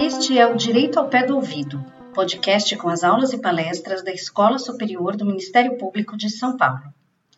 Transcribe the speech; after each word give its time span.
Este 0.00 0.38
é 0.38 0.46
o 0.46 0.56
Direito 0.56 0.98
ao 0.98 1.08
Pé 1.08 1.24
do 1.24 1.36
Ouvido, 1.36 1.84
podcast 2.14 2.76
com 2.76 2.88
as 2.88 3.04
aulas 3.04 3.32
e 3.32 3.38
palestras 3.38 4.02
da 4.02 4.12
Escola 4.12 4.58
Superior 4.58 5.16
do 5.16 5.24
Ministério 5.24 5.78
Público 5.78 6.16
de 6.16 6.30
São 6.30 6.56
Paulo. 6.56 6.82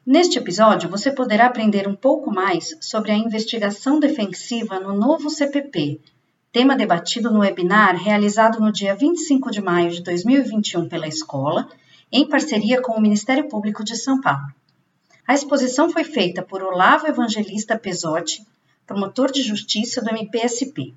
Neste 0.07 0.39
episódio, 0.39 0.89
você 0.89 1.13
poderá 1.13 1.47
aprender 1.47 1.87
um 1.87 1.95
pouco 1.95 2.33
mais 2.33 2.77
sobre 2.81 3.13
a 3.13 3.17
investigação 3.17 4.01
defensiva 4.01 4.81
no 4.81 4.95
novo 4.95 5.29
CPP, 5.29 6.01
tema 6.53 6.77
debatido 6.77 7.31
no 7.31 7.41
webinar 7.41 7.97
realizado 7.97 8.61
no 8.61 8.73
dia 8.73 8.95
25 8.95 9.51
de 9.51 9.61
maio 9.61 9.91
de 9.91 10.03
2021 10.03 10.89
pela 10.89 11.07
escola, 11.07 11.69
em 12.13 12.29
parceria 12.29 12.81
com 12.81 12.93
o 12.93 13.01
Ministério 13.01 13.49
Público 13.49 13.85
de 13.85 13.97
São 13.97 14.21
Paulo. 14.21 14.47
A 15.27 15.35
exposição 15.35 15.91
foi 15.91 16.03
feita 16.03 16.43
por 16.43 16.63
Olavo 16.63 17.07
Evangelista 17.07 17.79
Pesotti, 17.79 18.45
promotor 18.87 19.31
de 19.31 19.43
justiça 19.43 20.03
do 20.03 20.11
MPSP. 20.11 20.93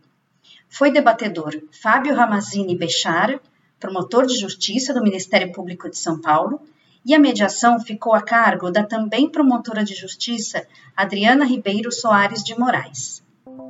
Foi 0.68 0.92
debatedor 0.92 1.62
Fábio 1.72 2.16
Ramazini 2.16 2.76
Bechara, 2.76 3.40
promotor 3.80 4.26
de 4.26 4.36
justiça 4.36 4.94
do 4.94 5.04
Ministério 5.04 5.52
Público 5.52 5.90
de 5.90 5.98
São 5.98 6.20
Paulo, 6.20 6.60
e 7.06 7.14
a 7.14 7.20
mediação 7.20 7.80
ficou 7.80 8.16
a 8.16 8.22
cargo 8.22 8.72
da 8.72 8.84
também 8.84 9.30
promotora 9.30 9.84
de 9.84 9.94
justiça 9.94 10.66
Adriana 10.96 11.46
Ribeiro 11.46 11.92
Soares 11.92 12.44
de 12.44 12.58
Moraes. 12.58 13.22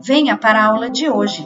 Venha 0.02 0.38
para 0.38 0.62
a 0.62 0.66
aula 0.66 0.90
de 0.90 1.10
hoje. 1.10 1.46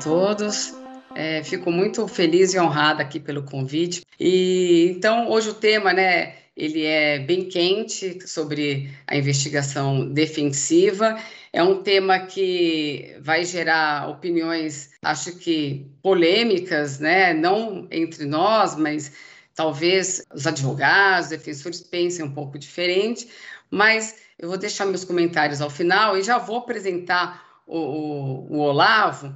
Todos. 0.00 0.74
É, 1.14 1.42
fico 1.42 1.70
muito 1.70 2.06
feliz 2.06 2.54
e 2.54 2.58
honrada 2.58 3.02
aqui 3.02 3.18
pelo 3.18 3.42
convite. 3.42 4.02
E 4.18 4.92
então 4.96 5.28
hoje 5.28 5.50
o 5.50 5.54
tema, 5.54 5.92
né, 5.92 6.34
ele 6.56 6.84
é 6.84 7.18
bem 7.18 7.46
quente 7.46 8.26
sobre 8.28 8.90
a 9.06 9.16
investigação 9.16 10.08
defensiva. 10.08 11.18
É 11.52 11.62
um 11.62 11.82
tema 11.82 12.18
que 12.20 13.16
vai 13.20 13.44
gerar 13.44 14.08
opiniões, 14.08 14.90
acho 15.02 15.36
que 15.36 15.86
polêmicas, 16.00 17.00
né? 17.00 17.34
Não 17.34 17.88
entre 17.90 18.24
nós, 18.24 18.76
mas 18.76 19.12
talvez 19.54 20.24
os 20.32 20.46
advogados, 20.46 21.30
defensores 21.30 21.80
pensem 21.80 22.24
um 22.24 22.32
pouco 22.32 22.58
diferente. 22.58 23.28
Mas 23.68 24.16
eu 24.38 24.48
vou 24.48 24.58
deixar 24.58 24.86
meus 24.86 25.04
comentários 25.04 25.60
ao 25.60 25.70
final 25.70 26.16
e 26.16 26.22
já 26.22 26.38
vou 26.38 26.58
apresentar 26.58 27.62
o, 27.66 27.78
o, 27.78 28.56
o 28.56 28.58
Olavo 28.58 29.34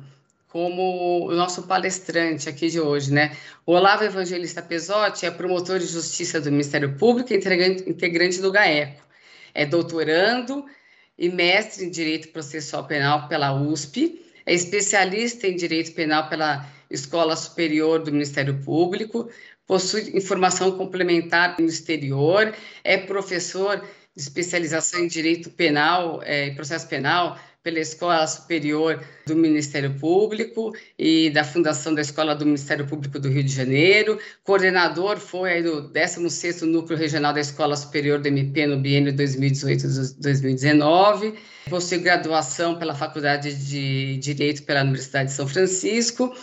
como 0.55 1.27
o 1.27 1.35
nosso 1.35 1.65
palestrante 1.65 2.49
aqui 2.49 2.71
de 2.71 2.79
hoje, 2.79 3.13
né? 3.13 3.37
O 3.67 3.73
Olavo 3.73 4.05
Evangelista 4.05 4.63
Pesotti 4.63 5.27
é 5.27 5.31
promotor 5.33 5.81
de 5.81 5.87
justiça 5.87 6.41
do 6.41 6.49
Ministério 6.49 6.97
Público 6.97 7.33
e 7.33 7.37
integrante 7.37 8.41
do 8.41 8.53
GAECO. 8.53 9.03
É 9.53 9.67
doutorando 9.67 10.65
e 11.19 11.29
mestre 11.29 11.85
em 11.85 11.91
Direito 11.91 12.29
Processual 12.29 12.87
Penal 12.87 13.27
pela 13.27 13.53
USP, 13.53 14.25
é 14.47 14.55
especialista 14.55 15.49
em 15.49 15.57
Direito 15.57 15.93
Penal 15.93 16.29
pela 16.29 16.65
Escola 16.89 17.35
Superior 17.35 18.05
do 18.05 18.13
Ministério 18.13 18.63
Público, 18.63 19.29
possui 19.67 20.17
informação 20.17 20.71
complementar 20.79 21.57
no 21.59 21.67
exterior, 21.67 22.55
é 22.85 22.97
professor 22.97 23.85
de 24.15 24.23
especialização 24.23 25.01
em 25.01 25.09
Direito 25.09 25.51
Penal 25.51 26.21
é, 26.23 26.47
e 26.47 26.55
Processo 26.55 26.87
Penal 26.87 27.37
pela 27.65 27.81
Escola 27.81 28.25
Superior 28.27 29.03
do 29.27 29.35
Ministério 29.35 29.95
Público 29.95 30.75
e 30.99 31.31
da 31.31 31.43
Fundação 31.43 31.95
da 31.95 32.03
Escola 32.03 32.37
do 32.37 32.45
Ministério 32.45 32.87
Público 32.87 33.19
do 33.19 33.31
Rio 33.31 33.43
de 33.43 33.53
Janeiro. 33.53 34.19
Coordenador 34.45 35.17
foi 35.17 35.63
do 35.63 35.91
16º 35.91 36.67
Núcleo 36.67 36.99
Regional 36.99 37.33
da 37.33 37.41
Escola 37.41 37.75
Superior 37.75 38.21
do 38.21 38.29
MP 38.29 38.67
no 38.67 38.79
biênio 38.79 39.15
2018-2019. 39.15 41.35
Possui 41.71 41.97
graduação 41.99 42.79
pela 42.79 42.95
Faculdade 42.95 43.55
de 43.55 44.19
Direito 44.19 44.65
pela 44.65 44.83
Universidade 44.83 45.31
de 45.31 45.35
São 45.35 45.49
Francisco 45.49 46.37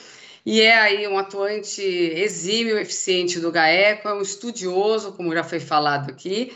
e 0.44 0.62
é 0.62 0.76
aí 0.76 1.08
um 1.08 1.20
atuante 1.20 1.84
exímio, 1.84 2.80
eficiente 2.80 3.40
do 3.40 3.52
GAECO, 3.52 4.08
é 4.08 4.14
um 4.16 4.22
estudioso, 4.22 5.12
como 5.12 5.36
já 5.36 5.44
foi 5.44 5.60
falado 5.60 6.10
aqui, 6.10 6.52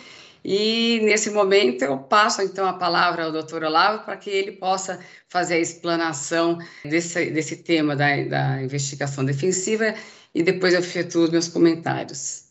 e 0.47 0.99
nesse 1.03 1.31
momento 1.31 1.81
eu 1.81 1.97
passo 1.97 2.39
então 2.43 2.67
a 2.67 2.73
palavra 2.73 3.25
ao 3.25 3.31
doutor 3.31 3.63
Olavo 3.63 4.05
para 4.05 4.15
que 4.15 4.29
ele 4.29 4.51
possa 4.51 4.99
fazer 5.27 5.55
a 5.55 5.59
explanação 5.59 6.59
desse, 6.83 7.31
desse 7.31 7.63
tema 7.63 7.95
da, 7.95 8.23
da 8.25 8.61
investigação 8.61 9.25
defensiva 9.25 9.95
e 10.35 10.43
depois 10.43 10.75
eu 10.75 10.81
efetuo 10.81 11.23
os 11.23 11.31
meus 11.31 11.47
comentários. 11.47 12.43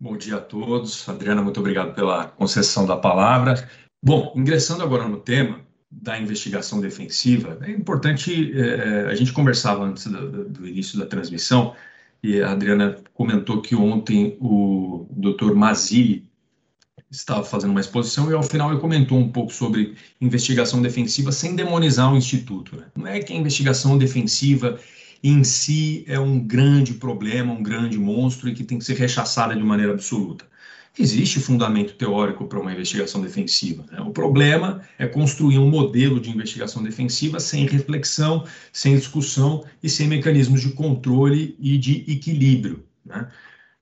Bom 0.00 0.16
dia 0.16 0.38
a 0.38 0.40
todos. 0.40 1.08
Adriana, 1.08 1.40
muito 1.40 1.60
obrigado 1.60 1.94
pela 1.94 2.26
concessão 2.26 2.84
da 2.84 2.96
palavra. 2.96 3.68
Bom, 4.02 4.32
ingressando 4.34 4.82
agora 4.82 5.06
no 5.06 5.18
tema 5.18 5.60
da 5.88 6.18
investigação 6.18 6.80
defensiva, 6.80 7.58
é 7.62 7.70
importante, 7.70 8.52
é, 8.58 9.06
a 9.06 9.14
gente 9.14 9.32
conversava 9.32 9.84
antes 9.84 10.04
do, 10.06 10.48
do 10.48 10.66
início 10.66 10.98
da 10.98 11.06
transmissão, 11.06 11.76
e 12.22 12.42
a 12.42 12.50
Adriana 12.50 12.96
comentou 13.14 13.62
que 13.62 13.76
ontem 13.76 14.36
o 14.40 15.06
doutor 15.10 15.54
Mazili 15.54 16.29
estava 17.10 17.44
fazendo 17.44 17.70
uma 17.70 17.80
exposição 17.80 18.30
e 18.30 18.34
ao 18.34 18.42
final 18.42 18.70
ele 18.70 18.80
comentou 18.80 19.18
um 19.18 19.28
pouco 19.28 19.52
sobre 19.52 19.96
investigação 20.20 20.80
defensiva 20.80 21.32
sem 21.32 21.56
demonizar 21.56 22.12
o 22.12 22.16
instituto. 22.16 22.76
Né? 22.76 22.84
Não 22.96 23.06
é 23.06 23.18
que 23.20 23.32
a 23.32 23.36
investigação 23.36 23.98
defensiva 23.98 24.78
em 25.22 25.42
si 25.42 26.04
é 26.06 26.18
um 26.18 26.38
grande 26.38 26.94
problema, 26.94 27.52
um 27.52 27.62
grande 27.62 27.98
monstro 27.98 28.48
e 28.48 28.54
que 28.54 28.64
tem 28.64 28.78
que 28.78 28.84
ser 28.84 28.94
rechaçada 28.94 29.54
de 29.54 29.62
maneira 29.62 29.92
absoluta. 29.92 30.48
Existe 30.98 31.38
fundamento 31.40 31.94
teórico 31.94 32.46
para 32.46 32.58
uma 32.60 32.72
investigação 32.72 33.20
defensiva. 33.20 33.84
Né? 33.90 34.00
O 34.00 34.10
problema 34.10 34.82
é 34.98 35.06
construir 35.06 35.58
um 35.58 35.68
modelo 35.68 36.20
de 36.20 36.30
investigação 36.30 36.82
defensiva 36.82 37.38
sem 37.38 37.66
reflexão, 37.66 38.44
sem 38.72 38.96
discussão 38.96 39.64
e 39.82 39.88
sem 39.88 40.08
mecanismos 40.08 40.60
de 40.60 40.70
controle 40.70 41.56
e 41.60 41.78
de 41.78 42.04
equilíbrio. 42.08 42.84
Né? 43.04 43.28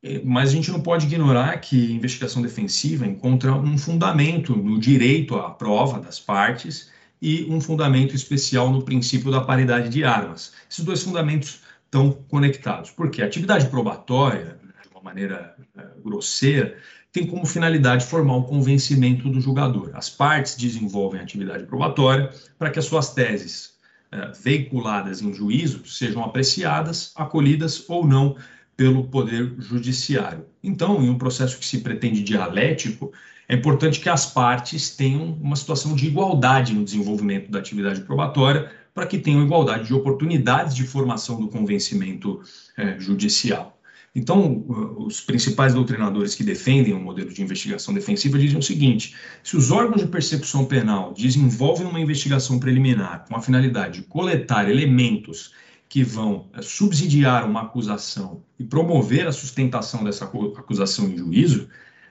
É, 0.02 0.22
mas 0.24 0.50
a 0.50 0.52
gente 0.52 0.70
não 0.70 0.80
pode 0.80 1.06
ignorar 1.06 1.58
que 1.58 1.92
investigação 1.92 2.40
defensiva 2.40 3.06
encontra 3.06 3.52
um 3.52 3.76
fundamento 3.76 4.54
no 4.54 4.78
direito 4.78 5.34
à 5.34 5.50
prova 5.50 6.00
das 6.00 6.20
partes 6.20 6.90
e 7.20 7.44
um 7.50 7.60
fundamento 7.60 8.14
especial 8.14 8.70
no 8.70 8.82
princípio 8.82 9.30
da 9.30 9.40
paridade 9.40 9.88
de 9.88 10.04
armas. 10.04 10.52
Esses 10.70 10.84
dois 10.84 11.02
fundamentos 11.02 11.62
estão 11.84 12.12
conectados, 12.28 12.90
porque 12.90 13.22
a 13.22 13.26
atividade 13.26 13.66
probatória, 13.68 14.58
de 14.82 14.88
uma 14.90 15.02
maneira 15.02 15.56
é, 15.76 15.82
grosseira, 16.02 16.76
tem 17.10 17.26
como 17.26 17.44
finalidade 17.44 18.04
formar 18.04 18.36
o 18.36 18.44
convencimento 18.44 19.28
do 19.28 19.40
julgador. 19.40 19.90
As 19.94 20.08
partes 20.08 20.56
desenvolvem 20.56 21.20
atividade 21.20 21.64
probatória 21.64 22.30
para 22.56 22.70
que 22.70 22.78
as 22.78 22.84
suas 22.84 23.12
teses 23.14 23.78
é, 24.12 24.30
veiculadas 24.40 25.20
em 25.20 25.32
juízo 25.32 25.84
sejam 25.86 26.22
apreciadas, 26.22 27.12
acolhidas 27.16 27.84
ou 27.88 28.06
não 28.06 28.36
pelo 28.78 29.08
Poder 29.08 29.56
Judiciário. 29.58 30.46
Então, 30.62 31.02
em 31.02 31.10
um 31.10 31.18
processo 31.18 31.58
que 31.58 31.66
se 31.66 31.80
pretende 31.80 32.22
dialético, 32.22 33.12
é 33.48 33.56
importante 33.56 33.98
que 33.98 34.08
as 34.08 34.24
partes 34.24 34.94
tenham 34.94 35.36
uma 35.42 35.56
situação 35.56 35.96
de 35.96 36.06
igualdade 36.06 36.72
no 36.72 36.84
desenvolvimento 36.84 37.50
da 37.50 37.58
atividade 37.58 38.02
probatória, 38.02 38.70
para 38.94 39.04
que 39.04 39.18
tenham 39.18 39.42
igualdade 39.42 39.88
de 39.88 39.94
oportunidades 39.94 40.76
de 40.76 40.84
formação 40.84 41.40
do 41.40 41.48
convencimento 41.48 42.40
é, 42.76 42.96
judicial. 43.00 43.80
Então, 44.14 44.64
os 44.96 45.20
principais 45.20 45.74
doutrinadores 45.74 46.36
que 46.36 46.44
defendem 46.44 46.94
o 46.94 47.00
modelo 47.00 47.32
de 47.32 47.42
investigação 47.42 47.92
defensiva 47.92 48.38
dizem 48.38 48.58
o 48.58 48.62
seguinte: 48.62 49.16
se 49.42 49.56
os 49.56 49.72
órgãos 49.72 50.02
de 50.02 50.06
percepção 50.06 50.64
penal 50.64 51.12
desenvolvem 51.12 51.86
uma 51.86 52.00
investigação 52.00 52.60
preliminar 52.60 53.26
com 53.28 53.34
a 53.34 53.42
finalidade 53.42 54.00
de 54.00 54.06
coletar 54.06 54.70
elementos 54.70 55.52
que 55.88 56.02
vão 56.02 56.50
eh, 56.54 56.62
subsidiar 56.62 57.48
uma 57.48 57.62
acusação 57.62 58.44
e 58.58 58.64
promover 58.64 59.26
a 59.26 59.32
sustentação 59.32 60.04
dessa 60.04 60.24
acusação 60.24 61.08
em 61.08 61.16
juízo, 61.16 61.68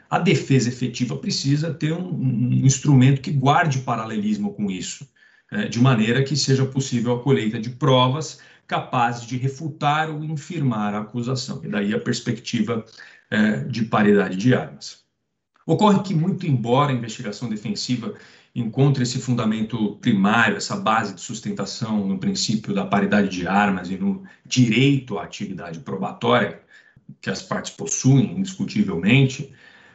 a 0.09 0.19
defesa 0.19 0.69
efetiva 0.69 1.17
precisa 1.17 1.73
ter 1.73 1.93
um, 1.93 2.09
um 2.09 2.53
instrumento 2.53 3.21
que 3.21 3.31
guarde 3.31 3.79
paralelismo 3.79 4.53
com 4.53 4.71
isso, 4.71 5.07
é, 5.51 5.67
de 5.67 5.79
maneira 5.79 6.23
que 6.23 6.35
seja 6.35 6.65
possível 6.65 7.15
a 7.15 7.23
colheita 7.23 7.59
de 7.59 7.69
provas 7.69 8.39
capazes 8.65 9.25
de 9.25 9.37
refutar 9.37 10.09
ou 10.09 10.23
infirmar 10.23 10.93
a 10.93 10.99
acusação, 10.99 11.61
e 11.63 11.69
daí 11.69 11.93
a 11.93 11.99
perspectiva 11.99 12.85
é, 13.29 13.63
de 13.63 13.85
paridade 13.85 14.35
de 14.35 14.53
armas. 14.53 15.05
Ocorre 15.65 16.01
que, 16.01 16.13
muito 16.13 16.47
embora 16.47 16.91
a 16.91 16.95
investigação 16.95 17.49
defensiva 17.49 18.13
encontra 18.59 19.03
esse 19.03 19.19
fundamento 19.19 19.97
primário, 20.01 20.57
essa 20.57 20.75
base 20.75 21.13
de 21.13 21.21
sustentação 21.21 22.07
no 22.07 22.17
princípio 22.17 22.73
da 22.73 22.83
paridade 22.83 23.29
de 23.29 23.47
armas 23.47 23.91
e 23.91 23.97
no 23.97 24.23
direito 24.43 25.19
à 25.19 25.23
atividade 25.23 25.79
probatória 25.79 26.59
que 27.21 27.29
as 27.29 27.41
partes 27.41 27.71
possuem, 27.71 28.39
indiscutivelmente, 28.39 29.53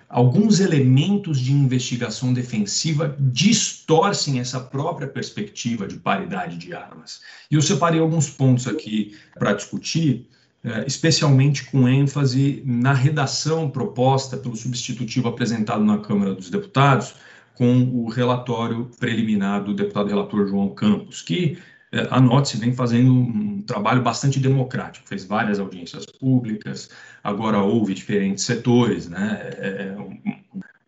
alguns 0.09 0.61
elementos 0.61 1.41
de 1.41 1.53
investigação 1.53 2.32
defensiva 2.32 3.17
distorcem 3.19 4.38
essa 4.38 4.61
própria 4.61 5.09
perspectiva 5.09 5.88
de 5.88 5.97
paridade 5.97 6.56
de 6.56 6.73
armas. 6.73 7.20
E 7.50 7.56
eu 7.56 7.62
separei 7.62 7.99
alguns 7.99 8.31
pontos 8.31 8.69
aqui 8.69 9.17
para 9.35 9.55
discutir, 9.55 10.29
eh, 10.62 10.85
especialmente 10.87 11.64
com 11.64 11.88
ênfase 11.88 12.62
na 12.64 12.93
redação 12.93 13.69
proposta 13.69 14.37
pelo 14.37 14.55
substitutivo 14.55 15.29
apresentado 15.29 15.82
na 15.82 15.99
Câmara 15.99 16.32
dos 16.32 16.49
Deputados 16.49 17.14
com 17.62 17.88
o 17.94 18.09
relatório 18.09 18.91
preliminar 18.99 19.62
do 19.62 19.73
deputado 19.73 20.09
relator 20.09 20.49
João 20.49 20.70
Campos, 20.70 21.23
que 21.23 21.59
é, 21.93 22.09
a 22.11 22.20
NOTS 22.20 22.59
vem 22.59 22.75
fazendo 22.75 23.12
um 23.12 23.62
trabalho 23.62 24.03
bastante 24.03 24.41
democrático, 24.41 25.09
fez 25.09 25.25
várias 25.25 25.61
audiências 25.61 26.05
públicas, 26.05 26.91
agora 27.23 27.62
houve 27.62 27.94
diferentes 27.94 28.43
setores, 28.43 29.09
né? 29.09 29.50
É, 29.59 29.94
é 29.94 29.97
um, 29.97 30.19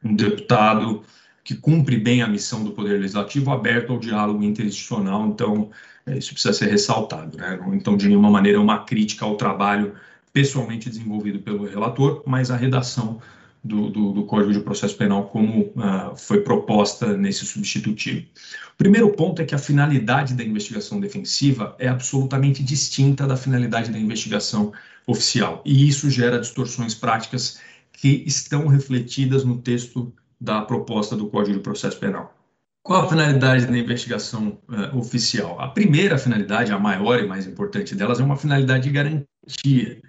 um 0.03 0.17
deputado 0.17 1.05
que 1.44 1.55
cumpre 1.55 1.97
bem 1.97 2.23
a 2.23 2.26
missão 2.26 2.65
do 2.65 2.73
Poder 2.73 2.99
Legislativo, 2.99 3.53
aberto 3.53 3.93
ao 3.93 3.99
diálogo 4.00 4.43
interinstitucional, 4.43 5.29
então 5.29 5.71
é, 6.05 6.19
isso 6.19 6.32
precisa 6.32 6.55
ser 6.55 6.71
ressaltado. 6.71 7.38
Né? 7.38 7.56
Então, 7.75 7.97
de 7.97 8.09
nenhuma 8.09 8.31
maneira, 8.32 8.59
é 8.59 8.61
uma 8.61 8.85
crítica 8.85 9.25
ao 9.25 9.37
trabalho 9.37 9.94
pessoalmente 10.32 10.91
desenvolvido 10.91 11.38
pelo 11.38 11.67
relator, 11.67 12.25
mas 12.26 12.50
a 12.50 12.56
redação 12.56 13.21
do, 13.64 13.88
do, 13.88 14.12
do, 14.12 14.25
Código 14.25 14.52
de 14.52 14.61
Processo 14.61 14.94
Penal 14.96 15.25
como 15.28 15.62
uh, 15.62 16.14
foi 16.14 16.43
proposta 16.43 17.16
nesse 17.16 17.46
substitutivo. 17.46 18.26
O 18.75 18.76
primeiro 18.76 19.11
ponto 19.11 19.40
é 19.40 19.44
que 19.44 19.55
a 19.55 19.58
finalidade 19.58 20.34
da 20.34 20.44
investigação 20.44 21.00
defensiva 21.00 21.75
é 21.78 21.88
absolutamente 21.88 22.62
distinta 22.62 23.26
da 23.26 23.37
finalidade 23.37 23.90
da 23.90 23.99
investigação 23.99 24.72
oficial, 25.06 25.62
e 25.64 25.88
isso 25.88 26.11
gera 26.11 26.38
distorções 26.38 26.94
práticas 26.94 27.58
que 27.93 28.22
estão 28.26 28.66
refletidas 28.66 29.44
no 29.44 29.58
texto 29.58 30.12
da 30.38 30.61
proposta 30.61 31.16
do 31.16 31.28
Código 31.28 31.56
de 31.56 31.62
Processo 31.62 31.99
Penal. 31.99 32.37
Qual 32.82 33.06
a 33.06 33.08
finalidade 33.08 33.66
da 33.66 33.78
investigação 33.78 34.58
uh, 34.69 34.99
oficial? 34.99 35.58
A 35.58 35.69
primeira 35.69 36.19
finalidade, 36.19 36.70
a 36.70 36.78
maior 36.78 37.19
e 37.19 37.26
mais 37.26 37.46
importante 37.46 37.94
delas, 37.94 38.20
é 38.20 38.22
uma 38.22 38.37
finalidade 38.37 38.84
de 38.84 38.90
garantia 38.90 40.02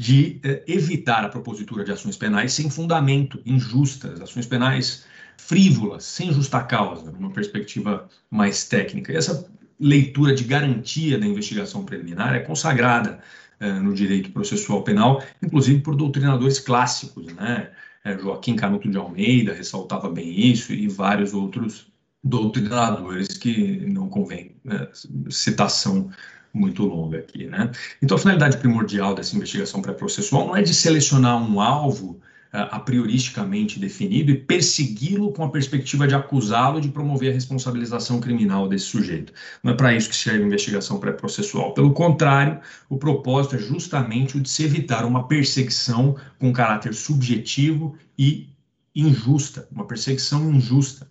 de 0.00 0.40
eh, 0.42 0.64
evitar 0.66 1.26
a 1.26 1.28
propositura 1.28 1.84
de 1.84 1.92
ações 1.92 2.16
penais 2.16 2.54
sem 2.54 2.70
fundamento, 2.70 3.38
injustas, 3.44 4.18
ações 4.18 4.46
penais 4.46 5.04
frívolas, 5.36 6.04
sem 6.04 6.32
justa 6.32 6.62
causa, 6.62 7.12
numa 7.12 7.30
perspectiva 7.30 8.08
mais 8.30 8.64
técnica. 8.64 9.12
E 9.12 9.16
essa 9.16 9.46
leitura 9.78 10.34
de 10.34 10.44
garantia 10.44 11.18
da 11.18 11.26
investigação 11.26 11.84
preliminar 11.84 12.34
é 12.34 12.40
consagrada 12.40 13.20
eh, 13.60 13.74
no 13.74 13.92
direito 13.92 14.30
processual 14.30 14.82
penal, 14.82 15.22
inclusive 15.42 15.82
por 15.82 15.94
doutrinadores 15.94 16.58
clássicos, 16.58 17.26
né? 17.34 17.70
Eh, 18.02 18.16
Joaquim 18.16 18.56
Canuto 18.56 18.90
de 18.90 18.96
Almeida 18.96 19.52
ressaltava 19.52 20.08
bem 20.08 20.30
isso 20.30 20.72
e 20.72 20.88
vários 20.88 21.34
outros 21.34 21.92
doutrinadores 22.24 23.36
que 23.36 23.84
não 23.86 24.08
convém 24.08 24.56
né, 24.64 24.88
citação 25.28 26.10
muito 26.52 26.84
longa 26.84 27.18
aqui, 27.18 27.46
né? 27.46 27.70
Então, 28.02 28.16
a 28.16 28.20
finalidade 28.20 28.56
primordial 28.56 29.14
dessa 29.14 29.36
investigação 29.36 29.80
pré-processual 29.80 30.46
não 30.46 30.56
é 30.56 30.62
de 30.62 30.74
selecionar 30.74 31.36
um 31.42 31.60
alvo 31.60 32.20
uh, 32.52 32.68
a 32.70 32.80
prioristicamente 32.80 33.78
definido 33.78 34.30
e 34.30 34.36
persegui-lo 34.36 35.32
com 35.32 35.44
a 35.44 35.50
perspectiva 35.50 36.06
de 36.06 36.14
acusá-lo 36.14 36.80
de 36.80 36.88
promover 36.88 37.30
a 37.30 37.34
responsabilização 37.34 38.20
criminal 38.20 38.68
desse 38.68 38.86
sujeito. 38.86 39.32
Não 39.62 39.72
é 39.72 39.76
para 39.76 39.94
isso 39.94 40.08
que 40.08 40.16
serve 40.16 40.42
a 40.42 40.46
investigação 40.46 40.98
pré-processual. 40.98 41.74
Pelo 41.74 41.92
contrário, 41.92 42.60
o 42.88 42.96
propósito 42.96 43.56
é 43.56 43.58
justamente 43.58 44.36
o 44.36 44.40
de 44.40 44.48
se 44.48 44.64
evitar 44.64 45.04
uma 45.04 45.26
perseguição 45.28 46.16
com 46.38 46.52
caráter 46.52 46.94
subjetivo 46.94 47.96
e 48.18 48.48
injusta, 48.94 49.68
uma 49.70 49.86
perseguição 49.86 50.52
injusta. 50.52 51.08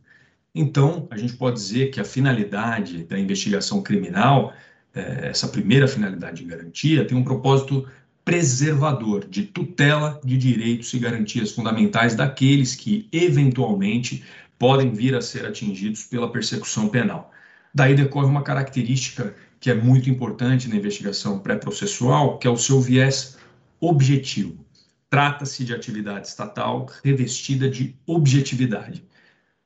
Então, 0.53 1.07
a 1.11 1.17
gente 1.17 1.33
pode 1.33 1.55
dizer 1.57 1.91
que 1.91 1.99
a 1.99 2.03
finalidade 2.03 3.03
da 3.03 3.17
investigação 3.17 3.81
criminal 3.81 4.53
essa 4.93 5.47
primeira 5.47 5.87
finalidade 5.87 6.43
de 6.43 6.49
garantia 6.49 7.05
tem 7.05 7.17
um 7.17 7.23
propósito 7.23 7.87
preservador, 8.25 9.25
de 9.27 9.43
tutela 9.43 10.19
de 10.23 10.37
direitos 10.37 10.93
e 10.93 10.99
garantias 10.99 11.51
fundamentais 11.51 12.15
daqueles 12.15 12.75
que, 12.75 13.07
eventualmente, 13.11 14.23
podem 14.57 14.91
vir 14.91 15.15
a 15.15 15.21
ser 15.21 15.45
atingidos 15.45 16.03
pela 16.03 16.31
persecução 16.31 16.89
penal. 16.89 17.31
Daí 17.73 17.95
decorre 17.95 18.27
uma 18.27 18.43
característica 18.43 19.33
que 19.59 19.69
é 19.69 19.73
muito 19.73 20.09
importante 20.09 20.67
na 20.67 20.75
investigação 20.75 21.39
pré-processual, 21.39 22.37
que 22.37 22.47
é 22.47 22.49
o 22.49 22.57
seu 22.57 22.79
viés 22.79 23.37
objetivo. 23.79 24.65
Trata-se 25.09 25.65
de 25.65 25.73
atividade 25.73 26.27
estatal 26.27 26.87
revestida 27.03 27.69
de 27.69 27.95
objetividade. 28.05 29.03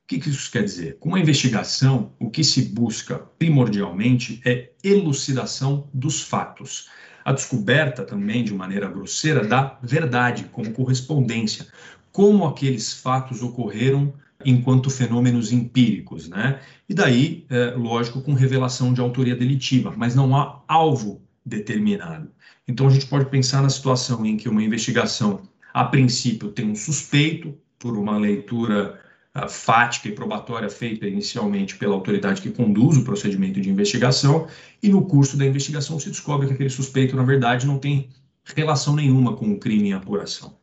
O 0.03 0.07
que, 0.07 0.19
que 0.19 0.29
isso 0.29 0.51
quer 0.51 0.63
dizer? 0.63 0.97
Com 0.99 1.15
a 1.15 1.19
investigação, 1.19 2.11
o 2.19 2.29
que 2.29 2.43
se 2.43 2.63
busca 2.63 3.19
primordialmente 3.39 4.41
é 4.45 4.71
elucidação 4.83 5.87
dos 5.93 6.21
fatos. 6.21 6.89
A 7.23 7.31
descoberta 7.31 8.03
também, 8.03 8.43
de 8.43 8.53
maneira 8.53 8.89
grosseira, 8.89 9.47
da 9.47 9.79
verdade, 9.81 10.43
como 10.51 10.73
correspondência, 10.73 11.67
como 12.11 12.45
aqueles 12.45 12.91
fatos 12.91 13.41
ocorreram 13.41 14.13
enquanto 14.43 14.89
fenômenos 14.89 15.53
empíricos, 15.53 16.27
né? 16.27 16.59
E 16.87 16.93
daí, 16.93 17.45
é, 17.49 17.71
lógico, 17.71 18.21
com 18.21 18.33
revelação 18.33 18.93
de 18.93 18.99
autoria 18.99 19.37
delitiva, 19.37 19.93
mas 19.95 20.13
não 20.13 20.35
há 20.35 20.61
alvo 20.67 21.21
determinado. 21.45 22.29
Então 22.67 22.87
a 22.87 22.89
gente 22.89 23.05
pode 23.05 23.29
pensar 23.29 23.61
na 23.61 23.69
situação 23.69 24.25
em 24.25 24.35
que 24.35 24.49
uma 24.49 24.61
investigação, 24.61 25.43
a 25.73 25.85
princípio, 25.85 26.51
tem 26.51 26.69
um 26.69 26.75
suspeito 26.75 27.57
por 27.79 27.97
uma 27.97 28.17
leitura 28.17 29.01
fática 29.49 30.07
e 30.07 30.11
probatória 30.11 30.69
feita 30.69 31.07
inicialmente 31.07 31.75
pela 31.75 31.95
autoridade 31.95 32.41
que 32.41 32.51
conduz 32.51 32.97
o 32.97 33.03
procedimento 33.03 33.59
de 33.59 33.69
investigação, 33.69 34.47
e 34.81 34.89
no 34.89 35.05
curso 35.05 35.35
da 35.35 35.45
investigação 35.45 35.99
se 35.99 36.09
descobre 36.09 36.47
que 36.47 36.53
aquele 36.53 36.69
suspeito, 36.69 37.15
na 37.15 37.23
verdade, 37.23 37.65
não 37.65 37.79
tem 37.79 38.09
relação 38.55 38.95
nenhuma 38.95 39.35
com 39.35 39.51
o 39.51 39.57
crime 39.57 39.89
em 39.89 39.93
apuração. 39.93 40.55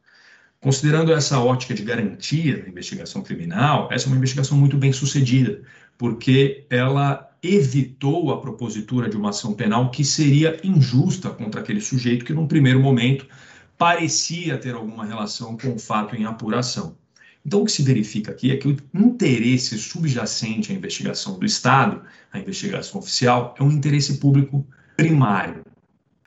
Considerando 0.60 1.12
essa 1.12 1.40
ótica 1.40 1.74
de 1.74 1.82
garantia 1.82 2.62
da 2.62 2.68
investigação 2.68 3.22
criminal, 3.22 3.88
essa 3.90 4.06
é 4.06 4.08
uma 4.08 4.16
investigação 4.16 4.56
muito 4.56 4.76
bem 4.76 4.92
sucedida, 4.92 5.62
porque 5.96 6.66
ela 6.70 7.28
evitou 7.42 8.30
a 8.30 8.40
propositura 8.40 9.08
de 9.08 9.16
uma 9.16 9.30
ação 9.30 9.54
penal 9.54 9.90
que 9.90 10.04
seria 10.04 10.60
injusta 10.62 11.30
contra 11.30 11.60
aquele 11.62 11.80
sujeito 11.80 12.24
que, 12.24 12.34
num 12.34 12.46
primeiro 12.46 12.78
momento, 12.78 13.26
parecia 13.78 14.58
ter 14.58 14.74
alguma 14.74 15.06
relação 15.06 15.56
com 15.56 15.74
o 15.74 15.78
fato 15.78 16.14
em 16.14 16.26
apuração. 16.26 16.99
Então, 17.44 17.62
o 17.62 17.64
que 17.64 17.72
se 17.72 17.82
verifica 17.82 18.32
aqui 18.32 18.52
é 18.52 18.56
que 18.56 18.68
o 18.68 18.76
interesse 18.94 19.78
subjacente 19.78 20.72
à 20.72 20.74
investigação 20.74 21.38
do 21.38 21.46
Estado, 21.46 22.02
à 22.32 22.38
investigação 22.38 23.00
oficial, 23.00 23.54
é 23.58 23.62
um 23.62 23.70
interesse 23.70 24.18
público 24.18 24.66
primário. 24.96 25.64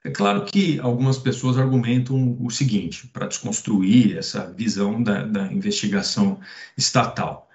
É 0.04 0.10
claro 0.10 0.46
que 0.46 0.80
algumas 0.80 1.18
pessoas 1.18 1.58
argumentam 1.58 2.36
o 2.42 2.50
seguinte, 2.50 3.08
para 3.08 3.28
desconstruir 3.28 4.18
essa 4.18 4.52
visão 4.52 5.02
da, 5.02 5.24
da 5.24 5.54
investigação 5.54 6.40
estatal. 6.78 7.50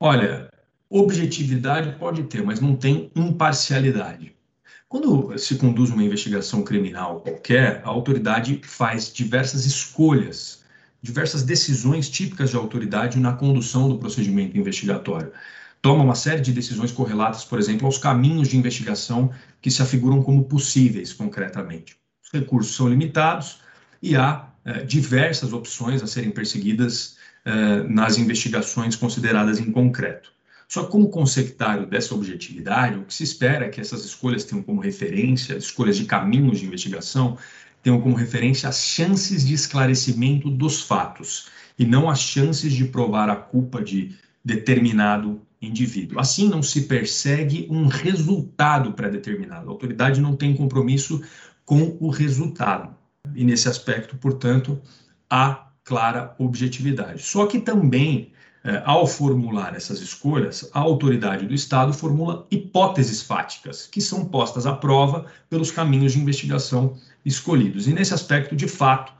Olha, 0.00 0.48
objetividade 0.90 1.96
pode 1.98 2.24
ter, 2.24 2.42
mas 2.42 2.60
não 2.60 2.74
tem 2.74 3.12
imparcialidade. 3.14 4.34
Quando 4.88 5.36
se 5.38 5.56
conduz 5.56 5.90
uma 5.90 6.02
investigação 6.02 6.62
criminal 6.62 7.20
qualquer, 7.20 7.80
a 7.84 7.88
autoridade 7.88 8.60
faz 8.64 9.12
diversas 9.12 9.64
escolhas 9.64 10.63
diversas 11.04 11.42
decisões 11.42 12.08
típicas 12.08 12.48
de 12.48 12.56
autoridade 12.56 13.20
na 13.20 13.34
condução 13.34 13.90
do 13.90 13.98
procedimento 13.98 14.56
investigatório. 14.56 15.30
Toma 15.82 16.02
uma 16.02 16.14
série 16.14 16.40
de 16.40 16.50
decisões 16.50 16.90
correlatas, 16.90 17.44
por 17.44 17.58
exemplo, 17.58 17.84
aos 17.84 17.98
caminhos 17.98 18.48
de 18.48 18.56
investigação 18.56 19.30
que 19.60 19.70
se 19.70 19.82
afiguram 19.82 20.22
como 20.22 20.44
possíveis 20.44 21.12
concretamente. 21.12 21.94
Os 22.24 22.32
recursos 22.32 22.74
são 22.74 22.88
limitados 22.88 23.60
e 24.00 24.16
há 24.16 24.48
eh, 24.64 24.82
diversas 24.84 25.52
opções 25.52 26.02
a 26.02 26.06
serem 26.06 26.30
perseguidas 26.30 27.18
eh, 27.44 27.82
nas 27.82 28.16
investigações 28.16 28.96
consideradas 28.96 29.60
em 29.60 29.70
concreto. 29.70 30.32
Só 30.66 30.84
que, 30.84 30.90
como 30.90 31.10
conceptário 31.10 31.86
dessa 31.86 32.14
objetividade, 32.14 32.96
o 32.96 33.04
que 33.04 33.12
se 33.12 33.24
espera 33.24 33.66
é 33.66 33.68
que 33.68 33.78
essas 33.78 34.06
escolhas 34.06 34.44
tenham 34.44 34.62
como 34.62 34.80
referência, 34.80 35.54
escolhas 35.54 35.98
de 35.98 36.06
caminhos 36.06 36.60
de 36.60 36.66
investigação, 36.66 37.36
tenham 37.84 38.00
como 38.00 38.16
referência 38.16 38.68
as 38.68 38.78
chances 38.78 39.46
de 39.46 39.52
esclarecimento 39.52 40.50
dos 40.50 40.80
fatos 40.80 41.48
e 41.78 41.84
não 41.84 42.08
as 42.08 42.18
chances 42.18 42.72
de 42.72 42.86
provar 42.86 43.28
a 43.28 43.36
culpa 43.36 43.82
de 43.82 44.16
determinado 44.42 45.40
indivíduo. 45.60 46.18
Assim, 46.18 46.48
não 46.48 46.62
se 46.62 46.82
persegue 46.82 47.68
um 47.70 47.86
resultado 47.86 48.92
pré-determinado. 48.92 49.68
A 49.68 49.70
autoridade 49.70 50.20
não 50.20 50.34
tem 50.34 50.56
compromisso 50.56 51.22
com 51.66 51.96
o 52.00 52.08
resultado. 52.08 52.94
E 53.34 53.44
nesse 53.44 53.68
aspecto, 53.68 54.16
portanto, 54.16 54.80
há 55.28 55.66
clara 55.84 56.34
objetividade. 56.38 57.22
Só 57.22 57.46
que 57.46 57.60
também, 57.60 58.32
eh, 58.64 58.82
ao 58.86 59.06
formular 59.06 59.74
essas 59.74 60.00
escolhas, 60.00 60.70
a 60.72 60.80
autoridade 60.80 61.46
do 61.46 61.54
Estado 61.54 61.92
formula 61.92 62.46
hipóteses 62.50 63.20
fáticas, 63.22 63.86
que 63.86 64.00
são 64.00 64.24
postas 64.24 64.64
à 64.64 64.72
prova 64.72 65.26
pelos 65.50 65.70
caminhos 65.70 66.12
de 66.12 66.20
investigação 66.20 66.96
escolhidos. 67.24 67.88
E 67.88 67.92
nesse 67.92 68.12
aspecto, 68.12 68.54
de 68.54 68.68
fato, 68.68 69.12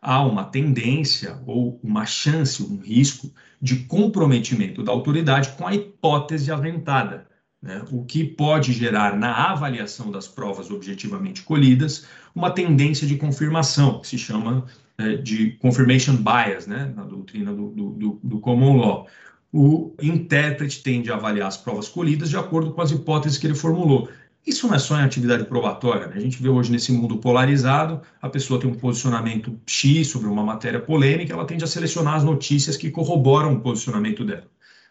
há 0.00 0.22
uma 0.22 0.44
tendência 0.44 1.38
ou 1.46 1.78
uma 1.82 2.06
chance, 2.06 2.62
um 2.62 2.78
risco 2.78 3.30
de 3.60 3.84
comprometimento 3.84 4.82
da 4.82 4.92
autoridade 4.92 5.50
com 5.50 5.66
a 5.66 5.74
hipótese 5.74 6.50
aventada, 6.50 7.26
né? 7.60 7.82
o 7.90 8.04
que 8.04 8.24
pode 8.24 8.72
gerar 8.72 9.16
na 9.16 9.50
avaliação 9.50 10.10
das 10.10 10.26
provas 10.26 10.70
objetivamente 10.70 11.42
colhidas 11.42 12.06
uma 12.34 12.50
tendência 12.50 13.06
de 13.06 13.16
confirmação, 13.16 14.00
que 14.00 14.08
se 14.08 14.16
chama 14.16 14.64
é, 14.96 15.16
de 15.16 15.52
confirmation 15.58 16.16
bias, 16.16 16.66
né? 16.66 16.92
na 16.96 17.04
doutrina 17.04 17.52
do, 17.52 17.70
do, 17.70 18.20
do 18.22 18.40
common 18.40 18.76
law. 18.78 19.06
O 19.52 19.94
intérprete 20.00 20.82
tende 20.82 21.10
a 21.10 21.16
avaliar 21.16 21.48
as 21.48 21.56
provas 21.56 21.88
colhidas 21.88 22.30
de 22.30 22.36
acordo 22.36 22.72
com 22.72 22.80
as 22.80 22.92
hipóteses 22.92 23.36
que 23.36 23.46
ele 23.46 23.54
formulou. 23.54 24.08
Isso 24.46 24.66
não 24.66 24.74
é 24.74 24.78
só 24.78 24.98
em 24.98 25.02
atividade 25.02 25.44
probatória. 25.44 26.06
Né? 26.06 26.14
A 26.16 26.20
gente 26.20 26.42
vê 26.42 26.48
hoje 26.48 26.72
nesse 26.72 26.90
mundo 26.92 27.18
polarizado, 27.18 28.00
a 28.20 28.28
pessoa 28.28 28.58
tem 28.58 28.70
um 28.70 28.74
posicionamento 28.74 29.58
X 29.66 30.08
sobre 30.08 30.28
uma 30.28 30.42
matéria 30.42 30.80
polêmica, 30.80 31.32
ela 31.32 31.44
tende 31.44 31.62
a 31.62 31.66
selecionar 31.66 32.14
as 32.14 32.24
notícias 32.24 32.76
que 32.76 32.90
corroboram 32.90 33.54
o 33.54 33.60
posicionamento 33.60 34.24
dela. 34.24 34.48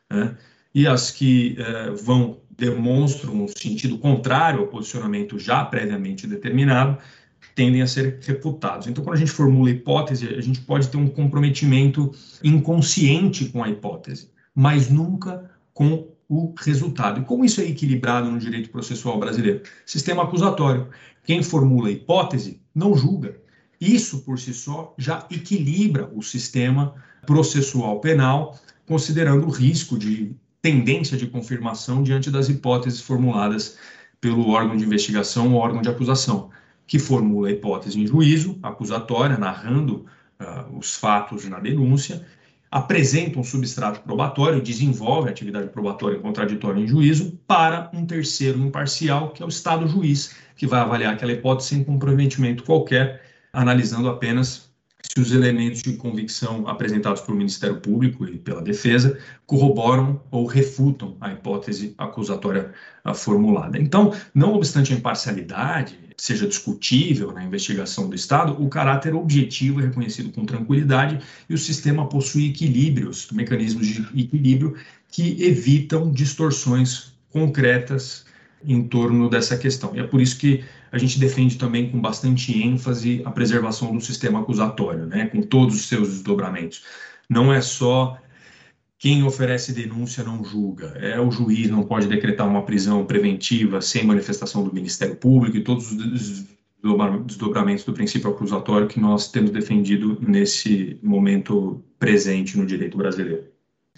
Né? 0.10 0.38
E 0.74 0.86
as 0.86 1.10
que 1.10 1.56
eh, 1.58 1.90
vão, 1.92 2.38
demonstram 2.52 3.44
um 3.44 3.48
sentido 3.48 3.98
contrário 3.98 4.60
ao 4.60 4.68
posicionamento 4.68 5.40
já 5.40 5.66
previamente 5.66 6.28
determinado, 6.28 6.98
tendem 7.56 7.82
a 7.82 7.88
ser 7.88 8.20
refutados. 8.22 8.88
Então, 8.88 9.04
quando 9.04 9.16
a 9.16 9.20
gente 9.20 9.32
formula 9.32 9.70
hipótese, 9.70 10.28
a 10.28 10.42
gente 10.42 10.62
pode 10.62 10.88
ter 10.90 10.98
um 10.98 11.08
comprometimento 11.08 12.12
inconsciente 12.44 13.46
com 13.46 13.64
a 13.64 13.70
hipótese, 13.70 14.30
mas 14.54 14.90
nunca 14.90 15.50
com 15.74 16.08
o 16.30 16.54
resultado. 16.60 17.20
E 17.20 17.24
como 17.26 17.44
isso 17.44 17.60
é 17.60 17.66
equilibrado 17.66 18.30
no 18.30 18.38
direito 18.38 18.70
processual 18.70 19.20
brasileiro? 19.20 19.64
Sistema 19.86 20.24
acusatório. 20.24 20.88
Quem 21.24 21.42
formula 21.42 21.90
a 21.90 21.92
hipótese 21.92 22.62
não 22.74 22.96
julga. 22.96 23.36
Isso, 23.82 24.22
por 24.22 24.38
si 24.38 24.54
só, 24.54 24.94
já 24.98 25.26
equilibra 25.32 26.10
o 26.14 26.22
sistema 26.22 26.94
processual 27.26 28.00
penal, 28.00 28.60
considerando 28.86 29.48
o 29.48 29.50
risco 29.50 29.98
de 29.98 30.36
tendência 30.62 31.18
de 31.18 31.28
confirmação 31.28 32.04
diante 32.04 32.30
das 32.30 32.50
hipóteses 32.50 33.02
formuladas 33.02 33.78
pelo 34.22 34.50
órgão 34.50 34.76
de 34.76 34.84
investigação 34.84 35.54
ou 35.54 35.60
órgão 35.60 35.82
de 35.82 35.90
acusação, 35.90 36.50
que 36.86 37.00
formula 37.00 37.48
a 37.48 37.52
hipótese 37.52 38.00
em 38.00 38.06
juízo 38.06 38.60
acusatória, 38.62 39.38
narrando 39.38 40.06
uh, 40.40 40.78
os 40.78 40.96
fatos 40.96 41.48
na 41.48 41.60
denúncia, 41.60 42.26
apresenta 42.72 43.40
um 43.40 43.44
substrato 43.44 44.02
probatório, 44.02 44.62
desenvolve 44.62 45.30
atividade 45.30 45.70
probatória 45.70 46.20
contraditória 46.20 46.80
em 46.80 46.88
juízo 46.88 47.40
para 47.48 47.90
um 47.94 48.06
terceiro 48.06 48.60
imparcial, 48.60 49.32
que 49.32 49.42
é 49.42 49.46
o 49.46 49.50
Estado 49.50 49.88
juiz, 49.88 50.36
que 50.56 50.68
vai 50.68 50.80
avaliar 50.80 51.14
aquela 51.14 51.32
hipótese 51.32 51.70
sem 51.70 51.84
comprometimento 51.84 52.64
qualquer, 52.64 53.24
analisando 53.52 54.08
apenas 54.08 54.70
se 55.02 55.20
os 55.20 55.32
elementos 55.32 55.82
de 55.82 55.94
convicção 55.94 56.68
apresentados 56.68 57.22
pelo 57.22 57.38
Ministério 57.38 57.80
Público 57.80 58.26
e 58.26 58.38
pela 58.38 58.62
defesa 58.62 59.18
corroboram 59.48 60.22
ou 60.30 60.46
refutam 60.46 61.18
a 61.20 61.32
hipótese 61.32 61.96
acusatória 61.98 62.74
formulada. 63.16 63.80
Então, 63.80 64.14
não 64.36 64.54
obstante 64.54 64.94
a 64.94 64.96
imparcialidade, 64.96 65.98
seja 66.20 66.46
discutível 66.46 67.32
na 67.32 67.44
investigação 67.44 68.10
do 68.10 68.16
Estado, 68.16 68.62
o 68.62 68.68
caráter 68.68 69.16
objetivo 69.16 69.80
é 69.80 69.86
reconhecido 69.86 70.32
com 70.32 70.46
tranquilidade 70.46 71.20
e 71.50 71.54
o 71.54 71.58
sistema 71.58 72.08
possui 72.08 72.50
equilíbrios, 72.50 73.30
mecanismos 73.32 73.88
de 73.88 74.02
equilíbrio 74.20 74.76
que 75.10 75.42
evitam 75.44 76.12
distorções 76.12 77.14
concretas 77.32 78.26
em 78.64 78.84
torno 78.84 79.30
dessa 79.30 79.58
questão. 79.58 79.96
E 79.96 80.00
é 80.00 80.04
por 80.04 80.20
isso 80.20 80.38
que 80.38 80.64
a 80.92 80.98
gente 80.98 81.18
defende 81.18 81.58
também 81.58 81.90
com 81.90 82.02
bastante 82.02 82.62
ênfase 82.62 83.22
a 83.24 83.32
preservação 83.32 83.96
do 83.96 84.02
sistema 84.02 84.42
acusatório, 84.42 85.06
né, 85.06 85.28
com 85.28 85.42
todos 85.42 85.76
os 85.76 85.88
seus 85.88 86.10
desdobramentos. 86.10 86.84
Não 87.30 87.54
é 87.54 87.62
só 87.62 88.18
quem 89.00 89.24
oferece 89.24 89.72
denúncia 89.72 90.26
não 90.26 90.44
julga. 90.44 90.88
É 91.00 91.18
o 91.20 91.32
juiz 91.32 91.70
não 91.70 91.84
pode 91.84 92.06
decretar 92.06 92.46
uma 92.46 92.64
prisão 92.64 93.06
preventiva 93.06 93.82
sem 93.82 94.04
manifestação 94.04 94.62
do 94.62 94.74
Ministério 94.74 95.16
Público 95.16 95.56
e 95.56 95.64
todos 95.64 95.90
os 95.90 96.46
desdobramentos 96.82 97.86
do 97.86 97.94
princípio 97.94 98.30
acusatório 98.30 98.90
que 98.90 99.00
nós 99.00 99.32
temos 99.32 99.52
defendido 99.52 100.20
nesse 100.22 101.00
momento 101.02 101.82
presente 101.98 102.58
no 102.58 102.66
direito 102.66 102.98
brasileiro. 102.98 103.46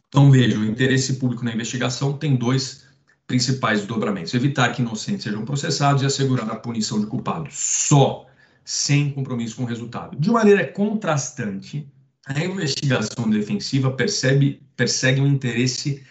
Então, 0.08 0.30
veja, 0.30 0.60
o 0.60 0.66
interesse 0.66 1.16
público 1.16 1.44
na 1.44 1.54
investigação 1.54 2.14
tem 2.14 2.36
dois 2.36 2.86
principais 3.26 3.80
desdobramentos: 3.80 4.36
evitar 4.36 4.70
que 4.70 4.84
inocentes 4.84 5.24
sejam 5.24 5.44
processados 5.44 6.04
e 6.04 6.06
assegurar 6.06 6.48
a 6.52 6.56
punição 6.56 7.00
de 7.00 7.08
culpados, 7.08 7.56
só, 7.56 8.28
sem 8.64 9.10
compromisso 9.10 9.56
com 9.56 9.64
o 9.64 9.68
resultado. 9.68 10.16
De 10.16 10.30
maneira 10.30 10.64
contrastante, 10.68 11.88
a 12.36 12.46
investigação 12.46 13.30
defensiva 13.30 13.92
percebe, 13.92 14.62
persegue 14.76 15.22
um 15.22 15.28
interesse 15.28 16.04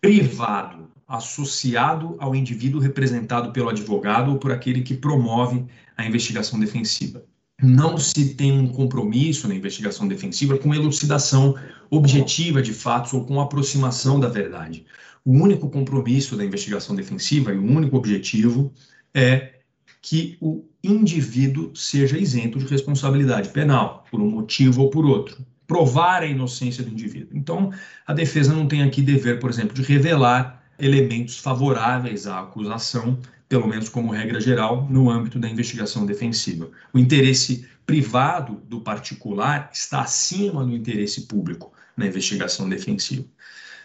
privado 0.00 0.88
associado 1.06 2.16
ao 2.18 2.34
indivíduo 2.34 2.80
representado 2.80 3.52
pelo 3.52 3.68
advogado 3.68 4.32
ou 4.32 4.38
por 4.38 4.50
aquele 4.52 4.82
que 4.82 4.94
promove 4.94 5.64
a 5.96 6.04
investigação 6.04 6.58
defensiva. 6.58 7.24
Não 7.62 7.96
se 7.96 8.34
tem 8.34 8.52
um 8.52 8.68
compromisso 8.68 9.48
na 9.48 9.54
investigação 9.54 10.06
defensiva 10.06 10.58
com 10.58 10.74
elucidação 10.74 11.54
objetiva 11.88 12.60
de 12.60 12.72
fatos 12.72 13.12
ou 13.12 13.24
com 13.24 13.40
aproximação 13.40 14.20
da 14.20 14.28
verdade. 14.28 14.84
O 15.24 15.32
único 15.32 15.70
compromisso 15.70 16.36
da 16.36 16.44
investigação 16.44 16.94
defensiva 16.94 17.52
e 17.52 17.56
o 17.56 17.64
único 17.64 17.96
objetivo 17.96 18.72
é 19.14 19.54
que 20.02 20.36
o 20.40 20.64
indivíduo 20.84 21.74
seja 21.74 22.18
isento 22.18 22.58
de 22.58 22.66
responsabilidade 22.66 23.48
penal, 23.48 24.04
por 24.10 24.20
um 24.20 24.30
motivo 24.30 24.82
ou 24.82 24.90
por 24.90 25.04
outro 25.04 25.44
provar 25.66 26.22
a 26.22 26.26
inocência 26.26 26.82
do 26.82 26.90
indivíduo. 26.90 27.36
Então, 27.36 27.72
a 28.06 28.12
defesa 28.12 28.52
não 28.52 28.68
tem 28.68 28.82
aqui 28.82 29.02
dever, 29.02 29.38
por 29.40 29.50
exemplo, 29.50 29.74
de 29.74 29.82
revelar 29.82 30.62
elementos 30.78 31.38
favoráveis 31.38 32.26
à 32.26 32.40
acusação, 32.40 33.18
pelo 33.48 33.66
menos 33.66 33.88
como 33.88 34.12
regra 34.12 34.40
geral, 34.40 34.86
no 34.90 35.10
âmbito 35.10 35.38
da 35.38 35.48
investigação 35.48 36.04
defensiva. 36.04 36.70
O 36.92 36.98
interesse 36.98 37.66
privado 37.84 38.60
do 38.68 38.80
particular 38.80 39.70
está 39.72 40.00
acima 40.00 40.64
do 40.64 40.74
interesse 40.74 41.22
público 41.22 41.72
na 41.96 42.06
investigação 42.06 42.68
defensiva. 42.68 43.24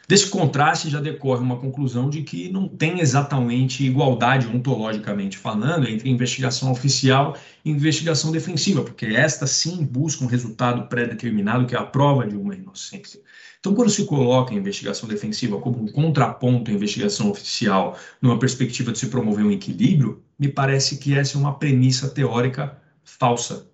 Desse 0.07 0.29
contraste 0.29 0.89
já 0.89 0.99
decorre 0.99 1.41
uma 1.41 1.57
conclusão 1.57 2.09
de 2.09 2.21
que 2.23 2.51
não 2.51 2.67
tem 2.67 2.99
exatamente 2.99 3.85
igualdade 3.85 4.47
ontologicamente 4.47 5.37
falando 5.37 5.87
entre 5.87 6.09
investigação 6.09 6.71
oficial 6.71 7.37
e 7.63 7.69
investigação 7.69 8.31
defensiva, 8.31 8.83
porque 8.83 9.05
esta 9.05 9.47
sim 9.47 9.85
busca 9.85 10.23
um 10.23 10.27
resultado 10.27 10.87
pré-determinado 10.87 11.65
que 11.65 11.75
é 11.75 11.79
a 11.79 11.85
prova 11.85 12.27
de 12.27 12.35
uma 12.35 12.55
inocência. 12.55 13.21
Então, 13.61 13.75
quando 13.75 13.91
se 13.91 14.05
coloca 14.05 14.53
a 14.53 14.57
investigação 14.57 15.07
defensiva 15.07 15.59
como 15.59 15.83
um 15.83 15.87
contraponto 15.87 16.71
à 16.71 16.73
investigação 16.73 17.29
oficial, 17.29 17.95
numa 18.19 18.39
perspectiva 18.39 18.91
de 18.91 18.97
se 18.97 19.07
promover 19.07 19.45
um 19.45 19.51
equilíbrio, 19.51 20.23
me 20.37 20.47
parece 20.47 20.97
que 20.97 21.13
essa 21.13 21.37
é 21.37 21.39
uma 21.39 21.53
premissa 21.53 22.09
teórica 22.09 22.75
falsa, 23.03 23.67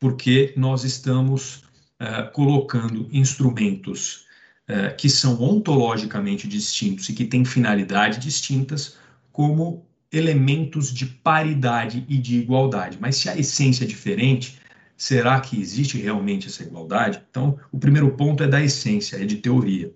porque 0.00 0.52
nós 0.56 0.82
estamos 0.82 1.62
uh, 2.00 2.32
colocando 2.32 3.08
instrumentos 3.12 4.26
é, 4.68 4.90
que 4.90 5.08
são 5.08 5.40
ontologicamente 5.42 6.46
distintos 6.46 7.08
e 7.08 7.12
que 7.12 7.24
têm 7.24 7.44
finalidades 7.44 8.18
distintas, 8.18 8.96
como 9.32 9.86
elementos 10.12 10.92
de 10.92 11.06
paridade 11.06 12.04
e 12.08 12.18
de 12.18 12.38
igualdade. 12.38 12.98
Mas 13.00 13.16
se 13.16 13.28
a 13.28 13.36
essência 13.36 13.84
é 13.84 13.86
diferente, 13.86 14.60
será 14.96 15.40
que 15.40 15.60
existe 15.60 15.98
realmente 15.98 16.48
essa 16.48 16.62
igualdade? 16.62 17.22
Então, 17.30 17.58
o 17.72 17.78
primeiro 17.78 18.10
ponto 18.12 18.42
é 18.42 18.46
da 18.46 18.62
essência, 18.62 19.16
é 19.16 19.24
de 19.24 19.36
teoria. 19.36 19.92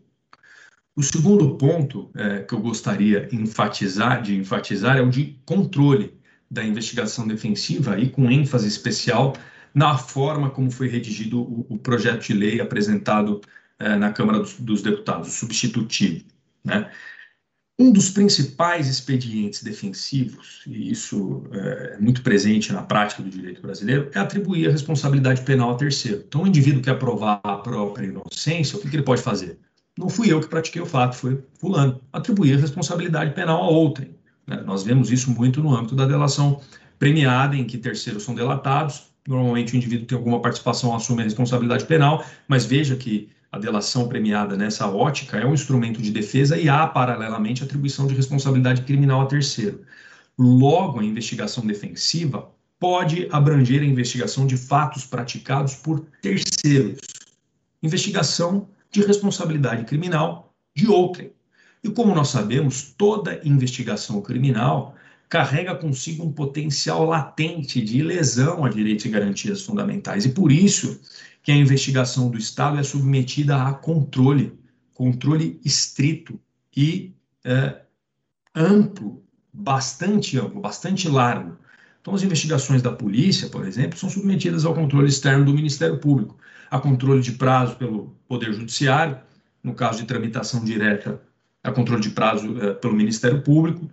O 0.97 1.03
segundo 1.03 1.57
ponto 1.57 2.11
é, 2.15 2.39
que 2.41 2.55
eu 2.55 2.61
gostaria 2.61 3.29
enfatizar, 3.31 4.23
de 4.23 4.35
enfatizar 4.35 4.97
é 4.97 5.03
o 5.03 5.11
de 5.11 5.39
controle 5.45 6.15
da 6.51 6.65
investigação 6.65 7.29
defensiva 7.29 7.99
e 7.99 8.09
com 8.09 8.31
ênfase 8.31 8.67
especial 8.67 9.37
na 9.75 9.99
forma 9.99 10.49
como 10.49 10.71
foi 10.71 10.89
redigido 10.89 11.43
o, 11.43 11.67
o 11.69 11.79
projeto 11.79 12.27
de 12.27 12.33
lei 12.33 12.63
apresentado 12.63 13.43
é, 13.79 13.97
na 13.97 14.13
Câmara 14.13 14.39
dos, 14.39 14.55
dos 14.55 14.83
Deputados, 14.83 15.33
substitutivo. 15.33 16.25
Né? 16.65 16.91
Um 17.79 17.93
dos 17.93 18.09
principais 18.09 18.89
expedientes 18.89 19.63
defensivos, 19.63 20.63
e 20.67 20.91
isso 20.91 21.45
é 21.53 21.99
muito 21.99 22.23
presente 22.23 22.73
na 22.73 22.83
prática 22.83 23.23
do 23.23 23.29
direito 23.29 23.61
brasileiro, 23.61 24.11
é 24.15 24.19
atribuir 24.19 24.69
a 24.69 24.71
responsabilidade 24.73 25.43
penal 25.43 25.73
a 25.73 25.75
terceiro. 25.75 26.25
Então, 26.27 26.43
o 26.45 26.47
indivíduo 26.47 26.81
que 26.81 26.89
aprovar 26.89 27.39
a 27.45 27.57
própria 27.57 28.07
inocência, 28.07 28.79
o 28.79 28.81
que, 28.81 28.89
que 28.89 28.97
ele 28.97 29.03
pode 29.03 29.21
fazer? 29.21 29.59
Não 29.99 30.09
fui 30.09 30.33
eu 30.33 30.41
que 30.41 30.49
pratiquei 30.49 30.81
o 30.81 30.87
fato, 30.87 31.17
foi 31.17 31.43
fulano. 31.59 32.01
Atribuir 32.13 32.57
a 32.57 32.61
responsabilidade 32.61 33.35
penal 33.35 33.63
a 33.63 33.69
outrem. 33.69 34.17
Né? 34.47 34.63
Nós 34.65 34.83
vemos 34.83 35.11
isso 35.11 35.31
muito 35.31 35.63
no 35.63 35.75
âmbito 35.75 35.95
da 35.95 36.07
delação 36.07 36.61
premiada, 36.99 37.57
em 37.57 37.65
que 37.65 37.77
terceiros 37.77 38.23
são 38.23 38.35
delatados. 38.35 39.13
Normalmente 39.29 39.75
o 39.75 39.77
indivíduo 39.77 40.07
tem 40.07 40.17
alguma 40.17 40.41
participação, 40.41 40.95
assume 40.95 41.21
a 41.21 41.25
responsabilidade 41.25 41.85
penal, 41.85 42.25
mas 42.49 42.65
veja 42.65 42.97
que 42.97 43.29
a 43.57 43.59
delação 43.59 44.07
premiada 44.07 44.57
nessa 44.57 44.87
ótica 44.87 45.39
é 45.39 45.47
um 45.47 45.55
instrumento 45.55 46.01
de 46.01 46.11
defesa 46.11 46.59
e 46.59 46.69
há, 46.69 46.87
paralelamente, 46.87 47.65
atribuição 47.65 48.07
de 48.07 48.15
responsabilidade 48.15 48.83
criminal 48.83 49.23
a 49.23 49.27
terceiro. 49.27 49.81
Logo, 50.39 51.01
a 51.01 51.05
investigação 51.05 51.67
defensiva 51.67 52.51
pode 52.79 53.27
abranger 53.33 53.83
a 53.83 53.87
investigação 53.87 54.47
de 54.47 54.57
fatos 54.57 55.07
praticados 55.07 55.75
por 55.75 56.07
terceiros, 56.21 57.01
investigação 57.83 58.69
de 58.91 59.01
responsabilidade 59.01 59.85
criminal 59.85 60.55
de 60.75 60.87
outrem. 60.87 61.33
E 61.83 61.89
como 61.89 62.15
nós 62.15 62.29
sabemos, 62.29 62.95
toda 62.97 63.41
investigação 63.43 64.21
criminal 64.21 64.95
carrega 65.29 65.75
consigo 65.75 66.25
um 66.25 66.33
potencial 66.33 67.05
latente 67.05 67.81
de 67.81 68.03
lesão 68.03 68.65
a 68.65 68.69
direitos 68.69 69.07
e 69.07 69.09
garantias 69.09 69.63
fundamentais. 69.63 70.25
E 70.25 70.29
por 70.29 70.53
isso 70.53 71.01
que 71.47 71.53
a 71.53 71.57
investigação 71.57 72.29
do 72.29 72.37
Estado 72.37 72.77
é 72.77 72.83
submetida 72.83 73.63
a 73.63 73.73
controle, 73.73 74.59
controle 74.93 75.61
estrito 75.65 76.41
e 76.77 77.15
é, 77.45 77.83
amplo, 78.53 79.23
bastante 79.53 80.37
amplo, 80.41 80.61
bastante 80.61 81.09
largo. 81.09 81.57
Então, 82.01 82.17
as 82.17 82.25
investigações 82.25 82.83
da 82.83 82.91
polícia, 82.91 83.49
por 83.49 83.65
exemplo, 83.65 83.97
são 83.97 84.11
submetidas 84.11 84.65
ao 84.65 84.75
controle 84.75 85.07
externo 85.07 85.45
do 85.45 85.55
Ministério 85.55 85.99
Público, 85.99 86.37
a 86.69 86.81
controle 86.81 87.23
de 87.23 87.31
prazo 87.31 87.77
pelo 87.77 88.17
Poder 88.27 88.53
Judiciário, 88.53 89.17
no 89.63 89.73
caso 89.73 90.01
de 90.01 90.05
tramitação 90.05 90.65
direta, 90.65 91.23
a 91.63 91.71
controle 91.71 92.03
de 92.03 92.11
prazo 92.11 92.61
é, 92.61 92.75
pelo 92.75 92.97
Ministério 92.97 93.41
Público, 93.43 93.89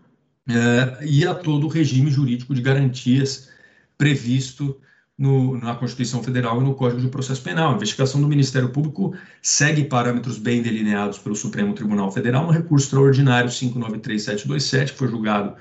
é, 0.50 1.06
e 1.06 1.24
a 1.24 1.36
todo 1.36 1.68
o 1.68 1.70
regime 1.70 2.10
jurídico 2.10 2.56
de 2.56 2.64
garantias 2.64 3.52
previsto 3.96 4.82
no, 5.18 5.58
na 5.58 5.76
Constituição 5.76 6.24
Federal 6.24 6.60
e 6.60 6.64
no 6.64 6.74
Código 6.76 7.02
de 7.02 7.08
Processo 7.08 7.42
Penal. 7.42 7.72
A 7.72 7.76
investigação 7.76 8.20
do 8.22 8.28
Ministério 8.28 8.70
Público 8.70 9.16
segue 9.42 9.86
parâmetros 9.86 10.38
bem 10.38 10.62
delineados 10.62 11.20
pelo 11.20 11.36
Supremo 11.36 11.74
Tribunal 11.74 12.12
Federal 12.12 12.46
no 12.46 12.52
recurso 12.52 12.88
extraordinário 12.88 13.50
593727, 13.50 14.94
que 14.94 14.98
foi 14.98 15.08
julgado 15.08 15.56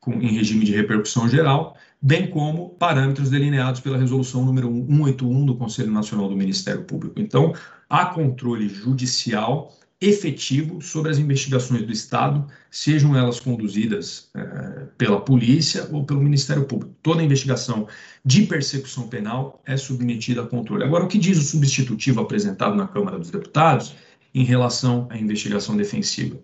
com, 0.00 0.12
em 0.14 0.32
regime 0.36 0.64
de 0.64 0.74
repercussão 0.74 1.28
geral, 1.28 1.76
bem 2.00 2.28
como 2.28 2.70
parâmetros 2.70 3.30
delineados 3.30 3.80
pela 3.80 3.98
resolução 3.98 4.44
número 4.44 4.68
181 4.68 5.46
do 5.46 5.56
Conselho 5.56 5.90
Nacional 5.90 6.28
do 6.28 6.36
Ministério 6.36 6.84
Público. 6.84 7.20
Então, 7.20 7.54
há 7.88 8.06
controle 8.06 8.68
judicial 8.68 9.72
efetivo 10.00 10.80
sobre 10.80 11.10
as 11.10 11.18
investigações 11.18 11.84
do 11.84 11.92
Estado, 11.92 12.46
sejam 12.70 13.16
elas 13.16 13.40
conduzidas 13.40 14.30
é, 14.34 14.86
pela 14.96 15.20
polícia 15.20 15.88
ou 15.90 16.04
pelo 16.04 16.20
Ministério 16.20 16.64
Público. 16.64 16.94
Toda 17.02 17.22
investigação 17.22 17.88
de 18.24 18.44
persecução 18.44 19.08
penal 19.08 19.60
é 19.66 19.76
submetida 19.76 20.42
a 20.42 20.46
controle. 20.46 20.84
Agora, 20.84 21.04
o 21.04 21.08
que 21.08 21.18
diz 21.18 21.36
o 21.38 21.42
substitutivo 21.42 22.20
apresentado 22.20 22.76
na 22.76 22.86
Câmara 22.86 23.18
dos 23.18 23.30
Deputados 23.30 23.96
em 24.32 24.44
relação 24.44 25.08
à 25.10 25.18
investigação 25.18 25.76
defensiva? 25.76 26.38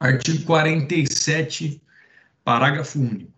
Artigo 0.00 0.42
47, 0.44 1.80
parágrafo 2.42 2.98
único. 2.98 3.32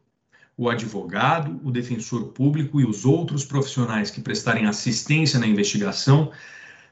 O 0.56 0.70
advogado, 0.70 1.61
o 1.64 1.70
defensor 1.70 2.28
público 2.28 2.80
e 2.80 2.87
os 2.87 3.04
outros 3.04 3.44
profissionais 3.44 4.11
que 4.11 4.23
prestarem 4.23 4.66
assistência 4.66 5.38
na 5.38 5.46
investigação 5.46 6.32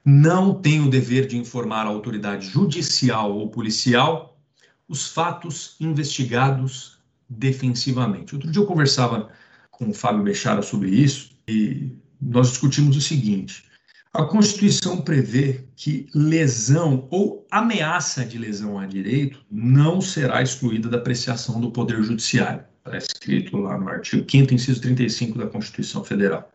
não 0.04 0.54
tem 0.54 0.80
o 0.80 0.90
dever 0.90 1.26
de 1.26 1.36
informar 1.36 1.86
a 1.86 1.88
autoridade 1.88 2.46
judicial 2.46 3.32
ou 3.32 3.48
policial 3.48 4.38
os 4.86 5.08
fatos 5.08 5.76
investigados 5.80 6.98
defensivamente. 7.28 8.34
Outro 8.34 8.50
dia 8.50 8.60
eu 8.60 8.66
conversava 8.66 9.30
com 9.70 9.88
o 9.88 9.94
Fábio 9.94 10.22
Bechara 10.22 10.62
sobre 10.62 10.90
isso 10.90 11.30
e 11.48 11.96
nós 12.20 12.50
discutimos 12.50 12.96
o 12.96 13.00
seguinte: 13.00 13.64
a 14.12 14.24
Constituição 14.24 15.00
prevê 15.00 15.64
que 15.74 16.06
lesão 16.14 17.08
ou 17.10 17.46
ameaça 17.50 18.24
de 18.24 18.38
lesão 18.38 18.78
a 18.78 18.86
direito 18.86 19.44
não 19.50 20.00
será 20.00 20.42
excluída 20.42 20.88
da 20.88 20.98
apreciação 20.98 21.60
do 21.60 21.70
Poder 21.70 22.02
Judiciário. 22.02 22.64
Está 22.84 22.98
escrito 22.98 23.56
lá 23.56 23.78
no 23.78 23.88
artigo 23.88 24.30
5, 24.30 24.54
inciso 24.54 24.80
35 24.82 25.38
da 25.38 25.46
Constituição 25.46 26.04
Federal. 26.04 26.50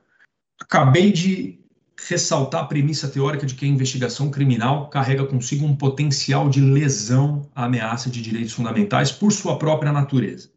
Acabei 0.62 1.12
de 1.12 1.59
ressaltar 2.08 2.62
a 2.62 2.66
premissa 2.66 3.08
teórica 3.08 3.46
de 3.46 3.56
que 3.56 3.66
a 3.66 3.68
investigação 3.68 4.30
criminal 4.30 4.90
carrega 4.90 5.26
consigo 5.26 5.66
um 5.66 5.76
potencial 5.76 6.50
de 6.50 6.62
lesão 6.62 7.50
à 7.56 7.66
ameaça 7.66 8.10
de 8.10 8.22
direitos 8.22 8.54
fundamentais 8.54 9.12
por 9.12 9.32
sua 9.32 9.58
própria 9.58 9.92
natureza. 9.92 10.50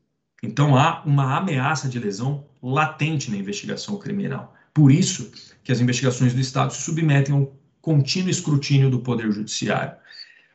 Então 0.42 0.76
há 0.76 1.02
uma 1.04 1.36
ameaça 1.36 1.88
de 1.88 1.98
lesão 1.98 2.44
latente 2.62 3.30
na 3.30 3.36
investigação 3.36 3.98
criminal. 3.98 4.54
Por 4.74 4.90
isso 4.90 5.30
que 5.62 5.72
as 5.72 5.80
investigações 5.80 6.32
do 6.32 6.40
Estado 6.40 6.72
se 6.72 6.82
submetem 6.82 7.34
ao 7.34 7.54
contínuo 7.80 8.30
escrutínio 8.30 8.90
do 8.90 9.00
Poder 9.00 9.30
Judiciário. 9.30 9.96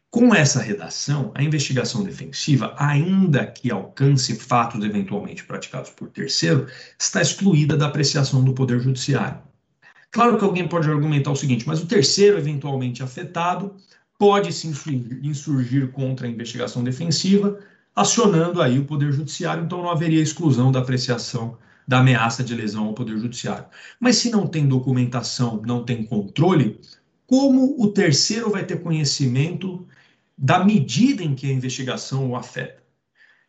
Com 0.10 0.34
essa 0.34 0.62
redação, 0.62 1.32
a 1.36 1.44
investigação 1.44 2.04
defensiva, 2.04 2.74
ainda 2.78 3.46
que 3.46 3.70
alcance 3.70 4.36
fatos 4.36 4.84
eventualmente 4.84 5.44
praticados 5.44 5.90
por 5.90 6.10
terceiro, 6.10 6.66
está 6.98 7.22
excluída 7.22 7.76
da 7.76 7.88
apreciação 7.88 8.44
do 8.44 8.54
Poder 8.54 8.80
Judiciário. 8.80 9.47
Claro 10.18 10.36
que 10.36 10.44
alguém 10.44 10.68
pode 10.68 10.90
argumentar 10.90 11.30
o 11.30 11.36
seguinte, 11.36 11.68
mas 11.68 11.80
o 11.80 11.86
terceiro 11.86 12.40
eventualmente 12.40 13.04
afetado 13.04 13.76
pode 14.18 14.52
se 14.52 14.68
insurgir 15.22 15.92
contra 15.92 16.26
a 16.26 16.30
investigação 16.32 16.84
defensiva, 16.84 17.60
acionando 17.96 18.60
aí 18.60 18.80
o 18.80 18.86
Poder 18.86 19.12
Judiciário, 19.12 19.64
então 19.64 19.80
não 19.80 19.92
haveria 19.92 20.20
exclusão 20.20 20.72
da 20.72 20.80
apreciação 20.80 21.56
da 21.88 22.00
ameaça 22.00 22.44
de 22.44 22.56
lesão 22.56 22.86
ao 22.86 22.96
Poder 22.96 23.16
Judiciário. 23.20 23.66
Mas 24.00 24.16
se 24.16 24.32
não 24.32 24.48
tem 24.48 24.68
documentação, 24.68 25.62
não 25.64 25.84
tem 25.84 26.04
controle, 26.04 26.82
como 27.28 27.80
o 27.80 27.92
terceiro 27.92 28.50
vai 28.50 28.66
ter 28.66 28.82
conhecimento 28.82 29.88
da 30.36 30.66
medida 30.66 31.22
em 31.22 31.36
que 31.36 31.46
a 31.46 31.54
investigação 31.54 32.32
o 32.32 32.36
afeta? 32.36 32.82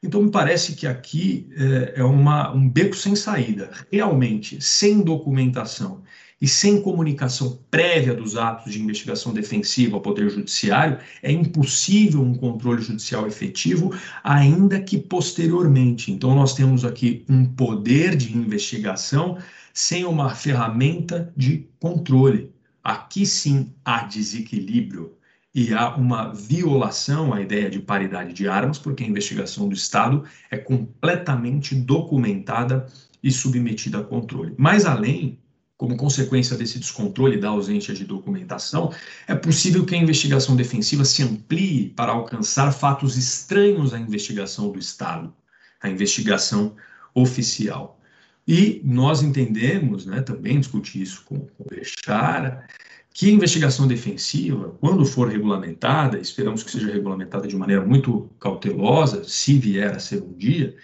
Então, 0.03 0.23
me 0.23 0.31
parece 0.31 0.75
que 0.75 0.87
aqui 0.87 1.49
é, 1.57 2.01
é 2.01 2.05
uma, 2.05 2.53
um 2.53 2.69
beco 2.69 2.95
sem 2.95 3.17
saída. 3.17 3.71
Realmente, 3.91 4.61
sem 4.61 5.01
documentação 5.01 6.03
e 6.41 6.47
sem 6.47 6.81
comunicação 6.81 7.59
prévia 7.71 8.15
dos 8.15 8.37
atos 8.37 8.73
de 8.73 8.81
investigação 8.81 9.33
defensiva 9.33 9.97
ao 9.97 10.01
Poder 10.01 10.31
Judiciário, 10.31 10.99
é 11.23 11.33
impossível 11.33 12.23
um 12.23 12.35
controle 12.35 12.81
judicial 12.81 13.27
efetivo, 13.27 13.93
ainda 14.23 14.81
que 14.81 14.99
posteriormente. 14.99 16.13
Então, 16.13 16.35
nós 16.35 16.55
temos 16.55 16.85
aqui 16.85 17.25
um 17.29 17.45
poder 17.45 18.17
de 18.17 18.37
investigação 18.37 19.39
sem 19.75 20.05
uma 20.05 20.35
ferramenta 20.35 21.33
de 21.37 21.69
controle. 21.81 22.53
Aqui 22.83 23.27
sim 23.27 23.73
há 23.85 24.05
desequilíbrio 24.05 25.15
e 25.55 25.75
há 25.75 25.95
uma 25.97 26.33
violação 26.33 27.33
à 27.33 27.41
ideia 27.41 27.69
de 27.69 27.81
paridade 27.81 28.33
de 28.33 28.47
armas, 28.47 28.79
porque 28.79 29.03
a 29.03 29.07
investigação 29.07 29.69
do 29.69 29.75
Estado 29.75 30.25
é 30.51 30.57
completamente 30.57 31.75
documentada 31.75 32.87
e 33.23 33.33
submetida 33.33 33.99
a 33.99 34.05
controle. 34.05 34.55
Mais 34.57 34.85
além, 34.85 35.39
como 35.79 35.97
consequência 35.97 36.57
desse 36.57 36.79
descontrole 36.79 37.39
da 37.39 37.51
ausência 37.51 37.95
de 37.95 38.05
documentação, 38.05 38.93
é 39.29 39.35
possível 39.35 39.87
que 39.87 39.95
a 39.95 39.99
investigação 39.99 40.57
defensiva 40.57 41.05
se 41.05 41.23
amplie 41.23 41.91
para 41.91 42.11
alcançar 42.11 42.73
fatos 42.73 43.17
estranhos 43.17 43.95
à 43.95 43.99
investigação 43.99 44.73
do 44.73 44.79
Estado, 44.79 45.33
à 45.81 45.89
investigação 45.89 46.75
oficial. 47.15 48.01
E 48.47 48.83
nós 48.85 49.23
entendemos, 49.23 50.05
né, 50.05 50.21
também 50.21 50.59
discuti 50.59 51.01
isso 51.01 51.23
com, 51.25 51.39
com 51.39 51.63
o 51.63 51.69
Bechara, 51.71 52.67
que 53.15 53.29
a 53.29 53.33
investigação 53.33 53.87
defensiva, 53.87 54.77
quando 54.81 55.05
for 55.05 55.29
regulamentada, 55.29 56.19
esperamos 56.19 56.65
que 56.65 56.73
seja 56.73 56.93
regulamentada 56.93 57.47
de 57.47 57.57
maneira 57.57 57.85
muito 57.85 58.29
cautelosa, 58.41 59.23
se 59.23 59.57
vier 59.59 59.95
a 59.95 60.01
ser 60.01 60.23
um 60.23 60.33
dia, 60.33 60.75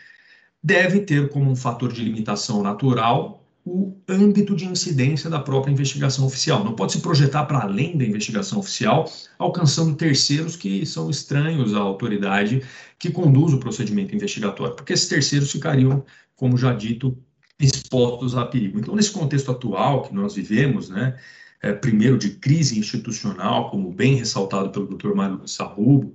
deve 0.63 1.01
ter 1.01 1.31
como 1.31 1.51
um 1.51 1.57
fator 1.57 1.93
de 1.93 2.05
limitação 2.05 2.63
natural 2.63 3.44
o 3.65 3.97
âmbito 4.07 4.55
de 4.55 4.67
incidência 4.67 5.31
da 5.31 5.41
própria 5.41 5.73
investigação 5.73 6.27
oficial. 6.27 6.63
Não 6.63 6.75
pode 6.75 6.93
se 6.93 7.01
projetar 7.01 7.47
para 7.47 7.61
além 7.63 7.97
da 7.97 8.05
investigação 8.05 8.59
oficial, 8.59 9.11
alcançando 9.39 9.97
terceiros 9.97 10.55
que 10.55 10.85
são 10.85 11.09
estranhos 11.09 11.75
à 11.75 11.79
autoridade 11.79 12.63
que 12.99 13.11
conduz 13.11 13.55
o 13.55 13.59
procedimento 13.59 14.15
investigatório, 14.15 14.77
porque 14.77 14.93
esses 14.93 15.09
terceiros 15.09 15.51
ficariam, 15.51 16.05
como 16.37 16.59
já 16.59 16.75
dito, 16.75 17.17
expostos 17.59 18.37
a 18.37 18.45
perigo. 18.45 18.79
Então, 18.79 18.95
nesse 18.95 19.11
contexto 19.11 19.51
atual 19.51 20.03
que 20.03 20.15
nós 20.15 20.35
vivemos, 20.35 20.91
né, 20.91 21.19
é, 21.63 21.73
primeiro 21.73 22.19
de 22.19 22.31
crise 22.31 22.79
institucional, 22.79 23.71
como 23.71 23.91
bem 23.91 24.17
ressaltado 24.17 24.69
pelo 24.71 24.87
Dr. 24.87 25.15
Mário 25.15 25.49
Sarrubo, 25.49 26.15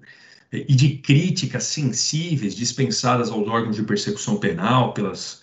e 0.52 0.76
de 0.76 0.98
críticas 0.98 1.66
sensíveis 1.66 2.56
dispensadas 2.56 3.30
aos 3.30 3.48
órgãos 3.48 3.76
de 3.76 3.84
persecução 3.84 4.38
penal 4.38 4.94
pelas 4.94 5.42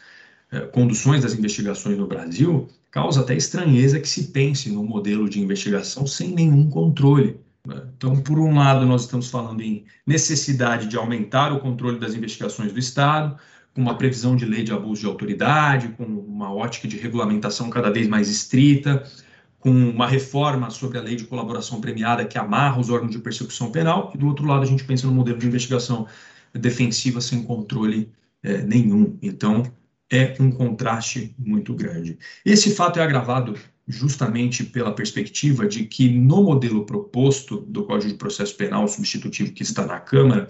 conduções 0.72 1.22
das 1.22 1.34
investigações 1.34 1.98
no 1.98 2.06
Brasil, 2.06 2.68
causa 2.90 3.20
até 3.20 3.34
estranheza 3.36 4.00
que 4.00 4.08
se 4.08 4.28
pense 4.28 4.70
no 4.70 4.82
modelo 4.82 5.28
de 5.28 5.40
investigação 5.40 6.06
sem 6.06 6.30
nenhum 6.30 6.70
controle. 6.70 7.38
Né? 7.66 7.82
Então, 7.96 8.20
por 8.20 8.38
um 8.38 8.54
lado, 8.54 8.86
nós 8.86 9.02
estamos 9.02 9.28
falando 9.28 9.60
em 9.60 9.84
necessidade 10.06 10.86
de 10.86 10.96
aumentar 10.96 11.52
o 11.52 11.60
controle 11.60 11.98
das 11.98 12.14
investigações 12.14 12.72
do 12.72 12.78
Estado, 12.78 13.36
com 13.74 13.82
uma 13.82 13.98
previsão 13.98 14.34
de 14.34 14.46
lei 14.46 14.62
de 14.62 14.72
abuso 14.72 15.02
de 15.02 15.06
autoridade, 15.06 15.88
com 15.88 16.04
uma 16.04 16.52
ótica 16.54 16.88
de 16.88 16.96
regulamentação 16.96 17.68
cada 17.68 17.90
vez 17.90 18.08
mais 18.08 18.30
estrita, 18.30 19.04
com 19.58 19.70
uma 19.70 20.06
reforma 20.06 20.70
sobre 20.70 20.96
a 20.96 21.02
lei 21.02 21.16
de 21.16 21.24
colaboração 21.24 21.80
premiada 21.80 22.24
que 22.24 22.38
amarra 22.38 22.80
os 22.80 22.88
órgãos 22.88 23.12
de 23.12 23.18
persecução 23.18 23.70
penal, 23.70 24.12
e 24.14 24.18
do 24.18 24.26
outro 24.26 24.46
lado 24.46 24.62
a 24.62 24.66
gente 24.66 24.84
pensa 24.84 25.06
no 25.06 25.12
modelo 25.12 25.38
de 25.38 25.46
investigação 25.46 26.06
defensiva 26.54 27.20
sem 27.20 27.42
controle 27.42 28.10
é, 28.42 28.62
nenhum. 28.62 29.18
Então, 29.20 29.64
é 30.10 30.34
um 30.40 30.50
contraste 30.50 31.34
muito 31.38 31.74
grande. 31.74 32.18
Esse 32.44 32.74
fato 32.74 32.98
é 32.98 33.02
agravado 33.02 33.54
justamente 33.88 34.64
pela 34.64 34.92
perspectiva 34.92 35.66
de 35.66 35.84
que 35.84 36.08
no 36.08 36.42
modelo 36.42 36.84
proposto 36.84 37.58
do 37.68 37.84
Código 37.84 38.12
de 38.12 38.18
Processo 38.18 38.56
Penal 38.56 38.88
substitutivo 38.88 39.52
que 39.52 39.62
está 39.62 39.86
na 39.86 40.00
Câmara, 40.00 40.48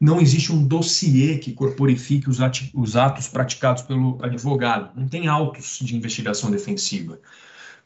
não 0.00 0.20
existe 0.20 0.52
um 0.52 0.66
dossiê 0.66 1.38
que 1.38 1.52
corporifique 1.52 2.30
os, 2.30 2.38
os 2.72 2.96
atos 2.96 3.28
praticados 3.28 3.82
pelo 3.82 4.18
advogado, 4.22 4.98
não 4.98 5.08
tem 5.08 5.26
autos 5.26 5.78
de 5.82 5.96
investigação 5.96 6.50
defensiva. 6.50 7.20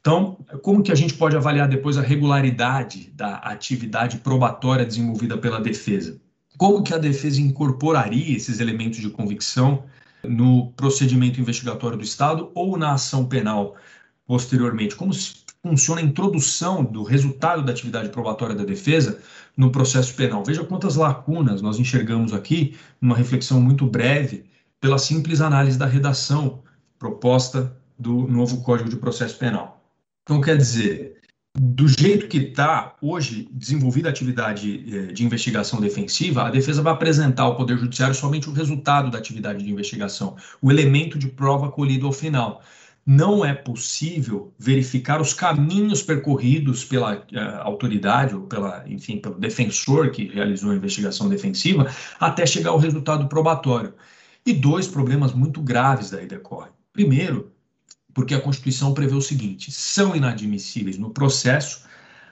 Então, 0.00 0.36
como 0.62 0.82
que 0.82 0.92
a 0.92 0.96
gente 0.96 1.14
pode 1.14 1.36
avaliar 1.36 1.68
depois 1.68 1.96
a 1.96 2.02
regularidade 2.02 3.10
da 3.14 3.36
atividade 3.36 4.18
probatória 4.18 4.84
desenvolvida 4.84 5.38
pela 5.38 5.60
defesa? 5.60 6.20
Como 6.58 6.82
que 6.82 6.92
a 6.92 6.98
defesa 6.98 7.40
incorporaria 7.40 8.36
esses 8.36 8.60
elementos 8.60 8.98
de 8.98 9.08
convicção 9.08 9.84
no 10.24 10.72
procedimento 10.72 11.40
investigatório 11.40 11.96
do 11.96 12.04
Estado 12.04 12.50
ou 12.54 12.76
na 12.76 12.92
ação 12.94 13.26
penal 13.26 13.76
posteriormente? 14.26 14.96
Como 14.96 15.12
funciona 15.62 16.00
a 16.00 16.04
introdução 16.04 16.84
do 16.84 17.02
resultado 17.02 17.62
da 17.62 17.72
atividade 17.72 18.08
probatória 18.08 18.54
da 18.54 18.64
defesa 18.64 19.22
no 19.56 19.70
processo 19.70 20.14
penal? 20.14 20.44
Veja 20.44 20.64
quantas 20.64 20.96
lacunas 20.96 21.62
nós 21.62 21.78
enxergamos 21.78 22.32
aqui, 22.32 22.76
numa 23.00 23.16
reflexão 23.16 23.60
muito 23.60 23.86
breve, 23.86 24.44
pela 24.80 24.98
simples 24.98 25.40
análise 25.40 25.78
da 25.78 25.86
redação 25.86 26.62
proposta 26.98 27.76
do 27.98 28.26
novo 28.26 28.62
Código 28.62 28.90
de 28.90 28.96
Processo 28.96 29.38
Penal. 29.38 29.80
Então, 30.22 30.40
quer 30.40 30.56
dizer, 30.56 31.21
do 31.54 31.86
jeito 31.86 32.28
que 32.28 32.38
está 32.38 32.96
hoje 33.02 33.46
desenvolvida 33.52 34.08
a 34.08 34.10
atividade 34.10 34.84
eh, 34.88 35.12
de 35.12 35.22
investigação 35.22 35.80
defensiva, 35.80 36.44
a 36.44 36.50
defesa 36.50 36.80
vai 36.80 36.94
apresentar 36.94 37.42
ao 37.42 37.56
Poder 37.56 37.76
Judiciário 37.76 38.14
somente 38.14 38.48
o 38.48 38.52
resultado 38.52 39.10
da 39.10 39.18
atividade 39.18 39.62
de 39.62 39.70
investigação, 39.70 40.34
o 40.62 40.70
elemento 40.70 41.18
de 41.18 41.28
prova 41.28 41.70
colhido 41.70 42.06
ao 42.06 42.12
final. 42.12 42.62
Não 43.04 43.44
é 43.44 43.52
possível 43.52 44.54
verificar 44.58 45.20
os 45.20 45.34
caminhos 45.34 46.02
percorridos 46.02 46.84
pela 46.84 47.16
uh, 47.16 47.60
autoridade 47.62 48.34
ou 48.34 48.42
pela, 48.42 48.84
enfim, 48.88 49.18
pelo 49.18 49.34
defensor 49.38 50.10
que 50.10 50.28
realizou 50.28 50.70
a 50.70 50.76
investigação 50.76 51.28
defensiva 51.28 51.90
até 52.18 52.46
chegar 52.46 52.70
ao 52.70 52.78
resultado 52.78 53.28
probatório. 53.28 53.92
E 54.46 54.52
dois 54.54 54.86
problemas 54.86 55.34
muito 55.34 55.60
graves 55.60 56.10
daí 56.10 56.26
decorrem. 56.26 56.70
Primeiro, 56.92 57.51
porque 58.14 58.34
a 58.34 58.40
Constituição 58.40 58.94
prevê 58.94 59.14
o 59.14 59.20
seguinte: 59.20 59.70
são 59.70 60.14
inadmissíveis 60.14 60.98
no 60.98 61.10
processo 61.10 61.82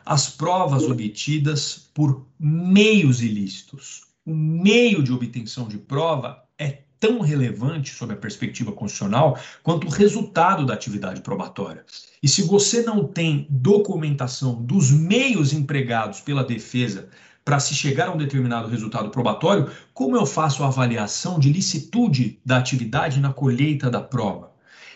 as 0.05 0.29
provas 0.29 0.85
obtidas 0.85 1.89
por 1.95 2.27
meios 2.39 3.23
ilícitos. 3.23 4.03
O 4.25 4.35
meio 4.35 5.03
de 5.03 5.13
obtenção 5.13 5.69
de 5.69 5.79
prova 5.79 6.43
é 6.59 6.83
tão 6.99 7.21
relevante 7.21 7.95
sob 7.95 8.13
a 8.13 8.17
perspectiva 8.17 8.71
constitucional 8.71 9.39
quanto 9.63 9.87
o 9.87 9.91
resultado 9.91 10.67
da 10.67 10.75
atividade 10.75 11.23
probatória. 11.23 11.85
E 12.23 12.29
se 12.29 12.43
você 12.43 12.83
não 12.83 13.07
tem 13.07 13.47
documentação 13.49 14.63
dos 14.63 14.91
meios 14.91 15.53
empregados 15.53 16.21
pela 16.21 16.45
defesa 16.45 17.09
para 17.43 17.59
se 17.59 17.75
chegar 17.75 18.09
a 18.09 18.13
um 18.13 18.19
determinado 18.19 18.69
resultado 18.69 19.09
probatório, 19.09 19.71
como 19.95 20.17
eu 20.17 20.27
faço 20.27 20.63
a 20.63 20.67
avaliação 20.67 21.39
de 21.39 21.51
licitude 21.51 22.39
da 22.45 22.59
atividade 22.59 23.19
na 23.19 23.33
colheita 23.33 23.91
da 23.91 24.01
prova? 24.01 24.50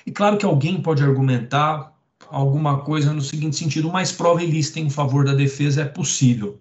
E 0.06 0.12
claro 0.12 0.36
que 0.36 0.44
alguém 0.44 0.82
pode 0.82 1.02
argumentar 1.02 1.94
alguma 2.28 2.80
coisa 2.80 3.12
no 3.12 3.22
seguinte 3.22 3.56
sentido, 3.56 3.90
mais 3.90 4.12
prova 4.12 4.42
ilícita 4.42 4.80
em 4.80 4.90
favor 4.90 5.24
da 5.24 5.34
defesa 5.34 5.82
é 5.82 5.84
possível. 5.84 6.60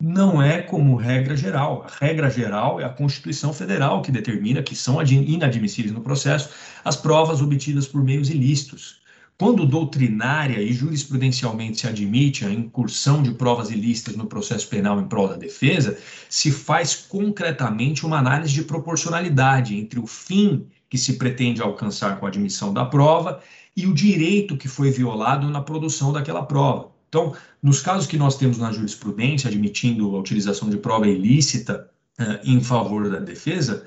Não 0.00 0.42
é 0.42 0.62
como 0.62 0.96
regra 0.96 1.36
geral. 1.36 1.86
A 1.86 2.04
regra 2.04 2.30
geral 2.30 2.80
é 2.80 2.84
a 2.84 2.88
Constituição 2.88 3.52
Federal 3.52 4.02
que 4.02 4.10
determina 4.10 4.62
que 4.62 4.74
são 4.74 5.00
inadmissíveis 5.02 5.94
no 5.94 6.00
processo 6.00 6.50
as 6.84 6.96
provas 6.96 7.40
obtidas 7.40 7.86
por 7.86 8.02
meios 8.02 8.30
ilícitos. 8.30 9.00
Quando 9.38 9.66
doutrinária 9.66 10.60
e 10.60 10.72
jurisprudencialmente 10.72 11.80
se 11.80 11.86
admite 11.86 12.44
a 12.44 12.50
incursão 12.50 13.22
de 13.22 13.32
provas 13.32 13.70
ilícitas 13.70 14.16
no 14.16 14.26
processo 14.26 14.68
penal 14.68 15.00
em 15.00 15.06
prol 15.06 15.28
da 15.28 15.36
defesa, 15.36 15.96
se 16.28 16.50
faz 16.50 16.94
concretamente 16.94 18.04
uma 18.04 18.18
análise 18.18 18.52
de 18.52 18.64
proporcionalidade 18.64 19.76
entre 19.76 20.00
o 20.00 20.06
fim 20.06 20.66
que 20.90 20.98
se 20.98 21.16
pretende 21.16 21.62
alcançar 21.62 22.18
com 22.18 22.26
a 22.26 22.28
admissão 22.28 22.74
da 22.74 22.84
prova 22.84 23.40
e 23.76 23.86
o 23.86 23.94
direito 23.94 24.56
que 24.56 24.66
foi 24.66 24.90
violado 24.90 25.48
na 25.48 25.62
produção 25.62 26.12
daquela 26.12 26.44
prova. 26.44 26.90
Então, 27.08 27.34
nos 27.62 27.80
casos 27.80 28.06
que 28.06 28.16
nós 28.16 28.36
temos 28.36 28.58
na 28.58 28.72
jurisprudência, 28.72 29.48
admitindo 29.48 30.14
a 30.14 30.18
utilização 30.18 30.68
de 30.68 30.76
prova 30.76 31.08
ilícita 31.08 31.88
eh, 32.18 32.40
em 32.44 32.60
favor 32.60 33.08
da 33.08 33.20
defesa, 33.20 33.86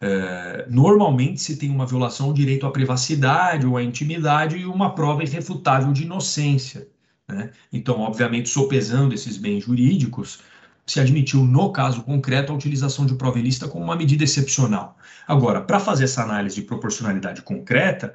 eh, 0.00 0.66
normalmente 0.70 1.40
se 1.40 1.56
tem 1.56 1.70
uma 1.70 1.86
violação 1.86 2.26
ao 2.26 2.32
direito 2.32 2.66
à 2.66 2.70
privacidade 2.70 3.66
ou 3.66 3.76
à 3.76 3.82
intimidade 3.82 4.56
e 4.56 4.66
uma 4.66 4.94
prova 4.94 5.24
irrefutável 5.24 5.92
de 5.92 6.04
inocência. 6.04 6.88
Né? 7.28 7.50
Então, 7.72 8.00
obviamente, 8.00 8.48
sopesando 8.48 9.14
esses 9.14 9.36
bens 9.36 9.64
jurídicos, 9.64 10.40
se 10.86 11.00
admitiu, 11.00 11.44
no 11.44 11.72
caso 11.72 12.02
concreto, 12.02 12.52
a 12.52 12.54
utilização 12.54 13.06
de 13.06 13.14
prova 13.14 13.38
ilícita 13.38 13.66
como 13.66 13.84
uma 13.84 13.96
medida 13.96 14.22
excepcional. 14.22 14.96
Agora, 15.26 15.60
para 15.60 15.80
fazer 15.80 16.04
essa 16.04 16.22
análise 16.22 16.56
de 16.56 16.62
proporcionalidade 16.62 17.42
concreta, 17.42 18.14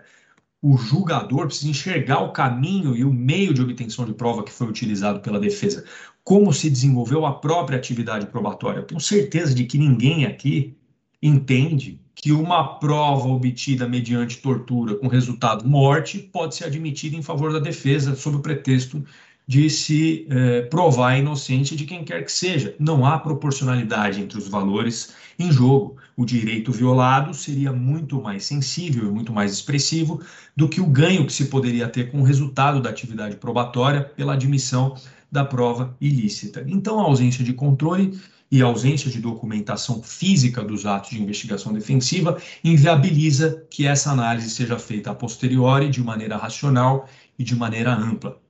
o 0.62 0.78
julgador 0.78 1.48
precisa 1.48 1.70
enxergar 1.70 2.20
o 2.20 2.32
caminho 2.32 2.96
e 2.96 3.04
o 3.04 3.12
meio 3.12 3.54
de 3.54 3.62
obtenção 3.62 4.06
de 4.06 4.14
prova 4.14 4.44
que 4.44 4.52
foi 4.52 4.68
utilizado 4.68 5.20
pela 5.20 5.40
defesa, 5.40 5.84
como 6.24 6.54
se 6.54 6.70
desenvolveu 6.70 7.26
a 7.26 7.34
própria 7.34 7.78
atividade 7.78 8.28
probatória. 8.28 8.80
Eu 8.80 8.86
tenho 8.86 9.02
certeza 9.02 9.56
de 9.56 9.66
que 9.66 9.78
ninguém 9.78 10.26
aqui 10.26 10.78
entende 11.22 12.00
que 12.16 12.32
uma 12.32 12.78
prova 12.78 13.28
obtida 13.28 13.88
mediante 13.88 14.38
tortura 14.38 14.96
com 14.96 15.08
resultado 15.08 15.68
morte 15.68 16.20
pode 16.20 16.56
ser 16.56 16.66
admitida 16.66 17.16
em 17.16 17.24
favor 17.24 17.52
da 17.52 17.60
defesa 17.60 18.16
sob 18.16 18.38
o 18.38 18.42
pretexto 18.42 19.04
de 19.52 19.70
se 19.70 20.26
eh, 20.30 20.62
provar 20.62 21.10
a 21.10 21.18
inocência 21.18 21.76
de 21.76 21.84
quem 21.84 22.06
quer 22.06 22.24
que 22.24 22.32
seja. 22.32 22.74
Não 22.80 23.06
há 23.06 23.20
proporcionalidade 23.20 24.22
entre 24.22 24.38
os 24.38 24.48
valores 24.48 25.14
em 25.38 25.52
jogo. 25.52 25.98
O 26.16 26.24
direito 26.24 26.72
violado 26.72 27.34
seria 27.34 27.74
muito 27.74 28.22
mais 28.22 28.46
sensível 28.46 29.10
e 29.10 29.12
muito 29.12 29.34
mais 29.34 29.52
expressivo 29.52 30.22
do 30.56 30.70
que 30.70 30.80
o 30.80 30.86
ganho 30.86 31.26
que 31.26 31.34
se 31.34 31.48
poderia 31.48 31.90
ter 31.90 32.10
com 32.10 32.22
o 32.22 32.24
resultado 32.24 32.82
da 32.82 32.90
atividade 32.90 33.36
probatória 33.36 34.02
pela 34.02 34.36
admissão 34.36 34.96
da 35.30 35.44
prova 35.44 35.98
ilícita. 36.00 36.64
Então, 36.66 37.02
a 37.02 37.04
ausência 37.04 37.44
de 37.44 37.52
controle 37.52 38.18
e 38.50 38.62
a 38.62 38.66
ausência 38.68 39.12
de 39.12 39.20
documentação 39.20 40.02
física 40.02 40.64
dos 40.64 40.86
atos 40.86 41.10
de 41.10 41.22
investigação 41.22 41.74
defensiva 41.74 42.38
inviabiliza 42.64 43.66
que 43.70 43.86
essa 43.86 44.12
análise 44.12 44.50
seja 44.50 44.80
feita 44.80 45.12
a 45.12 45.16
posteriori 45.16 45.90
de 45.90 46.02
maneira 46.02 46.38
racional 46.38 47.06
e 47.38 47.44
de 47.44 47.54
maneira 47.54 47.94
ampla. 47.94 48.41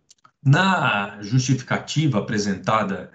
Na 0.43 1.21
justificativa 1.21 2.17
apresentada 2.19 3.11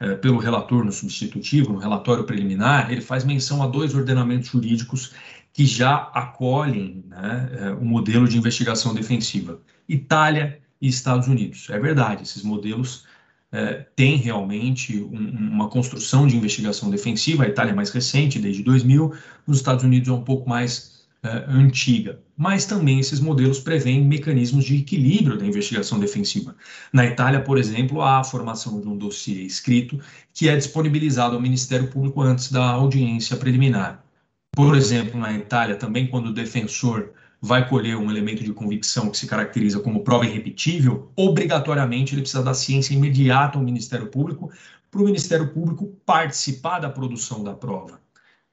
eh, 0.00 0.14
pelo 0.14 0.38
relator 0.38 0.82
no 0.82 0.90
substitutivo, 0.92 1.74
no 1.74 1.78
relatório 1.78 2.24
preliminar, 2.24 2.90
ele 2.90 3.02
faz 3.02 3.22
menção 3.22 3.62
a 3.62 3.66
dois 3.66 3.94
ordenamentos 3.94 4.48
jurídicos 4.48 5.12
que 5.52 5.66
já 5.66 5.94
acolhem 6.14 7.04
né, 7.06 7.50
eh, 7.52 7.70
o 7.72 7.84
modelo 7.84 8.26
de 8.26 8.38
investigação 8.38 8.94
defensiva: 8.94 9.60
Itália 9.86 10.58
e 10.80 10.88
Estados 10.88 11.28
Unidos. 11.28 11.68
É 11.68 11.78
verdade, 11.78 12.22
esses 12.22 12.42
modelos 12.42 13.04
eh, 13.52 13.86
têm 13.94 14.16
realmente 14.16 15.02
um, 15.02 15.50
uma 15.52 15.68
construção 15.68 16.26
de 16.26 16.36
investigação 16.36 16.88
defensiva. 16.88 17.44
A 17.44 17.48
Itália 17.48 17.72
é 17.72 17.74
mais 17.74 17.90
recente, 17.90 18.38
desde 18.38 18.62
2000, 18.62 19.14
nos 19.46 19.58
Estados 19.58 19.84
Unidos 19.84 20.08
é 20.08 20.12
um 20.12 20.24
pouco 20.24 20.48
mais 20.48 20.99
uh, 21.24 21.50
antiga, 21.50 22.20
mas 22.36 22.64
também 22.64 22.98
esses 22.98 23.20
modelos 23.20 23.60
prevêem 23.60 24.04
mecanismos 24.04 24.64
de 24.64 24.76
equilíbrio 24.76 25.38
da 25.38 25.46
investigação 25.46 25.98
defensiva. 25.98 26.54
Na 26.92 27.04
Itália, 27.06 27.40
por 27.42 27.58
exemplo, 27.58 28.00
há 28.00 28.20
a 28.20 28.24
formação 28.24 28.80
de 28.80 28.88
um 28.88 28.96
dossiê 28.96 29.42
escrito 29.42 30.00
que 30.32 30.48
é 30.48 30.56
disponibilizado 30.56 31.36
ao 31.36 31.42
Ministério 31.42 31.88
Público 31.88 32.22
antes 32.22 32.50
da 32.50 32.64
audiência 32.64 33.36
preliminar. 33.36 34.04
Por 34.52 34.76
exemplo, 34.76 35.18
na 35.18 35.32
Itália, 35.32 35.76
também 35.76 36.08
quando 36.08 36.26
o 36.26 36.34
defensor 36.34 37.12
vai 37.40 37.66
colher 37.68 37.96
um 37.96 38.10
elemento 38.10 38.44
de 38.44 38.52
convicção 38.52 39.10
que 39.10 39.16
se 39.16 39.26
caracteriza 39.26 39.80
como 39.80 40.04
prova 40.04 40.26
irrepetível, 40.26 41.10
obrigatoriamente 41.16 42.14
ele 42.14 42.22
precisa 42.22 42.42
dar 42.42 42.54
ciência 42.54 42.92
imediata 42.92 43.56
ao 43.56 43.64
Ministério 43.64 44.08
Público 44.08 44.50
para 44.90 45.00
o 45.00 45.04
Ministério 45.04 45.48
Público 45.48 45.86
participar 46.04 46.80
da 46.80 46.90
produção 46.90 47.42
da 47.42 47.54
prova. 47.54 48.00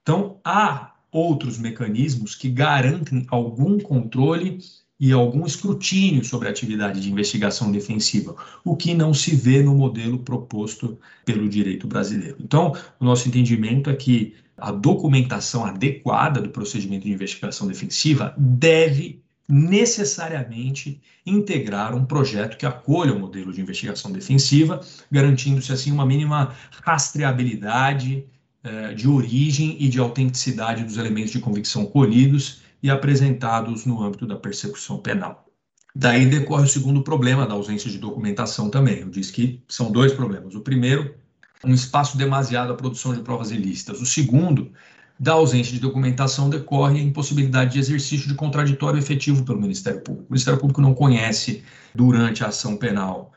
Então, 0.01 0.39
há 0.43 0.93
outros 1.17 1.58
mecanismos 1.58 2.36
que 2.36 2.47
garantem 2.47 3.25
algum 3.30 3.80
controle 3.80 4.60
e 4.99 5.12
algum 5.12 5.45
escrutínio 5.45 6.23
sobre 6.23 6.47
a 6.47 6.51
atividade 6.51 6.99
de 7.01 7.12
investigação 7.12 7.71
defensiva, 7.71 8.36
o 8.63 8.75
que 8.75 8.93
não 8.93 9.13
se 9.13 9.36
vê 9.36 9.62
no 9.62 9.75
modelo 9.75 10.19
proposto 10.19 10.99
pelo 11.25 11.49
direito 11.49 11.88
brasileiro. 11.88 12.38
Então, 12.39 12.75
o 12.99 13.06
nosso 13.06 13.27
entendimento 13.27 13.89
é 13.89 13.95
que 13.95 14.36
a 14.58 14.71
documentação 14.71 15.65
adequada 15.65 16.41
do 16.41 16.49
procedimento 16.49 17.06
de 17.06 17.12
investigação 17.12 17.67
defensiva 17.67 18.34
deve 18.38 19.21
necessariamente 19.47 20.99
integrar 21.25 21.95
um 21.95 22.06
projeto 22.06 22.58
que 22.58 22.65
acolha 22.65 23.13
o 23.13 23.19
modelo 23.19 23.53
de 23.53 23.62
investigação 23.62 24.12
defensiva, 24.12 24.82
garantindo-se 25.12 25.71
assim 25.71 25.91
uma 25.91 26.06
mínima 26.06 26.53
rastreabilidade 26.84 28.25
de 28.96 29.08
origem 29.08 29.78
e 29.80 29.88
de 29.88 30.00
autenticidade 30.00 30.84
dos 30.84 30.98
elementos 30.98 31.32
de 31.32 31.39
convicção 31.39 31.86
colhidos 31.86 32.62
e 32.82 32.89
apresentados 32.89 33.86
no 33.86 34.02
âmbito 34.04 34.26
da 34.26 34.36
persecução 34.36 34.98
penal. 35.00 35.46
Daí 35.96 36.26
decorre 36.28 36.65
o 36.65 36.70
segundo 36.70 37.02
problema 37.02 37.48
da 37.48 37.54
ausência 37.54 37.89
de 37.89 37.98
documentação 37.98 38.70
também. 38.70 39.00
Eu 39.00 39.10
disse 39.10 39.34
que 39.34 39.63
são 39.67 39.91
dois 39.91 40.13
problemas. 40.13 40.54
O 40.54 40.62
primeiro, 40.62 41.15
um 41.63 41.74
espaço 41.74 42.17
demasiado 42.17 42.72
à 42.72 42.76
produção 42.76 43.15
de 43.15 43.22
provas 43.22 43.50
ilícitas. 43.52 44.00
O 44.00 44.06
segundo, 44.06 44.72
da 45.20 45.34
ausência 45.34 45.74
de 45.74 45.80
documentação 45.80 46.50
decorre 46.50 47.00
a 47.00 47.04
impossibilidade 47.04 47.74
de 47.74 47.80
exercício 47.80 48.28
de 48.28 48.36
contraditório 48.36 49.00
efetivo 49.00 49.43
pelo 49.43 49.60
Ministério 49.60 50.02
Público. 50.02 50.28
O 50.30 50.34
Ministério 50.34 50.60
Público 50.60 50.82
não 50.82 50.93
conhece, 50.93 51.63
durante 51.96 52.43
a 52.43 52.48
ação 52.48 52.78
penal, 52.78 53.32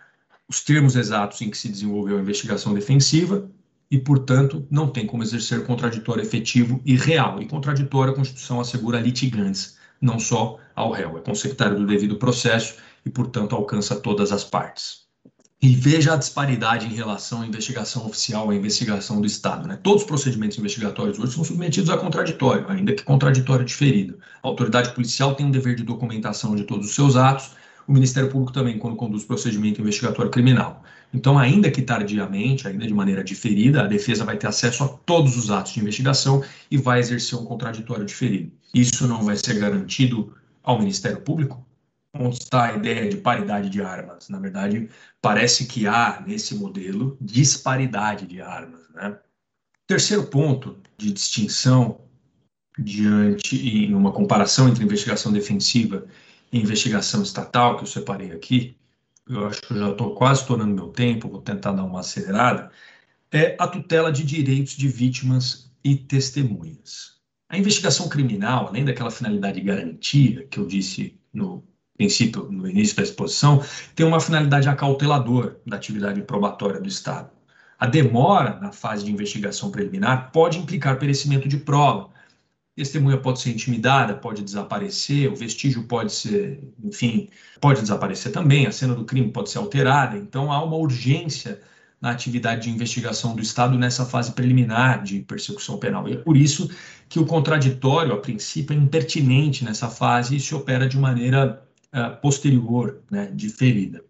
os 0.46 0.61
termos 0.62 0.96
exatos 0.96 1.40
em 1.40 1.48
que 1.48 1.56
se 1.56 1.68
desenvolveu 1.68 2.18
a 2.18 2.20
investigação 2.20 2.74
defensiva 2.74 3.48
e, 3.90 3.98
portanto, 3.98 4.66
não 4.70 4.88
tem 4.88 5.07
como 5.07 5.22
exercer 5.22 5.66
contraditório 5.66 6.22
efetivo 6.22 6.81
e 6.85 6.96
real. 6.96 7.42
E 7.42 7.46
contraditório 7.46 8.12
a 8.12 8.16
Constituição 8.16 8.61
assegura 8.61 9.00
litigantes, 9.00 9.76
não 10.00 10.18
só 10.18 10.59
ao 10.76 10.92
réu. 10.92 11.18
É 11.18 11.20
consectário 11.20 11.76
do 11.76 11.87
devido 11.87 12.16
processo 12.16 12.76
e, 13.05 13.11
portanto, 13.11 13.57
alcança 13.57 13.96
todas 13.96 14.31
as 14.31 14.44
partes. 14.44 15.00
E 15.62 15.74
veja 15.74 16.14
a 16.14 16.16
disparidade 16.16 16.87
em 16.87 16.94
relação 16.94 17.42
à 17.42 17.46
investigação 17.46 18.07
oficial, 18.07 18.48
à 18.48 18.55
investigação 18.55 19.20
do 19.20 19.26
Estado. 19.26 19.68
Né? 19.68 19.79
Todos 19.83 20.03
os 20.03 20.09
procedimentos 20.09 20.57
investigatórios 20.57 21.18
hoje 21.18 21.35
são 21.35 21.44
submetidos 21.44 21.90
a 21.90 21.98
contraditório, 21.98 22.66
ainda 22.68 22.94
que 22.94 23.03
contraditório 23.03 23.64
diferido. 23.64 24.18
A 24.42 24.48
autoridade 24.48 24.94
policial 24.94 25.35
tem 25.35 25.44
um 25.44 25.50
dever 25.50 25.74
de 25.74 25.83
documentação 25.83 26.55
de 26.55 26.64
todos 26.64 26.87
os 26.87 26.94
seus 26.94 27.14
atos, 27.14 27.50
o 27.87 27.92
Ministério 27.92 28.31
Público 28.31 28.53
também, 28.53 28.79
quando 28.79 28.96
conduz 28.96 29.24
procedimento 29.24 29.81
investigatório 29.83 30.31
criminal. 30.31 30.83
Então, 31.12 31.38
ainda 31.38 31.70
que 31.70 31.83
tardiamente, 31.83 32.68
ainda 32.68 32.87
de 32.87 32.94
maneira 32.94 33.25
diferida, 33.25 33.83
a 33.83 33.87
defesa 33.87 34.25
vai 34.25 34.37
ter 34.37 34.46
acesso 34.46 34.85
a 34.85 34.88
todos 34.88 35.37
os 35.37 35.51
atos 35.51 35.73
de 35.73 35.81
investigação 35.81 36.42
e 36.70 36.77
vai 36.77 37.01
exercer 37.01 37.38
um 37.38 37.44
contraditório 37.44 38.05
diferido. 38.05 38.53
Isso 38.73 39.09
não 39.09 39.23
vai 39.23 39.37
ser 39.37 39.59
garantido 39.59 40.35
ao 40.62 40.79
Ministério 40.79 41.20
Público? 41.20 41.66
Onde 42.14 42.37
está 42.37 42.66
a 42.66 42.77
ideia 42.77 43.09
de 43.09 43.16
paridade 43.16 43.68
de 43.70 43.83
armas? 43.83 44.29
Na 44.29 44.38
verdade, 44.38 44.88
parece 45.20 45.66
que 45.66 45.87
há 45.87 46.23
nesse 46.27 46.55
modelo 46.55 47.16
disparidade 47.20 48.27
de 48.27 48.40
armas. 48.40 48.88
Né? 48.94 49.16
Terceiro 49.87 50.25
ponto 50.27 50.77
de 50.96 51.12
distinção 51.12 52.01
diante 52.79 53.57
em 53.57 53.94
uma 53.94 54.12
comparação 54.12 54.68
entre 54.68 54.85
investigação 54.85 55.33
defensiva 55.33 56.07
e 56.53 56.59
investigação 56.59 57.23
estatal 57.23 57.77
que 57.77 57.83
eu 57.83 57.87
separei 57.87 58.33
aqui, 58.33 58.77
eu 59.28 59.46
acho 59.46 59.62
que 59.62 59.72
eu 59.72 59.78
já 59.78 59.90
estou 59.90 60.14
quase 60.14 60.40
estourando 60.40 60.74
meu 60.74 60.88
tempo, 60.88 61.28
vou 61.28 61.40
tentar 61.40 61.72
dar 61.72 61.85
uma 61.85 62.00
acelerada, 62.00 62.70
é 63.30 63.56
a 63.59 63.66
tutela 63.68 64.11
de 64.11 64.24
direitos 64.24 64.74
de 64.74 64.88
vítimas 64.88 65.70
e 65.85 65.96
testemunhas. 65.96 67.20
A 67.48 67.59
investigação 67.59 68.09
criminal, 68.09 68.68
além 68.68 68.85
daquela 68.85 69.11
finalidade 69.11 69.61
de 69.61 69.66
garantia 69.66 70.46
que 70.46 70.59
eu 70.59 70.66
disse 70.66 71.18
no 71.33 71.64
princípio, 71.96 72.50
no 72.50 72.68
início 72.68 72.96
da 72.96 73.02
exposição, 73.02 73.62
tem 73.94 74.06
uma 74.06 74.20
finalidade 74.20 74.68
acauteladora 74.68 75.61
da 75.66 75.76
atividade 75.76 76.22
probatória 76.22 76.80
do 76.80 76.88
Estado. 76.88 77.30
A 77.78 77.87
demora 77.87 78.59
na 78.61 78.72
fase 78.72 79.04
de 79.04 79.12
investigação 79.12 79.70
preliminar 79.70 80.30
pode 80.33 80.59
implicar 80.59 80.98
perecimento 80.98 81.48
de 81.48 81.56
prova, 81.56 82.11
testemunha 82.80 83.18
pode 83.18 83.40
ser 83.40 83.50
intimidada, 83.50 84.14
pode 84.14 84.42
desaparecer, 84.42 85.30
o 85.30 85.36
vestígio 85.36 85.82
pode 85.82 86.12
ser, 86.12 86.58
enfim, 86.82 87.28
pode 87.60 87.82
desaparecer 87.82 88.32
também, 88.32 88.66
a 88.66 88.72
cena 88.72 88.94
do 88.94 89.04
crime 89.04 89.30
pode 89.30 89.50
ser 89.50 89.58
alterada. 89.58 90.16
Então 90.16 90.50
há 90.50 90.64
uma 90.64 90.76
urgência 90.76 91.60
na 92.00 92.10
atividade 92.10 92.62
de 92.62 92.70
investigação 92.70 93.36
do 93.36 93.42
Estado 93.42 93.76
nessa 93.76 94.06
fase 94.06 94.32
preliminar 94.32 95.02
de 95.02 95.20
persecução 95.20 95.76
penal. 95.76 96.08
E 96.08 96.14
é 96.14 96.16
por 96.16 96.38
isso 96.38 96.70
que 97.06 97.18
o 97.18 97.26
contraditório, 97.26 98.14
a 98.14 98.16
princípio, 98.16 98.72
é 98.72 98.78
impertinente 98.78 99.62
nessa 99.62 99.90
fase 99.90 100.36
e 100.36 100.40
se 100.40 100.54
opera 100.54 100.88
de 100.88 100.96
maneira 100.96 101.62
uh, 101.94 102.18
posterior, 102.22 103.02
né, 103.10 103.30
diferida. 103.34 104.02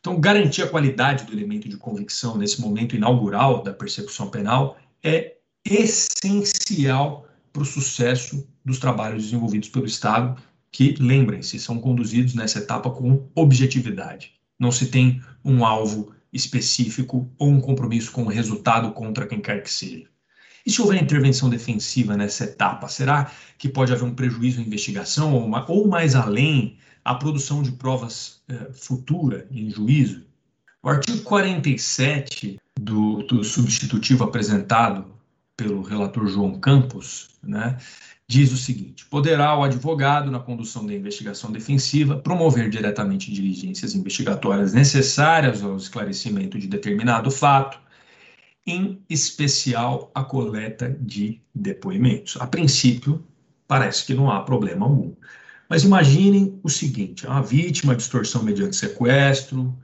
Então, 0.00 0.20
garantir 0.20 0.62
a 0.62 0.68
qualidade 0.68 1.24
do 1.24 1.32
elemento 1.32 1.66
de 1.66 1.78
convicção 1.78 2.36
nesse 2.36 2.60
momento 2.60 2.94
inaugural 2.94 3.62
da 3.62 3.72
persecução 3.72 4.28
penal 4.28 4.76
é 5.02 5.36
essencial 5.64 7.26
para 7.52 7.62
o 7.62 7.66
sucesso 7.66 8.46
dos 8.64 8.78
trabalhos 8.78 9.24
desenvolvidos 9.24 9.68
pelo 9.68 9.86
Estado, 9.86 10.40
que, 10.70 10.94
lembrem-se, 10.98 11.58
são 11.58 11.78
conduzidos 11.78 12.34
nessa 12.34 12.58
etapa 12.58 12.90
com 12.90 13.28
objetividade. 13.34 14.32
Não 14.58 14.72
se 14.72 14.86
tem 14.86 15.22
um 15.44 15.64
alvo 15.64 16.14
específico 16.32 17.30
ou 17.38 17.50
um 17.50 17.60
compromisso 17.60 18.10
com 18.10 18.22
o 18.22 18.28
resultado 18.28 18.92
contra 18.92 19.26
quem 19.26 19.40
quer 19.40 19.62
que 19.62 19.70
seja. 19.70 20.06
E 20.64 20.70
se 20.70 20.80
houver 20.80 21.02
intervenção 21.02 21.50
defensiva 21.50 22.16
nessa 22.16 22.44
etapa, 22.44 22.88
será 22.88 23.30
que 23.58 23.68
pode 23.68 23.92
haver 23.92 24.04
um 24.04 24.14
prejuízo 24.14 24.60
à 24.60 24.62
investigação 24.62 25.34
ou, 25.34 25.44
uma, 25.44 25.68
ou 25.70 25.88
mais 25.88 26.14
além, 26.14 26.78
a 27.04 27.14
produção 27.14 27.62
de 27.62 27.72
provas 27.72 28.40
eh, 28.48 28.70
futura 28.72 29.46
em 29.50 29.68
juízo? 29.68 30.24
O 30.82 30.88
artigo 30.88 31.20
47 31.22 32.58
do, 32.80 33.22
do 33.24 33.44
substitutivo 33.44 34.24
apresentado 34.24 35.06
pelo 35.56 35.82
relator 35.82 36.26
João 36.26 36.58
Campos, 36.58 37.30
né, 37.42 37.76
diz 38.26 38.52
o 38.52 38.56
seguinte: 38.56 39.04
poderá 39.06 39.56
o 39.56 39.62
advogado, 39.62 40.30
na 40.30 40.40
condução 40.40 40.86
da 40.86 40.94
investigação 40.94 41.52
defensiva, 41.52 42.18
promover 42.18 42.70
diretamente 42.70 43.32
diligências 43.32 43.94
investigatórias 43.94 44.72
necessárias 44.72 45.62
ao 45.62 45.76
esclarecimento 45.76 46.58
de 46.58 46.66
determinado 46.66 47.30
fato, 47.30 47.78
em 48.66 49.02
especial 49.08 50.10
a 50.14 50.24
coleta 50.24 50.96
de 51.00 51.40
depoimentos. 51.54 52.36
A 52.40 52.46
princípio, 52.46 53.24
parece 53.66 54.06
que 54.06 54.14
não 54.14 54.30
há 54.30 54.42
problema 54.42 54.86
algum. 54.86 55.14
Mas 55.68 55.84
imaginem 55.84 56.58
o 56.62 56.68
seguinte: 56.68 57.26
uma 57.26 57.42
vítima 57.42 57.94
de 57.94 58.02
extorsão 58.02 58.42
mediante 58.42 58.76
sequestro, 58.76 59.76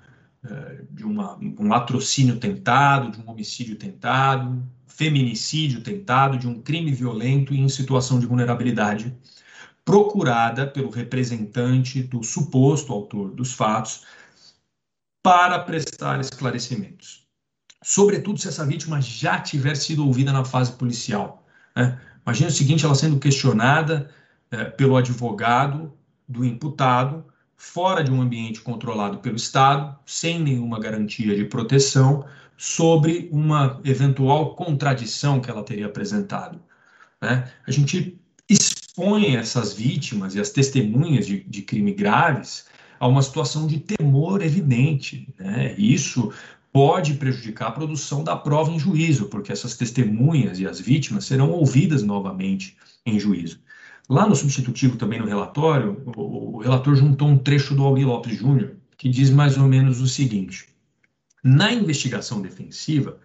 de 0.90 1.04
uma, 1.04 1.36
um 1.36 1.68
latrocínio 1.68 2.38
tentado, 2.38 3.10
de 3.10 3.20
um 3.20 3.30
homicídio 3.30 3.76
tentado, 3.76 4.62
feminicídio 4.86 5.80
tentado, 5.82 6.38
de 6.38 6.48
um 6.48 6.60
crime 6.60 6.92
violento 6.92 7.54
e 7.54 7.60
em 7.60 7.68
situação 7.68 8.18
de 8.18 8.26
vulnerabilidade, 8.26 9.16
procurada 9.84 10.66
pelo 10.66 10.90
representante 10.90 12.02
do 12.02 12.22
suposto 12.22 12.92
autor 12.92 13.30
dos 13.30 13.52
fatos 13.52 14.04
para 15.22 15.58
prestar 15.60 16.20
esclarecimentos. 16.20 17.26
Sobretudo 17.82 18.38
se 18.38 18.48
essa 18.48 18.66
vítima 18.66 19.00
já 19.00 19.40
tiver 19.40 19.76
sido 19.76 20.04
ouvida 20.04 20.32
na 20.32 20.44
fase 20.44 20.72
policial. 20.72 21.46
Né? 21.76 22.00
Imagina 22.26 22.48
o 22.48 22.52
seguinte: 22.52 22.84
ela 22.84 22.94
sendo 22.94 23.18
questionada 23.18 24.10
eh, 24.50 24.64
pelo 24.64 24.96
advogado 24.96 25.96
do 26.26 26.44
imputado, 26.44 27.24
fora 27.58 28.04
de 28.04 28.10
um 28.10 28.22
ambiente 28.22 28.60
controlado 28.60 29.18
pelo 29.18 29.36
Estado, 29.36 29.98
sem 30.06 30.38
nenhuma 30.40 30.78
garantia 30.78 31.34
de 31.34 31.44
proteção, 31.44 32.24
sobre 32.56 33.28
uma 33.32 33.80
eventual 33.84 34.54
contradição 34.54 35.40
que 35.40 35.50
ela 35.50 35.64
teria 35.64 35.86
apresentado. 35.86 36.60
Né? 37.20 37.50
A 37.66 37.70
gente 37.70 38.18
expõe 38.48 39.36
essas 39.36 39.74
vítimas 39.74 40.34
e 40.34 40.40
as 40.40 40.50
testemunhas 40.50 41.26
de, 41.26 41.40
de 41.40 41.62
crime 41.62 41.92
graves 41.92 42.66
a 42.98 43.06
uma 43.06 43.22
situação 43.22 43.66
de 43.66 43.80
temor 43.80 44.40
evidente. 44.40 45.28
Né? 45.38 45.74
Isso 45.76 46.32
pode 46.72 47.14
prejudicar 47.14 47.68
a 47.68 47.72
produção 47.72 48.22
da 48.22 48.36
prova 48.36 48.70
em 48.70 48.78
juízo, 48.78 49.26
porque 49.26 49.50
essas 49.52 49.76
testemunhas 49.76 50.60
e 50.60 50.66
as 50.66 50.80
vítimas 50.80 51.24
serão 51.24 51.50
ouvidas 51.50 52.04
novamente 52.04 52.76
em 53.04 53.18
juízo. 53.18 53.58
Lá 54.08 54.26
no 54.26 54.34
substitutivo, 54.34 54.96
também 54.96 55.18
no 55.18 55.26
relatório, 55.26 56.02
o, 56.16 56.56
o 56.56 56.58
relator 56.58 56.94
juntou 56.94 57.28
um 57.28 57.38
trecho 57.38 57.74
do 57.74 57.84
Albi 57.84 58.04
Lopes 58.04 58.36
Júnior, 58.36 58.76
que 58.96 59.08
diz 59.08 59.30
mais 59.30 59.58
ou 59.58 59.68
menos 59.68 60.00
o 60.00 60.08
seguinte: 60.08 60.68
na 61.44 61.72
investigação 61.72 62.40
defensiva, 62.40 63.18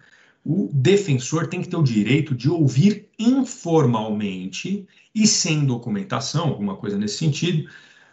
o 0.44 0.68
defensor 0.72 1.46
tem 1.46 1.62
que 1.62 1.68
ter 1.68 1.76
o 1.76 1.82
direito 1.82 2.34
de 2.34 2.50
ouvir 2.50 3.08
informalmente 3.18 4.86
e 5.14 5.26
sem 5.26 5.64
documentação, 5.64 6.48
alguma 6.48 6.76
coisa 6.76 6.98
nesse 6.98 7.16
sentido, 7.16 7.66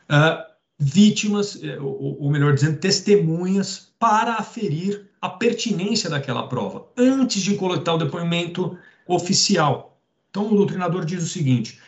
uh, 0.10 0.52
vítimas, 0.80 1.62
eh, 1.62 1.80
ou, 1.80 2.22
ou 2.22 2.32
melhor 2.32 2.54
dizendo, 2.54 2.80
testemunhas 2.80 3.92
para 4.00 4.36
aferir 4.36 5.10
a 5.22 5.30
pertinência 5.30 6.10
daquela 6.10 6.48
prova, 6.48 6.88
antes 6.98 7.42
de 7.42 7.56
coletar 7.56 7.96
o 7.96 7.98
depoimento 7.98 8.78
oficial. 9.06 10.02
Então, 10.30 10.52
o 10.52 10.56
doutrinador 10.56 11.06
diz 11.06 11.22
o 11.22 11.28
seguinte: 11.28 11.80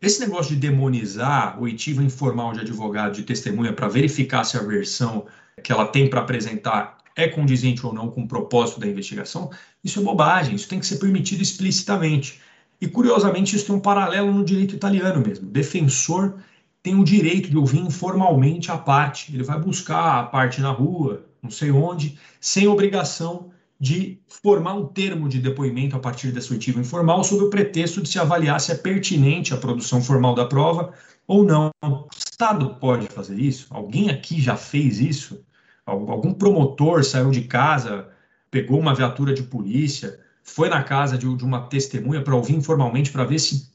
esse 0.00 0.20
negócio 0.20 0.54
de 0.54 0.60
demonizar 0.60 1.58
o 1.58 1.62
oitiva 1.62 2.02
informal 2.02 2.52
de 2.52 2.60
advogado, 2.60 3.14
de 3.14 3.22
testemunha, 3.22 3.72
para 3.72 3.88
verificar 3.88 4.44
se 4.44 4.56
a 4.56 4.62
versão 4.62 5.26
que 5.62 5.72
ela 5.72 5.86
tem 5.86 6.08
para 6.08 6.20
apresentar 6.20 6.98
é 7.16 7.26
condizente 7.26 7.84
ou 7.86 7.94
não 7.94 8.10
com 8.10 8.22
o 8.22 8.28
propósito 8.28 8.78
da 8.78 8.86
investigação, 8.86 9.50
isso 9.82 10.00
é 10.00 10.02
bobagem, 10.02 10.54
isso 10.54 10.68
tem 10.68 10.78
que 10.78 10.86
ser 10.86 10.98
permitido 10.98 11.40
explicitamente. 11.42 12.40
E, 12.78 12.86
curiosamente, 12.86 13.56
isso 13.56 13.66
tem 13.66 13.74
um 13.74 13.80
paralelo 13.80 14.30
no 14.32 14.44
direito 14.44 14.74
italiano 14.74 15.22
mesmo. 15.26 15.48
O 15.48 15.50
defensor 15.50 16.34
tem 16.82 16.94
o 16.94 17.02
direito 17.02 17.48
de 17.48 17.56
ouvir 17.56 17.78
informalmente 17.78 18.70
a 18.70 18.76
parte. 18.76 19.34
Ele 19.34 19.42
vai 19.42 19.58
buscar 19.58 20.20
a 20.20 20.24
parte 20.24 20.60
na 20.60 20.70
rua, 20.70 21.24
não 21.42 21.50
sei 21.50 21.70
onde, 21.70 22.18
sem 22.38 22.68
obrigação 22.68 23.50
de 23.78 24.18
formar 24.28 24.74
um 24.74 24.86
termo 24.86 25.28
de 25.28 25.38
depoimento 25.38 25.96
a 25.96 25.98
partir 25.98 26.32
dessa 26.32 26.52
oitiva 26.52 26.80
informal 26.80 27.22
sob 27.22 27.44
o 27.44 27.50
pretexto 27.50 28.00
de 28.00 28.08
se 28.08 28.18
avaliar 28.18 28.60
se 28.60 28.72
é 28.72 28.74
pertinente 28.74 29.52
a 29.52 29.58
produção 29.58 30.02
formal 30.02 30.34
da 30.34 30.46
prova 30.46 30.92
ou 31.26 31.44
não. 31.44 31.70
O 31.82 32.08
Estado 32.16 32.76
pode 32.76 33.06
fazer 33.08 33.38
isso? 33.38 33.66
Alguém 33.70 34.08
aqui 34.08 34.40
já 34.40 34.56
fez 34.56 34.98
isso? 34.98 35.44
Algum 35.84 36.32
promotor 36.32 37.04
saiu 37.04 37.30
de 37.30 37.42
casa, 37.42 38.08
pegou 38.50 38.80
uma 38.80 38.94
viatura 38.94 39.32
de 39.32 39.42
polícia, 39.42 40.18
foi 40.42 40.68
na 40.68 40.82
casa 40.82 41.18
de 41.18 41.26
uma 41.26 41.68
testemunha 41.68 42.22
para 42.22 42.34
ouvir 42.34 42.54
informalmente 42.54 43.12
para 43.12 43.24
ver 43.24 43.38
se 43.38 43.70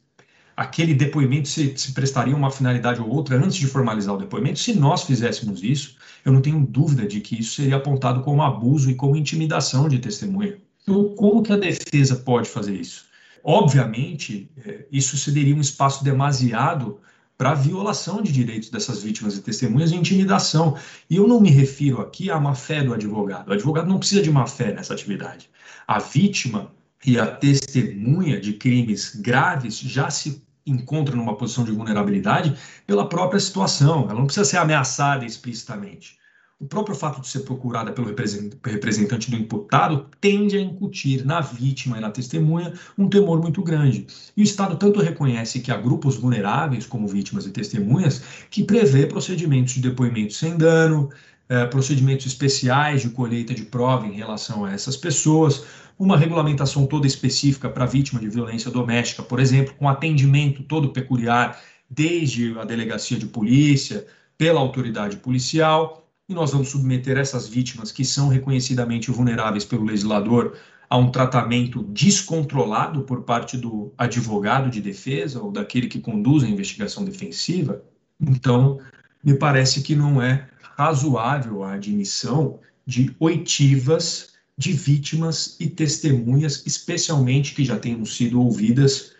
aquele 0.56 0.94
depoimento 0.94 1.48
se, 1.48 1.76
se 1.76 1.92
prestaria 1.92 2.36
uma 2.36 2.50
finalidade 2.50 3.00
ou 3.00 3.08
outra 3.08 3.36
antes 3.36 3.56
de 3.56 3.66
formalizar 3.66 4.14
o 4.14 4.18
depoimento. 4.18 4.58
Se 4.58 4.74
nós 4.74 5.02
fizéssemos 5.04 5.62
isso, 5.62 5.96
eu 6.24 6.32
não 6.32 6.40
tenho 6.40 6.64
dúvida 6.64 7.06
de 7.06 7.20
que 7.20 7.40
isso 7.40 7.56
seria 7.56 7.76
apontado 7.76 8.22
como 8.22 8.42
abuso 8.42 8.90
e 8.90 8.94
como 8.94 9.16
intimidação 9.16 9.88
de 9.88 9.98
testemunha. 9.98 10.58
Então, 10.82 11.14
como 11.14 11.42
que 11.42 11.52
a 11.52 11.56
defesa 11.56 12.16
pode 12.16 12.48
fazer 12.48 12.74
isso? 12.74 13.06
Obviamente, 13.44 14.50
é, 14.64 14.86
isso 14.90 15.16
cederia 15.16 15.54
um 15.54 15.60
espaço 15.60 16.04
demasiado 16.04 17.00
para 17.36 17.54
violação 17.54 18.22
de 18.22 18.30
direitos 18.30 18.70
dessas 18.70 19.02
vítimas 19.02 19.36
e 19.36 19.42
testemunhas 19.42 19.90
e 19.90 19.96
intimidação. 19.96 20.76
E 21.10 21.16
eu 21.16 21.26
não 21.26 21.40
me 21.40 21.50
refiro 21.50 22.00
aqui 22.00 22.30
à 22.30 22.38
má 22.38 22.54
fé 22.54 22.84
do 22.84 22.94
advogado. 22.94 23.48
O 23.48 23.52
advogado 23.52 23.88
não 23.88 23.98
precisa 23.98 24.22
de 24.22 24.30
má 24.30 24.46
fé 24.46 24.72
nessa 24.72 24.94
atividade. 24.94 25.50
A 25.86 25.98
vítima 25.98 26.70
e 27.04 27.18
a 27.18 27.26
testemunha 27.26 28.40
de 28.40 28.54
crimes 28.54 29.16
graves 29.16 29.78
já 29.78 30.10
se 30.10 30.42
encontra 30.64 31.16
numa 31.16 31.36
posição 31.36 31.64
de 31.64 31.72
vulnerabilidade 31.72 32.56
pela 32.86 33.08
própria 33.08 33.40
situação. 33.40 34.04
Ela 34.04 34.14
não 34.14 34.26
precisa 34.26 34.44
ser 34.44 34.58
ameaçada 34.58 35.24
explicitamente. 35.24 36.20
O 36.60 36.64
próprio 36.64 36.94
fato 36.94 37.20
de 37.20 37.26
ser 37.26 37.40
procurada 37.40 37.90
pelo 37.90 38.06
representante 38.06 39.28
do 39.28 39.36
imputado 39.36 40.06
tende 40.20 40.56
a 40.56 40.60
incutir 40.60 41.26
na 41.26 41.40
vítima 41.40 41.98
e 41.98 42.00
na 42.00 42.08
testemunha 42.08 42.72
um 42.96 43.08
temor 43.08 43.40
muito 43.40 43.60
grande. 43.64 44.06
E 44.36 44.42
o 44.42 44.44
Estado 44.44 44.76
tanto 44.76 45.00
reconhece 45.00 45.58
que 45.58 45.72
há 45.72 45.76
grupos 45.76 46.14
vulneráveis, 46.14 46.86
como 46.86 47.08
vítimas 47.08 47.46
e 47.46 47.50
testemunhas, 47.50 48.22
que 48.48 48.62
prevê 48.62 49.06
procedimentos 49.06 49.74
de 49.74 49.80
depoimento 49.80 50.34
sem 50.34 50.56
dano, 50.56 51.10
eh, 51.48 51.66
procedimentos 51.66 52.26
especiais 52.26 53.02
de 53.02 53.10
colheita 53.10 53.52
de 53.52 53.64
prova 53.64 54.06
em 54.06 54.12
relação 54.12 54.64
a 54.64 54.72
essas 54.72 54.96
pessoas, 54.96 55.64
uma 56.02 56.16
regulamentação 56.16 56.84
toda 56.84 57.06
específica 57.06 57.70
para 57.70 57.86
vítima 57.86 58.18
de 58.18 58.28
violência 58.28 58.72
doméstica, 58.72 59.22
por 59.22 59.38
exemplo, 59.38 59.72
com 59.78 59.88
atendimento 59.88 60.64
todo 60.64 60.92
peculiar, 60.92 61.62
desde 61.88 62.58
a 62.58 62.64
delegacia 62.64 63.16
de 63.16 63.26
polícia, 63.26 64.04
pela 64.36 64.58
autoridade 64.58 65.18
policial, 65.18 66.04
e 66.28 66.34
nós 66.34 66.50
vamos 66.50 66.70
submeter 66.70 67.16
essas 67.16 67.46
vítimas 67.46 67.92
que 67.92 68.04
são 68.04 68.26
reconhecidamente 68.26 69.12
vulneráveis 69.12 69.64
pelo 69.64 69.84
legislador 69.84 70.56
a 70.90 70.96
um 70.96 71.08
tratamento 71.08 71.84
descontrolado 71.84 73.02
por 73.02 73.22
parte 73.22 73.56
do 73.56 73.92
advogado 73.96 74.68
de 74.70 74.80
defesa 74.80 75.40
ou 75.40 75.52
daquele 75.52 75.86
que 75.86 76.00
conduz 76.00 76.42
a 76.42 76.48
investigação 76.48 77.04
defensiva. 77.04 77.80
Então, 78.20 78.80
me 79.22 79.34
parece 79.34 79.82
que 79.82 79.94
não 79.94 80.20
é 80.20 80.48
razoável 80.76 81.62
a 81.62 81.74
admissão 81.74 82.58
de 82.84 83.14
oitivas 83.20 84.31
de 84.56 84.72
vítimas 84.72 85.56
e 85.58 85.68
testemunhas, 85.68 86.64
especialmente 86.66 87.54
que 87.54 87.64
já 87.64 87.78
tenham 87.78 88.04
sido 88.04 88.40
ouvidas 88.40 89.14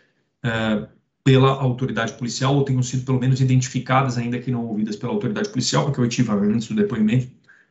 uh, 0.45 0.87
pela 1.25 1.51
autoridade 1.51 2.15
policial 2.15 2.57
ou 2.57 2.65
tenham 2.65 2.83
sido 2.83 3.05
pelo 3.05 3.21
menos 3.21 3.41
identificadas, 3.41 4.19
ainda 4.19 4.39
que 4.39 4.51
não 4.51 4.67
ouvidas 4.67 4.97
pela 4.97 5.13
autoridade 5.13 5.49
policial, 5.49 5.85
porque 5.85 6.01
a 6.01 6.03
oitiva 6.03 6.35
antes 6.35 6.69
do 6.69 6.75
depoimento 6.75 7.31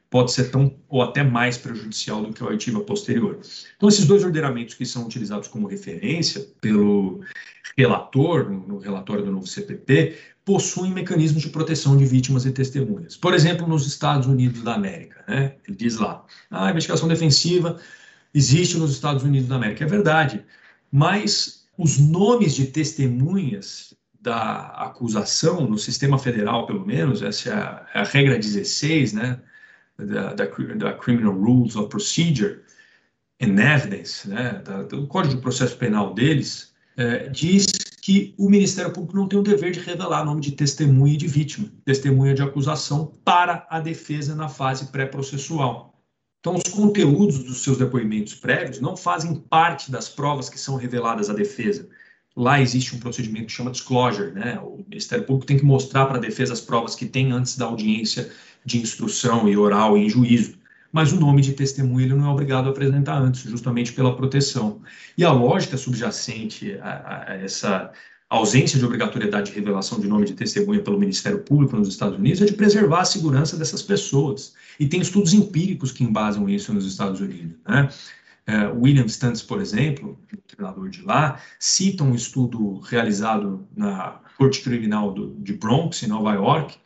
pode 0.09 0.31
ser 0.31 0.51
tão 0.51 0.75
ou 0.89 1.01
até 1.01 1.23
mais 1.23 1.57
prejudicial 1.57 2.21
do 2.21 2.33
que 2.33 2.43
a 2.43 2.47
oitiva 2.47 2.81
posterior. 2.81 3.39
Então, 3.77 3.87
esses 3.87 4.05
dois 4.05 4.23
ordenamentos 4.23 4.75
que 4.75 4.85
são 4.85 5.05
utilizados 5.05 5.47
como 5.47 5.67
referência 5.67 6.45
pelo 6.59 7.21
relator, 7.77 8.49
no 8.49 8.77
relatório 8.77 9.23
do 9.23 9.31
novo 9.31 9.47
CPP, 9.47 10.17
possuem 10.43 10.91
mecanismos 10.91 11.41
de 11.41 11.49
proteção 11.49 11.95
de 11.95 12.05
vítimas 12.05 12.45
e 12.45 12.51
testemunhas. 12.51 13.15
Por 13.15 13.33
exemplo, 13.33 13.67
nos 13.67 13.85
Estados 13.85 14.27
Unidos 14.27 14.63
da 14.63 14.73
América, 14.73 15.23
né? 15.27 15.55
ele 15.67 15.77
diz 15.77 15.97
lá, 15.97 16.25
ah, 16.49 16.67
a 16.67 16.71
investigação 16.71 17.07
defensiva 17.07 17.79
existe 18.33 18.77
nos 18.77 18.91
Estados 18.91 19.23
Unidos 19.23 19.49
da 19.49 19.55
América. 19.55 19.83
É 19.83 19.87
verdade, 19.87 20.43
mas 20.91 21.65
os 21.77 21.97
nomes 21.99 22.55
de 22.55 22.67
testemunhas 22.67 23.93
da 24.19 24.67
acusação 24.67 25.67
no 25.67 25.77
sistema 25.77 26.17
federal, 26.17 26.67
pelo 26.67 26.85
menos, 26.85 27.21
essa 27.21 27.49
é 27.49 27.53
a, 27.53 27.87
é 27.95 27.99
a 28.01 28.03
regra 28.03 28.37
16, 28.37 29.13
né, 29.13 29.39
da, 29.97 30.33
da, 30.33 30.45
da, 30.75 30.93
Criminal 30.93 31.33
Rules 31.33 31.75
of 31.75 31.89
Procedure 31.89 32.59
and 33.41 33.59
Evidence, 33.59 34.27
né, 34.29 34.61
da, 34.63 34.83
do 34.83 35.07
Código 35.07 35.35
de 35.35 35.41
Processo 35.41 35.75
Penal 35.77 36.13
deles, 36.13 36.71
é, 36.97 37.29
diz 37.29 37.65
que 38.11 38.35
o 38.37 38.49
Ministério 38.49 38.91
Público 38.91 39.15
não 39.15 39.25
tem 39.25 39.39
o 39.39 39.41
dever 39.41 39.71
de 39.71 39.79
revelar 39.79 40.25
nome 40.25 40.41
de 40.41 40.51
testemunha 40.51 41.13
e 41.13 41.17
de 41.17 41.27
vítima, 41.27 41.71
testemunha 41.85 42.33
de 42.33 42.41
acusação 42.41 43.13
para 43.23 43.65
a 43.69 43.79
defesa 43.79 44.35
na 44.35 44.49
fase 44.49 44.87
pré-processual. 44.87 45.97
Então, 46.41 46.55
os 46.55 46.69
conteúdos 46.69 47.41
dos 47.41 47.63
seus 47.63 47.77
depoimentos 47.77 48.35
prévios 48.35 48.81
não 48.81 48.97
fazem 48.97 49.35
parte 49.35 49.89
das 49.89 50.09
provas 50.09 50.49
que 50.49 50.59
são 50.59 50.75
reveladas 50.75 51.29
à 51.29 51.33
defesa. 51.33 51.87
Lá 52.35 52.59
existe 52.59 52.93
um 52.93 52.99
procedimento 52.99 53.45
que 53.45 53.53
chama 53.53 53.71
disclosure, 53.71 54.33
né? 54.33 54.59
O 54.59 54.83
Ministério 54.89 55.23
Público 55.23 55.45
tem 55.45 55.57
que 55.57 55.63
mostrar 55.63 56.05
para 56.05 56.17
a 56.17 56.21
defesa 56.21 56.51
as 56.51 56.59
provas 56.59 56.95
que 56.95 57.05
tem 57.05 57.31
antes 57.31 57.55
da 57.55 57.63
audiência 57.63 58.29
de 58.65 58.77
instrução 58.77 59.47
e 59.47 59.55
oral 59.55 59.97
e 59.97 60.01
em 60.01 60.09
juízo 60.09 60.57
mas 60.91 61.13
o 61.13 61.19
nome 61.19 61.41
de 61.41 61.53
testemunha 61.53 62.05
ele 62.05 62.15
não 62.15 62.25
é 62.25 62.29
obrigado 62.29 62.67
a 62.67 62.71
apresentar 62.71 63.21
antes, 63.21 63.43
justamente 63.43 63.93
pela 63.93 64.15
proteção. 64.15 64.81
E 65.17 65.23
a 65.23 65.31
lógica 65.31 65.77
subjacente 65.77 66.77
a, 66.81 67.25
a 67.27 67.33
essa 67.35 67.91
ausência 68.29 68.79
de 68.79 68.85
obrigatoriedade 68.85 69.51
de 69.51 69.57
revelação 69.57 69.99
de 69.99 70.07
nome 70.07 70.25
de 70.25 70.33
testemunha 70.33 70.81
pelo 70.81 70.97
Ministério 70.97 71.39
Público 71.39 71.75
nos 71.75 71.89
Estados 71.89 72.17
Unidos 72.17 72.41
é 72.41 72.45
de 72.45 72.53
preservar 72.53 73.01
a 73.01 73.05
segurança 73.05 73.57
dessas 73.57 73.81
pessoas. 73.81 74.53
E 74.79 74.87
tem 74.87 75.01
estudos 75.01 75.33
empíricos 75.33 75.91
que 75.91 76.03
embasam 76.03 76.47
isso 76.47 76.73
nos 76.73 76.85
Estados 76.85 77.19
Unidos. 77.19 77.57
Né? 77.67 77.89
É, 78.47 78.67
William 78.67 79.05
Stantz, 79.05 79.41
por 79.41 79.61
exemplo, 79.61 80.17
treinador 80.47 80.89
de 80.89 81.01
lá, 81.01 81.39
cita 81.59 82.03
um 82.03 82.15
estudo 82.15 82.79
realizado 82.79 83.67
na 83.75 84.21
Corte 84.37 84.61
Criminal 84.61 85.13
do, 85.13 85.35
de 85.39 85.53
Bronx, 85.53 86.01
em 86.01 86.07
Nova 86.07 86.33
York, 86.33 86.77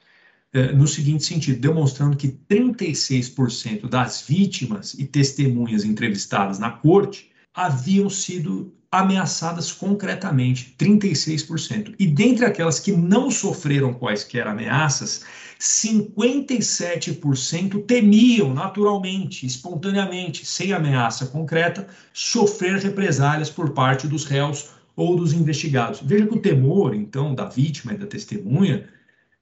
no 0.75 0.87
seguinte 0.87 1.25
sentido, 1.25 1.59
demonstrando 1.59 2.15
que 2.15 2.29
36% 2.49 3.89
das 3.89 4.23
vítimas 4.27 4.93
e 4.93 5.05
testemunhas 5.05 5.83
entrevistadas 5.83 6.59
na 6.59 6.69
corte 6.71 7.29
haviam 7.53 8.09
sido 8.09 8.73
ameaçadas 8.91 9.71
concretamente, 9.71 10.75
36%. 10.79 11.95
E 11.99 12.07
dentre 12.07 12.45
aquelas 12.45 12.79
que 12.79 12.93
não 12.93 13.29
sofreram 13.29 13.93
quaisquer 13.93 14.47
ameaças, 14.47 15.25
57% 15.59 17.85
temiam 17.85 18.53
naturalmente, 18.53 19.45
espontaneamente, 19.45 20.45
sem 20.45 20.71
ameaça 20.71 21.25
concreta, 21.25 21.87
sofrer 22.13 22.79
represálias 22.79 23.49
por 23.49 23.71
parte 23.71 24.07
dos 24.07 24.23
réus 24.25 24.69
ou 24.95 25.17
dos 25.17 25.33
investigados. 25.33 25.99
Veja 26.01 26.25
que 26.25 26.35
o 26.35 26.41
temor, 26.41 26.95
então, 26.95 27.35
da 27.35 27.43
vítima 27.45 27.93
e 27.93 27.97
da 27.97 28.05
testemunha 28.05 28.87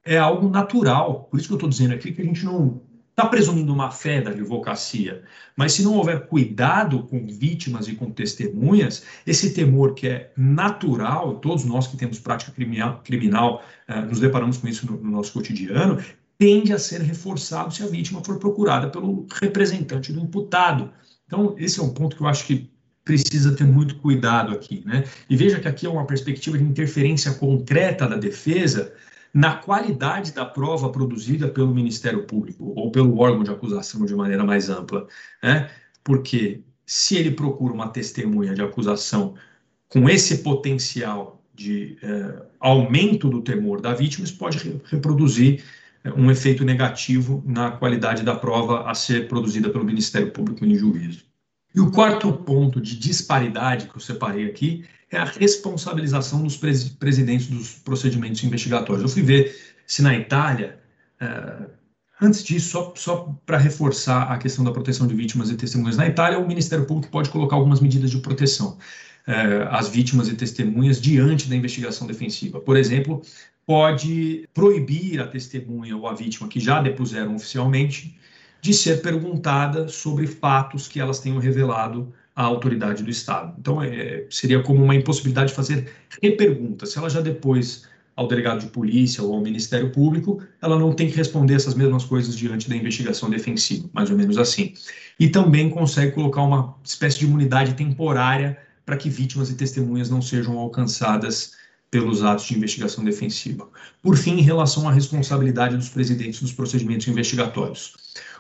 é 0.06 0.18
algo 0.18 0.50
natural. 0.50 1.28
Por 1.30 1.40
isso 1.40 1.48
que 1.48 1.54
eu 1.54 1.58
estou 1.58 1.70
dizendo 1.70 1.94
aqui 1.94 2.12
que 2.12 2.22
a 2.22 2.26
gente 2.26 2.46
não 2.46 2.82
está 3.14 3.28
presumindo 3.28 3.72
uma 3.72 3.92
fé 3.92 4.22
da 4.22 4.32
advocacia, 4.32 5.24
mas 5.56 5.74
se 5.74 5.84
não 5.84 5.94
houver 5.94 6.26
cuidado 6.28 7.04
com 7.04 7.28
vítimas 7.28 7.88
e 7.88 7.94
com 7.94 8.10
testemunhas, 8.10 9.04
esse 9.26 9.54
temor 9.54 9.94
que 9.94 10.08
é 10.08 10.32
natural, 10.36 11.36
todos 11.36 11.64
nós 11.64 11.86
que 11.86 11.96
temos 11.96 12.20
prática 12.20 12.52
criminal, 12.52 13.02
criminal 13.04 13.64
uh, 13.88 14.02
nos 14.02 14.20
deparamos 14.20 14.58
com 14.58 14.68
isso 14.68 14.92
no, 14.92 14.98
no 14.98 15.12
nosso 15.12 15.32
cotidiano, 15.32 16.04
tende 16.40 16.74
a 16.74 16.80
ser 16.80 17.02
reforçado 17.02 17.72
se 17.72 17.84
a 17.84 17.88
vítima 17.88 18.24
for 18.24 18.40
procurada 18.40 18.90
pelo 18.90 19.28
representante 19.40 20.12
do 20.12 20.20
imputado. 20.20 20.90
Então, 21.28 21.56
esse 21.60 21.80
é 21.80 21.84
um 21.84 21.94
ponto 21.94 22.16
que 22.16 22.24
eu 22.24 22.28
acho 22.28 22.46
que 22.48 22.68
precisa 23.06 23.56
ter 23.56 23.66
muito 23.66 23.98
cuidado 23.98 24.54
aqui, 24.54 24.82
né? 24.86 25.04
E 25.30 25.36
veja 25.36 25.60
que 25.60 25.68
aqui 25.68 25.86
é 25.86 25.90
uma 25.90 26.06
perspectiva 26.06 26.58
de 26.58 26.64
interferência 26.64 27.34
concreta 27.34 28.08
da 28.08 28.16
defesa 28.16 28.94
na 29.34 29.56
qualidade 29.56 30.32
da 30.32 30.46
prova 30.46 30.90
produzida 30.90 31.48
pelo 31.48 31.74
Ministério 31.74 32.24
Público 32.24 32.72
ou 32.76 32.92
pelo 32.92 33.18
órgão 33.18 33.44
de 33.44 33.50
acusação 33.50 34.06
de 34.06 34.16
maneira 34.16 34.44
mais 34.44 34.70
ampla, 34.70 35.08
né? 35.42 35.72
Porque 36.04 36.62
se 36.86 37.16
ele 37.16 37.32
procura 37.32 37.74
uma 37.74 37.88
testemunha 37.88 38.54
de 38.54 38.62
acusação 38.62 39.34
com 39.90 40.08
esse 40.10 40.40
potencial 40.40 41.42
de 41.56 41.98
eh, 42.02 42.46
aumento 42.60 43.30
do 43.30 43.42
temor 43.42 43.80
da 43.80 43.94
vítima, 43.94 44.26
isso 44.26 44.38
pode 44.38 44.58
re 44.58 44.82
reproduzir 44.86 45.64
eh, 46.04 46.12
um 46.14 46.30
efeito 46.30 46.66
negativo 46.66 47.44
na 47.46 47.72
qualidade 47.72 48.24
da 48.24 48.36
prova 48.36 48.90
a 48.90 48.94
ser 48.94 49.28
produzida 49.28 49.70
pelo 49.70 49.86
Ministério 49.86 50.32
Público 50.32 50.66
em 50.66 50.76
juízo. 50.76 51.24
E 51.76 51.80
o 51.80 51.92
quarto 51.92 52.32
ponto 52.32 52.80
de 52.80 52.98
disparidade 52.98 53.88
que 53.88 53.96
eu 53.96 54.02
separei 54.02 54.46
aqui 54.46 54.84
é 55.16 55.20
a 55.20 55.26
responsabilização 55.26 56.44
dos 56.44 56.58
presidentes 56.58 57.48
dos 57.48 57.74
procedimentos 57.74 58.44
investigatórios. 58.44 59.04
Eu 59.04 59.10
fui 59.10 59.22
ver 59.22 59.56
se 59.86 60.02
na 60.02 60.16
Itália, 60.16 60.80
uh, 61.22 61.70
Antes 62.22 62.44
disso, 62.44 62.70
só, 62.70 62.94
só 62.96 63.36
para 63.46 63.58
reforçar 63.58 64.32
a 64.32 64.38
questão 64.38 64.64
da 64.64 64.72
proteção 64.72 65.06
de 65.08 65.14
vítimas 65.14 65.50
e 65.50 65.58
testemunhas, 65.58 65.98
na 65.98 66.08
Itália, 66.08 66.40
o 66.40 66.48
Ministério 66.48 66.86
Público 66.86 67.12
pode 67.12 67.30
colocar 67.30 67.58
algumas 67.58 67.82
medidas 67.82 68.12
de 68.12 68.18
proteção 68.20 68.78
eh, 69.28 69.68
às 69.70 69.90
vítimas 69.90 70.30
e 70.30 70.36
testemunhas 70.36 71.02
diante 71.02 71.50
da 71.50 71.56
investigação 71.56 72.08
defensiva. 72.08 72.62
Por 72.62 72.78
exemplo, 72.78 73.22
pode 73.66 74.48
proibir 74.54 75.20
a 75.20 75.28
testemunha 75.28 75.98
ou 75.98 76.08
a 76.08 76.14
vítima 76.14 76.48
que 76.48 76.62
já 76.62 76.82
depuseram 76.82 77.36
oficialmente 77.36 78.18
de 78.62 78.74
ser 78.74 79.02
perguntada 79.02 79.90
sobre 79.90 80.26
fatos 80.26 80.88
que 80.88 81.00
elas 81.00 81.20
tenham 81.20 81.40
revelado 81.40 82.14
à 82.36 82.44
autoridade 82.44 83.04
do 83.04 83.10
Estado. 83.10 83.54
Então, 83.60 83.82
é, 83.82 84.26
seria 84.30 84.62
como 84.62 84.84
uma 84.84 84.96
impossibilidade 84.96 85.50
de 85.50 85.56
fazer 85.56 85.92
repergunta. 86.22 86.86
Se 86.86 86.98
ela 86.98 87.10
já 87.10 87.22
depois 87.22 87.86
ao 88.16 88.28
delegado 88.28 88.60
de 88.60 88.68
polícia 88.68 89.24
ou 89.24 89.34
ao 89.34 89.42
Ministério 89.42 89.92
Público, 89.92 90.42
ela 90.62 90.78
não 90.78 90.94
tem 90.94 91.10
que 91.10 91.16
responder 91.16 91.56
essas 91.56 91.74
mesmas 91.74 92.06
coisas 92.06 92.36
diante 92.36 92.70
da 92.70 92.76
investigação 92.76 93.30
defensiva, 93.30 93.90
mais 93.92 94.10
ou 94.10 94.18
menos 94.18 94.38
assim. 94.38 94.74
E 95.20 95.30
também 95.30 95.70
consegue 95.70 96.12
colocar 96.12 96.44
uma 96.44 96.76
espécie 96.84 97.20
de 97.20 97.26
imunidade 97.26 97.74
temporária 97.74 98.58
para 98.86 98.98
que 98.98 99.10
vítimas 99.10 99.50
e 99.50 99.56
testemunhas 99.56 100.10
não 100.10 100.22
sejam 100.22 100.58
alcançadas 100.58 101.54
pelos 101.90 102.24
atos 102.24 102.46
de 102.46 102.58
investigação 102.58 103.04
defensiva. 103.04 103.70
Por 104.02 104.18
fim, 104.18 104.40
em 104.40 104.42
relação 104.42 104.90
à 104.90 104.92
responsabilidade 104.92 105.78
dos 105.78 105.90
presidentes 105.90 106.42
dos 106.42 106.52
procedimentos 106.52 107.08
investigatórios. 107.08 107.94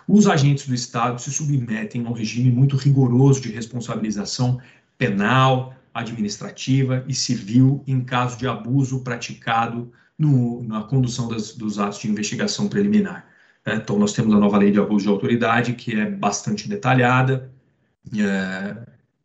Os 0.07 0.27
agentes 0.27 0.67
do 0.67 0.73
Estado 0.73 1.21
se 1.21 1.31
submetem 1.31 2.05
a 2.05 2.09
um 2.09 2.13
regime 2.13 2.51
muito 2.51 2.75
rigoroso 2.75 3.41
de 3.41 3.51
responsabilização 3.51 4.59
penal, 4.97 5.75
administrativa 5.93 7.03
e 7.07 7.13
civil 7.13 7.83
em 7.85 8.01
caso 8.01 8.37
de 8.37 8.47
abuso 8.47 9.01
praticado 9.01 9.91
no, 10.17 10.63
na 10.63 10.83
condução 10.83 11.27
das, 11.27 11.55
dos 11.55 11.79
atos 11.79 11.99
de 11.99 12.09
investigação 12.09 12.67
preliminar. 12.67 13.27
É, 13.65 13.75
então, 13.75 13.97
nós 13.97 14.13
temos 14.13 14.33
a 14.33 14.37
nova 14.37 14.57
lei 14.57 14.71
de 14.71 14.79
abuso 14.79 15.05
de 15.05 15.09
autoridade, 15.09 15.73
que 15.73 15.97
é 15.97 16.09
bastante 16.09 16.67
detalhada, 16.67 17.51
é, 18.17 18.75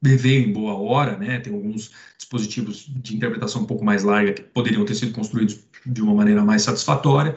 veio 0.00 0.48
em 0.48 0.52
boa 0.52 0.74
hora, 0.74 1.16
né? 1.16 1.40
tem 1.40 1.52
alguns 1.52 1.90
dispositivos 2.16 2.86
de 2.88 3.16
interpretação 3.16 3.62
um 3.62 3.66
pouco 3.66 3.84
mais 3.84 4.04
larga 4.04 4.32
que 4.32 4.42
poderiam 4.42 4.84
ter 4.84 4.94
sido 4.94 5.12
construídos 5.12 5.58
de 5.84 6.00
uma 6.00 6.14
maneira 6.14 6.44
mais 6.44 6.62
satisfatória, 6.62 7.34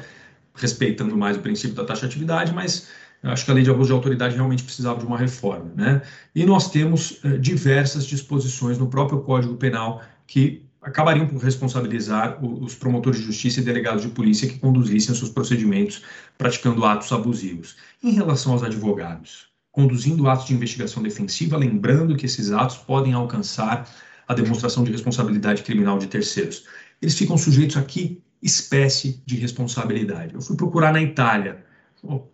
respeitando 0.53 1.17
mais 1.17 1.37
o 1.37 1.39
princípio 1.39 1.75
da 1.75 1.85
taxatividade, 1.85 2.53
mas 2.53 2.87
acho 3.23 3.45
que 3.45 3.51
a 3.51 3.53
lei 3.53 3.63
de 3.63 3.69
abuso 3.69 3.87
de 3.87 3.93
autoridade 3.93 4.35
realmente 4.35 4.63
precisava 4.63 4.99
de 4.99 5.05
uma 5.05 5.17
reforma. 5.17 5.71
Né? 5.75 6.01
E 6.33 6.45
nós 6.45 6.69
temos 6.69 7.19
eh, 7.23 7.37
diversas 7.37 8.05
disposições 8.05 8.77
no 8.77 8.87
próprio 8.87 9.21
Código 9.21 9.55
Penal 9.55 10.01
que 10.25 10.65
acabariam 10.81 11.27
por 11.27 11.37
responsabilizar 11.37 12.43
os 12.43 12.73
promotores 12.73 13.19
de 13.19 13.25
justiça 13.25 13.59
e 13.59 13.63
delegados 13.63 14.01
de 14.01 14.09
polícia 14.09 14.49
que 14.49 14.57
conduzissem 14.57 15.13
seus 15.13 15.29
procedimentos 15.29 16.01
praticando 16.37 16.83
atos 16.83 17.11
abusivos. 17.11 17.75
Em 18.03 18.11
relação 18.13 18.53
aos 18.53 18.63
advogados, 18.63 19.47
conduzindo 19.71 20.27
atos 20.27 20.47
de 20.47 20.55
investigação 20.55 21.03
defensiva, 21.03 21.55
lembrando 21.55 22.15
que 22.15 22.25
esses 22.25 22.51
atos 22.51 22.77
podem 22.77 23.13
alcançar 23.13 23.87
a 24.27 24.33
demonstração 24.33 24.83
de 24.83 24.91
responsabilidade 24.91 25.61
criminal 25.61 25.99
de 25.99 26.07
terceiros. 26.07 26.65
Eles 26.99 27.15
ficam 27.15 27.37
sujeitos 27.37 27.77
a 27.77 27.83
que 27.83 28.21
espécie 28.41 29.21
de 29.25 29.35
responsabilidade? 29.35 30.33
Eu 30.33 30.41
fui 30.41 30.55
procurar 30.55 30.91
na 30.91 31.01
Itália 31.01 31.63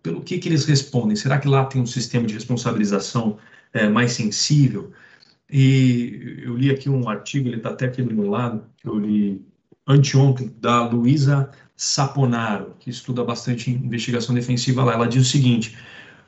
pelo 0.02 0.22
que, 0.22 0.38
que 0.38 0.48
eles 0.48 0.64
respondem? 0.64 1.16
Será 1.16 1.38
que 1.38 1.48
lá 1.48 1.64
tem 1.64 1.80
um 1.80 1.86
sistema 1.86 2.26
de 2.26 2.34
responsabilização 2.34 3.38
é, 3.72 3.88
mais 3.88 4.12
sensível? 4.12 4.92
E 5.50 6.42
eu 6.42 6.56
li 6.56 6.70
aqui 6.70 6.88
um 6.90 7.08
artigo, 7.08 7.48
ele 7.48 7.56
está 7.56 7.70
até 7.70 7.86
aqui 7.86 8.02
do 8.02 8.14
meu 8.14 8.28
lado, 8.30 8.64
que 8.76 8.88
eu 8.88 8.98
li 8.98 9.44
anteontem, 9.86 10.54
da 10.60 10.86
Luísa 10.86 11.50
Saponaro, 11.76 12.74
que 12.78 12.90
estuda 12.90 13.24
bastante 13.24 13.70
investigação 13.70 14.34
defensiva 14.34 14.84
lá. 14.84 14.94
Ela 14.94 15.08
diz 15.08 15.26
o 15.26 15.30
seguinte: 15.30 15.76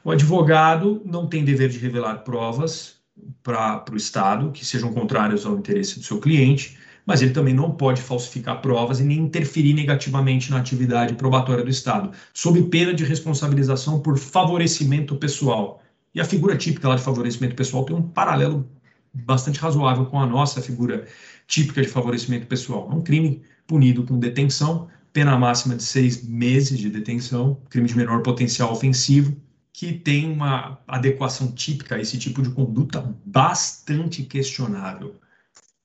o 0.04 0.10
advogado 0.10 1.02
não 1.04 1.26
tem 1.26 1.44
dever 1.44 1.68
de 1.68 1.78
revelar 1.78 2.18
provas 2.18 3.00
para 3.42 3.84
o 3.92 3.96
Estado 3.96 4.50
que 4.50 4.64
sejam 4.64 4.92
contrárias 4.92 5.44
ao 5.44 5.58
interesse 5.58 5.98
do 5.98 6.04
seu 6.04 6.20
cliente, 6.20 6.78
mas 7.10 7.22
ele 7.22 7.32
também 7.32 7.52
não 7.52 7.72
pode 7.72 8.00
falsificar 8.00 8.62
provas 8.62 9.00
e 9.00 9.02
nem 9.02 9.18
interferir 9.18 9.74
negativamente 9.74 10.48
na 10.48 10.58
atividade 10.58 11.14
probatória 11.14 11.64
do 11.64 11.68
Estado, 11.68 12.12
sob 12.32 12.62
pena 12.68 12.94
de 12.94 13.02
responsabilização 13.02 13.98
por 13.98 14.16
favorecimento 14.16 15.16
pessoal. 15.16 15.82
E 16.14 16.20
a 16.20 16.24
figura 16.24 16.56
típica 16.56 16.88
lá 16.88 16.94
de 16.94 17.02
favorecimento 17.02 17.56
pessoal 17.56 17.84
tem 17.84 17.96
um 17.96 18.02
paralelo 18.02 18.64
bastante 19.12 19.58
razoável 19.58 20.06
com 20.06 20.20
a 20.20 20.26
nossa 20.26 20.62
figura 20.62 21.04
típica 21.48 21.82
de 21.82 21.88
favorecimento 21.88 22.46
pessoal. 22.46 22.88
É 22.92 22.94
um 22.94 23.02
crime 23.02 23.42
punido 23.66 24.04
com 24.04 24.16
detenção, 24.16 24.86
pena 25.12 25.36
máxima 25.36 25.74
de 25.74 25.82
seis 25.82 26.22
meses 26.22 26.78
de 26.78 26.88
detenção, 26.88 27.60
crime 27.68 27.88
de 27.88 27.96
menor 27.96 28.22
potencial 28.22 28.70
ofensivo, 28.70 29.36
que 29.72 29.94
tem 29.94 30.30
uma 30.30 30.78
adequação 30.86 31.50
típica 31.50 31.96
a 31.96 32.00
esse 32.00 32.16
tipo 32.16 32.40
de 32.40 32.50
conduta 32.50 33.12
bastante 33.26 34.22
questionável. 34.22 35.16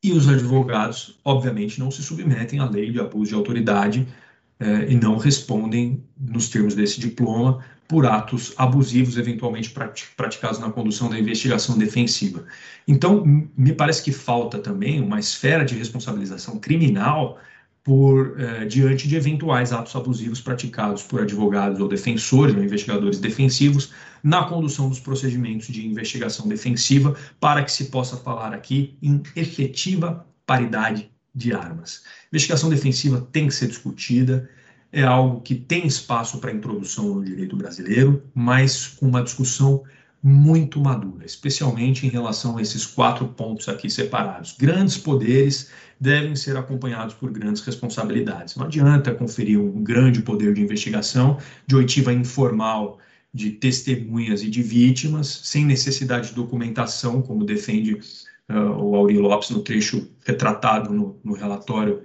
E 0.06 0.12
os 0.12 0.30
advogados, 0.30 1.20
obviamente, 1.26 1.80
não 1.80 1.90
se 1.90 2.04
submetem 2.04 2.60
à 2.60 2.70
lei 2.70 2.92
de 2.92 3.00
abuso 3.00 3.30
de 3.30 3.34
autoridade 3.34 4.08
eh, 4.60 4.92
e 4.92 4.96
não 4.96 5.18
respondem, 5.18 6.04
nos 6.16 6.48
termos 6.48 6.76
desse 6.76 7.00
diploma, 7.00 7.66
por 7.88 8.06
atos 8.06 8.54
abusivos, 8.56 9.18
eventualmente 9.18 9.74
praticados 10.16 10.60
na 10.60 10.72
condução 10.72 11.10
da 11.10 11.18
investigação 11.18 11.76
defensiva. 11.76 12.46
Então, 12.88 13.24
me 13.58 13.74
parece 13.74 14.04
que 14.04 14.12
falta 14.12 14.60
também 14.60 15.02
uma 15.02 15.20
esfera 15.20 15.66
de 15.66 15.74
responsabilização 15.76 16.60
criminal 16.60 17.40
por 17.86 18.34
eh, 18.42 18.66
diante 18.66 19.08
de 19.08 19.16
eventuais 19.16 19.72
atos 19.72 19.96
abusivos 19.96 20.42
praticados 20.42 21.04
por 21.04 21.22
advogados 21.22 21.80
ou 21.80 21.88
defensores 21.88 22.56
ou 22.56 22.64
investigadores 22.64 23.20
defensivos 23.20 23.94
na 24.24 24.44
condução 24.46 24.90
dos 24.90 25.00
procedimentos 25.00 25.68
de 25.68 25.86
investigação 25.86 26.48
defensiva, 26.48 27.16
para 27.40 27.64
que 27.64 27.72
se 27.72 27.86
possa 27.86 28.18
falar 28.18 28.56
aqui 28.56 28.98
em 29.04 29.22
efetiva 29.36 30.26
paridade 30.48 31.12
de 31.34 31.54
armas. 31.54 32.04
Investigação 32.34 32.72
defensiva 32.72 33.22
tem 33.32 33.46
que 33.46 33.54
ser 33.54 33.68
discutida, 33.68 34.50
é 34.92 35.04
algo 35.04 35.42
que 35.42 35.54
tem 35.54 35.86
espaço 35.86 36.40
para 36.40 36.52
introdução 36.52 37.14
no 37.14 37.24
direito 37.24 37.56
brasileiro, 37.56 38.24
mas 38.34 38.88
com 38.88 39.08
uma 39.08 39.22
discussão 39.22 39.84
muito 40.28 40.82
madura, 40.82 41.24
especialmente 41.24 42.08
em 42.08 42.10
relação 42.10 42.58
a 42.58 42.62
esses 42.64 42.84
quatro 42.84 43.28
pontos 43.28 43.70
aqui 43.70 43.88
separados. 43.92 44.56
Grandes 44.58 44.98
poderes 44.98 45.70
devem 46.00 46.36
ser 46.36 46.58
acompanhados 46.58 47.14
por 47.14 47.30
grandes 47.30 47.62
responsabilidades. 47.62 48.56
Não 48.56 48.66
adianta 48.66 49.14
conferir 49.14 49.60
um 49.60 49.84
grande 49.84 50.24
poder 50.24 50.56
de 50.56 50.64
investigação 50.64 51.38
de 51.68 51.76
oitiva 51.76 52.12
informal 52.12 52.98
de 53.32 53.52
testemunhas 53.52 54.42
e 54.42 54.50
de 54.50 54.64
vítimas, 54.64 55.28
sem 55.44 55.64
necessidade 55.64 56.30
de 56.30 56.34
documentação, 56.34 57.22
como 57.22 57.46
defende 57.46 57.94
uh, 58.50 58.82
o 58.82 58.96
Auri 58.96 59.20
Lopes 59.20 59.52
no 59.52 59.62
trecho 59.62 60.10
retratado 60.26 60.92
no, 60.92 61.20
no 61.24 61.34
relatório 61.34 62.02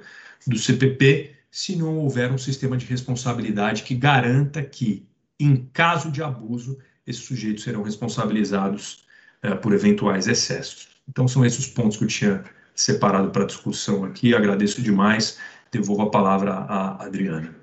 do 0.47 0.59
CPP, 0.59 1.31
se 1.51 1.75
não 1.75 1.97
houver 1.97 2.31
um 2.31 2.37
sistema 2.37 2.77
de 2.77 2.85
responsabilidade 2.85 3.83
que 3.83 3.95
garanta 3.95 4.63
que, 4.63 5.07
em 5.39 5.57
caso 5.73 6.11
de 6.11 6.23
abuso, 6.23 6.77
esses 7.07 7.25
sujeitos 7.25 7.65
serão 7.65 7.83
responsabilizados 7.83 9.05
uh, 9.45 9.57
por 9.59 9.73
eventuais 9.73 10.29
excessos. 10.29 10.89
Então, 11.09 11.27
são 11.27 11.45
esses 11.45 11.61
os 11.61 11.67
pontos 11.69 11.97
que 11.97 12.05
eu 12.05 12.09
tinha 12.09 12.45
separado 12.75 13.31
para 13.31 13.45
discussão 13.45 14.05
aqui. 14.05 14.35
Agradeço 14.35 14.81
demais. 14.83 15.39
Devolvo 15.71 16.03
a 16.03 16.11
palavra 16.11 16.53
à 16.53 17.05
Adriana. 17.05 17.55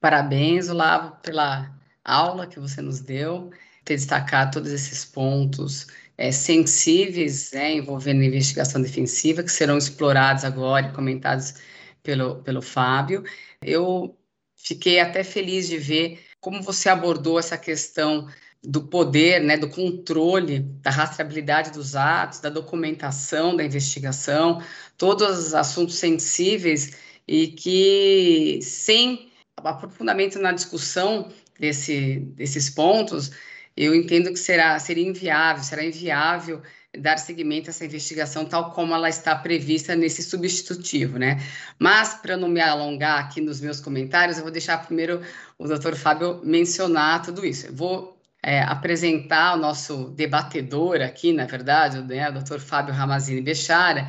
Parabéns, 0.00 0.68
Olavo, 0.68 1.16
pela 1.22 1.74
aula 2.04 2.46
que 2.46 2.60
você 2.60 2.80
nos 2.80 3.00
deu, 3.00 3.50
ter 3.84 3.94
destacado 3.94 4.52
todos 4.52 4.70
esses 4.70 5.04
pontos 5.04 5.86
é, 6.16 6.30
sensíveis 6.30 7.50
né, 7.52 7.74
envolvendo 7.74 8.22
a 8.22 8.26
investigação 8.26 8.80
defensiva, 8.80 9.42
que 9.42 9.50
serão 9.50 9.76
explorados 9.76 10.44
agora 10.44 10.86
e 10.86 10.92
comentados 10.92 11.54
pelo, 12.02 12.42
pelo 12.42 12.62
Fábio. 12.62 13.24
Eu 13.60 14.16
fiquei 14.56 15.00
até 15.00 15.24
feliz 15.24 15.68
de 15.68 15.78
ver 15.78 16.25
como 16.46 16.62
você 16.62 16.88
abordou 16.88 17.40
essa 17.40 17.58
questão 17.58 18.28
do 18.62 18.80
poder, 18.80 19.42
né, 19.42 19.56
do 19.56 19.68
controle, 19.68 20.60
da 20.60 20.92
rastreabilidade 20.92 21.72
dos 21.72 21.96
atos, 21.96 22.38
da 22.38 22.48
documentação 22.48 23.56
da 23.56 23.64
investigação, 23.64 24.62
todos 24.96 25.38
os 25.38 25.54
assuntos 25.54 25.96
sensíveis 25.96 26.96
e 27.26 27.48
que, 27.48 28.60
sem 28.62 29.32
aprofundamento 29.56 30.38
na 30.38 30.52
discussão 30.52 31.32
desse, 31.58 32.20
desses 32.36 32.70
pontos, 32.70 33.32
eu 33.76 33.92
entendo 33.92 34.30
que 34.30 34.38
será, 34.38 34.78
seria 34.78 35.08
inviável, 35.08 35.64
será 35.64 35.84
inviável 35.84 36.62
dar 36.98 37.18
seguimento 37.18 37.68
a 37.68 37.70
essa 37.70 37.84
investigação 37.84 38.44
tal 38.44 38.72
como 38.72 38.94
ela 38.94 39.08
está 39.08 39.34
prevista 39.34 39.94
nesse 39.94 40.22
substitutivo, 40.22 41.18
né? 41.18 41.42
Mas, 41.78 42.14
para 42.14 42.36
não 42.36 42.48
me 42.48 42.60
alongar 42.60 43.20
aqui 43.20 43.40
nos 43.40 43.60
meus 43.60 43.80
comentários, 43.80 44.36
eu 44.38 44.42
vou 44.42 44.52
deixar 44.52 44.84
primeiro 44.84 45.20
o 45.58 45.66
doutor 45.66 45.94
Fábio 45.94 46.40
mencionar 46.44 47.22
tudo 47.22 47.44
isso. 47.44 47.66
Eu 47.66 47.74
vou 47.74 48.16
é, 48.42 48.62
apresentar 48.62 49.56
o 49.56 49.60
nosso 49.60 50.10
debatedor 50.10 51.00
aqui, 51.00 51.32
na 51.32 51.46
verdade, 51.46 52.00
né, 52.02 52.28
o 52.28 52.32
doutor 52.32 52.60
Fábio 52.60 52.94
Ramazini 52.94 53.40
Bechara. 53.40 54.08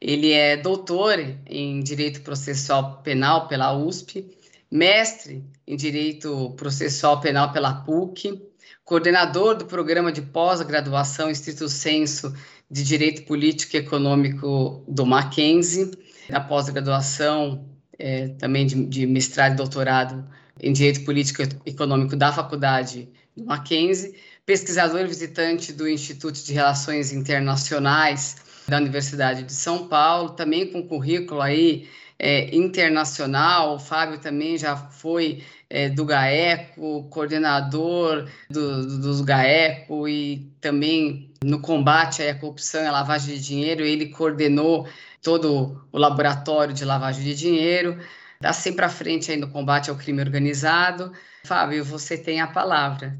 Ele 0.00 0.32
é 0.32 0.56
doutor 0.56 1.18
em 1.46 1.80
Direito 1.82 2.22
Processual 2.22 3.02
Penal 3.02 3.48
pela 3.48 3.76
USP, 3.76 4.26
mestre 4.70 5.44
em 5.66 5.76
Direito 5.76 6.54
Processual 6.56 7.20
Penal 7.20 7.52
pela 7.52 7.72
PUC, 7.72 8.40
coordenador 8.84 9.56
do 9.56 9.64
programa 9.64 10.12
de 10.12 10.20
pós-graduação 10.20 11.30
estrito 11.30 11.68
senso 11.68 12.34
de 12.70 12.84
Direito 12.84 13.22
Político 13.22 13.76
e 13.76 13.80
Econômico 13.80 14.84
do 14.86 15.06
Mackenzie, 15.06 15.90
da 16.28 16.40
pós-graduação 16.40 17.68
é, 17.98 18.28
também 18.28 18.66
de, 18.66 18.84
de 18.86 19.06
mestrado 19.06 19.54
e 19.54 19.56
doutorado 19.56 20.24
em 20.60 20.72
Direito 20.72 21.04
Político 21.04 21.42
e 21.42 21.70
Econômico 21.70 22.16
da 22.16 22.32
Faculdade 22.32 23.08
do 23.36 23.44
Mackenzie, 23.44 24.14
pesquisador 24.44 25.06
visitante 25.06 25.72
do 25.72 25.88
Instituto 25.88 26.42
de 26.44 26.52
Relações 26.52 27.12
Internacionais 27.12 28.36
da 28.68 28.78
Universidade 28.78 29.42
de 29.42 29.52
São 29.52 29.88
Paulo, 29.88 30.30
também 30.30 30.70
com 30.70 30.86
currículo 30.86 31.40
aí 31.40 31.88
é, 32.24 32.56
internacional. 32.56 33.76
O 33.76 33.78
Fábio 33.78 34.18
também 34.18 34.56
já 34.56 34.74
foi 34.74 35.44
é, 35.68 35.90
do 35.90 36.06
GAECO, 36.06 37.06
coordenador 37.10 38.26
do, 38.48 38.86
do, 38.86 39.16
do 39.16 39.24
GAECO 39.24 40.08
e 40.08 40.50
também 40.58 41.30
no 41.44 41.60
combate 41.60 42.22
à 42.22 42.34
corrupção 42.34 42.82
e 42.82 42.86
à 42.86 42.92
lavagem 42.92 43.34
de 43.34 43.42
dinheiro. 43.42 43.84
Ele 43.84 44.06
coordenou 44.06 44.88
todo 45.20 45.86
o 45.92 45.98
laboratório 45.98 46.72
de 46.72 46.82
lavagem 46.82 47.22
de 47.22 47.34
dinheiro. 47.34 47.98
Está 48.36 48.54
sempre 48.54 48.86
à 48.86 48.88
frente 48.88 49.30
aí 49.30 49.36
no 49.36 49.50
combate 49.50 49.90
ao 49.90 49.96
crime 49.96 50.22
organizado. 50.22 51.12
Fábio, 51.44 51.84
você 51.84 52.16
tem 52.16 52.40
a 52.40 52.46
palavra. 52.46 53.18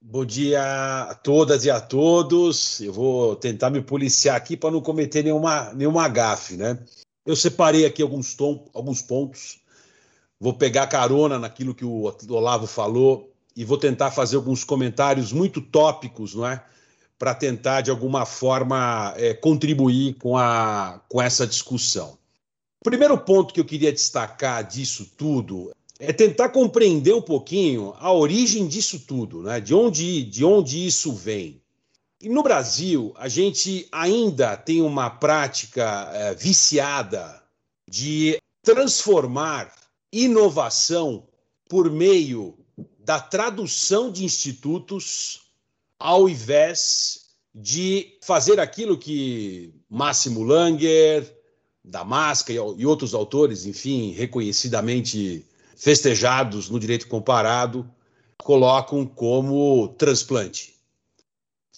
Bom 0.00 0.24
dia 0.24 0.60
a 1.04 1.14
todas 1.14 1.64
e 1.64 1.70
a 1.70 1.80
todos. 1.80 2.80
Eu 2.80 2.92
vou 2.92 3.36
tentar 3.36 3.70
me 3.70 3.80
policiar 3.80 4.34
aqui 4.34 4.56
para 4.56 4.72
não 4.72 4.80
cometer 4.80 5.22
nenhuma, 5.22 5.72
nenhuma 5.72 6.08
gafe, 6.08 6.56
né? 6.56 6.78
Eu 7.28 7.36
separei 7.36 7.84
aqui 7.84 8.00
alguns, 8.00 8.34
tom, 8.34 8.64
alguns 8.72 9.02
pontos. 9.02 9.58
Vou 10.40 10.54
pegar 10.54 10.86
carona 10.86 11.38
naquilo 11.38 11.74
que 11.74 11.84
o 11.84 12.10
Olavo 12.30 12.66
falou 12.66 13.30
e 13.54 13.66
vou 13.66 13.76
tentar 13.76 14.10
fazer 14.10 14.36
alguns 14.36 14.64
comentários 14.64 15.30
muito 15.30 15.60
tópicos, 15.60 16.34
não 16.34 16.46
é? 16.46 16.64
Para 17.18 17.34
tentar, 17.34 17.82
de 17.82 17.90
alguma 17.90 18.24
forma, 18.24 19.12
é, 19.18 19.34
contribuir 19.34 20.14
com, 20.14 20.38
a, 20.38 21.02
com 21.06 21.20
essa 21.20 21.46
discussão. 21.46 22.16
O 22.80 22.84
primeiro 22.84 23.18
ponto 23.18 23.52
que 23.52 23.60
eu 23.60 23.64
queria 23.66 23.92
destacar 23.92 24.66
disso 24.66 25.06
tudo 25.14 25.70
é 25.98 26.14
tentar 26.14 26.48
compreender 26.48 27.12
um 27.12 27.20
pouquinho 27.20 27.92
a 27.98 28.10
origem 28.10 28.66
disso 28.66 29.00
tudo, 29.00 29.42
né? 29.42 29.60
de, 29.60 29.74
onde, 29.74 30.22
de 30.22 30.46
onde 30.46 30.86
isso 30.86 31.12
vem. 31.12 31.60
E 32.20 32.28
no 32.28 32.42
Brasil, 32.42 33.14
a 33.16 33.28
gente 33.28 33.86
ainda 33.92 34.56
tem 34.56 34.82
uma 34.82 35.08
prática 35.08 36.10
é, 36.12 36.34
viciada 36.34 37.40
de 37.88 38.38
transformar 38.60 39.72
inovação 40.12 41.28
por 41.68 41.88
meio 41.88 42.58
da 42.98 43.20
tradução 43.20 44.10
de 44.10 44.24
institutos, 44.24 45.42
ao 45.96 46.28
invés 46.28 47.28
de 47.54 48.18
fazer 48.22 48.58
aquilo 48.58 48.98
que 48.98 49.72
Máximo 49.88 50.42
Langer, 50.42 51.36
Damasca 51.84 52.52
e 52.52 52.84
outros 52.84 53.14
autores, 53.14 53.64
enfim, 53.64 54.12
reconhecidamente 54.12 55.46
festejados 55.76 56.68
no 56.68 56.80
direito 56.80 57.06
comparado, 57.06 57.88
colocam 58.38 59.06
como 59.06 59.88
transplante. 59.96 60.77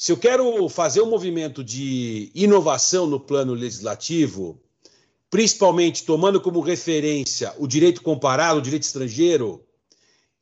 Se 0.00 0.12
eu 0.12 0.16
quero 0.16 0.66
fazer 0.70 1.02
um 1.02 1.10
movimento 1.10 1.62
de 1.62 2.32
inovação 2.34 3.06
no 3.06 3.20
plano 3.20 3.52
legislativo, 3.52 4.58
principalmente 5.28 6.04
tomando 6.04 6.40
como 6.40 6.60
referência 6.60 7.54
o 7.58 7.66
direito 7.66 8.00
comparado, 8.00 8.60
o 8.60 8.62
direito 8.62 8.84
estrangeiro, 8.84 9.62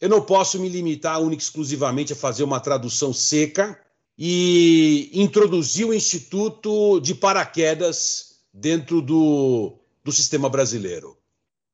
eu 0.00 0.08
não 0.08 0.22
posso 0.22 0.60
me 0.60 0.68
limitar 0.68 1.20
única 1.20 1.42
e 1.42 1.44
exclusivamente 1.44 2.12
a 2.12 2.16
fazer 2.16 2.44
uma 2.44 2.60
tradução 2.60 3.12
seca 3.12 3.76
e 4.16 5.10
introduzir 5.12 5.88
o 5.88 5.92
instituto 5.92 7.00
de 7.00 7.16
paraquedas 7.16 8.36
dentro 8.54 9.02
do, 9.02 9.76
do 10.04 10.12
sistema 10.12 10.48
brasileiro. 10.48 11.18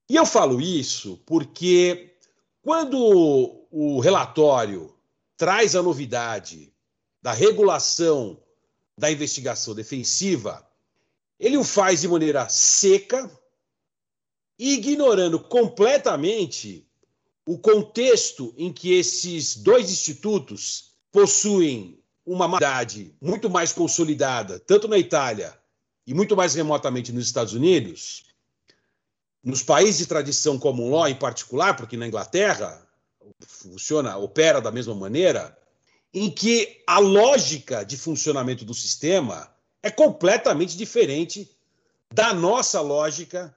E 0.09 0.17
eu 0.17 0.25
falo 0.25 0.59
isso 0.59 1.21
porque 1.27 2.15
quando 2.63 2.97
o 3.71 4.01
relatório 4.01 4.95
traz 5.37 5.77
a 5.77 5.83
novidade 5.83 6.73
da 7.25 7.33
regulação 7.33 8.39
da 8.99 9.11
investigação 9.11 9.75
defensiva, 9.75 10.63
ele 11.41 11.57
o 11.57 11.65
faz 11.65 12.03
de 12.03 12.09
maneira 12.09 12.47
seca, 12.51 13.31
ignorando 14.59 15.41
completamente 15.41 16.87
o 17.47 17.59
contexto 17.59 18.55
em 18.59 18.71
que 18.71 18.93
esses 18.93 19.57
dois 19.57 19.91
institutos 19.91 20.93
possuem 21.11 21.99
uma 22.27 22.59
idade 22.59 23.17
muito 23.23 23.49
mais 23.49 23.73
consolidada, 23.73 24.61
tanto 24.61 24.87
na 24.87 24.99
Itália 24.99 25.59
e 26.07 26.13
muito 26.13 26.37
mais 26.37 26.55
remotamente 26.55 27.11
nos 27.11 27.25
Estados 27.25 27.55
Unidos, 27.55 28.27
nos 29.43 29.63
países 29.63 29.97
de 29.97 30.07
tradição 30.07 30.59
comum 30.59 30.91
law 30.91 31.09
em 31.09 31.19
particular, 31.19 31.75
porque 31.75 31.97
na 31.97 32.07
Inglaterra 32.07 32.87
funciona, 33.41 34.15
opera 34.19 34.61
da 34.61 34.71
mesma 34.71 34.95
maneira, 34.95 35.59
em 36.15 36.31
que 36.31 36.83
a 36.87 37.01
lógica 37.01 37.85
de 37.85 37.97
funcionamento 37.97 38.65
do 38.65 38.73
sistema 38.73 39.53
é 39.83 39.91
completamente 39.91 40.77
diferente 40.77 41.51
da 42.13 42.33
nossa 42.33 42.81
lógica, 42.81 43.55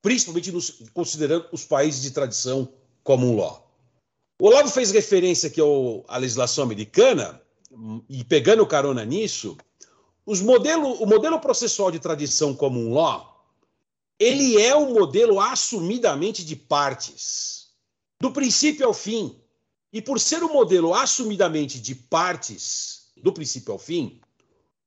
principalmente 0.00 0.50
nos, 0.50 0.82
considerando 0.94 1.46
os 1.52 1.64
países 1.64 2.00
de 2.00 2.10
tradição 2.10 2.72
comum 3.04 3.36
law. 3.36 3.70
O 4.40 4.46
Olavo 4.46 4.70
fez 4.70 4.90
referência 4.90 5.48
aqui 5.48 5.60
ao, 5.60 6.04
à 6.08 6.16
legislação 6.16 6.64
americana, 6.64 7.40
e 8.08 8.24
pegando 8.24 8.66
carona 8.66 9.04
nisso, 9.04 9.58
os 10.24 10.40
modelo, 10.40 10.92
o 11.02 11.06
modelo 11.06 11.38
processual 11.38 11.90
de 11.90 11.98
tradição 11.98 12.54
comum 12.54 12.94
law, 12.94 13.46
ele 14.18 14.60
é 14.60 14.74
um 14.74 14.94
modelo 14.94 15.40
assumidamente 15.40 16.44
de 16.44 16.56
partes, 16.56 17.68
do 18.20 18.32
princípio 18.32 18.86
ao 18.86 18.94
fim. 18.94 19.38
E 19.92 20.02
por 20.02 20.20
ser 20.20 20.42
um 20.42 20.52
modelo 20.52 20.94
assumidamente 20.94 21.80
de 21.80 21.94
partes, 21.94 23.10
do 23.16 23.32
princípio 23.32 23.72
ao 23.72 23.78
fim, 23.78 24.20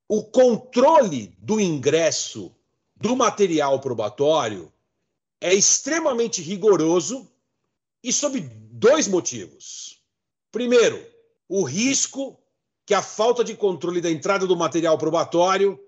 o 0.07 0.23
controle 0.23 1.35
do 1.39 1.59
ingresso 1.59 2.55
do 2.95 3.15
material 3.15 3.79
probatório 3.79 4.71
é 5.39 5.53
extremamente 5.53 6.41
rigoroso 6.41 7.29
e 8.03 8.13
sob 8.13 8.39
dois 8.39 9.07
motivos. 9.07 10.03
Primeiro, 10.51 11.03
o 11.47 11.63
risco 11.63 12.39
que 12.85 12.93
a 12.93 13.01
falta 13.01 13.43
de 13.43 13.55
controle 13.55 14.01
da 14.01 14.11
entrada 14.11 14.45
do 14.45 14.55
material 14.55 14.97
probatório 14.97 15.79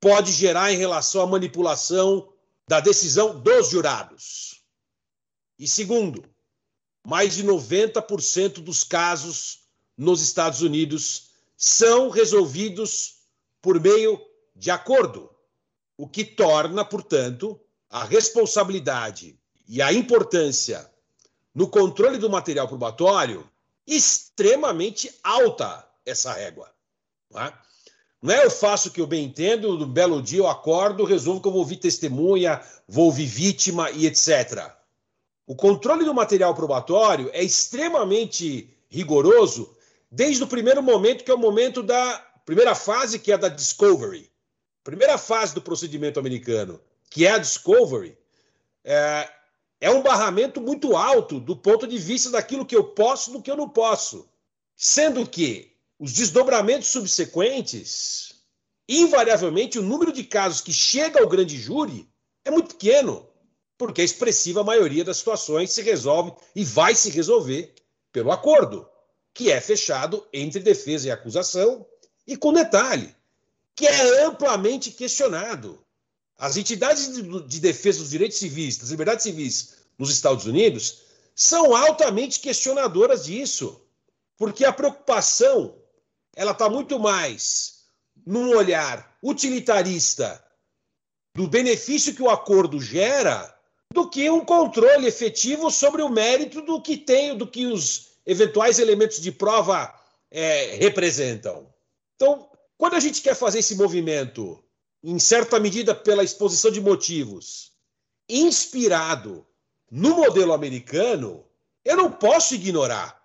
pode 0.00 0.32
gerar 0.32 0.72
em 0.72 0.76
relação 0.76 1.22
à 1.22 1.26
manipulação 1.26 2.32
da 2.68 2.80
decisão 2.80 3.40
dos 3.40 3.70
jurados. 3.70 4.62
E 5.58 5.68
segundo, 5.68 6.24
mais 7.04 7.34
de 7.34 7.44
90% 7.44 8.60
dos 8.60 8.84
casos 8.84 9.60
nos 9.96 10.22
Estados 10.22 10.62
Unidos 10.62 11.30
são 11.56 12.08
resolvidos 12.08 13.16
por 13.60 13.80
meio 13.80 14.20
de 14.54 14.70
acordo, 14.70 15.30
o 15.96 16.08
que 16.08 16.24
torna, 16.24 16.84
portanto, 16.84 17.60
a 17.88 18.04
responsabilidade 18.04 19.38
e 19.68 19.80
a 19.80 19.92
importância 19.92 20.90
no 21.54 21.68
controle 21.68 22.18
do 22.18 22.30
material 22.30 22.66
probatório 22.66 23.48
extremamente 23.86 25.12
alta 25.22 25.86
essa 26.04 26.32
régua. 26.32 26.72
Não 27.30 27.42
é? 27.42 27.52
É 28.24 28.46
eu 28.46 28.50
faço 28.50 28.88
o 28.88 28.92
que 28.92 29.00
eu 29.00 29.06
bem 29.06 29.24
entendo, 29.24 29.76
no 29.76 29.86
belo 29.86 30.22
dia 30.22 30.38
eu 30.38 30.46
acordo, 30.46 31.04
resolvo 31.04 31.40
que 31.40 31.48
eu 31.48 31.52
vou 31.52 31.60
ouvir 31.60 31.76
testemunha, 31.76 32.60
vou 32.86 33.06
ouvir 33.06 33.26
vítima 33.26 33.90
e 33.90 34.06
etc. 34.06 34.70
O 35.46 35.56
controle 35.56 36.04
do 36.04 36.14
material 36.14 36.54
probatório 36.54 37.30
é 37.32 37.42
extremamente 37.42 38.72
rigoroso 38.88 39.76
desde 40.10 40.44
o 40.44 40.46
primeiro 40.46 40.82
momento, 40.82 41.24
que 41.24 41.30
é 41.30 41.34
o 41.34 41.38
momento 41.38 41.82
da 41.82 42.18
primeira 42.44 42.74
fase, 42.74 43.18
que 43.18 43.32
é 43.32 43.38
da 43.38 43.48
discovery. 43.48 44.30
Primeira 44.84 45.16
fase 45.16 45.54
do 45.54 45.62
procedimento 45.62 46.20
americano, 46.20 46.80
que 47.08 47.26
é 47.26 47.32
a 47.32 47.38
discovery, 47.38 48.16
é, 48.84 49.28
é 49.80 49.90
um 49.90 50.02
barramento 50.02 50.60
muito 50.60 50.96
alto 50.96 51.40
do 51.40 51.56
ponto 51.56 51.86
de 51.86 51.98
vista 51.98 52.30
daquilo 52.30 52.66
que 52.66 52.76
eu 52.76 52.84
posso 52.84 53.32
do 53.32 53.42
que 53.42 53.50
eu 53.50 53.56
não 53.56 53.68
posso. 53.68 54.28
Sendo 54.76 55.26
que 55.26 55.72
os 55.98 56.12
desdobramentos 56.12 56.88
subsequentes, 56.88 58.42
invariavelmente, 58.88 59.78
o 59.78 59.82
número 59.82 60.12
de 60.12 60.24
casos 60.24 60.60
que 60.60 60.72
chega 60.72 61.20
ao 61.20 61.28
grande 61.28 61.56
júri 61.56 62.08
é 62.44 62.50
muito 62.50 62.74
pequeno 62.74 63.28
porque 63.82 64.00
a 64.00 64.04
expressiva 64.04 64.62
maioria 64.62 65.02
das 65.02 65.16
situações 65.16 65.72
se 65.72 65.82
resolve 65.82 66.32
e 66.54 66.64
vai 66.64 66.94
se 66.94 67.10
resolver 67.10 67.74
pelo 68.12 68.30
acordo, 68.30 68.88
que 69.34 69.50
é 69.50 69.60
fechado 69.60 70.24
entre 70.32 70.60
defesa 70.60 71.08
e 71.08 71.10
acusação, 71.10 71.84
e 72.24 72.36
com 72.36 72.52
detalhe, 72.52 73.12
que 73.74 73.84
é 73.84 74.22
amplamente 74.22 74.92
questionado. 74.92 75.84
As 76.38 76.56
entidades 76.56 77.10
de 77.48 77.58
defesa 77.58 77.98
dos 77.98 78.10
direitos 78.10 78.38
civis, 78.38 78.76
das 78.76 78.90
liberdades 78.90 79.24
civis 79.24 79.74
nos 79.98 80.12
Estados 80.12 80.46
Unidos 80.46 80.98
são 81.34 81.74
altamente 81.74 82.38
questionadoras 82.38 83.24
disso, 83.24 83.84
porque 84.36 84.64
a 84.64 84.72
preocupação 84.72 85.74
ela 86.36 86.52
está 86.52 86.70
muito 86.70 87.00
mais 87.00 87.86
num 88.24 88.56
olhar 88.56 89.18
utilitarista 89.20 90.40
do 91.34 91.48
benefício 91.48 92.14
que 92.14 92.22
o 92.22 92.30
acordo 92.30 92.80
gera 92.80 93.52
do 93.92 94.08
que 94.08 94.28
um 94.30 94.44
controle 94.44 95.06
efetivo 95.06 95.70
sobre 95.70 96.02
o 96.02 96.08
mérito 96.08 96.62
do 96.62 96.80
que 96.80 96.96
tem, 96.96 97.36
do 97.36 97.46
que 97.46 97.66
os 97.66 98.12
eventuais 98.24 98.78
elementos 98.78 99.20
de 99.20 99.30
prova 99.30 99.92
é, 100.30 100.76
representam. 100.76 101.66
Então, 102.16 102.48
quando 102.78 102.94
a 102.94 103.00
gente 103.00 103.20
quer 103.20 103.34
fazer 103.34 103.58
esse 103.58 103.74
movimento, 103.74 104.62
em 105.02 105.18
certa 105.18 105.60
medida 105.60 105.94
pela 105.94 106.24
exposição 106.24 106.70
de 106.70 106.80
motivos, 106.80 107.72
inspirado 108.28 109.46
no 109.90 110.16
modelo 110.16 110.52
americano, 110.52 111.44
eu 111.84 111.96
não 111.96 112.10
posso 112.10 112.54
ignorar 112.54 113.20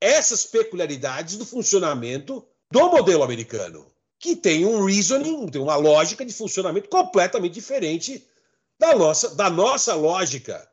essas 0.00 0.44
peculiaridades 0.44 1.36
do 1.36 1.44
funcionamento 1.44 2.44
do 2.70 2.90
modelo 2.90 3.22
americano, 3.22 3.86
que 4.18 4.34
tem 4.34 4.64
um 4.64 4.84
reasoning, 4.84 5.48
tem 5.48 5.60
uma 5.60 5.76
lógica 5.76 6.24
de 6.24 6.32
funcionamento 6.32 6.88
completamente 6.88 7.54
diferente 7.54 8.26
da 8.78 8.94
nossa, 8.94 9.34
da 9.34 9.50
nossa 9.50 9.94
lógica 9.94 10.70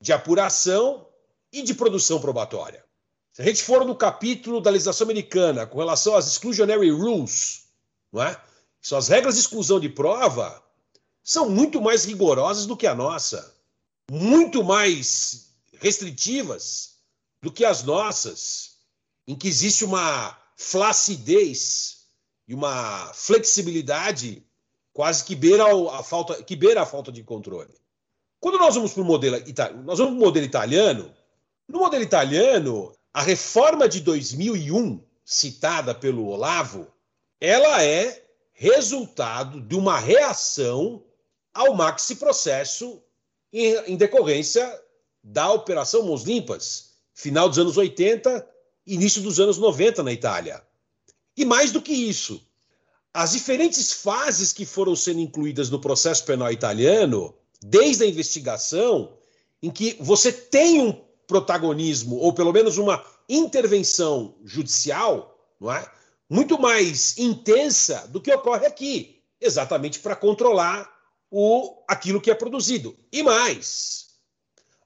de 0.00 0.12
apuração 0.12 1.06
e 1.52 1.62
de 1.62 1.74
produção 1.74 2.20
probatória. 2.20 2.84
Se 3.32 3.42
a 3.42 3.44
gente 3.44 3.62
for 3.62 3.84
no 3.84 3.94
capítulo 3.94 4.60
da 4.60 4.70
legislação 4.70 5.04
americana 5.04 5.66
com 5.66 5.78
relação 5.78 6.16
às 6.16 6.26
exclusionary 6.26 6.90
rules, 6.90 7.68
não 8.12 8.22
é? 8.22 8.40
As 8.92 9.08
regras 9.08 9.34
de 9.34 9.40
exclusão 9.40 9.78
de 9.78 9.88
prova 9.88 10.62
são 11.22 11.50
muito 11.50 11.80
mais 11.80 12.04
rigorosas 12.04 12.66
do 12.66 12.76
que 12.76 12.86
a 12.86 12.94
nossa, 12.94 13.54
muito 14.10 14.64
mais 14.64 15.50
restritivas 15.74 16.96
do 17.42 17.52
que 17.52 17.64
as 17.64 17.82
nossas, 17.82 18.78
em 19.26 19.36
que 19.36 19.48
existe 19.48 19.84
uma 19.84 20.36
flacidez 20.56 22.06
e 22.48 22.54
uma 22.54 23.12
flexibilidade 23.14 24.44
quase 24.92 25.24
que 25.24 25.34
beira 25.34 25.64
a 25.92 26.02
falta, 26.02 26.42
que 26.42 26.56
beira 26.56 26.82
a 26.82 26.86
falta 26.86 27.10
de 27.12 27.22
controle. 27.22 27.74
Quando 28.40 28.58
nós 28.58 28.74
vamos 28.74 28.92
para 28.92 29.02
o 29.02 29.04
modelo, 29.04 29.36
nós 29.84 29.98
vamos 29.98 30.14
para 30.14 30.22
o 30.22 30.26
modelo 30.26 30.46
italiano, 30.46 31.14
no 31.68 31.78
modelo 31.78 32.02
italiano, 32.02 32.92
a 33.12 33.22
reforma 33.22 33.88
de 33.88 34.00
2001, 34.00 35.04
citada 35.24 35.94
pelo 35.94 36.26
Olavo, 36.26 36.88
ela 37.40 37.82
é 37.84 38.24
resultado 38.52 39.60
de 39.60 39.76
uma 39.76 39.98
reação 39.98 41.04
ao 41.54 41.74
maxi 41.74 42.16
processo 42.16 43.02
em, 43.52 43.74
em 43.92 43.96
decorrência 43.96 44.68
da 45.22 45.52
Operação 45.52 46.04
Mãos 46.04 46.24
Limpas, 46.24 46.94
final 47.14 47.48
dos 47.48 47.58
anos 47.58 47.76
80, 47.76 48.46
início 48.86 49.22
dos 49.22 49.38
anos 49.38 49.58
90 49.58 50.02
na 50.02 50.12
Itália. 50.12 50.62
E 51.36 51.44
mais 51.44 51.70
do 51.70 51.80
que 51.80 51.92
isso, 51.92 52.44
as 53.12 53.32
diferentes 53.32 53.92
fases 53.92 54.52
que 54.52 54.64
foram 54.64 54.94
sendo 54.94 55.20
incluídas 55.20 55.68
no 55.70 55.80
processo 55.80 56.24
penal 56.24 56.52
italiano, 56.52 57.34
desde 57.62 58.04
a 58.04 58.06
investigação, 58.06 59.16
em 59.62 59.70
que 59.70 59.96
você 60.00 60.32
tem 60.32 60.80
um 60.80 60.92
protagonismo, 61.26 62.16
ou 62.16 62.32
pelo 62.32 62.52
menos 62.52 62.78
uma 62.78 63.04
intervenção 63.28 64.34
judicial, 64.44 65.38
não 65.60 65.72
é? 65.72 65.90
muito 66.28 66.60
mais 66.60 67.18
intensa 67.18 68.06
do 68.08 68.20
que 68.20 68.32
ocorre 68.32 68.66
aqui, 68.66 69.20
exatamente 69.40 69.98
para 69.98 70.14
controlar 70.14 70.88
o, 71.30 71.82
aquilo 71.88 72.20
que 72.20 72.30
é 72.30 72.34
produzido. 72.34 72.96
E 73.12 73.22
mais, 73.22 74.10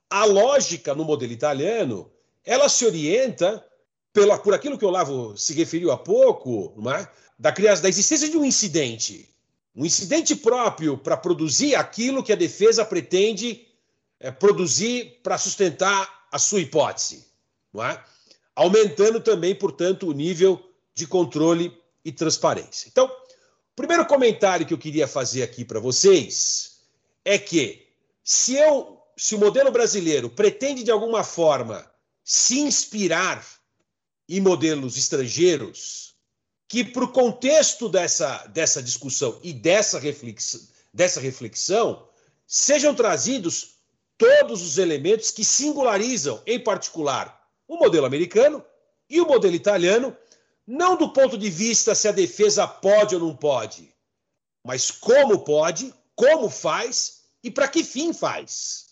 a 0.09 0.25
lógica 0.25 0.95
no 0.95 1.05
modelo 1.05 1.33
italiano, 1.33 2.11
ela 2.45 2.69
se 2.69 2.87
orienta 2.87 3.65
pela, 4.13 4.39
por 4.39 4.55
aquilo 4.55 4.79
que 4.79 4.85
o 4.85 4.89
Olavo 4.89 5.37
se 5.37 5.53
referiu 5.53 5.93
há 5.93 5.99
pouco, 5.99 6.73
não 6.77 6.93
é? 6.93 7.11
Da, 7.39 7.53
criação, 7.53 7.83
da 7.83 7.89
existência 7.89 8.29
de 8.29 8.37
um 8.37 8.45
incidente, 8.45 9.29
um 9.75 9.85
incidente 9.85 10.37
próprio 10.37 10.97
para 10.97 11.17
produzir 11.17 11.75
aquilo 11.75 12.23
que 12.23 12.33
a 12.33 12.37
defesa 12.37 12.85
pretende 12.85 13.67
é, 14.21 14.31
produzir 14.31 15.21
para 15.23 15.37
sustentar 15.37 16.27
a 16.31 16.39
sua 16.39 16.61
hipótese, 16.61 17.27
é? 17.77 18.01
aumentando 18.55 19.21
também, 19.21 19.55
portanto, 19.55 20.09
o 20.09 20.13
nível 20.13 20.63
de 20.95 21.07
controle 21.07 21.77
e 22.05 22.13
transparência. 22.13 22.89
Então, 22.89 23.07
o 23.07 23.75
primeiro 23.75 24.07
comentário 24.07 24.65
que 24.65 24.73
eu 24.73 24.79
queria 24.79 25.09
fazer 25.09 25.43
aqui 25.43 25.65
para 25.65 25.81
vocês 25.81 26.79
é 27.25 27.39
que 27.39 27.89
se 28.23 28.55
eu, 28.55 29.01
se 29.17 29.35
o 29.35 29.39
modelo 29.39 29.73
brasileiro 29.73 30.31
pretende 30.31 30.83
de 30.83 30.91
alguma 30.91 31.25
forma 31.25 31.85
se 32.23 32.61
inspirar 32.61 33.45
em 34.29 34.41
modelos 34.41 34.97
estrangeiros, 34.97 36.14
que, 36.75 36.83
para 36.83 37.05
o 37.05 37.13
contexto 37.13 37.89
dessa, 37.89 38.49
dessa 38.49 38.83
discussão 38.83 39.39
e 39.45 39.53
dessa 39.53 39.97
reflexão, 39.97 40.61
dessa 40.93 41.21
reflexão, 41.21 42.09
sejam 42.49 42.93
trazidos 42.93 43.77
todos 44.19 44.61
os 44.61 44.77
elementos 44.77 45.31
que 45.31 45.45
singularizam, 45.45 46.43
em 46.45 46.59
particular, 46.59 47.49
o 47.69 47.77
modelo 47.77 48.07
americano 48.07 48.61
e 49.09 49.21
o 49.21 49.27
modelo 49.29 49.55
italiano, 49.55 50.17
não 50.67 50.97
do 50.97 51.13
ponto 51.13 51.39
de 51.39 51.49
vista 51.49 51.95
se 51.95 52.09
a 52.09 52.13
defesa 52.13 52.67
pode 52.67 53.15
ou 53.15 53.21
não 53.21 53.37
pode, 53.37 53.95
mas 54.65 54.91
como 54.91 55.45
pode, 55.45 55.95
como 56.17 56.51
faz 56.51 57.21
e 57.41 57.53
para 57.53 57.69
que 57.69 57.85
fim 57.85 58.13
faz. 58.13 58.87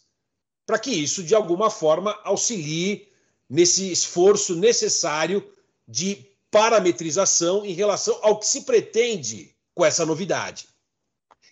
Para 0.65 0.79
que 0.79 0.93
isso, 0.93 1.25
de 1.25 1.35
alguma 1.35 1.69
forma, 1.69 2.17
auxilie 2.23 3.09
nesse 3.51 3.91
esforço 3.91 4.55
necessário 4.55 5.45
de 5.89 6.32
parametrização 6.53 7.65
em 7.65 7.73
relação 7.73 8.17
ao 8.23 8.39
que 8.39 8.47
se 8.47 8.61
pretende 8.61 9.57
com 9.75 9.85
essa 9.85 10.07
novidade. 10.07 10.69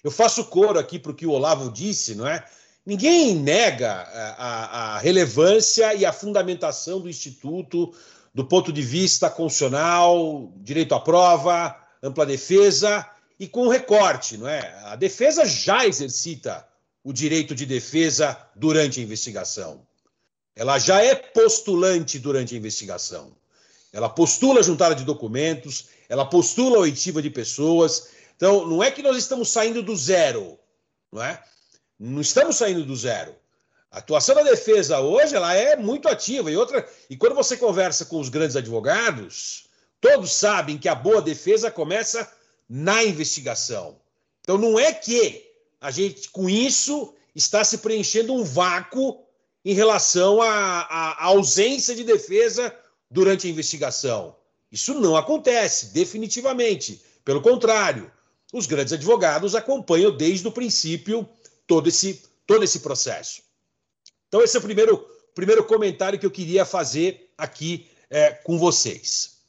Eu 0.04 0.10
faço 0.10 0.44
coro 0.44 0.78
aqui 0.78 0.98
para 0.98 1.10
o 1.10 1.14
que 1.14 1.26
o 1.26 1.32
Olavo 1.32 1.72
disse, 1.72 2.14
não 2.14 2.28
é? 2.28 2.44
Ninguém 2.84 3.34
nega 3.34 3.92
a, 3.92 4.96
a, 4.96 4.98
relevância 4.98 5.94
e 5.94 6.04
a 6.04 6.12
fundamentação 6.12 7.00
do 7.00 7.08
Instituto 7.08 7.94
do 8.32 8.44
ponto 8.44 8.72
de 8.72 8.82
vista 8.82 9.28
constitucional, 9.28 10.52
direito 10.56 10.94
à 10.94 11.00
prova, 11.00 11.76
ampla 12.02 12.24
defesa 12.24 13.08
e 13.38 13.48
com 13.48 13.68
recorte, 13.68 14.36
não 14.36 14.48
é? 14.48 14.60
A 14.84 14.96
defesa 14.96 15.44
já 15.46 15.86
exercita 15.86 16.66
o 17.02 17.12
direito 17.12 17.54
de 17.54 17.64
defesa 17.66 18.38
durante 18.54 19.00
a 19.00 19.02
investigação. 19.02 19.86
Ela 20.54 20.78
já 20.78 21.02
é 21.02 21.14
postulante 21.14 22.18
durante 22.18 22.54
a 22.54 22.58
investigação. 22.58 23.39
Ela 23.92 24.08
postula 24.08 24.62
juntada 24.62 24.94
de 24.94 25.04
documentos, 25.04 25.88
ela 26.08 26.24
postula 26.24 26.76
a 26.76 26.80
oitiva 26.80 27.20
de 27.20 27.30
pessoas. 27.30 28.10
Então, 28.36 28.66
não 28.66 28.82
é 28.82 28.90
que 28.90 29.02
nós 29.02 29.16
estamos 29.16 29.48
saindo 29.48 29.82
do 29.82 29.96
zero, 29.96 30.58
não 31.12 31.22
é? 31.22 31.42
Não 31.98 32.20
estamos 32.20 32.56
saindo 32.56 32.84
do 32.84 32.96
zero. 32.96 33.34
A 33.90 33.98
atuação 33.98 34.36
da 34.36 34.42
defesa 34.42 35.00
hoje 35.00 35.34
ela 35.34 35.52
é 35.54 35.76
muito 35.76 36.08
ativa. 36.08 36.50
E 36.50 36.56
outra, 36.56 36.88
e 37.08 37.16
quando 37.16 37.34
você 37.34 37.56
conversa 37.56 38.04
com 38.04 38.20
os 38.20 38.28
grandes 38.28 38.54
advogados, 38.54 39.68
todos 40.00 40.32
sabem 40.32 40.78
que 40.78 40.88
a 40.88 40.94
boa 40.94 41.20
defesa 41.20 41.70
começa 41.70 42.30
na 42.68 43.02
investigação. 43.02 43.98
Então 44.40 44.56
não 44.56 44.78
é 44.78 44.92
que 44.92 45.44
a 45.80 45.90
gente 45.90 46.30
com 46.30 46.48
isso 46.48 47.12
está 47.34 47.64
se 47.64 47.78
preenchendo 47.78 48.32
um 48.32 48.44
vácuo 48.44 49.24
em 49.64 49.74
relação 49.74 50.40
à 50.40 51.24
ausência 51.24 51.94
de 51.94 52.04
defesa 52.04 52.74
durante 53.10 53.46
a 53.46 53.50
investigação. 53.50 54.36
Isso 54.70 54.94
não 54.94 55.16
acontece, 55.16 55.92
definitivamente. 55.92 57.02
Pelo 57.24 57.42
contrário, 57.42 58.10
os 58.52 58.66
grandes 58.66 58.92
advogados 58.92 59.54
acompanham 59.54 60.16
desde 60.16 60.46
o 60.46 60.52
princípio 60.52 61.28
todo 61.66 61.88
esse, 61.88 62.22
todo 62.46 62.62
esse 62.62 62.80
processo. 62.80 63.42
Então, 64.28 64.42
esse 64.42 64.56
é 64.56 64.60
o 64.60 64.62
primeiro, 64.62 64.98
primeiro 65.34 65.64
comentário 65.64 66.18
que 66.18 66.26
eu 66.26 66.30
queria 66.30 66.64
fazer 66.64 67.32
aqui 67.36 67.88
é, 68.08 68.30
com 68.30 68.58
vocês. 68.58 69.40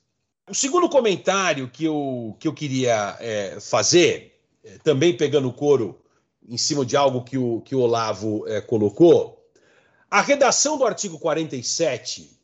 O 0.50 0.56
segundo 0.56 0.90
comentário 0.90 1.70
que 1.70 1.86
eu, 1.86 2.36
que 2.40 2.48
eu 2.48 2.54
queria 2.54 3.16
é, 3.20 3.60
fazer, 3.60 4.40
é, 4.64 4.78
também 4.80 5.16
pegando 5.16 5.48
o 5.48 5.54
couro 5.54 6.02
em 6.48 6.58
cima 6.58 6.86
de 6.86 6.98
algo 6.98 7.24
que 7.24 7.38
o, 7.38 7.62
que 7.62 7.76
o 7.76 7.80
Olavo 7.80 8.48
é, 8.48 8.60
colocou, 8.60 9.50
a 10.10 10.22
redação 10.22 10.78
do 10.78 10.86
artigo 10.86 11.20
47 11.20 12.41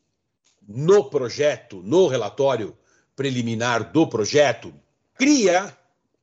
no 0.68 1.09
projeto, 1.09 1.82
no 1.82 2.07
relatório 2.07 2.78
preliminar 3.15 3.91
do 3.91 4.05
projeto, 4.05 4.74
cria 5.15 5.76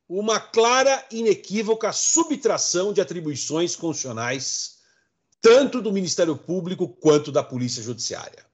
uma 0.08 0.38
clara 0.38 1.04
e 1.10 1.20
inequívoca 1.20 1.92
subtração 1.92 2.92
de 2.92 3.00
atribuições 3.00 3.74
constitucionais, 3.74 4.78
tanto 5.40 5.80
do 5.80 5.92
Ministério 5.92 6.36
Público 6.36 6.86
quanto 6.86 7.32
da 7.32 7.42
Polícia 7.42 7.82
Judiciária. 7.82 8.44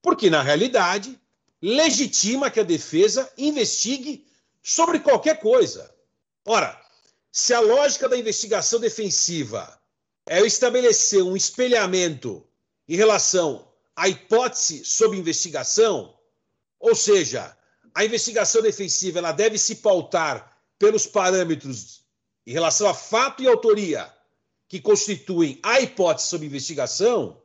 Porque, 0.00 0.30
na 0.30 0.42
realidade, 0.42 1.18
legitima 1.60 2.50
que 2.50 2.60
a 2.60 2.64
defesa 2.64 3.30
investigue 3.36 4.26
sobre 4.62 5.00
qualquer 5.00 5.40
coisa. 5.40 5.92
Ora, 6.44 6.80
se 7.30 7.52
a 7.52 7.60
lógica 7.60 8.08
da 8.08 8.16
investigação 8.16 8.78
defensiva 8.78 9.80
é 10.26 10.40
estabelecer 10.40 11.22
um 11.22 11.36
espelhamento 11.36 12.46
em 12.88 12.96
relação 12.96 13.71
a 13.96 14.08
hipótese 14.08 14.84
sob 14.84 15.16
investigação, 15.16 16.16
ou 16.78 16.94
seja, 16.94 17.56
a 17.94 18.04
investigação 18.04 18.62
defensiva 18.62 19.18
ela 19.18 19.32
deve 19.32 19.58
se 19.58 19.76
pautar 19.76 20.56
pelos 20.78 21.06
parâmetros 21.06 22.02
em 22.46 22.52
relação 22.52 22.88
a 22.88 22.94
fato 22.94 23.42
e 23.42 23.46
autoria 23.46 24.12
que 24.68 24.80
constituem 24.80 25.60
a 25.62 25.80
hipótese 25.80 26.28
sob 26.28 26.46
investigação, 26.46 27.40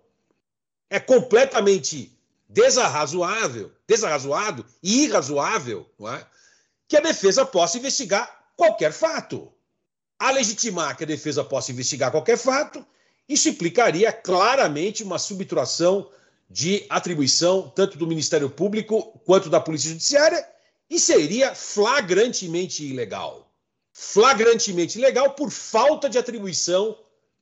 é 0.90 1.00
completamente 1.00 2.18
desarrazoável, 2.48 3.72
desarrazoado 3.86 4.66
e 4.82 5.04
irrazoável 5.04 5.86
é? 6.16 6.26
que 6.88 6.96
a 6.96 7.02
defesa 7.02 7.46
possa 7.46 7.78
investigar 7.78 8.52
qualquer 8.56 8.94
fato. 8.94 9.52
A 10.18 10.32
legitimar 10.32 10.98
que 10.98 11.04
a 11.04 11.08
defesa 11.08 11.44
possa 11.44 11.72
investigar 11.72 12.10
qualquer 12.10 12.38
fato, 12.38 12.84
isso 13.28 13.50
implicaria 13.50 14.12
claramente 14.12 15.04
uma 15.04 15.20
subtração 15.20 16.10
de 16.50 16.86
atribuição 16.90 17.72
tanto 17.76 17.98
do 17.98 18.08
Ministério 18.08 18.50
Público 18.50 19.20
quanto 19.26 19.50
da 19.50 19.60
Polícia 19.60 19.90
Judiciária 19.90 20.48
e 20.90 21.00
seria 21.00 21.54
flagrantemente 21.54 22.86
ilegal. 22.86 23.52
Flagrantemente 23.92 24.98
ilegal 24.98 25.32
por 25.32 25.52
falta 25.52 26.10
de 26.10 26.18
atribuição 26.18 26.98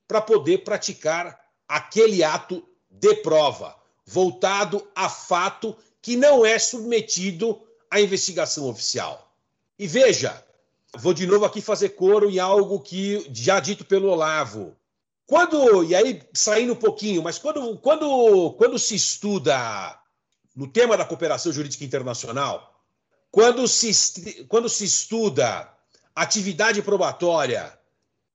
para 0.07 0.21
poder 0.21 0.63
praticar 0.63 1.39
aquele 1.67 2.23
ato 2.23 2.63
de 2.89 3.15
prova, 3.15 3.75
voltado 4.05 4.87
a 4.95 5.09
fato 5.09 5.75
que 6.01 6.15
não 6.15 6.45
é 6.45 6.57
submetido 6.57 7.59
à 7.89 7.99
investigação 7.99 8.69
oficial. 8.69 9.33
E 9.77 9.87
veja, 9.87 10.43
vou 10.95 11.13
de 11.13 11.25
novo 11.27 11.45
aqui 11.45 11.61
fazer 11.61 11.89
coro 11.89 12.29
em 12.29 12.39
algo 12.39 12.79
que 12.79 13.27
já 13.33 13.59
dito 13.59 13.83
pelo 13.83 14.09
Olavo. 14.09 14.75
Quando, 15.27 15.83
e 15.83 15.95
aí 15.95 16.21
saindo 16.33 16.73
um 16.73 16.77
pouquinho, 16.77 17.23
mas 17.23 17.39
quando, 17.39 17.77
quando, 17.79 18.53
quando 18.53 18.77
se 18.77 18.95
estuda 18.95 19.99
no 20.55 20.67
tema 20.67 20.95
da 20.95 21.05
cooperação 21.05 21.51
jurídica 21.51 21.83
internacional, 21.83 22.83
quando 23.31 23.67
se, 23.67 24.45
quando 24.45 24.69
se 24.69 24.85
estuda 24.85 25.69
atividade 26.15 26.81
probatória 26.81 27.77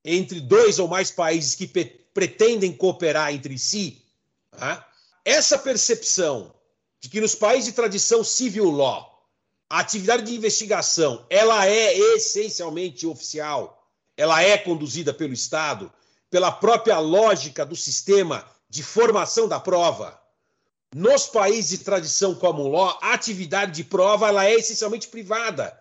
entre 0.05 0.41
dois 0.41 0.79
ou 0.79 0.89
mais 0.89 1.11
países 1.11 1.55
que 1.55 1.67
pretendem 2.13 2.73
cooperar 2.73 3.33
entre 3.33 3.57
si, 3.59 4.05
tá? 4.51 4.87
essa 5.25 5.59
percepção 5.59 6.55
de 7.01 7.09
que 7.09 7.21
nos 7.21 7.35
países 7.35 7.67
de 7.67 7.73
tradição 7.73 8.23
civil 8.25 8.69
law, 8.69 9.27
a 9.69 9.79
atividade 9.79 10.25
de 10.25 10.35
investigação 10.35 11.25
ela 11.31 11.67
é 11.67 11.97
essencialmente 11.97 13.07
oficial, 13.07 13.89
ela 14.17 14.43
é 14.43 14.59
conduzida 14.59 15.15
pelo 15.15 15.33
Estado, 15.33 15.91
pela 16.31 16.53
própria 16.53 16.99
lógica 16.99 17.67
do 17.67 17.75
sistema 17.75 18.47
de 18.69 18.83
formação 18.83 19.49
da 19.49 19.59
prova. 19.59 20.19
Nos 20.95 21.27
países 21.27 21.71
de 21.71 21.79
tradição 21.79 22.35
common 22.35 22.69
law, 22.69 22.99
a 23.03 23.13
atividade 23.13 23.73
de 23.73 23.85
prova 23.85 24.29
ela 24.29 24.47
é 24.47 24.55
essencialmente 24.55 25.09
privada, 25.09 25.79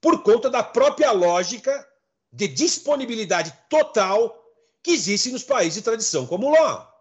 por 0.00 0.22
conta 0.22 0.50
da 0.50 0.62
própria 0.62 1.12
lógica 1.12 1.88
de 2.32 2.48
disponibilidade 2.48 3.52
total 3.68 4.44
que 4.82 4.90
existe 4.90 5.30
nos 5.30 5.44
países 5.44 5.74
de 5.74 5.82
tradição 5.82 6.26
common 6.26 6.50
law. 6.50 6.92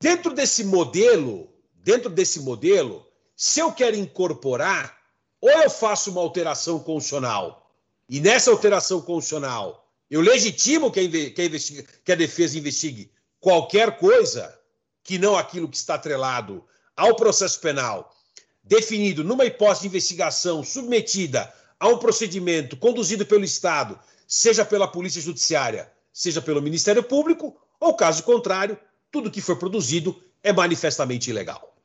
Dentro 0.00 0.34
desse 0.34 0.64
modelo, 0.64 1.50
dentro 1.72 2.10
desse 2.10 2.40
modelo, 2.40 3.06
se 3.34 3.60
eu 3.60 3.72
quero 3.72 3.96
incorporar, 3.96 4.98
ou 5.40 5.50
eu 5.50 5.70
faço 5.70 6.10
uma 6.10 6.20
alteração 6.20 6.78
constitucional, 6.78 7.70
e 8.08 8.20
nessa 8.20 8.50
alteração 8.50 9.00
constitucional 9.00 9.83
eu 10.10 10.20
legitimo 10.20 10.90
que 10.90 11.00
a, 11.00 11.08
que 11.08 11.42
a, 11.42 12.00
que 12.04 12.12
a 12.12 12.16
defesa 12.16 12.58
investigue 12.58 13.10
qualquer 13.40 13.98
coisa 13.98 14.58
que 15.02 15.18
não 15.18 15.36
aquilo 15.36 15.68
que 15.68 15.76
está 15.76 15.94
atrelado 15.94 16.64
ao 16.96 17.14
processo 17.14 17.60
penal, 17.60 18.14
definido 18.62 19.22
numa 19.22 19.44
hipótese 19.44 19.82
de 19.82 19.88
investigação 19.88 20.64
submetida 20.64 21.52
a 21.78 21.88
um 21.88 21.98
procedimento 21.98 22.76
conduzido 22.76 23.26
pelo 23.26 23.44
Estado, 23.44 23.98
seja 24.26 24.64
pela 24.64 24.88
Polícia 24.88 25.20
Judiciária, 25.20 25.92
seja 26.12 26.40
pelo 26.40 26.62
Ministério 26.62 27.02
Público, 27.02 27.60
ou 27.78 27.94
caso 27.94 28.22
contrário, 28.22 28.78
tudo 29.10 29.30
que 29.30 29.40
for 29.40 29.58
produzido 29.58 30.22
é 30.42 30.52
manifestamente 30.52 31.30
ilegal. 31.30 31.76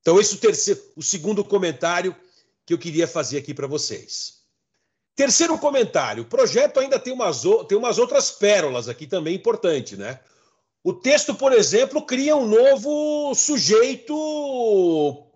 Então, 0.00 0.18
esse 0.20 0.34
é 0.34 0.36
o, 0.36 0.40
terceiro, 0.40 0.80
o 0.96 1.02
segundo 1.02 1.44
comentário 1.44 2.16
que 2.64 2.72
eu 2.72 2.78
queria 2.78 3.06
fazer 3.06 3.38
aqui 3.38 3.52
para 3.52 3.66
vocês. 3.66 4.41
Terceiro 5.14 5.58
comentário: 5.58 6.22
o 6.22 6.26
projeto 6.26 6.80
ainda 6.80 6.98
tem 6.98 7.12
umas, 7.12 7.42
tem 7.68 7.76
umas 7.76 7.98
outras 7.98 8.30
pérolas 8.30 8.88
aqui 8.88 9.06
também 9.06 9.34
importantes, 9.34 9.98
né? 9.98 10.20
O 10.84 10.92
texto, 10.92 11.34
por 11.34 11.52
exemplo, 11.52 12.04
cria 12.04 12.34
um 12.34 12.46
novo 12.46 13.34
sujeito 13.34 14.12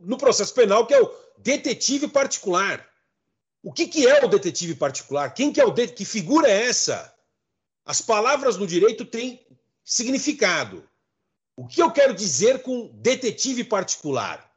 no 0.01 0.19
processo 0.19 0.53
penal, 0.53 0.87
que 0.87 0.95
é 0.95 1.01
o 1.01 1.15
detetive 1.39 2.09
particular. 2.09 2.85
O 3.63 3.73
que, 3.73 3.87
que 3.87 4.07
é 4.09 4.25
o 4.25 4.29
detetive 4.29 4.75
particular? 4.75 5.33
Quem 5.35 5.53
que 5.53 5.61
é 5.61 5.65
o 5.65 5.71
det... 5.71 5.89
que 5.89 6.05
figura 6.05 6.49
é 6.49 6.67
essa? 6.67 7.15
As 7.85 8.01
palavras 8.01 8.57
no 8.57 8.67
direito 8.67 9.05
têm 9.05 9.47
significado. 9.85 10.89
O 11.57 11.67
que 11.67 11.81
eu 11.81 11.93
quero 11.93 12.13
dizer 12.13 12.63
com 12.63 12.91
detetive 12.95 13.63
particular? 13.63 14.53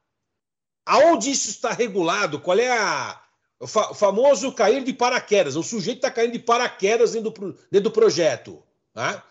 Aonde 0.85 1.29
isso 1.29 1.49
está 1.49 1.71
regulado? 1.71 2.39
Qual 2.39 2.57
é 2.57 2.75
a, 2.75 3.21
o, 3.59 3.67
fa, 3.67 3.93
famoso 3.93 4.51
cair 4.51 4.83
de 4.83 4.93
paraquedas? 4.93 5.55
O 5.55 5.63
sujeito 5.63 5.97
está 5.97 6.11
caindo 6.11 6.33
de 6.33 6.39
paraquedas 6.39 7.11
dentro 7.11 7.31
do, 7.31 7.51
dentro 7.69 7.89
do 7.89 7.91
projeto. 7.91 8.63
Tá? 8.93 9.23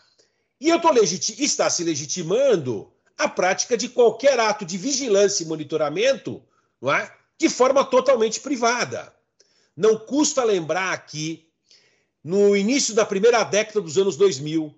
E 0.60 0.68
eu 0.68 0.80
tô 0.80 0.90
está 0.92 1.70
se 1.70 1.84
legitimando 1.84 2.92
a 3.16 3.28
prática 3.28 3.76
de 3.76 3.88
qualquer 3.88 4.38
ato 4.38 4.64
de 4.64 4.76
vigilância 4.76 5.42
e 5.42 5.46
monitoramento 5.46 6.42
não 6.80 6.92
é? 6.92 7.12
de 7.38 7.48
forma 7.48 7.84
totalmente 7.84 8.40
privada. 8.40 9.12
Não 9.76 9.96
custa 9.96 10.42
lembrar 10.44 10.92
aqui, 10.92 11.48
no 12.22 12.56
início 12.56 12.94
da 12.94 13.06
primeira 13.06 13.44
década 13.44 13.80
dos 13.80 13.96
anos 13.96 14.16
2000, 14.16 14.74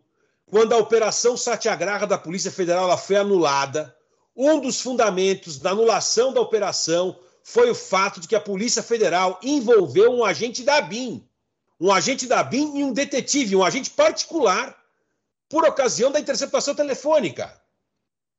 quando 0.46 0.72
a 0.72 0.76
Operação 0.76 1.36
Satyagraha 1.36 2.06
da 2.06 2.18
Polícia 2.18 2.50
Federal 2.50 2.96
foi 2.98 3.16
anulada, 3.16 3.94
um 4.36 4.60
dos 4.60 4.80
fundamentos 4.80 5.58
da 5.58 5.70
anulação 5.70 6.32
da 6.32 6.40
operação 6.40 7.18
foi 7.50 7.70
o 7.70 7.74
fato 7.74 8.20
de 8.20 8.28
que 8.28 8.34
a 8.34 8.40
Polícia 8.40 8.82
Federal 8.82 9.38
envolveu 9.42 10.12
um 10.12 10.24
agente 10.24 10.62
da 10.62 10.80
BIM, 10.80 11.26
um 11.80 11.92
agente 11.92 12.26
da 12.26 12.42
BIM 12.42 12.78
e 12.78 12.84
um 12.84 12.92
detetive, 12.92 13.56
um 13.56 13.64
agente 13.64 13.90
particular, 13.90 14.76
por 15.48 15.64
ocasião 15.64 16.12
da 16.12 16.20
interceptação 16.20 16.74
telefônica. 16.74 17.60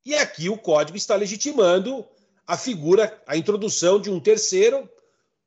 E 0.06 0.16
aqui 0.16 0.50
o 0.50 0.58
código 0.58 0.98
está 0.98 1.16
legitimando 1.16 2.06
a 2.48 2.58
figura, 2.58 3.22
a 3.28 3.36
introdução 3.36 4.00
de 4.00 4.10
um 4.10 4.20
terceiro 4.20 4.90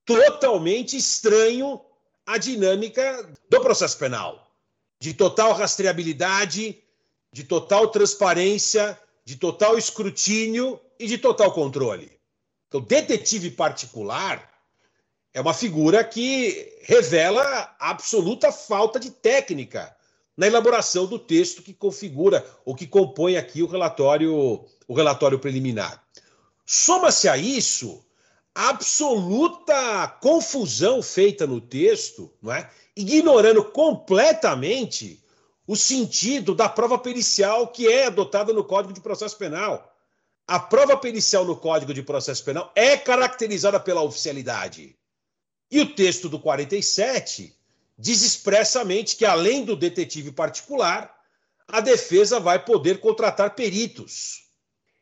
totalmente 0.05 0.97
estranho 0.97 1.81
à 2.27 2.37
dinâmica 2.37 3.29
do 3.49 3.61
processo 3.61 3.97
penal 3.99 4.45
de 5.01 5.13
total 5.13 5.53
rastreabilidade, 5.53 6.83
de 7.31 7.45
total 7.45 7.89
transparência, 7.89 8.99
de 9.23 9.37
total 9.37 9.77
escrutínio 9.77 10.81
e 10.99 11.07
de 11.07 11.19
total 11.19 11.53
controle. 11.53 12.14
Então, 12.75 12.85
detetive 12.85 13.53
particular 13.53 14.51
é 15.33 15.41
uma 15.41 15.55
figura 15.55 16.03
que 16.03 16.77
revela 16.83 17.73
absoluta 17.79 18.51
falta 18.51 18.99
de 18.99 19.13
técnica 19.13 19.95
na 20.37 20.49
elaboração 20.49 21.07
do 21.07 21.17
texto 21.17 21.63
que 21.63 21.73
configura 21.73 22.45
ou 22.65 22.75
que 22.75 22.89
compõe 22.89 23.37
aqui 23.37 23.63
o 23.63 23.69
relatório, 23.69 24.65
o 24.89 24.93
relatório 24.93 25.39
preliminar. 25.39 26.03
Soma-se 26.67 27.29
a 27.29 27.37
isso 27.37 28.05
a 28.53 28.71
absoluta 28.71 30.09
confusão 30.21 31.01
feita 31.01 31.47
no 31.47 31.61
texto, 31.61 32.33
não 32.43 32.53
é? 32.53 32.69
ignorando 32.97 33.63
completamente 33.67 35.23
o 35.65 35.77
sentido 35.77 36.57
da 36.57 36.69
prova 36.69 36.99
pericial 36.99 37.69
que 37.69 37.87
é 37.87 38.07
adotada 38.07 38.53
no 38.53 38.65
Código 38.65 38.93
de 38.93 39.01
Processo 39.01 39.39
Penal. 39.39 39.94
A 40.47 40.59
prova 40.59 40.97
pericial 40.97 41.45
no 41.45 41.57
Código 41.57 41.95
de 41.95 42.03
Processo 42.03 42.45
Penal 42.45 42.71
é 42.75 42.97
caracterizada 42.97 43.81
pela 43.81 44.03
oficialidade. 44.03 44.97
E 45.71 45.81
o 45.81 45.95
texto 45.95 46.29
do 46.29 46.39
47 46.39 47.57
diz 47.99 48.23
expressamente 48.23 49.17
que, 49.17 49.25
além 49.25 49.65
do 49.65 49.75
detetive 49.75 50.33
particular, 50.33 51.15
a 51.67 51.81
defesa 51.81 52.39
vai 52.39 52.63
poder 52.63 53.01
contratar 53.01 53.55
peritos. 53.55 54.45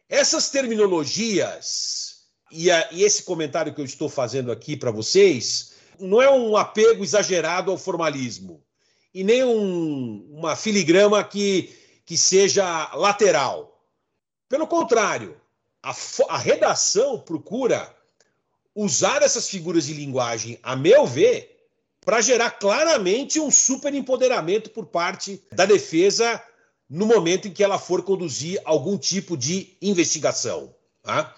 Essas 0.08 0.48
terminologias 0.48 2.26
e, 2.50 2.70
a, 2.70 2.88
e 2.92 3.02
esse 3.02 3.24
comentário 3.24 3.74
que 3.74 3.80
eu 3.80 3.84
estou 3.84 4.08
fazendo 4.08 4.52
aqui 4.52 4.76
para 4.76 4.90
vocês 4.90 5.72
não 5.98 6.22
é 6.22 6.30
um 6.30 6.56
apego 6.56 7.02
exagerado 7.02 7.70
ao 7.70 7.78
formalismo 7.78 8.62
e 9.14 9.24
nem 9.24 9.44
um, 9.44 10.26
uma 10.30 10.54
filigrama 10.56 11.22
que, 11.24 11.74
que 12.04 12.16
seja 12.16 12.94
lateral. 12.94 13.71
Pelo 14.52 14.66
contrário, 14.66 15.34
a, 15.82 15.96
a 16.28 16.36
redação 16.36 17.18
procura 17.18 17.90
usar 18.74 19.22
essas 19.22 19.48
figuras 19.48 19.86
de 19.86 19.94
linguagem, 19.94 20.58
a 20.62 20.76
meu 20.76 21.06
ver, 21.06 21.58
para 22.04 22.20
gerar 22.20 22.50
claramente 22.50 23.40
um 23.40 23.50
superempoderamento 23.50 24.68
por 24.68 24.84
parte 24.84 25.42
da 25.52 25.64
defesa 25.64 26.38
no 26.86 27.06
momento 27.06 27.48
em 27.48 27.50
que 27.50 27.64
ela 27.64 27.78
for 27.78 28.02
conduzir 28.02 28.60
algum 28.66 28.98
tipo 28.98 29.38
de 29.38 29.74
investigação. 29.80 30.74
Tá? 31.02 31.34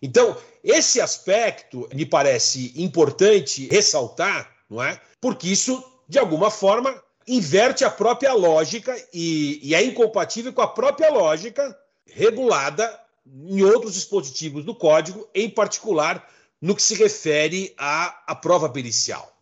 Então, 0.00 0.36
esse 0.62 1.00
aspecto 1.00 1.88
me 1.92 2.06
parece 2.06 2.72
importante 2.76 3.66
ressaltar, 3.66 4.48
não 4.70 4.80
é? 4.80 5.00
Porque 5.20 5.48
isso, 5.48 5.82
de 6.08 6.16
alguma 6.16 6.48
forma, 6.48 6.94
inverte 7.26 7.84
a 7.84 7.90
própria 7.90 8.32
lógica 8.32 8.96
e, 9.12 9.58
e 9.64 9.74
é 9.74 9.82
incompatível 9.82 10.52
com 10.52 10.62
a 10.62 10.68
própria 10.68 11.10
lógica 11.10 11.76
regulada 12.14 13.00
em 13.26 13.62
outros 13.62 13.94
dispositivos 13.94 14.64
do 14.64 14.74
código, 14.74 15.28
em 15.34 15.48
particular 15.48 16.28
no 16.60 16.76
que 16.76 16.82
se 16.82 16.94
refere 16.94 17.74
à, 17.76 18.22
à 18.26 18.34
prova 18.34 18.68
pericial. 18.68 19.36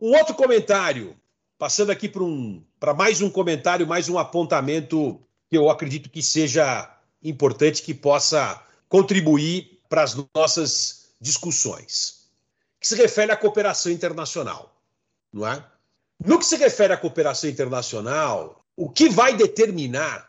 Um 0.00 0.16
outro 0.16 0.34
comentário, 0.34 1.16
passando 1.58 1.90
aqui 1.90 2.08
para 2.08 2.22
um, 2.22 2.62
mais 2.96 3.20
um 3.20 3.30
comentário, 3.30 3.86
mais 3.86 4.08
um 4.08 4.18
apontamento 4.18 5.20
que 5.48 5.56
eu 5.56 5.70
acredito 5.70 6.10
que 6.10 6.22
seja 6.22 6.94
importante, 7.22 7.82
que 7.82 7.94
possa 7.94 8.62
contribuir 8.88 9.80
para 9.88 10.02
as 10.02 10.16
nossas 10.34 11.06
discussões, 11.20 12.28
que 12.78 12.86
se 12.86 12.94
refere 12.94 13.32
à 13.32 13.36
cooperação 13.36 13.90
internacional, 13.90 14.76
não 15.32 15.46
é? 15.46 15.64
No 16.24 16.38
que 16.38 16.44
se 16.44 16.56
refere 16.56 16.92
à 16.92 16.96
cooperação 16.96 17.48
internacional, 17.48 18.64
o 18.76 18.88
que 18.88 19.08
vai 19.08 19.36
determinar 19.36 20.27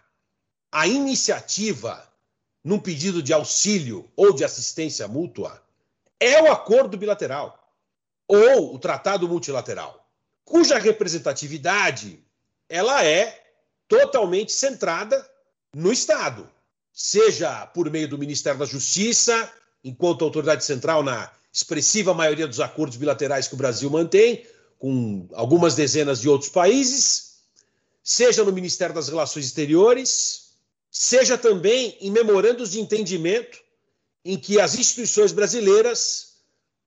a 0.71 0.87
iniciativa 0.87 2.07
num 2.63 2.79
pedido 2.79 3.23
de 3.23 3.33
auxílio 3.33 4.09
ou 4.15 4.33
de 4.33 4.43
assistência 4.43 5.07
mútua 5.07 5.61
é 6.19 6.41
o 6.41 6.51
acordo 6.51 6.97
bilateral 6.97 7.57
ou 8.27 8.75
o 8.75 8.79
tratado 8.79 9.27
multilateral, 9.27 10.07
cuja 10.43 10.77
representatividade 10.77 12.19
ela 12.67 13.03
é 13.03 13.43
totalmente 13.87 14.51
centrada 14.51 15.27
no 15.73 15.91
Estado, 15.91 16.49
seja 16.93 17.65
por 17.67 17.89
meio 17.89 18.07
do 18.07 18.17
Ministério 18.17 18.59
da 18.59 18.65
Justiça, 18.65 19.51
enquanto 19.83 20.23
autoridade 20.23 20.63
central 20.63 21.01
na 21.01 21.31
expressiva 21.51 22.13
maioria 22.13 22.47
dos 22.47 22.59
acordos 22.59 22.97
bilaterais 22.97 23.47
que 23.47 23.55
o 23.55 23.57
Brasil 23.57 23.89
mantém 23.89 24.45
com 24.77 25.27
algumas 25.33 25.73
dezenas 25.73 26.21
de 26.21 26.29
outros 26.29 26.49
países, 26.49 27.39
seja 28.03 28.43
no 28.43 28.51
Ministério 28.51 28.93
das 28.93 29.09
Relações 29.09 29.45
Exteriores, 29.45 30.48
seja 30.91 31.37
também 31.37 31.97
em 32.01 32.11
memorandos 32.11 32.71
de 32.71 32.79
entendimento 32.79 33.59
em 34.23 34.37
que 34.37 34.59
as 34.59 34.75
instituições 34.75 35.31
brasileiras 35.31 36.29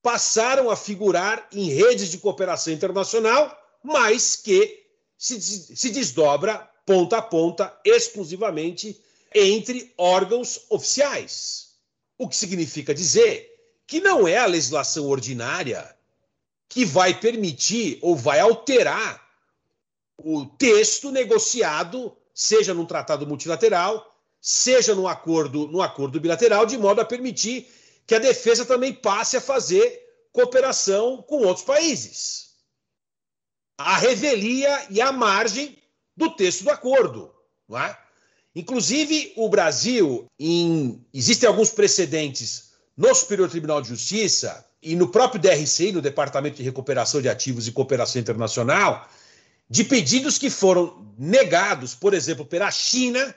passaram 0.01 0.69
a 0.69 0.75
figurar 0.75 1.47
em 1.51 1.69
redes 1.69 2.09
de 2.09 2.17
cooperação 2.17 2.73
internacional, 2.73 3.57
mas 3.83 4.35
que 4.35 4.85
se, 5.17 5.39
se 5.41 5.89
desdobra 5.89 6.69
ponta 6.85 7.17
a 7.17 7.21
ponta 7.21 7.79
exclusivamente 7.85 9.01
entre 9.33 9.93
órgãos 9.97 10.65
oficiais. 10.69 11.73
O 12.17 12.27
que 12.27 12.35
significa 12.35 12.93
dizer 12.93 13.49
que 13.87 13.99
não 13.99 14.27
é 14.27 14.37
a 14.37 14.45
legislação 14.45 15.07
ordinária 15.07 15.95
que 16.67 16.85
vai 16.85 17.19
permitir 17.19 17.99
ou 18.01 18.15
vai 18.15 18.39
alterar 18.39 19.23
o 20.17 20.45
texto 20.45 21.11
negociado, 21.11 22.15
seja 22.33 22.73
num 22.73 22.85
tratado 22.85 23.27
multilateral, 23.27 24.13
seja 24.41 24.95
num 24.95 25.07
acordo, 25.07 25.67
num 25.67 25.81
acordo 25.81 26.19
bilateral, 26.19 26.65
de 26.65 26.77
modo 26.77 26.99
a 26.99 27.05
permitir 27.05 27.67
que 28.05 28.15
a 28.15 28.19
defesa 28.19 28.65
também 28.65 28.93
passe 28.93 29.37
a 29.37 29.41
fazer 29.41 30.01
cooperação 30.31 31.21
com 31.21 31.43
outros 31.43 31.65
países. 31.65 32.53
A 33.77 33.97
revelia 33.97 34.87
e 34.89 34.99
a 34.99 35.11
margem 35.11 35.77
do 36.15 36.35
texto 36.35 36.63
do 36.63 36.71
acordo. 36.71 37.33
Não 37.67 37.79
é? 37.79 37.97
Inclusive, 38.55 39.33
o 39.35 39.49
Brasil, 39.49 40.27
em... 40.39 41.03
existem 41.13 41.47
alguns 41.47 41.71
precedentes 41.71 42.73
no 42.95 43.13
Superior 43.15 43.49
Tribunal 43.49 43.81
de 43.81 43.89
Justiça 43.89 44.65
e 44.81 44.95
no 44.95 45.07
próprio 45.07 45.41
DRC, 45.41 45.91
no 45.91 46.01
Departamento 46.01 46.57
de 46.57 46.63
Recuperação 46.63 47.21
de 47.21 47.29
Ativos 47.29 47.67
e 47.67 47.71
Cooperação 47.71 48.21
Internacional, 48.21 49.07
de 49.69 49.83
pedidos 49.83 50.37
que 50.37 50.49
foram 50.49 51.13
negados, 51.17 51.95
por 51.95 52.13
exemplo, 52.13 52.45
pela 52.45 52.69
China, 52.71 53.33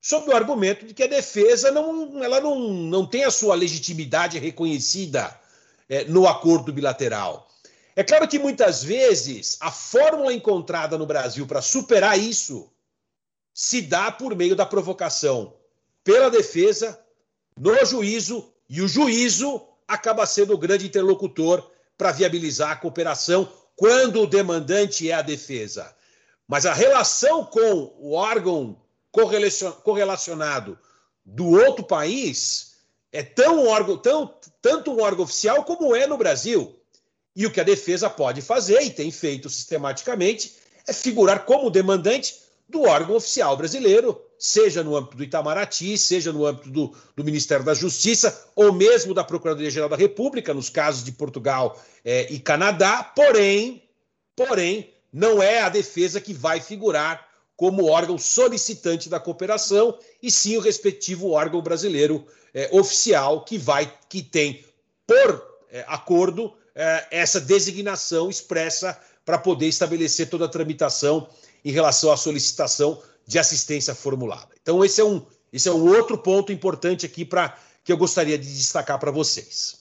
sob 0.00 0.30
o 0.30 0.36
argumento 0.36 0.84
de 0.84 0.94
que 0.94 1.02
a 1.02 1.08
defesa 1.08 1.70
não, 1.70 2.22
ela 2.22 2.40
não, 2.40 2.58
não 2.58 3.06
tem 3.06 3.24
a 3.24 3.30
sua 3.30 3.54
legitimidade 3.54 4.38
reconhecida 4.38 5.38
é, 5.88 6.04
no 6.04 6.26
acordo 6.26 6.72
bilateral. 6.72 7.48
É 7.94 8.02
claro 8.02 8.26
que 8.26 8.38
muitas 8.38 8.82
vezes 8.82 9.58
a 9.60 9.70
fórmula 9.70 10.32
encontrada 10.32 10.96
no 10.96 11.06
Brasil 11.06 11.46
para 11.46 11.60
superar 11.60 12.18
isso 12.18 12.72
se 13.54 13.82
dá 13.82 14.10
por 14.10 14.34
meio 14.34 14.56
da 14.56 14.64
provocação 14.64 15.54
pela 16.02 16.30
defesa 16.30 16.98
no 17.56 17.84
juízo 17.84 18.50
e 18.68 18.80
o 18.80 18.88
juízo 18.88 19.60
acaba 19.86 20.24
sendo 20.24 20.54
o 20.54 20.58
grande 20.58 20.86
interlocutor 20.86 21.70
para 21.98 22.12
viabilizar 22.12 22.70
a 22.70 22.76
cooperação 22.76 23.46
quando 23.82 24.22
o 24.22 24.26
demandante 24.28 25.10
é 25.10 25.14
a 25.14 25.22
defesa. 25.22 25.92
Mas 26.46 26.66
a 26.66 26.72
relação 26.72 27.44
com 27.44 27.92
o 27.98 28.12
órgão 28.12 28.80
correlacionado 29.82 30.78
do 31.24 31.48
outro 31.48 31.84
país 31.84 32.76
é 33.10 33.24
tão 33.24 33.66
órgão, 33.66 33.98
tão, 33.98 34.32
tanto 34.60 34.92
um 34.92 35.02
órgão 35.02 35.24
oficial 35.24 35.64
como 35.64 35.96
é 35.96 36.06
no 36.06 36.16
Brasil. 36.16 36.78
E 37.34 37.44
o 37.44 37.50
que 37.50 37.60
a 37.60 37.64
defesa 37.64 38.08
pode 38.08 38.40
fazer, 38.40 38.80
e 38.82 38.90
tem 38.90 39.10
feito 39.10 39.50
sistematicamente, 39.50 40.54
é 40.86 40.92
figurar 40.92 41.44
como 41.44 41.68
demandante 41.68 42.36
do 42.68 42.82
órgão 42.82 43.16
oficial 43.16 43.56
brasileiro, 43.56 44.24
seja 44.42 44.82
no 44.82 44.96
âmbito 44.96 45.16
do 45.16 45.22
Itamaraty, 45.22 45.96
seja 45.96 46.32
no 46.32 46.44
âmbito 46.44 46.68
do, 46.68 46.92
do 47.14 47.22
Ministério 47.22 47.64
da 47.64 47.74
Justiça, 47.74 48.50
ou 48.56 48.72
mesmo 48.72 49.14
da 49.14 49.22
Procuradoria-Geral 49.22 49.88
da 49.88 49.94
República, 49.94 50.52
nos 50.52 50.68
casos 50.68 51.04
de 51.04 51.12
Portugal 51.12 51.80
é, 52.04 52.26
e 52.28 52.40
Canadá, 52.40 53.04
porém, 53.04 53.88
porém, 54.34 54.92
não 55.12 55.40
é 55.40 55.60
a 55.60 55.68
defesa 55.68 56.20
que 56.20 56.34
vai 56.34 56.60
figurar 56.60 57.24
como 57.56 57.86
órgão 57.86 58.18
solicitante 58.18 59.08
da 59.08 59.20
cooperação, 59.20 59.96
e 60.20 60.28
sim 60.28 60.56
o 60.56 60.60
respectivo 60.60 61.30
órgão 61.30 61.62
brasileiro 61.62 62.26
é, 62.52 62.68
oficial 62.72 63.44
que 63.44 63.56
vai, 63.56 63.94
que 64.08 64.24
tem 64.24 64.64
por 65.06 65.40
é, 65.70 65.84
acordo 65.86 66.52
essa 67.10 67.38
designação 67.38 68.30
expressa 68.30 68.98
para 69.26 69.36
poder 69.36 69.66
estabelecer 69.66 70.30
toda 70.30 70.46
a 70.46 70.48
tramitação 70.48 71.28
em 71.62 71.70
relação 71.70 72.10
à 72.10 72.16
solicitação 72.16 72.98
de 73.26 73.38
assistência 73.38 73.94
formulada. 73.94 74.54
Então, 74.60 74.84
esse 74.84 75.00
é 75.00 75.04
um, 75.04 75.24
esse 75.52 75.68
é 75.68 75.72
um 75.72 75.88
outro 75.88 76.18
ponto 76.18 76.52
importante 76.52 77.06
aqui 77.06 77.24
para 77.24 77.56
que 77.84 77.92
eu 77.92 77.96
gostaria 77.96 78.38
de 78.38 78.46
destacar 78.46 78.98
para 78.98 79.10
vocês. 79.10 79.80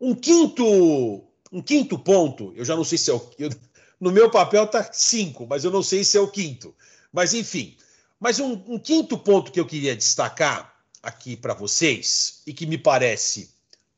Um 0.00 0.14
quinto, 0.14 1.24
um 1.52 1.62
quinto 1.62 1.98
ponto, 1.98 2.52
eu 2.54 2.64
já 2.64 2.76
não 2.76 2.84
sei 2.84 2.98
se 2.98 3.10
é 3.10 3.14
o. 3.14 3.30
Eu, 3.38 3.50
no 3.98 4.10
meu 4.10 4.30
papel 4.30 4.64
está 4.64 4.92
cinco, 4.92 5.46
mas 5.46 5.64
eu 5.64 5.70
não 5.70 5.82
sei 5.82 6.04
se 6.04 6.18
é 6.18 6.20
o 6.20 6.28
quinto. 6.28 6.74
Mas, 7.12 7.32
enfim. 7.32 7.76
Mas 8.20 8.38
um, 8.38 8.52
um 8.66 8.78
quinto 8.78 9.16
ponto 9.18 9.52
que 9.52 9.60
eu 9.60 9.66
queria 9.66 9.96
destacar 9.96 10.74
aqui 11.02 11.36
para 11.36 11.54
vocês, 11.54 12.42
e 12.46 12.52
que 12.52 12.66
me 12.66 12.76
parece 12.76 13.50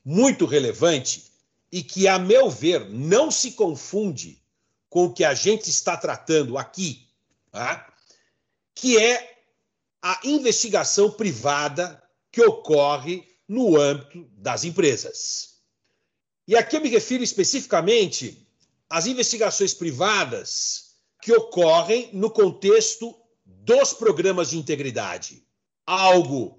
muito 0.05 0.45
relevante, 0.45 1.25
e 1.71 1.83
que, 1.83 2.07
a 2.07 2.17
meu 2.17 2.49
ver, 2.49 2.89
não 2.89 3.29
se 3.29 3.51
confunde 3.51 4.41
com 4.89 5.05
o 5.05 5.13
que 5.13 5.23
a 5.23 5.33
gente 5.33 5.69
está 5.69 5.95
tratando 5.97 6.57
aqui, 6.57 7.07
tá? 7.51 7.91
Que 8.79 8.97
é 8.97 9.37
a 10.01 10.21
investigação 10.23 11.11
privada 11.11 12.01
que 12.31 12.41
ocorre 12.41 13.27
no 13.45 13.77
âmbito 13.77 14.25
das 14.37 14.63
empresas. 14.63 15.57
E 16.47 16.55
aqui 16.55 16.77
eu 16.77 16.81
me 16.81 16.87
refiro 16.87 17.21
especificamente 17.21 18.47
às 18.89 19.05
investigações 19.05 19.73
privadas 19.73 20.95
que 21.21 21.33
ocorrem 21.33 22.09
no 22.13 22.29
contexto 22.29 23.13
dos 23.45 23.91
programas 23.91 24.51
de 24.51 24.57
integridade. 24.57 25.43
Algo 25.85 26.57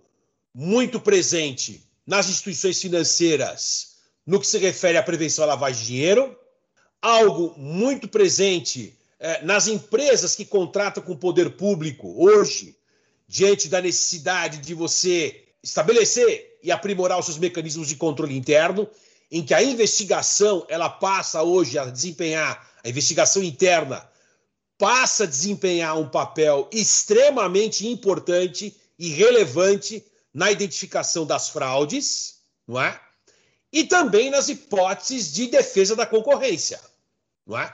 muito 0.55 1.01
presente 1.01 1.89
nas 2.07 2.29
instituições 2.29 2.83
financeiras 2.83 3.97
no 4.27 4.39
que 4.39 4.47
se 4.47 4.59
refere 4.59 4.99
à 4.99 5.03
prevenção 5.03 5.45
à 5.45 5.49
lavagem 5.49 5.81
de 5.81 5.87
dinheiro, 5.87 6.39
algo 7.01 7.55
muito 7.57 8.07
presente 8.07 9.00
nas 9.43 9.67
empresas 9.69 10.35
que 10.35 10.45
contratam 10.45 11.03
com 11.03 11.13
o 11.13 11.19
poder 11.19 11.51
público 11.51 12.15
hoje, 12.17 12.77
diante 13.29 13.69
da 13.69 13.81
necessidade 13.81 14.59
de 14.59 14.75
você 14.75 15.45
estabelecer 15.63 16.59
e 16.63 16.73
aprimorar 16.73 17.19
os 17.19 17.27
seus 17.27 17.39
mecanismos 17.39 17.89
de 17.89 17.97
controle 17.97 18.37
interno, 18.37 18.89
em 19.31 19.45
que 19.45 19.55
a 19.55 19.63
investigação 19.63 20.67
ela 20.69 20.89
passa 20.89 21.43
hoje 21.43 21.79
a 21.79 21.85
desempenhar 21.85 22.69
a 22.83 22.89
investigação 22.89 23.43
interna 23.43 24.09
passa 24.79 25.25
a 25.25 25.27
desempenhar 25.27 25.99
um 25.99 26.09
papel 26.09 26.67
extremamente 26.73 27.87
importante 27.87 28.75
e 28.99 29.11
relevante 29.11 30.03
na 30.33 30.51
identificação 30.51 31.27
das 31.27 31.51
fraudes, 31.51 32.37
não 32.67 32.81
é? 32.81 32.99
E 33.71 33.85
também 33.85 34.31
nas 34.31 34.49
hipóteses 34.49 35.33
de 35.33 35.49
defesa 35.49 35.95
da 35.95 36.07
concorrência, 36.07 36.81
não 37.47 37.59
é? 37.59 37.71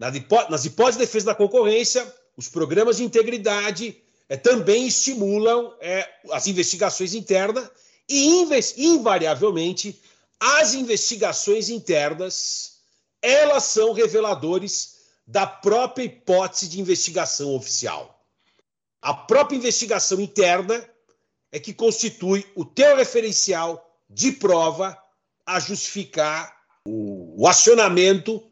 Nas 0.00 0.64
hipóteses 0.64 0.98
de 0.98 1.04
defesa 1.04 1.26
da 1.26 1.34
concorrência, 1.34 2.10
os 2.34 2.48
programas 2.48 2.96
de 2.96 3.04
integridade 3.04 4.02
é, 4.30 4.36
também 4.36 4.86
estimulam 4.86 5.74
é, 5.78 6.08
as 6.32 6.46
investigações 6.46 7.12
internas 7.12 7.70
E, 8.08 8.42
invariavelmente, 8.78 10.00
as 10.40 10.72
investigações 10.74 11.68
internas, 11.68 12.78
elas 13.22 13.64
são 13.64 13.92
reveladores 13.92 14.96
da 15.26 15.46
própria 15.46 16.04
hipótese 16.04 16.66
de 16.66 16.80
investigação 16.80 17.54
oficial. 17.54 18.24
A 19.02 19.14
própria 19.14 19.56
investigação 19.56 20.18
interna 20.18 20.84
é 21.52 21.60
que 21.60 21.72
constitui 21.72 22.44
o 22.56 22.64
teu 22.64 22.96
referencial 22.96 23.86
de 24.08 24.32
prova 24.32 24.98
a 25.46 25.60
justificar 25.60 26.56
o, 26.84 27.42
o 27.42 27.46
acionamento 27.46 28.49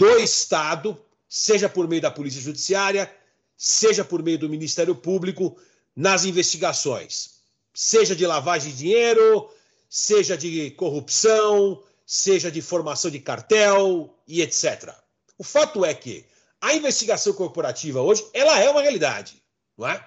do 0.00 0.18
Estado, 0.18 0.98
seja 1.28 1.68
por 1.68 1.86
meio 1.86 2.00
da 2.00 2.10
Polícia 2.10 2.40
Judiciária, 2.40 3.14
seja 3.54 4.02
por 4.02 4.22
meio 4.22 4.38
do 4.38 4.48
Ministério 4.48 4.94
Público, 4.94 5.58
nas 5.94 6.24
investigações, 6.24 7.42
seja 7.74 8.16
de 8.16 8.26
lavagem 8.26 8.72
de 8.72 8.78
dinheiro, 8.78 9.50
seja 9.90 10.38
de 10.38 10.70
corrupção, 10.70 11.82
seja 12.06 12.50
de 12.50 12.62
formação 12.62 13.10
de 13.10 13.20
cartel 13.20 14.16
e 14.26 14.40
etc. 14.40 14.94
O 15.36 15.44
fato 15.44 15.84
é 15.84 15.92
que 15.92 16.24
a 16.62 16.72
investigação 16.72 17.34
corporativa 17.34 18.00
hoje, 18.00 18.26
ela 18.32 18.58
é 18.58 18.70
uma 18.70 18.80
realidade, 18.80 19.34
não 19.76 19.86
é? 19.86 20.02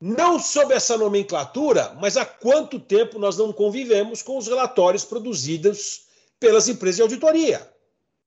Não 0.00 0.38
sob 0.38 0.72
essa 0.72 0.96
nomenclatura, 0.96 1.96
mas 2.00 2.16
há 2.16 2.24
quanto 2.24 2.78
tempo 2.78 3.18
nós 3.18 3.36
não 3.36 3.52
convivemos 3.52 4.22
com 4.22 4.38
os 4.38 4.46
relatórios 4.46 5.04
produzidos 5.04 6.02
pelas 6.38 6.68
empresas 6.68 6.96
de 6.96 7.02
auditoria, 7.02 7.68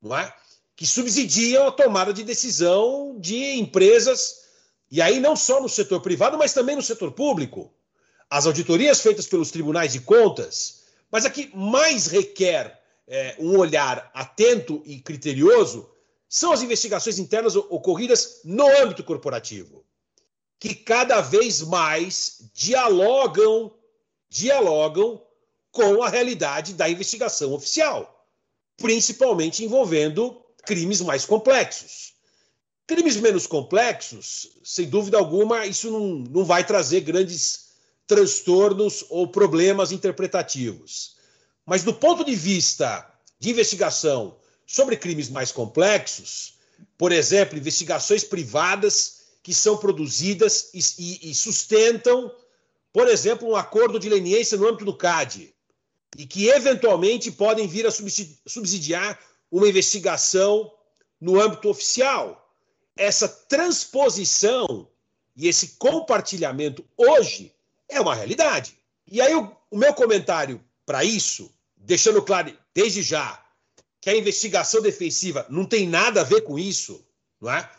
não 0.01 0.17
é? 0.17 0.42
Que 0.75 0.87
subsidiam 0.87 1.67
a 1.67 1.71
tomada 1.71 2.13
de 2.13 2.23
decisão 2.23 3.15
de 3.19 3.53
empresas, 3.53 4.43
e 4.89 5.01
aí 5.01 5.19
não 5.19 5.35
só 5.35 5.61
no 5.61 5.69
setor 5.69 6.01
privado, 6.01 6.37
mas 6.37 6.53
também 6.53 6.75
no 6.75 6.81
setor 6.81 7.11
público. 7.11 7.71
As 8.29 8.45
auditorias 8.45 9.01
feitas 9.01 9.27
pelos 9.27 9.51
tribunais 9.51 9.93
de 9.93 9.99
contas, 9.99 10.83
mas 11.11 11.25
a 11.25 11.29
que 11.29 11.55
mais 11.55 12.07
requer 12.07 12.79
é, 13.07 13.35
um 13.39 13.57
olhar 13.57 14.09
atento 14.13 14.81
e 14.85 14.99
criterioso 14.99 15.89
são 16.27 16.51
as 16.51 16.63
investigações 16.63 17.19
internas 17.19 17.55
ocorridas 17.55 18.41
no 18.43 18.65
âmbito 18.81 19.03
corporativo, 19.03 19.85
que 20.59 20.73
cada 20.73 21.21
vez 21.21 21.61
mais 21.61 22.49
dialogam, 22.53 23.71
dialogam 24.27 25.21
com 25.71 26.01
a 26.01 26.09
realidade 26.09 26.73
da 26.73 26.89
investigação 26.89 27.53
oficial, 27.53 28.27
principalmente 28.77 29.63
envolvendo 29.63 30.42
crimes 30.65 31.01
mais 31.01 31.25
complexos. 31.25 32.13
Crimes 32.85 33.15
menos 33.17 33.47
complexos, 33.47 34.49
sem 34.63 34.89
dúvida 34.89 35.17
alguma, 35.17 35.65
isso 35.65 35.89
não, 35.89 36.07
não 36.29 36.45
vai 36.45 36.65
trazer 36.65 37.01
grandes 37.01 37.69
transtornos 38.05 39.05
ou 39.09 39.27
problemas 39.27 39.91
interpretativos. 39.91 41.15
Mas 41.65 41.83
do 41.83 41.93
ponto 41.93 42.25
de 42.25 42.35
vista 42.35 43.09
de 43.39 43.49
investigação 43.49 44.37
sobre 44.67 44.97
crimes 44.97 45.29
mais 45.29 45.51
complexos, 45.51 46.55
por 46.97 47.11
exemplo, 47.11 47.57
investigações 47.57 48.23
privadas 48.23 49.23
que 49.41 49.53
são 49.53 49.77
produzidas 49.77 50.69
e, 50.73 50.79
e, 50.99 51.31
e 51.31 51.35
sustentam, 51.35 52.33
por 52.91 53.07
exemplo, 53.07 53.47
um 53.47 53.55
acordo 53.55 53.99
de 53.99 54.09
leniência 54.09 54.57
no 54.57 54.67
âmbito 54.67 54.85
do 54.85 54.95
CAD, 54.95 55.53
e 56.17 56.25
que 56.25 56.47
eventualmente 56.47 57.31
podem 57.31 57.67
vir 57.67 57.87
a 57.87 57.91
subsidiar 57.91 59.19
uma 59.53 59.69
investigação 59.69 60.73
no 61.21 61.39
âmbito 61.39 61.69
oficial. 61.69 62.51
Essa 62.97 63.27
transposição 63.27 64.87
e 65.35 65.47
esse 65.47 65.75
compartilhamento 65.77 66.83
hoje 66.97 67.53
é 67.87 68.01
uma 68.01 68.15
realidade. 68.15 68.75
E 69.07 69.21
aí, 69.21 69.35
o, 69.35 69.55
o 69.69 69.77
meu 69.77 69.93
comentário 69.93 70.59
para 70.83 71.03
isso, 71.03 71.53
deixando 71.77 72.23
claro 72.23 72.57
desde 72.73 73.03
já 73.03 73.45
que 74.01 74.09
a 74.09 74.17
investigação 74.17 74.81
defensiva 74.81 75.45
não 75.49 75.65
tem 75.65 75.87
nada 75.87 76.21
a 76.21 76.23
ver 76.25 76.41
com 76.41 76.57
isso, 76.57 77.05
não 77.39 77.51
é? 77.51 77.69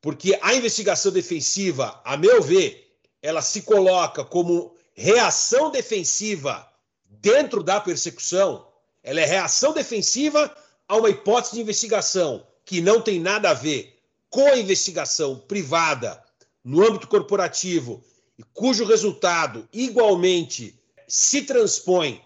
Porque 0.00 0.38
a 0.40 0.54
investigação 0.54 1.12
defensiva, 1.12 2.00
a 2.04 2.16
meu 2.16 2.42
ver, 2.42 2.90
ela 3.20 3.42
se 3.42 3.62
coloca 3.62 4.24
como 4.24 4.74
reação 4.94 5.70
defensiva 5.70 6.66
dentro 7.04 7.62
da 7.62 7.80
persecução. 7.80 8.66
Ela 9.02 9.20
é 9.20 9.26
reação 9.26 9.74
defensiva 9.74 10.56
a 10.88 10.96
uma 10.96 11.10
hipótese 11.10 11.54
de 11.54 11.60
investigação 11.60 12.46
que 12.64 12.80
não 12.80 13.00
tem 13.00 13.20
nada 13.20 13.50
a 13.50 13.54
ver 13.54 14.00
com 14.30 14.46
a 14.48 14.58
investigação 14.58 15.38
privada 15.38 16.22
no 16.64 16.84
âmbito 16.86 17.06
corporativo 17.06 18.02
e 18.38 18.42
cujo 18.42 18.84
resultado 18.84 19.68
igualmente 19.72 20.78
se 21.06 21.42
transpõe 21.42 22.22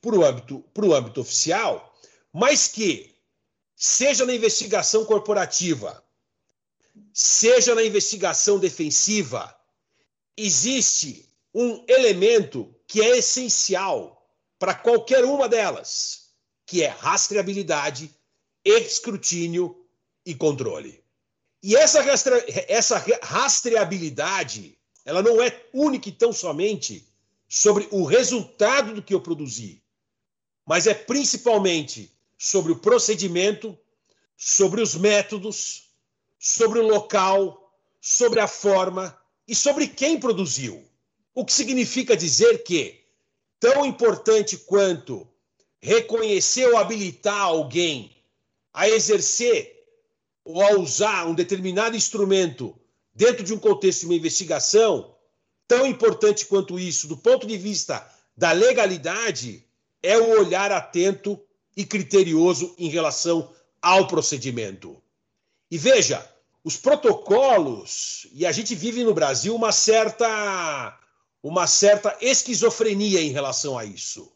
para 0.00 0.16
o 0.16 0.24
âmbito, 0.24 0.64
âmbito 0.92 1.20
oficial, 1.20 1.96
mas 2.32 2.68
que, 2.68 3.14
seja 3.74 4.26
na 4.26 4.34
investigação 4.34 5.04
corporativa, 5.04 6.02
seja 7.12 7.74
na 7.74 7.82
investigação 7.82 8.58
defensiva, 8.58 9.56
existe 10.36 11.28
um 11.54 11.84
elemento 11.88 12.74
que 12.86 13.00
é 13.00 13.18
essencial 13.18 14.28
para 14.58 14.74
qualquer 14.74 15.24
uma 15.24 15.48
delas, 15.48 16.23
que 16.66 16.82
é 16.82 16.88
rastreabilidade, 16.88 18.14
escrutínio 18.64 19.84
e 20.24 20.34
controle. 20.34 21.02
E 21.62 21.76
essa, 21.76 22.02
rastre... 22.02 22.44
essa 22.68 23.04
rastreabilidade 23.22 24.78
ela 25.04 25.22
não 25.22 25.42
é 25.42 25.64
única 25.72 26.08
e 26.08 26.12
tão 26.12 26.32
somente 26.32 27.06
sobre 27.48 27.86
o 27.90 28.04
resultado 28.04 28.94
do 28.94 29.02
que 29.02 29.12
eu 29.12 29.20
produzi, 29.20 29.82
mas 30.66 30.86
é 30.86 30.94
principalmente 30.94 32.10
sobre 32.38 32.72
o 32.72 32.76
procedimento, 32.76 33.78
sobre 34.36 34.80
os 34.80 34.94
métodos, 34.94 35.90
sobre 36.38 36.78
o 36.78 36.86
local, 36.86 37.78
sobre 38.00 38.40
a 38.40 38.48
forma 38.48 39.16
e 39.46 39.54
sobre 39.54 39.86
quem 39.86 40.18
produziu. 40.18 40.82
O 41.34 41.44
que 41.44 41.52
significa 41.52 42.16
dizer 42.16 42.64
que, 42.64 43.04
tão 43.60 43.84
importante 43.84 44.56
quanto 44.56 45.28
reconhecer 45.84 46.66
ou 46.66 46.78
habilitar 46.78 47.42
alguém 47.42 48.10
a 48.72 48.88
exercer 48.88 49.84
ou 50.42 50.62
a 50.62 50.78
usar 50.78 51.26
um 51.26 51.34
determinado 51.34 51.94
instrumento 51.94 52.74
dentro 53.14 53.44
de 53.44 53.52
um 53.52 53.58
contexto 53.58 54.00
de 54.00 54.06
uma 54.06 54.14
investigação, 54.14 55.14
tão 55.68 55.86
importante 55.86 56.46
quanto 56.46 56.78
isso, 56.78 57.06
do 57.06 57.18
ponto 57.18 57.46
de 57.46 57.58
vista 57.58 58.10
da 58.34 58.50
legalidade, 58.52 59.62
é 60.02 60.16
o 60.16 60.40
olhar 60.40 60.72
atento 60.72 61.38
e 61.76 61.84
criterioso 61.84 62.74
em 62.78 62.88
relação 62.88 63.52
ao 63.82 64.06
procedimento. 64.06 64.96
E 65.70 65.76
veja, 65.76 66.26
os 66.64 66.78
protocolos, 66.78 68.26
e 68.32 68.46
a 68.46 68.52
gente 68.52 68.74
vive 68.74 69.04
no 69.04 69.12
Brasil 69.12 69.54
uma 69.54 69.70
certa 69.70 70.98
uma 71.42 71.66
certa 71.66 72.16
esquizofrenia 72.22 73.20
em 73.20 73.32
relação 73.32 73.78
a 73.78 73.84
isso. 73.84 74.32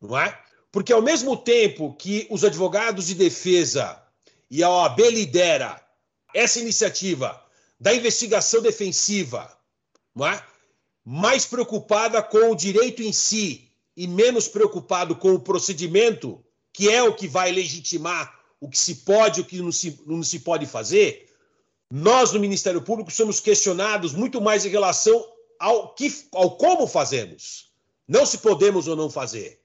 Não 0.00 0.16
é? 0.16 0.40
Porque 0.78 0.92
ao 0.92 1.02
mesmo 1.02 1.36
tempo 1.36 1.92
que 1.94 2.28
os 2.30 2.44
advogados 2.44 3.08
de 3.08 3.16
defesa 3.16 4.00
e 4.48 4.62
a 4.62 4.70
OAB 4.70 5.00
lidera 5.10 5.84
essa 6.32 6.60
iniciativa 6.60 7.44
da 7.80 7.92
investigação 7.92 8.62
defensiva, 8.62 9.58
é? 10.20 10.40
mais 11.04 11.44
preocupada 11.44 12.22
com 12.22 12.52
o 12.52 12.54
direito 12.54 13.02
em 13.02 13.12
si 13.12 13.72
e 13.96 14.06
menos 14.06 14.46
preocupado 14.46 15.16
com 15.16 15.34
o 15.34 15.40
procedimento, 15.40 16.44
que 16.72 16.88
é 16.88 17.02
o 17.02 17.12
que 17.12 17.26
vai 17.26 17.50
legitimar 17.50 18.38
o 18.60 18.68
que 18.68 18.78
se 18.78 18.94
pode 19.04 19.40
e 19.40 19.42
o 19.42 19.46
que 19.46 19.60
não 19.60 19.72
se, 19.72 20.00
não 20.06 20.22
se 20.22 20.38
pode 20.38 20.64
fazer, 20.64 21.28
nós 21.90 22.30
no 22.30 22.38
Ministério 22.38 22.82
Público 22.82 23.10
somos 23.10 23.40
questionados 23.40 24.12
muito 24.12 24.40
mais 24.40 24.64
em 24.64 24.68
relação 24.68 25.26
ao, 25.58 25.92
que, 25.92 26.28
ao 26.30 26.56
como 26.56 26.86
fazemos, 26.86 27.72
não 28.06 28.24
se 28.24 28.38
podemos 28.38 28.86
ou 28.86 28.94
não 28.94 29.10
fazer, 29.10 29.57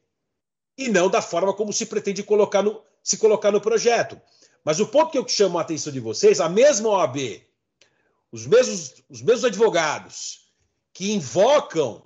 e 0.77 0.89
não 0.89 1.09
da 1.09 1.21
forma 1.21 1.53
como 1.53 1.71
se 1.71 1.85
pretende 1.85 2.23
colocar 2.23 2.61
no, 2.61 2.81
se 3.01 3.17
colocar 3.17 3.51
no 3.51 3.61
projeto. 3.61 4.19
Mas 4.63 4.79
o 4.79 4.87
ponto 4.87 5.11
que 5.11 5.17
eu 5.17 5.27
chamo 5.27 5.57
a 5.57 5.61
atenção 5.61 5.91
de 5.91 5.99
vocês, 5.99 6.39
a 6.39 6.49
mesma 6.49 6.89
OAB 6.89 7.43
os 8.33 8.47
mesmos, 8.47 8.95
os 9.07 9.21
mesmos 9.21 9.45
advogados 9.45 10.47
que 10.91 11.13
invocam, 11.13 12.03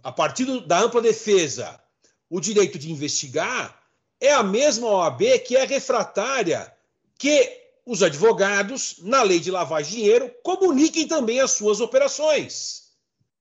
a 0.00 0.12
partir 0.12 0.44
da 0.60 0.78
ampla 0.78 1.02
defesa, 1.02 1.80
o 2.30 2.40
direito 2.40 2.78
de 2.78 2.90
investigar, 2.90 3.82
é 4.20 4.32
a 4.32 4.44
mesma 4.44 4.88
OAB 4.88 5.40
que 5.44 5.56
é 5.56 5.64
refratária 5.64 6.72
que 7.18 7.64
os 7.84 8.00
advogados, 8.02 8.96
na 9.00 9.22
lei 9.22 9.40
de 9.40 9.50
de 9.50 9.88
dinheiro, 9.88 10.32
comuniquem 10.44 11.08
também 11.08 11.40
as 11.40 11.50
suas 11.52 11.80
operações. 11.80 12.92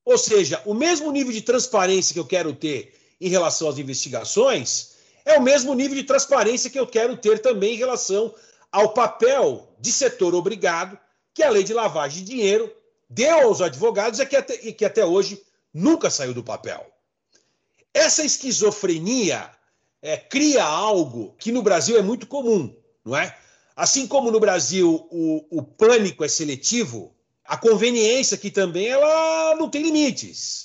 Ou 0.04 0.18
seja, 0.18 0.62
o 0.66 0.74
mesmo 0.74 1.12
nível 1.12 1.32
de 1.32 1.42
transparência 1.42 2.14
que 2.14 2.20
eu 2.20 2.26
quero 2.26 2.54
ter 2.56 2.94
em 3.20 3.30
relação 3.30 3.70
às 3.70 3.78
investigações 3.78 4.96
é 5.26 5.38
o 5.38 5.42
mesmo 5.42 5.74
nível 5.74 5.96
de 5.96 6.04
transparência 6.04 6.70
que 6.70 6.80
eu 6.80 6.86
quero 6.86 7.18
ter 7.18 7.40
também 7.40 7.74
em 7.74 7.78
relação 7.78 8.34
ao 8.72 8.94
papel 8.94 9.68
de 9.80 9.92
setor 9.92 10.36
obrigado 10.36 10.98
que 11.34 11.44
a 11.44 11.50
lei 11.50 11.64
de 11.64 11.74
lavagem 11.74 12.24
de 12.24 12.32
dinheiro 12.32 12.72
deu 13.10 13.48
aos 13.48 13.62
advogados 13.62 14.20
e 14.20 14.26
que 14.26 14.36
até, 14.36 14.54
e 14.64 14.74
que 14.74 14.86
até 14.86 15.06
hoje 15.06 15.42
nunca 15.74 16.10
saiu 16.10 16.34
do 16.34 16.44
papel. 16.44 16.86
Essa 17.94 18.24
esquizofrenia 18.24 19.50
é, 20.02 20.18
cria 20.18 20.64
algo 20.64 21.36
que 21.40 21.52
no 21.52 21.62
Brasil 21.62 21.98
é 21.98 22.02
muito 22.02 22.28
comum, 22.28 22.76
não 23.04 23.16
é? 23.16 23.38
Assim 23.76 24.08
como 24.08 24.32
no 24.32 24.40
Brasil 24.40 25.08
o, 25.12 25.46
o 25.50 25.64
pânico 25.64 26.24
é 26.24 26.28
seletivo, 26.28 27.14
a 27.44 27.58
conveniência 27.58 28.36
aqui 28.36 28.50
também 28.50 28.88
ela 28.88 29.56
não 29.56 29.70
tem 29.70 29.84
limites. 29.84 30.65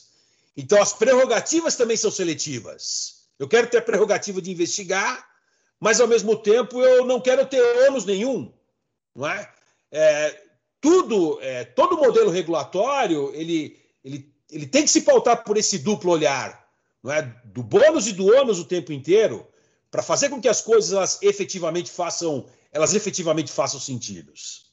Então 0.61 0.81
as 0.81 0.93
prerrogativas 0.93 1.75
também 1.75 1.97
são 1.97 2.11
seletivas. 2.11 3.21
Eu 3.39 3.49
quero 3.49 3.69
ter 3.69 3.79
a 3.79 3.83
prerrogativa 3.83 4.43
de 4.43 4.51
investigar, 4.51 5.27
mas 5.81 6.01
ao 6.01 6.07
mesmo 6.07 6.37
tempo 6.37 6.83
eu 6.83 7.07
não 7.07 7.19
quero 7.19 7.47
ter 7.47 7.63
ônus 7.89 8.05
nenhum, 8.05 8.53
não 9.15 9.27
é? 9.27 9.51
é 9.91 10.43
tudo, 10.79 11.39
é, 11.41 11.65
todo 11.65 11.97
modelo 11.97 12.31
regulatório 12.31 13.33
ele, 13.35 13.81
ele, 14.05 14.31
ele 14.51 14.67
tem 14.67 14.83
que 14.83 14.91
se 14.91 15.01
pautar 15.01 15.45
por 15.45 15.57
esse 15.57 15.79
duplo 15.79 16.13
olhar, 16.13 16.69
não 17.03 17.11
é? 17.11 17.23
Do 17.47 17.63
bônus 17.63 18.07
e 18.07 18.13
do 18.13 18.27
ônus 18.27 18.59
o 18.59 18.67
tempo 18.67 18.93
inteiro, 18.93 19.49
para 19.91 20.03
fazer 20.03 20.29
com 20.29 20.43
que 20.43 20.49
as 20.49 20.61
coisas 20.61 20.93
elas 20.93 21.19
efetivamente 21.23 21.91
façam, 21.91 22.47
elas 22.71 22.93
efetivamente 22.93 23.51
façam 23.51 23.81
sentidos. 23.81 24.71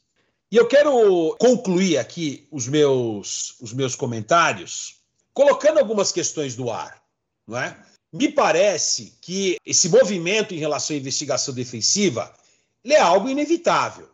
E 0.51 0.57
eu 0.57 0.67
quero 0.67 1.35
concluir 1.39 1.97
aqui 1.97 2.45
os 2.51 2.67
meus, 2.67 3.55
os 3.61 3.71
meus 3.71 3.95
comentários 3.95 4.96
colocando 5.37 5.77
algumas 5.77 6.11
questões 6.11 6.57
no 6.57 6.71
ar. 6.71 6.99
Não 7.45 7.59
é? 7.59 7.77
Me 8.11 8.27
parece 8.27 9.15
que 9.21 9.57
esse 9.63 9.87
movimento 9.87 10.55
em 10.55 10.57
relação 10.57 10.95
à 10.95 10.99
investigação 10.99 11.53
defensiva 11.53 12.33
é 12.83 12.97
algo 12.97 13.29
inevitável. 13.29 14.09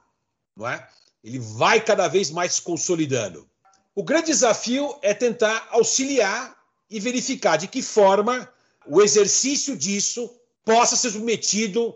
Não 0.53 0.67
é? 0.67 0.85
Ele 1.23 1.39
vai 1.39 1.79
cada 1.79 2.09
vez 2.09 2.29
mais 2.29 2.55
se 2.55 2.61
consolidando. 2.61 3.49
O 3.95 4.03
grande 4.03 4.25
desafio 4.25 4.97
é 5.01 5.13
tentar 5.13 5.69
auxiliar 5.71 6.57
e 6.89 6.99
verificar 6.99 7.55
de 7.55 7.69
que 7.69 7.81
forma 7.81 8.51
o 8.85 9.01
exercício 9.01 9.77
disso 9.77 10.29
possa 10.65 10.97
ser 10.97 11.11
submetido 11.11 11.95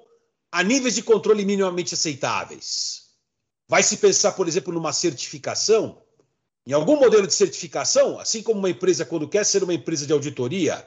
a 0.50 0.64
níveis 0.64 0.96
de 0.96 1.04
controle 1.04 1.44
minimamente 1.44 1.96
aceitáveis. 1.96 3.08
Vai 3.68 3.84
se 3.84 3.98
pensar, 3.98 4.32
por 4.32 4.48
exemplo, 4.48 4.74
numa 4.74 4.94
certificação? 4.94 6.02
Em 6.68 6.74
algum 6.74 6.98
modelo 6.98 7.26
de 7.26 7.34
certificação, 7.34 8.20
assim 8.20 8.44
como 8.44 8.60
uma 8.60 8.70
empresa, 8.70 9.06
quando 9.06 9.26
quer 9.26 9.46
ser 9.46 9.64
uma 9.64 9.74
empresa 9.74 10.06
de 10.06 10.12
auditoria, 10.12 10.86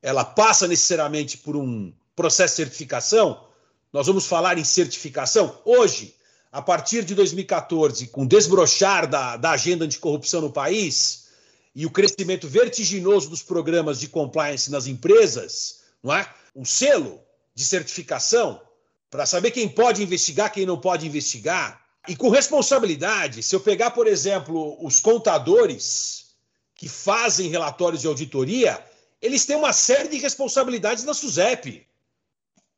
ela 0.00 0.24
passa 0.24 0.68
necessariamente 0.68 1.38
por 1.38 1.56
um 1.56 1.92
processo 2.14 2.52
de 2.54 2.56
certificação. 2.58 3.44
Nós 3.92 4.06
vamos 4.06 4.26
falar 4.26 4.58
em 4.58 4.62
certificação. 4.64 5.60
Hoje, 5.64 6.14
a 6.52 6.62
partir 6.62 7.04
de 7.04 7.16
2014, 7.16 8.06
com 8.06 8.22
o 8.22 8.28
desbrochar 8.28 9.10
da, 9.10 9.36
da 9.36 9.50
agenda 9.50 9.84
anticorrupção 9.84 10.40
no 10.40 10.52
país 10.52 11.30
e 11.74 11.84
o 11.84 11.90
crescimento 11.90 12.46
vertiginoso 12.46 13.28
dos 13.28 13.42
programas 13.42 13.98
de 13.98 14.06
compliance 14.06 14.70
nas 14.70 14.86
empresas, 14.86 15.80
não 16.00 16.14
é? 16.14 16.32
um 16.54 16.64
selo 16.64 17.20
de 17.56 17.64
certificação 17.64 18.62
para 19.10 19.26
saber 19.26 19.50
quem 19.50 19.68
pode 19.68 20.00
investigar, 20.00 20.52
quem 20.52 20.64
não 20.64 20.78
pode 20.78 21.04
investigar, 21.08 21.87
e 22.08 22.16
com 22.16 22.30
responsabilidade, 22.30 23.42
se 23.42 23.54
eu 23.54 23.60
pegar, 23.60 23.90
por 23.90 24.06
exemplo, 24.06 24.76
os 24.84 24.98
contadores 24.98 26.28
que 26.74 26.88
fazem 26.88 27.50
relatórios 27.50 28.00
de 28.00 28.06
auditoria, 28.06 28.82
eles 29.20 29.44
têm 29.44 29.56
uma 29.56 29.72
série 29.72 30.08
de 30.08 30.16
responsabilidades 30.16 31.04
na 31.04 31.12
SUSEP. 31.12 31.86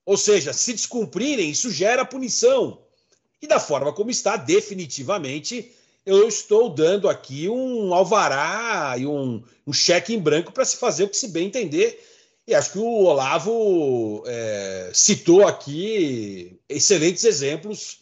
Ou 0.05 0.17
seja, 0.17 0.53
se 0.53 0.73
descumprirem, 0.73 1.51
isso 1.51 1.71
gera 1.71 2.05
punição. 2.05 2.83
E 3.41 3.47
da 3.47 3.61
forma 3.61 3.93
como 3.93 4.11
está, 4.11 4.37
definitivamente, 4.37 5.73
eu 6.05 6.27
estou 6.27 6.71
dando 6.71 7.09
aqui 7.09 7.49
um 7.49 7.95
alvará 7.95 8.97
e 8.99 9.07
um, 9.07 9.43
um 9.67 9.73
cheque 9.73 10.15
em 10.15 10.19
branco 10.19 10.51
para 10.51 10.65
se 10.65 10.77
fazer 10.77 11.05
o 11.05 11.09
que 11.09 11.17
se 11.17 11.29
bem 11.29 11.47
entender. 11.47 12.05
E 12.47 12.55
acho 12.55 12.73
que 12.73 12.79
o 12.79 13.05
Olavo 13.05 14.25
é, 14.27 14.91
citou 14.93 15.47
aqui 15.47 16.59
excelentes 16.69 17.23
exemplos 17.23 18.00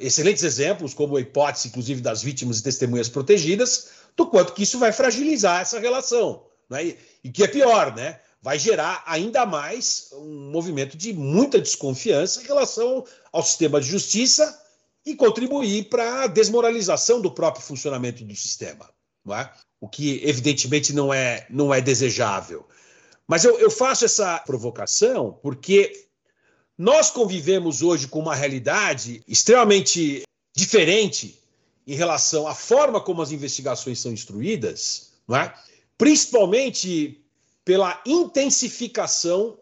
excelentes 0.00 0.42
exemplos, 0.42 0.92
como 0.92 1.16
a 1.16 1.20
hipótese, 1.20 1.68
inclusive, 1.68 2.00
das 2.00 2.22
vítimas 2.22 2.58
e 2.58 2.62
testemunhas 2.62 3.08
protegidas, 3.08 3.88
do 4.16 4.26
quanto 4.26 4.52
que 4.52 4.64
isso 4.64 4.78
vai 4.78 4.92
fragilizar 4.92 5.60
essa 5.60 5.78
relação. 5.78 6.42
Né? 6.68 6.96
E, 7.22 7.30
que 7.30 7.44
é 7.44 7.48
pior, 7.48 7.94
né? 7.94 8.18
vai 8.42 8.58
gerar 8.58 9.02
ainda 9.06 9.44
mais 9.46 10.10
um 10.12 10.50
movimento 10.50 10.96
de 10.96 11.12
muita 11.12 11.60
desconfiança 11.60 12.42
em 12.42 12.46
relação 12.46 13.04
ao 13.32 13.42
sistema 13.42 13.80
de 13.80 13.88
justiça 13.88 14.60
e 15.04 15.14
contribuir 15.14 15.88
para 15.88 16.24
a 16.24 16.26
desmoralização 16.26 17.20
do 17.20 17.30
próprio 17.30 17.64
funcionamento 17.64 18.24
do 18.24 18.36
sistema. 18.36 18.88
É? 19.30 19.48
O 19.80 19.88
que, 19.88 20.20
evidentemente, 20.24 20.92
não 20.92 21.12
é, 21.12 21.46
não 21.50 21.72
é 21.72 21.80
desejável. 21.80 22.66
Mas 23.26 23.44
eu, 23.44 23.58
eu 23.58 23.70
faço 23.70 24.04
essa 24.04 24.38
provocação 24.38 25.38
porque 25.42 26.07
nós 26.78 27.10
convivemos 27.10 27.82
hoje 27.82 28.06
com 28.06 28.20
uma 28.20 28.36
realidade 28.36 29.20
extremamente 29.26 30.22
diferente 30.56 31.42
em 31.84 31.94
relação 31.94 32.46
à 32.46 32.54
forma 32.54 33.00
como 33.00 33.20
as 33.20 33.32
investigações 33.32 33.98
são 33.98 34.12
instruídas, 34.12 35.14
é? 35.30 35.52
principalmente 35.96 37.20
pela 37.64 38.00
intensificação 38.06 39.58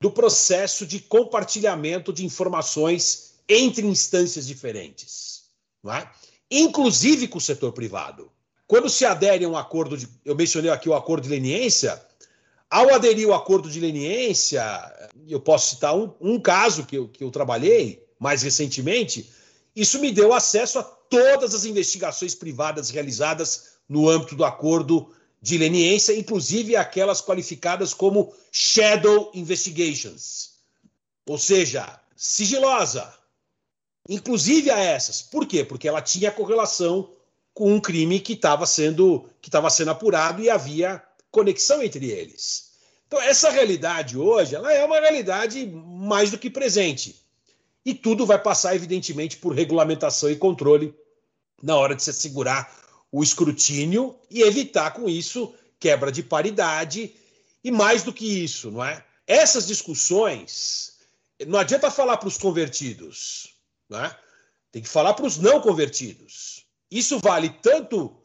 do 0.00 0.10
processo 0.10 0.86
de 0.86 1.00
compartilhamento 1.00 2.12
de 2.12 2.24
informações 2.24 3.34
entre 3.48 3.84
instâncias 3.84 4.46
diferentes, 4.46 5.46
é? 5.86 6.08
inclusive 6.48 7.26
com 7.26 7.38
o 7.38 7.40
setor 7.40 7.72
privado. 7.72 8.30
Quando 8.68 8.88
se 8.88 9.04
adere 9.04 9.44
a 9.44 9.48
um 9.48 9.56
acordo 9.56 9.98
de. 9.98 10.08
Eu 10.24 10.34
mencionei 10.34 10.70
aqui 10.70 10.88
o 10.88 10.94
acordo 10.94 11.24
de 11.24 11.28
leniência, 11.28 12.00
ao 12.72 12.94
aderir 12.94 13.28
ao 13.28 13.34
acordo 13.34 13.68
de 13.68 13.78
leniência, 13.78 14.64
eu 15.28 15.38
posso 15.38 15.74
citar 15.74 15.94
um, 15.94 16.10
um 16.18 16.40
caso 16.40 16.86
que 16.86 16.96
eu, 16.96 17.06
que 17.06 17.22
eu 17.22 17.30
trabalhei 17.30 18.02
mais 18.18 18.40
recentemente, 18.40 19.30
isso 19.76 20.00
me 20.00 20.10
deu 20.10 20.32
acesso 20.32 20.78
a 20.78 20.82
todas 20.82 21.54
as 21.54 21.66
investigações 21.66 22.34
privadas 22.34 22.88
realizadas 22.88 23.74
no 23.86 24.08
âmbito 24.08 24.34
do 24.34 24.42
acordo 24.42 25.12
de 25.38 25.58
leniência, 25.58 26.16
inclusive 26.16 26.74
aquelas 26.74 27.20
qualificadas 27.20 27.92
como 27.92 28.32
shadow 28.50 29.30
investigations, 29.34 30.52
ou 31.28 31.36
seja, 31.36 32.00
sigilosa, 32.16 33.12
inclusive 34.08 34.70
a 34.70 34.78
essas. 34.78 35.20
Por 35.20 35.44
quê? 35.46 35.62
Porque 35.62 35.88
ela 35.88 36.00
tinha 36.00 36.32
correlação 36.32 37.10
com 37.52 37.70
um 37.70 37.78
crime 37.78 38.18
que 38.18 38.32
estava 38.32 38.64
sendo 38.64 39.28
que 39.42 39.50
estava 39.50 39.68
sendo 39.68 39.90
apurado 39.90 40.40
e 40.42 40.48
havia 40.48 41.02
conexão 41.32 41.82
entre 41.82 42.10
eles. 42.10 42.70
Então, 43.08 43.20
essa 43.20 43.50
realidade 43.50 44.16
hoje, 44.16 44.54
ela 44.54 44.72
é 44.72 44.84
uma 44.84 45.00
realidade 45.00 45.66
mais 45.66 46.30
do 46.30 46.38
que 46.38 46.48
presente. 46.48 47.20
E 47.84 47.92
tudo 47.92 48.24
vai 48.24 48.38
passar, 48.38 48.76
evidentemente, 48.76 49.38
por 49.38 49.52
regulamentação 49.52 50.30
e 50.30 50.36
controle 50.36 50.94
na 51.60 51.76
hora 51.76 51.96
de 51.96 52.02
se 52.02 52.10
assegurar 52.10 52.72
o 53.10 53.22
escrutínio 53.22 54.16
e 54.30 54.42
evitar 54.42 54.92
com 54.92 55.08
isso 55.08 55.52
quebra 55.78 56.12
de 56.12 56.22
paridade 56.22 57.14
e 57.64 57.70
mais 57.70 58.02
do 58.02 58.12
que 58.12 58.24
isso, 58.24 58.70
não 58.70 58.84
é? 58.84 59.04
Essas 59.26 59.66
discussões 59.66 60.98
não 61.46 61.58
adianta 61.58 61.90
falar 61.90 62.16
para 62.16 62.28
os 62.28 62.38
convertidos, 62.38 63.54
não 63.88 64.04
é? 64.04 64.18
Tem 64.70 64.80
que 64.80 64.88
falar 64.88 65.14
para 65.14 65.26
os 65.26 65.38
não 65.38 65.60
convertidos. 65.60 66.64
Isso 66.90 67.18
vale 67.18 67.50
tanto 67.50 68.16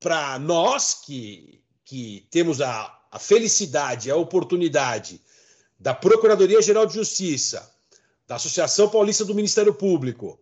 para 0.00 0.38
nós 0.38 0.94
que 1.04 1.61
que 1.92 2.26
temos 2.30 2.62
a, 2.62 2.98
a 3.10 3.18
felicidade, 3.18 4.10
a 4.10 4.16
oportunidade 4.16 5.20
da 5.78 5.92
Procuradoria-Geral 5.92 6.86
de 6.86 6.94
Justiça, 6.94 7.70
da 8.26 8.36
Associação 8.36 8.88
Paulista 8.88 9.26
do 9.26 9.34
Ministério 9.34 9.74
Público, 9.74 10.40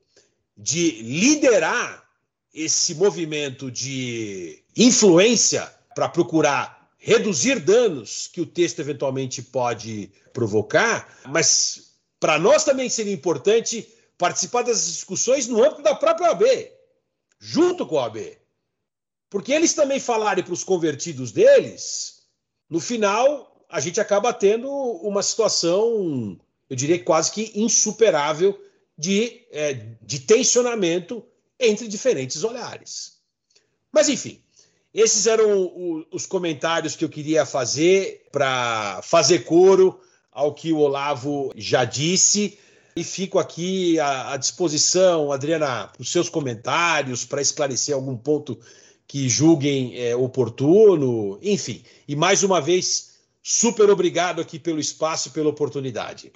de 0.57 1.03
liderar 1.03 2.09
esse 2.55 2.95
movimento 2.95 3.69
de 3.69 4.63
influência 4.77 5.69
para 5.93 6.09
procurar 6.09 6.89
reduzir 6.97 7.59
danos 7.59 8.29
que 8.33 8.41
o 8.41 8.47
texto 8.47 8.79
eventualmente 8.79 9.43
pode 9.43 10.13
provocar, 10.33 11.19
mas 11.27 11.97
para 12.21 12.39
nós 12.39 12.63
também 12.63 12.89
seria 12.89 13.13
importante 13.13 13.93
participar 14.17 14.63
das 14.63 14.87
discussões 14.87 15.49
no 15.49 15.65
âmbito 15.65 15.83
da 15.83 15.97
própria 15.97 16.29
OAB, 16.29 16.45
junto 17.41 17.85
com 17.85 17.99
a 17.99 18.05
OAB. 18.05 18.40
Porque 19.31 19.53
eles 19.53 19.73
também 19.73 20.01
falarem 20.01 20.45
para 20.45 20.53
os 20.53 20.65
convertidos 20.65 21.33
deles, 21.33 22.25
no 22.69 22.81
final 22.81 23.65
a 23.69 23.79
gente 23.79 24.01
acaba 24.01 24.33
tendo 24.33 24.69
uma 24.69 25.23
situação, 25.23 26.37
eu 26.69 26.77
diria 26.77 27.03
quase 27.03 27.31
que 27.31 27.53
insuperável, 27.55 28.61
de, 28.99 29.47
é, 29.51 29.87
de 30.03 30.19
tensionamento 30.19 31.25
entre 31.59 31.89
diferentes 31.89 32.45
olhares. 32.45 33.21
Mas, 33.91 34.11
enfim, 34.11 34.43
esses 34.93 35.27
eram 35.27 36.05
os 36.11 36.27
comentários 36.27 36.97
que 36.97 37.05
eu 37.05 37.09
queria 37.09 37.47
fazer 37.47 38.27
para 38.31 39.01
fazer 39.03 39.41
coro 39.41 39.99
ao 40.31 40.53
que 40.53 40.71
o 40.71 40.79
Olavo 40.79 41.51
já 41.57 41.85
disse. 41.85 42.59
E 42.95 43.03
fico 43.03 43.39
aqui 43.39 43.99
à, 44.01 44.37
disposição, 44.37 45.33
Adriana, 45.33 45.87
para 45.87 46.03
os 46.03 46.11
seus 46.11 46.29
comentários, 46.29 47.25
para 47.25 47.41
esclarecer 47.41 47.95
algum 47.95 48.17
ponto 48.17 48.59
que 49.11 49.29
julguem 49.29 50.01
é, 50.01 50.15
oportuno, 50.15 51.37
enfim. 51.43 51.83
E 52.07 52.15
mais 52.15 52.45
uma 52.45 52.61
vez, 52.61 53.19
super 53.43 53.91
obrigado 53.91 54.41
aqui 54.41 54.57
pelo 54.57 54.79
espaço 54.79 55.27
e 55.27 55.31
pela 55.33 55.49
oportunidade. 55.49 56.31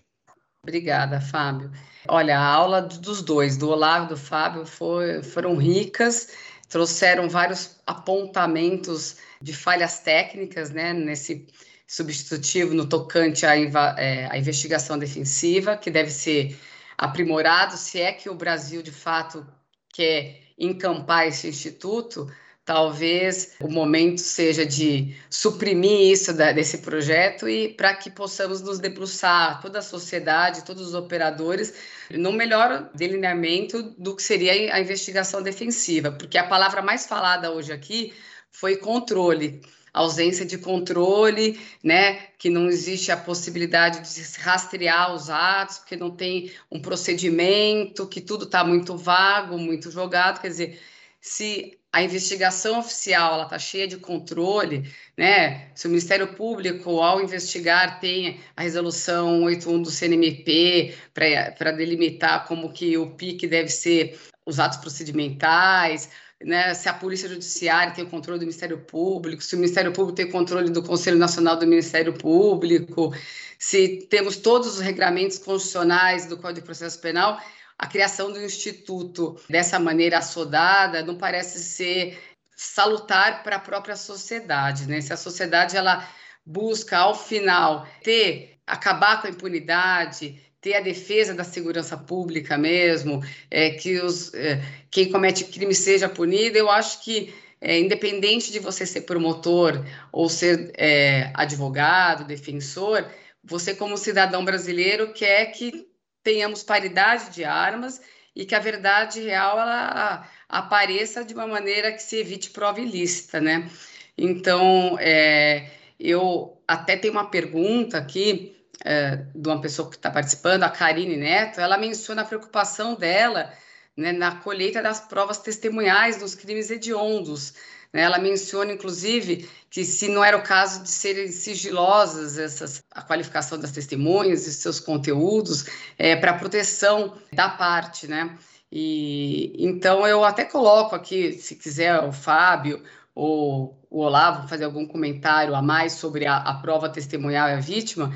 Obrigada, 0.61 1.21
Fábio. 1.21 1.71
Olha, 2.09 2.37
a 2.37 2.45
aula 2.45 2.83
dos 2.83 3.23
dois, 3.23 3.57
do 3.57 3.71
Olavo 3.71 4.07
e 4.07 4.09
do 4.09 4.17
Fábio, 4.17 4.67
foi, 4.67 5.23
foram 5.23 5.57
ricas, 5.57 6.31
trouxeram 6.69 7.29
vários 7.29 7.77
apontamentos 7.87 9.19
de 9.41 9.53
falhas 9.53 10.01
técnicas, 10.01 10.71
né, 10.71 10.93
nesse 10.93 11.47
substitutivo 11.87 12.75
no 12.75 12.89
tocante 12.89 13.47
à, 13.47 13.55
é, 13.97 14.27
à 14.29 14.37
investigação 14.37 14.99
defensiva, 14.99 15.77
que 15.77 15.93
deve 15.93 16.11
ser 16.11 16.59
aprimorado, 16.99 17.77
se 17.77 18.01
é 18.01 18.11
que 18.11 18.29
o 18.29 18.35
Brasil, 18.35 18.83
de 18.83 18.91
fato, 18.91 19.47
quer 19.93 20.41
encampar 20.59 21.29
esse 21.29 21.47
instituto, 21.47 22.29
talvez 22.65 23.57
o 23.61 23.69
momento 23.69 24.19
seja 24.19 24.65
de 24.65 25.15
suprimir 25.29 26.13
isso 26.13 26.33
da, 26.33 26.53
desse 26.53 26.79
projeto 26.79 27.49
e 27.49 27.69
para 27.69 27.95
que 27.95 28.11
possamos 28.11 28.63
nos 28.63 28.79
debruçar, 28.79 29.61
toda 29.61 29.81
a 29.81 29.83
sociedade, 29.83 30.65
todos 30.65 30.89
os 30.89 30.95
operadores, 30.95 31.75
no 32.11 32.33
melhor 32.33 32.91
delineamento 32.95 33.83
do 33.99 34.17
que 34.17 34.23
seria 34.23 34.75
a 34.75 34.81
investigação 34.81 35.43
defensiva, 35.43 36.11
porque 36.11 36.39
a 36.39 36.47
palavra 36.47 36.81
mais 36.81 37.07
falada 37.07 37.53
hoje 37.53 37.73
aqui 37.73 38.13
foi 38.51 38.77
controle 38.77 39.61
ausência 39.95 40.45
de 40.45 40.59
controle, 40.59 41.59
né, 41.83 42.15
que 42.37 42.51
não 42.51 42.67
existe 42.67 43.13
a 43.13 43.17
possibilidade 43.17 44.01
de 44.13 44.41
rastrear 44.41 45.15
os 45.15 45.31
atos, 45.31 45.79
porque 45.79 45.95
não 45.97 46.11
tem 46.11 46.51
um 46.69 46.83
procedimento, 46.83 48.09
que 48.09 48.21
tudo 48.21 48.45
está 48.45 48.65
muito 48.65 48.97
vago, 48.97 49.57
muito 49.57 49.93
jogado, 49.93 50.41
quer 50.41 50.49
dizer, 50.49 50.81
se 51.21 51.79
a 51.95 52.03
investigação 52.03 52.81
oficial 52.81 53.35
ela 53.35 53.45
está 53.45 53.57
cheia 53.57 53.87
de 53.87 53.97
controle, 53.97 54.83
né? 55.17 55.69
Se 55.77 55.87
o 55.87 55.89
Ministério 55.89 56.35
Público, 56.35 57.01
ao 57.01 57.23
investigar, 57.23 58.01
tem 58.01 58.41
a 58.57 58.63
resolução 58.63 59.45
81 59.45 59.81
do 59.81 59.91
CNMP 59.93 60.93
para 61.15 61.71
delimitar 61.71 62.49
como 62.49 62.73
que 62.73 62.99
o 62.99 63.13
PIC 63.13 63.47
deve 63.47 63.69
ser 63.69 64.19
os 64.45 64.59
atos 64.59 64.79
procedimentais, 64.79 66.11
né, 66.43 66.75
se 66.75 66.89
a 66.89 66.93
Polícia 66.93 67.29
Judiciária 67.29 67.95
tem 67.95 68.05
o 68.05 68.11
controle 68.11 68.41
do 68.41 68.43
Ministério 68.43 68.79
Público, 68.79 69.41
se 69.41 69.55
o 69.55 69.59
Ministério 69.59 69.93
Público 69.93 70.17
tem 70.17 70.29
controle 70.29 70.71
do 70.71 70.83
Conselho 70.83 71.17
Nacional 71.17 71.57
do 71.57 71.65
Ministério 71.67 72.13
Público, 72.13 73.15
se 73.57 74.05
temos 74.11 74.37
todos 74.37 74.75
os 74.75 74.81
regramentos 74.81 75.39
constitucionais 75.39 76.27
do 76.27 76.37
Código 76.37 76.61
de 76.61 76.67
Processo 76.67 77.01
Penal, 77.01 77.41
a 77.85 77.87
criação 77.87 78.33
do 78.33 78.43
Instituto 78.43 79.39
dessa 79.47 79.79
maneira 79.79 80.17
assodada 80.17 81.03
não 81.03 81.19
parece 81.19 81.63
ser 81.63 82.19
salutar 82.57 83.43
para 83.43 83.57
a 83.57 83.61
própria 83.61 83.95
sociedade. 83.95 84.87
Né? 84.87 85.03
Se 85.03 85.13
a 85.13 85.19
sociedade 85.19 85.77
ela 85.77 86.09
busca, 86.47 86.97
ao 86.97 87.15
final, 87.15 87.87
ter 88.03 88.57
acabar 88.67 89.21
com 89.21 89.27
a 89.27 89.31
impunidade, 89.31 90.41
ter 90.63 90.77
a 90.77 90.81
defesa 90.81 91.35
da 91.35 91.45
segurança 91.45 91.95
pública 91.95 92.57
mesmo, 92.57 93.23
é, 93.51 93.69
que 93.69 94.01
os, 94.01 94.33
é, 94.33 94.63
quem 94.91 95.11
comete 95.11 95.45
crime 95.45 95.75
seja 95.75 96.09
punido, 96.09 96.57
eu 96.57 96.71
acho 96.71 97.05
que, 97.05 97.35
é, 97.61 97.79
independente 97.79 98.51
de 98.51 98.61
você 98.61 98.87
ser 98.87 99.03
promotor 99.03 99.85
ou 100.11 100.31
ser 100.31 100.73
é, 100.79 101.31
advogado, 101.35 102.25
defensor, 102.25 103.07
você, 103.43 103.75
como 103.75 103.99
cidadão 103.99 104.43
brasileiro, 104.43 105.13
quer 105.13 105.45
que 105.53 105.87
tenhamos 106.25 106.65
paridade 106.65 107.31
de 107.31 107.45
armas 107.45 108.01
e 108.35 108.45
que 108.45 108.55
a 108.55 108.59
verdade 108.59 109.21
real 109.21 109.61
ela 109.61 110.29
apareça 110.49 111.25
de 111.25 111.35
uma 111.35 111.47
maneira 111.47 111.93
que 111.93 112.03
se 112.03 112.17
evite 112.17 112.51
prova 112.51 112.81
ilícita, 112.81 113.41
né? 113.41 113.71
Então, 114.19 114.97
é, 114.99 115.71
eu 116.01 116.61
até 116.67 116.97
tenho 116.97 117.13
uma 117.13 117.31
pergunta 117.31 117.99
aqui 117.99 118.57
é, 118.85 119.17
de 119.35 119.49
uma 119.49 119.61
pessoa 119.61 119.89
que 119.89 119.97
está 119.97 120.11
participando, 120.11 120.65
a 120.65 120.71
Karine 120.71 121.17
Neto, 121.17 121.61
ela 121.61 121.79
menciona 121.79 122.23
a 122.23 122.25
preocupação 122.25 122.95
dela 122.95 123.53
né, 123.97 124.13
na 124.13 124.37
colheita 124.37 124.83
das 124.83 125.01
provas 125.01 125.39
testemunhais 125.39 126.17
dos 126.17 126.35
crimes 126.35 126.71
hediondos. 126.71 127.55
Né? 127.95 128.03
Ela 128.03 128.19
menciona, 128.19 128.73
inclusive, 128.73 129.49
que 129.71 129.85
se 129.85 130.09
não 130.09 130.25
era 130.25 130.37
o 130.37 130.43
caso 130.43 130.83
de 130.83 130.91
serem 130.91 131.29
sigilosas 131.29 132.37
essas, 132.37 132.83
a 132.91 133.01
qualificação 133.01 133.57
das 133.57 133.71
testemunhas 133.71 134.49
e 134.49 134.53
seus 134.53 134.81
conteúdos 134.81 135.67
é, 135.97 136.17
para 136.17 136.35
proteção 136.35 137.15
da 137.33 137.49
parte, 137.49 138.09
né? 138.09 138.37
E 138.73 139.55
então 139.65 140.05
eu 140.05 140.25
até 140.25 140.45
coloco 140.45 140.97
aqui, 140.97 141.35
se 141.35 141.55
quiser, 141.55 142.01
o 142.01 142.11
Fábio 142.11 142.83
ou 143.15 143.79
o 143.89 144.01
Olavo 144.01 144.49
fazer 144.49 144.65
algum 144.65 144.85
comentário 144.85 145.55
a 145.55 145.63
mais 145.63 145.93
sobre 145.93 146.27
a, 146.27 146.39
a 146.39 146.55
prova 146.55 146.89
testemunhal 146.89 147.49
e 147.49 147.53
a 147.53 147.61
vítima, 147.61 148.13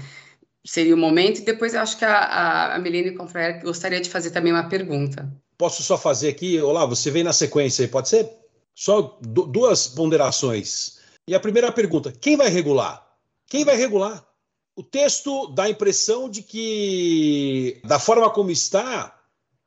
seria 0.66 0.96
o 0.96 0.98
momento. 0.98 1.38
E 1.38 1.44
depois 1.44 1.74
eu 1.74 1.80
acho 1.80 1.96
que 1.96 2.04
a, 2.04 2.74
a 2.74 2.78
Melina 2.80 3.16
Confraer 3.16 3.62
gostaria 3.62 4.00
de 4.00 4.10
fazer 4.10 4.32
também 4.32 4.52
uma 4.52 4.68
pergunta. 4.68 5.32
Posso 5.56 5.84
só 5.84 5.96
fazer 5.96 6.30
aqui, 6.30 6.60
Olá, 6.60 6.84
você 6.84 7.08
vem 7.08 7.22
na 7.22 7.32
sequência 7.32 7.84
aí, 7.84 7.88
pode 7.88 8.08
ser? 8.08 8.28
Só 8.78 9.18
duas 9.20 9.88
ponderações. 9.88 11.00
E 11.26 11.34
a 11.34 11.40
primeira 11.40 11.72
pergunta: 11.72 12.12
quem 12.12 12.36
vai 12.36 12.48
regular? 12.48 13.04
Quem 13.48 13.64
vai 13.64 13.74
regular? 13.74 14.24
O 14.76 14.84
texto 14.84 15.48
dá 15.48 15.64
a 15.64 15.70
impressão 15.70 16.30
de 16.30 16.44
que, 16.44 17.80
da 17.84 17.98
forma 17.98 18.30
como 18.30 18.52
está, 18.52 19.20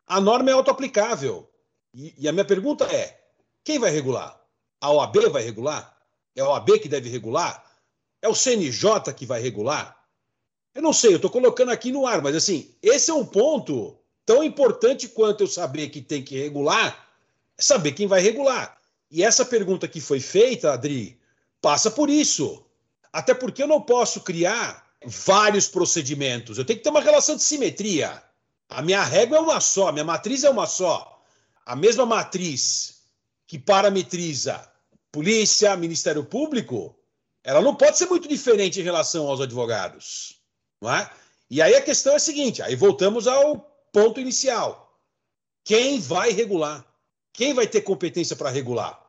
a 0.07 0.21
norma 0.21 0.49
é 0.49 0.53
autoaplicável. 0.53 1.45
E, 1.93 2.15
e 2.19 2.25
a 2.25 2.31
minha 2.31 2.45
pergunta 2.45 2.85
é: 2.85 3.21
quem 3.65 3.77
vai 3.77 3.91
regular? 3.91 4.41
A 4.79 4.89
OAB 4.89 5.29
vai 5.29 5.43
regular? 5.43 5.93
É 6.33 6.39
a 6.39 6.47
OAB 6.47 6.79
que 6.79 6.87
deve 6.87 7.09
regular? 7.09 7.69
É 8.21 8.29
o 8.29 8.35
CNJ 8.35 9.13
que 9.13 9.25
vai 9.25 9.41
regular? 9.41 10.01
Eu 10.73 10.81
não 10.81 10.93
sei, 10.93 11.11
eu 11.11 11.17
estou 11.17 11.29
colocando 11.29 11.71
aqui 11.71 11.91
no 11.91 12.07
ar, 12.07 12.21
mas 12.21 12.33
assim, 12.33 12.73
esse 12.81 13.11
é 13.11 13.13
um 13.13 13.25
ponto 13.25 13.99
tão 14.25 14.41
importante 14.41 15.09
quanto 15.09 15.41
eu 15.41 15.47
saber 15.47 15.89
que 15.89 16.01
tem 16.01 16.23
que 16.23 16.37
regular, 16.37 17.09
é 17.57 17.61
saber 17.61 17.91
quem 17.91 18.07
vai 18.07 18.21
regular. 18.21 18.80
E 19.11 19.23
essa 19.23 19.43
pergunta 19.43 19.89
que 19.89 19.99
foi 19.99 20.21
feita, 20.21 20.71
Adri, 20.71 21.19
passa 21.61 21.91
por 21.91 22.09
isso. 22.09 22.65
Até 23.11 23.33
porque 23.33 23.61
eu 23.61 23.67
não 23.67 23.81
posso 23.81 24.21
criar 24.21 24.89
vários 25.05 25.67
procedimentos. 25.67 26.57
Eu 26.57 26.63
tenho 26.63 26.79
que 26.79 26.83
ter 26.83 26.89
uma 26.89 27.01
relação 27.01 27.35
de 27.35 27.43
simetria. 27.43 28.23
A 28.69 28.81
minha 28.81 29.03
régua 29.03 29.37
é 29.37 29.41
uma 29.41 29.59
só, 29.59 29.89
a 29.89 29.91
minha 29.91 30.05
matriz 30.05 30.45
é 30.45 30.49
uma 30.49 30.65
só. 30.65 31.21
A 31.65 31.75
mesma 31.75 32.05
matriz 32.05 33.01
que 33.45 33.59
parametriza 33.59 34.71
polícia, 35.11 35.75
Ministério 35.75 36.23
Público, 36.23 36.95
ela 37.43 37.61
não 37.61 37.75
pode 37.75 37.97
ser 37.97 38.05
muito 38.05 38.29
diferente 38.29 38.79
em 38.79 38.83
relação 38.83 39.27
aos 39.27 39.41
advogados. 39.41 40.39
Não 40.81 40.93
é? 40.93 41.09
E 41.49 41.61
aí 41.61 41.75
a 41.75 41.81
questão 41.81 42.13
é 42.13 42.15
a 42.15 42.19
seguinte: 42.19 42.61
aí 42.61 42.75
voltamos 42.75 43.27
ao 43.27 43.59
ponto 43.91 44.21
inicial. 44.21 44.97
Quem 45.65 45.99
vai 45.99 46.31
regular? 46.31 46.85
Quem 47.33 47.53
vai 47.53 47.67
ter 47.67 47.81
competência 47.81 48.35
para 48.35 48.49
regular? 48.49 49.00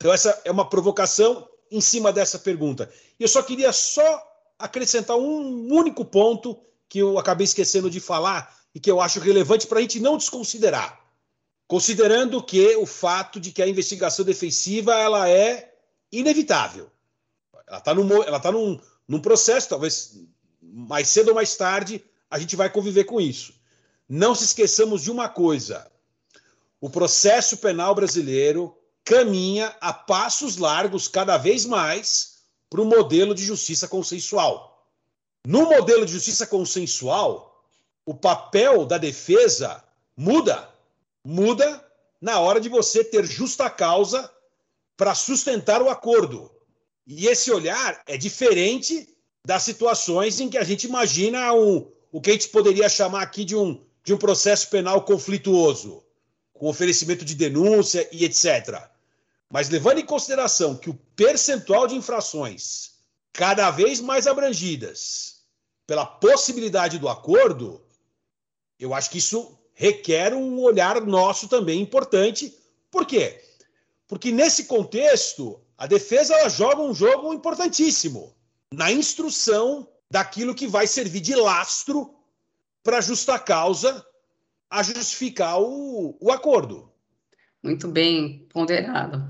Então, 0.00 0.14
essa 0.14 0.40
é 0.46 0.50
uma 0.50 0.66
provocação 0.66 1.46
em 1.70 1.80
cima 1.80 2.10
dessa 2.10 2.38
pergunta. 2.38 2.90
E 3.18 3.22
eu 3.22 3.28
só 3.28 3.42
queria 3.42 3.70
só 3.70 4.26
acrescentar 4.58 5.18
um 5.18 5.70
único 5.70 6.06
ponto 6.06 6.58
que 6.88 7.00
eu 7.00 7.18
acabei 7.18 7.44
esquecendo 7.44 7.90
de 7.90 8.00
falar 8.00 8.58
e 8.74 8.80
que 8.80 8.90
eu 8.90 8.98
acho 8.98 9.20
relevante 9.20 9.66
para 9.66 9.78
a 9.78 9.82
gente 9.82 10.00
não 10.00 10.16
desconsiderar. 10.16 10.98
Considerando 11.68 12.42
que 12.42 12.74
o 12.76 12.86
fato 12.86 13.38
de 13.38 13.52
que 13.52 13.60
a 13.60 13.68
investigação 13.68 14.24
defensiva 14.24 14.94
ela 14.94 15.28
é 15.28 15.74
inevitável. 16.10 16.90
Ela 17.68 17.78
está 17.78 17.92
num, 17.92 18.22
ela 18.22 18.40
tá 18.40 18.50
num, 18.50 18.80
num 19.06 19.20
processo, 19.20 19.68
talvez 19.68 20.18
mais 20.62 21.08
cedo 21.08 21.28
ou 21.28 21.34
mais 21.34 21.54
tarde, 21.56 22.02
a 22.30 22.38
gente 22.38 22.56
vai 22.56 22.70
conviver 22.70 23.04
com 23.04 23.20
isso. 23.20 23.52
Não 24.08 24.34
se 24.34 24.44
esqueçamos 24.44 25.02
de 25.02 25.10
uma 25.10 25.28
coisa: 25.28 25.90
o 26.80 26.88
processo 26.88 27.58
penal 27.58 27.94
brasileiro 27.94 28.79
caminha 29.10 29.74
a 29.80 29.92
passos 29.92 30.56
largos 30.56 31.08
cada 31.08 31.36
vez 31.36 31.66
mais 31.66 32.44
para 32.70 32.80
o 32.80 32.84
modelo 32.84 33.34
de 33.34 33.44
justiça 33.44 33.88
consensual. 33.88 34.86
No 35.44 35.68
modelo 35.68 36.06
de 36.06 36.12
justiça 36.12 36.46
consensual, 36.46 37.66
o 38.06 38.14
papel 38.14 38.86
da 38.86 38.98
defesa 38.98 39.82
muda. 40.16 40.70
Muda 41.24 41.84
na 42.20 42.38
hora 42.38 42.60
de 42.60 42.68
você 42.68 43.02
ter 43.02 43.24
justa 43.24 43.68
causa 43.68 44.30
para 44.96 45.12
sustentar 45.12 45.82
o 45.82 45.90
acordo. 45.90 46.48
E 47.04 47.26
esse 47.26 47.50
olhar 47.50 48.00
é 48.06 48.16
diferente 48.16 49.12
das 49.44 49.64
situações 49.64 50.38
em 50.38 50.48
que 50.48 50.56
a 50.56 50.62
gente 50.62 50.86
imagina 50.86 51.52
um, 51.52 51.90
o 52.12 52.20
que 52.20 52.30
a 52.30 52.32
gente 52.34 52.48
poderia 52.50 52.88
chamar 52.88 53.22
aqui 53.22 53.44
de 53.44 53.56
um, 53.56 53.84
de 54.04 54.14
um 54.14 54.18
processo 54.18 54.70
penal 54.70 55.02
conflituoso, 55.02 56.04
com 56.52 56.68
oferecimento 56.68 57.24
de 57.24 57.34
denúncia 57.34 58.08
e 58.12 58.24
etc. 58.24 58.89
Mas 59.50 59.68
levando 59.68 59.98
em 59.98 60.06
consideração 60.06 60.76
que 60.76 60.88
o 60.88 60.94
percentual 61.16 61.88
de 61.88 61.96
infrações 61.96 62.92
cada 63.32 63.70
vez 63.70 64.00
mais 64.00 64.26
abrangidas 64.26 65.40
pela 65.86 66.06
possibilidade 66.06 66.98
do 66.98 67.08
acordo, 67.08 67.82
eu 68.78 68.94
acho 68.94 69.10
que 69.10 69.18
isso 69.18 69.58
requer 69.74 70.32
um 70.34 70.60
olhar 70.60 71.00
nosso 71.00 71.48
também 71.48 71.80
importante. 71.80 72.56
Por 72.90 73.04
quê? 73.04 73.42
Porque 74.06 74.30
nesse 74.30 74.64
contexto, 74.64 75.60
a 75.76 75.86
defesa 75.86 76.48
joga 76.48 76.82
um 76.82 76.94
jogo 76.94 77.32
importantíssimo 77.34 78.34
na 78.72 78.92
instrução 78.92 79.88
daquilo 80.10 80.54
que 80.54 80.66
vai 80.66 80.86
servir 80.86 81.20
de 81.20 81.34
lastro 81.34 82.14
para 82.82 83.00
justa 83.00 83.38
causa 83.38 84.04
a 84.68 84.82
justificar 84.82 85.60
o, 85.60 86.16
o 86.20 86.30
acordo. 86.30 86.89
Muito 87.62 87.88
bem 87.88 88.46
ponderado, 88.52 89.28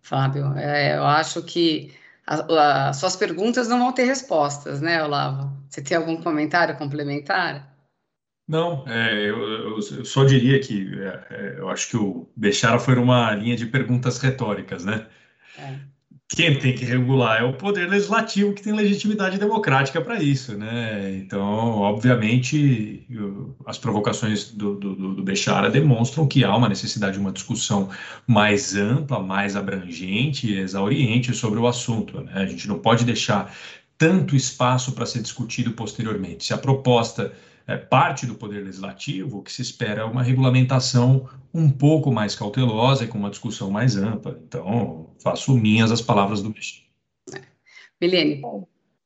Fábio. 0.00 0.56
É, 0.56 0.96
eu 0.96 1.04
acho 1.04 1.42
que 1.42 1.92
as 2.26 2.96
suas 2.98 3.16
perguntas 3.16 3.68
não 3.68 3.78
vão 3.78 3.92
ter 3.92 4.04
respostas, 4.04 4.80
né, 4.80 5.02
Olavo? 5.02 5.52
Você 5.68 5.82
tem 5.82 5.96
algum 5.96 6.22
comentário 6.22 6.76
complementar? 6.76 7.72
Não, 8.46 8.86
é, 8.86 9.30
eu, 9.30 9.38
eu, 9.76 10.04
só 10.04 10.24
diria 10.24 10.60
que 10.60 10.88
é, 11.00 11.26
é, 11.30 11.54
eu 11.58 11.68
acho 11.68 11.88
que 11.88 11.96
o 11.96 12.28
Bechara 12.36 12.78
foi 12.78 12.96
uma 12.96 13.34
linha 13.34 13.56
de 13.56 13.66
perguntas 13.66 14.18
retóricas, 14.18 14.84
né? 14.84 15.06
Quem 16.34 16.58
tem 16.58 16.74
que 16.74 16.84
regular 16.84 17.42
é 17.42 17.44
o 17.44 17.52
poder 17.52 17.90
legislativo 17.90 18.54
que 18.54 18.62
tem 18.62 18.72
legitimidade 18.72 19.38
democrática 19.38 20.00
para 20.00 20.22
isso, 20.22 20.56
né? 20.56 21.14
Então, 21.16 21.78
obviamente, 21.78 23.06
as 23.66 23.76
provocações 23.76 24.50
do, 24.50 24.74
do, 24.74 25.14
do 25.14 25.22
Bechara 25.22 25.68
demonstram 25.68 26.26
que 26.26 26.42
há 26.42 26.56
uma 26.56 26.70
necessidade 26.70 27.14
de 27.14 27.18
uma 27.18 27.32
discussão 27.32 27.90
mais 28.26 28.74
ampla, 28.74 29.20
mais 29.20 29.56
abrangente 29.56 30.50
e 30.50 30.58
exauriente 30.58 31.34
sobre 31.34 31.60
o 31.60 31.66
assunto. 31.66 32.22
Né? 32.22 32.32
A 32.34 32.46
gente 32.46 32.66
não 32.66 32.78
pode 32.78 33.04
deixar 33.04 33.54
tanto 33.98 34.34
espaço 34.34 34.92
para 34.92 35.04
ser 35.04 35.20
discutido 35.20 35.72
posteriormente. 35.72 36.46
Se 36.46 36.54
a 36.54 36.58
proposta 36.58 37.32
é, 37.66 37.76
parte 37.76 38.26
do 38.26 38.34
Poder 38.34 38.64
Legislativo, 38.64 39.38
o 39.38 39.42
que 39.42 39.52
se 39.52 39.62
espera 39.62 40.02
é 40.02 40.04
uma 40.04 40.22
regulamentação 40.22 41.28
um 41.52 41.70
pouco 41.70 42.10
mais 42.10 42.34
cautelosa 42.34 43.04
e 43.04 43.08
com 43.08 43.18
uma 43.18 43.30
discussão 43.30 43.70
mais 43.70 43.96
ampla. 43.96 44.38
Então, 44.46 45.10
faço 45.22 45.56
minhas 45.56 45.92
as 45.92 46.00
palavras 46.00 46.42
do 46.42 46.50
Michel. 46.50 46.82
Milene. 48.00 48.42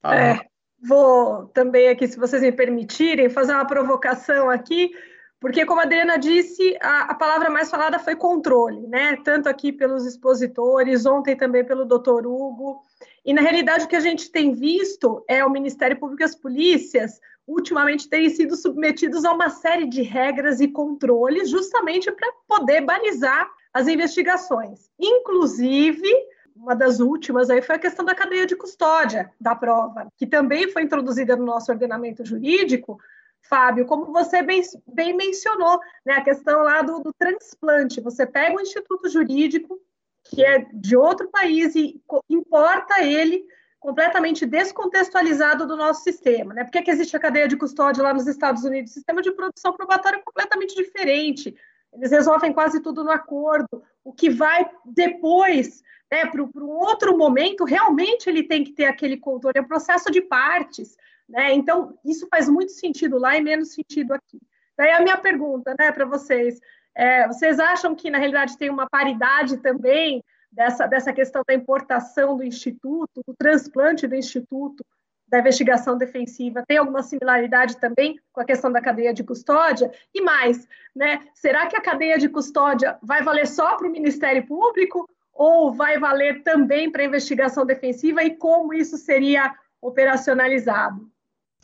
É, 0.05 0.41
vou 0.83 1.47
também 1.49 1.89
aqui, 1.89 2.07
se 2.07 2.19
vocês 2.19 2.43
me 2.43 2.53
permitirem, 2.53 3.28
fazer 3.28 3.53
uma 3.53 3.66
provocação 3.66 4.49
aqui, 4.49 4.91
porque, 5.39 5.66
como 5.66 5.81
a 5.81 5.85
Adriana 5.85 6.19
disse, 6.19 6.77
a, 6.81 7.11
a, 7.11 7.15
palavra 7.15 7.51
mais 7.51 7.70
falada 7.70 7.99
foi 7.99 8.16
controle, 8.16 8.87
né? 8.87 9.19
Tanto 9.23 9.49
aqui 9.49 9.70
pelos 9.70 10.07
expositores, 10.07 11.05
ontem 11.05 11.37
também 11.37 11.62
pelo 11.62 11.85
doutor 11.85 12.27
Hugo. 12.27 12.81
E, 13.24 13.35
na 13.35 13.43
realidade, 13.43 13.85
o 13.85 13.89
que 13.89 13.97
a 13.97 14.01
gente 14.01 14.31
tem 14.31 14.53
visto 14.53 15.23
é 15.28 15.45
o 15.45 15.51
Ministério 15.51 15.99
Público 15.99 16.23
e 16.23 16.24
as 16.24 16.35
polícias 16.35 17.20
ultimamente 17.47 18.09
terem 18.09 18.28
sido 18.31 18.56
submetidos 18.56 19.24
a 19.24 19.32
uma 19.32 19.48
série 19.48 19.86
de 19.86 20.02
regras 20.02 20.60
e 20.60 20.68
controles, 20.68 21.48
justamente 21.48 22.10
para 22.10 22.32
poder 22.48 22.81
balizar 22.81 23.48
as 23.73 23.86
investigações. 23.86 24.90
Inclusive, 24.98 26.09
uma 26.56 26.74
das 26.74 26.98
últimas 26.98 27.51
aí 27.51 27.62
foi 27.62 27.77
a 27.77 27.78
questão 27.78 28.05
da 28.05 28.14
cadeia 28.14 28.47
de 28.47 28.56
custódia 28.56 29.31
da 29.40 29.55
prova, 29.55 30.09
que 30.16 30.27
também 30.27 30.68
foi 30.73 30.82
introduzida 30.82 31.36
no 31.36 31.44
nosso 31.44 31.70
ordenamento 31.70 32.24
jurídico. 32.24 32.98
Fábio, 33.43 33.86
como 33.86 34.12
você 34.12 34.43
bem, 34.43 34.60
bem 34.86 35.16
mencionou, 35.16 35.78
né, 36.05 36.14
a 36.14 36.24
questão 36.24 36.62
lá 36.62 36.82
do, 36.82 36.98
do 36.98 37.12
transplante. 37.12 38.01
Você 38.01 38.27
pega 38.27 38.56
um 38.56 38.60
instituto 38.60 39.09
jurídico 39.09 39.78
que 40.24 40.44
é 40.44 40.66
de 40.73 40.97
outro 40.97 41.28
país 41.28 41.77
e 41.77 42.02
importa 42.28 43.05
ele 43.05 43.47
completamente 43.86 44.44
descontextualizado 44.44 45.64
do 45.64 45.76
nosso 45.76 46.02
sistema. 46.02 46.52
Né? 46.52 46.64
Por 46.64 46.72
que, 46.72 46.82
que 46.82 46.90
existe 46.90 47.16
a 47.16 47.20
cadeia 47.20 47.46
de 47.46 47.56
custódia 47.56 48.02
lá 48.02 48.12
nos 48.12 48.26
Estados 48.26 48.64
Unidos? 48.64 48.90
O 48.90 48.94
sistema 48.94 49.22
de 49.22 49.30
produção 49.30 49.72
probatória 49.74 50.16
é 50.16 50.22
completamente 50.22 50.74
diferente. 50.74 51.54
Eles 51.92 52.10
resolvem 52.10 52.52
quase 52.52 52.82
tudo 52.82 53.04
no 53.04 53.12
acordo. 53.12 53.84
O 54.02 54.12
que 54.12 54.28
vai 54.28 54.68
depois, 54.84 55.84
né, 56.10 56.26
para 56.26 56.42
um 56.42 56.68
outro 56.68 57.16
momento, 57.16 57.62
realmente 57.62 58.28
ele 58.28 58.42
tem 58.42 58.64
que 58.64 58.72
ter 58.72 58.86
aquele 58.86 59.18
controle. 59.18 59.56
É 59.56 59.62
um 59.62 59.68
processo 59.68 60.10
de 60.10 60.20
partes. 60.20 60.96
Né? 61.28 61.54
Então, 61.54 61.96
isso 62.04 62.26
faz 62.28 62.48
muito 62.48 62.72
sentido 62.72 63.18
lá 63.18 63.36
e 63.36 63.40
menos 63.40 63.72
sentido 63.72 64.12
aqui. 64.14 64.40
Daí 64.76 64.90
a 64.90 65.00
minha 65.00 65.16
pergunta 65.16 65.76
né, 65.78 65.92
para 65.92 66.04
vocês. 66.04 66.58
É, 66.92 67.28
vocês 67.28 67.60
acham 67.60 67.94
que, 67.94 68.10
na 68.10 68.18
realidade, 68.18 68.58
tem 68.58 68.68
uma 68.68 68.88
paridade 68.90 69.58
também 69.58 70.24
dessa, 70.57 70.87
dessa 70.87 71.12
questão 71.12 71.43
da 71.47 71.53
importação 71.53 72.35
do 72.35 72.43
Instituto, 72.43 73.23
do 73.27 73.35
transplante 73.39 74.07
do 74.07 74.16
Instituto, 74.16 74.83
da 75.28 75.41
investigação 75.41 75.99
defensiva, 75.99 76.65
tem 76.66 76.78
alguma 76.78 77.03
similaridade 77.03 77.77
também 77.77 78.19
com 78.33 78.41
a 78.41 78.45
questão 78.45 78.73
da 78.73 78.81
cadeia 78.81 79.12
de 79.12 79.23
custódia? 79.23 79.91
E 80.15 80.23
mais, 80.23 80.66
né, 80.95 81.20
será 81.35 81.66
que 81.66 81.77
a 81.77 81.81
cadeia 81.81 82.16
de 82.16 82.28
custódia 82.28 82.97
vai 83.03 83.23
valer 83.23 83.47
só 83.47 83.77
para 83.77 83.87
o 83.87 83.91
Ministério 83.91 84.47
Público 84.47 85.07
ou 85.35 85.74
vai 85.74 85.99
valer 85.99 86.43
também 86.43 86.91
para 86.91 87.03
a 87.03 87.07
investigação 87.07 87.66
defensiva 87.66 88.23
e 88.23 88.37
como 88.37 88.73
isso 88.73 88.97
seria 88.97 89.53
operacionalizado? 89.83 91.11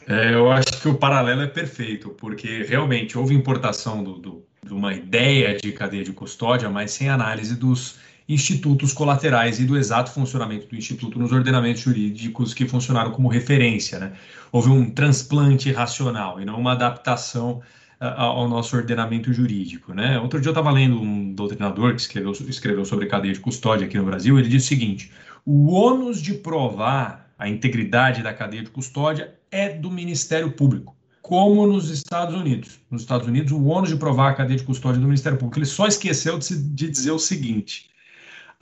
É, 0.09 0.35
eu 0.35 0.51
acho 0.51 0.83
que 0.83 0.89
o 0.89 0.99
paralelo 0.99 1.43
é 1.43 1.47
perfeito, 1.47 2.11
porque 2.11 2.65
realmente 2.65 3.17
houve 3.17 3.35
importação 3.35 4.03
do, 4.03 4.19
do, 4.19 4.47
de 4.63 4.75
uma 4.75 4.93
ideia 4.93 5.57
de 5.57 5.71
cadeia 5.71 6.03
de 6.03 6.13
custódia, 6.13 6.69
mas 6.69 6.91
sem 6.91 7.09
análise 7.09 7.55
dos 7.57 8.01
institutos 8.29 8.93
colaterais 8.93 9.59
e 9.61 9.65
do 9.65 9.77
exato 9.77 10.11
funcionamento 10.11 10.67
do 10.67 10.77
instituto 10.77 11.19
nos 11.19 11.33
ordenamentos 11.33 11.83
jurídicos 11.83 12.55
que 12.55 12.67
funcionaram 12.67 13.11
como 13.11 13.29
referência. 13.29 13.99
Né? 13.99 14.13
Houve 14.51 14.71
um 14.71 14.91
transplante 14.91 15.71
racional 15.73 16.41
e 16.41 16.45
não 16.45 16.59
uma 16.59 16.73
adaptação 16.73 17.61
uh, 18.01 18.05
ao 18.05 18.49
nosso 18.49 18.77
ordenamento 18.77 19.33
jurídico. 19.33 19.93
Né? 19.93 20.19
Outro 20.19 20.41
dia 20.41 20.49
eu 20.49 20.53
estava 20.53 20.71
lendo 20.71 21.01
um 21.01 21.33
doutrinador 21.35 21.95
que 21.95 22.01
escreveu, 22.01 22.33
escreveu 22.33 22.85
sobre 22.85 23.07
cadeia 23.07 23.35
de 23.35 23.41
custódia 23.41 23.87
aqui 23.87 23.99
no 23.99 24.05
Brasil, 24.05 24.39
ele 24.39 24.49
disse 24.49 24.67
o 24.67 24.69
seguinte, 24.69 25.13
o 25.45 25.73
ônus 25.73 26.21
de 26.23 26.35
provar 26.35 27.33
a 27.39 27.49
integridade 27.49 28.23
da 28.23 28.33
cadeia 28.33 28.63
de 28.63 28.71
custódia 28.71 29.35
é 29.51 29.69
do 29.69 29.91
Ministério 29.91 30.53
Público 30.53 30.97
como 31.23 31.67
nos 31.67 31.89
Estados 31.89 32.35
Unidos. 32.35 32.81
Nos 32.91 33.03
Estados 33.03 33.27
Unidos, 33.29 33.53
o 33.53 33.65
ônus 33.65 33.89
de 33.89 33.97
provar 33.97 34.31
a 34.31 34.35
cadeia 34.35 34.59
de 34.59 34.65
custódia 34.65 35.01
do 35.01 35.07
Ministério 35.07 35.39
Público. 35.39 35.59
Ele 35.59 35.67
só 35.67 35.87
esqueceu 35.87 36.39
de, 36.39 36.63
de 36.75 36.91
dizer 36.91 37.13
o 37.13 37.19
seguinte: 37.19 37.92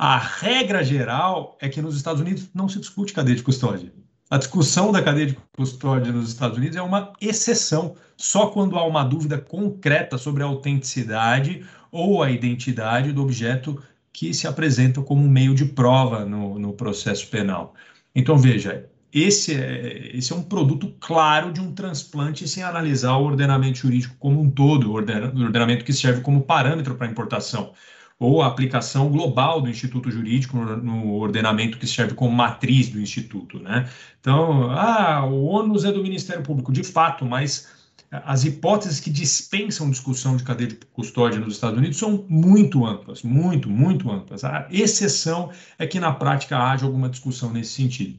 a 0.03 0.17
regra 0.17 0.83
geral 0.83 1.59
é 1.61 1.69
que 1.69 1.83
nos 1.83 1.95
Estados 1.95 2.23
Unidos 2.23 2.49
não 2.55 2.71
se 2.71 2.79
discute 2.79 3.13
cadeia 3.13 3.37
de 3.37 3.43
custódia. 3.43 3.93
A 4.31 4.39
discussão 4.39 4.91
da 4.91 5.03
cadeia 5.03 5.27
de 5.27 5.37
custódia 5.55 6.11
nos 6.11 6.31
Estados 6.31 6.57
Unidos 6.57 6.79
é 6.79 6.81
uma 6.81 7.13
exceção, 7.21 7.95
só 8.17 8.47
quando 8.47 8.79
há 8.79 8.87
uma 8.87 9.05
dúvida 9.05 9.37
concreta 9.37 10.17
sobre 10.17 10.43
a 10.43 10.47
autenticidade 10.47 11.67
ou 11.93 12.23
a 12.23 12.31
identidade 12.31 13.13
do 13.13 13.21
objeto 13.21 13.79
que 14.11 14.33
se 14.33 14.47
apresenta 14.47 15.03
como 15.03 15.23
um 15.23 15.29
meio 15.29 15.55
de 15.55 15.67
prova 15.67 16.25
no, 16.25 16.59
no 16.59 16.73
processo 16.73 17.27
penal. 17.27 17.75
Então, 18.15 18.39
veja, 18.39 18.87
esse 19.13 19.55
é, 19.55 20.17
esse 20.17 20.33
é 20.33 20.37
um 20.37 20.43
produto 20.43 20.95
claro 20.99 21.53
de 21.53 21.61
um 21.61 21.75
transplante 21.75 22.49
sem 22.49 22.63
analisar 22.63 23.19
o 23.19 23.25
ordenamento 23.25 23.77
jurídico 23.77 24.17
como 24.19 24.41
um 24.41 24.51
todo, 24.51 24.93
o 24.93 24.95
ordenamento 24.95 25.85
que 25.85 25.93
serve 25.93 26.23
como 26.23 26.41
parâmetro 26.41 26.95
para 26.95 27.07
a 27.07 27.11
importação 27.11 27.75
ou 28.21 28.43
a 28.43 28.47
aplicação 28.47 29.09
global 29.09 29.63
do 29.63 29.71
Instituto 29.71 30.11
Jurídico 30.11 30.59
no, 30.59 31.15
ordenamento 31.15 31.79
que 31.79 31.87
serve 31.87 32.15
como 32.15 32.31
matriz 32.31 32.91
do 32.91 33.01
Instituto. 33.01 33.59
Né? 33.59 33.89
Então, 34.21 34.71
ah, 34.71 35.25
o 35.25 35.45
ônus 35.45 35.87
é 35.87 35.91
do 35.91 36.03
Ministério 36.03 36.43
Público, 36.43 36.71
de 36.71 36.85
fato, 36.85 37.25
mas 37.25 37.69
as 38.11 38.45
hipóteses 38.45 39.01
que 39.01 39.09
dispensam 39.09 39.91
discussão 39.91 40.37
de 40.37 40.45
cadeia 40.45 40.69
de 40.69 40.77
custódia 40.93 41.41
nos 41.41 41.55
Estados 41.55 41.79
Unidos 41.79 41.97
são 41.97 42.27
muito 42.29 42.85
amplas, 42.85 43.23
muito, 43.23 43.71
muito 43.71 44.11
amplas. 44.11 44.45
A 44.45 44.69
exceção 44.71 45.51
é 45.79 45.87
que 45.87 45.99
na 45.99 46.13
prática 46.13 46.59
haja 46.59 46.85
alguma 46.85 47.09
discussão 47.09 47.51
nesse 47.51 47.73
sentido. 47.73 48.19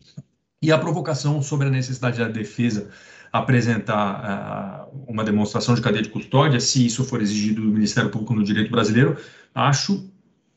E 0.63 0.71
a 0.71 0.79
provocação 0.79 1.43
sobre 1.43 1.67
a 1.67 1.71
necessidade 1.71 2.17
da 2.17 2.27
defesa 2.27 2.89
apresentar 3.31 4.89
uh, 4.91 5.05
uma 5.07 5.23
demonstração 5.23 5.73
de 5.73 5.81
cadeia 5.81 6.03
de 6.03 6.09
custódia, 6.09 6.59
se 6.59 6.85
isso 6.85 7.03
for 7.05 7.21
exigido 7.21 7.61
do 7.61 7.69
Ministério 7.69 8.09
Público 8.09 8.33
no 8.33 8.43
direito 8.43 8.69
brasileiro, 8.69 9.17
acho 9.53 10.10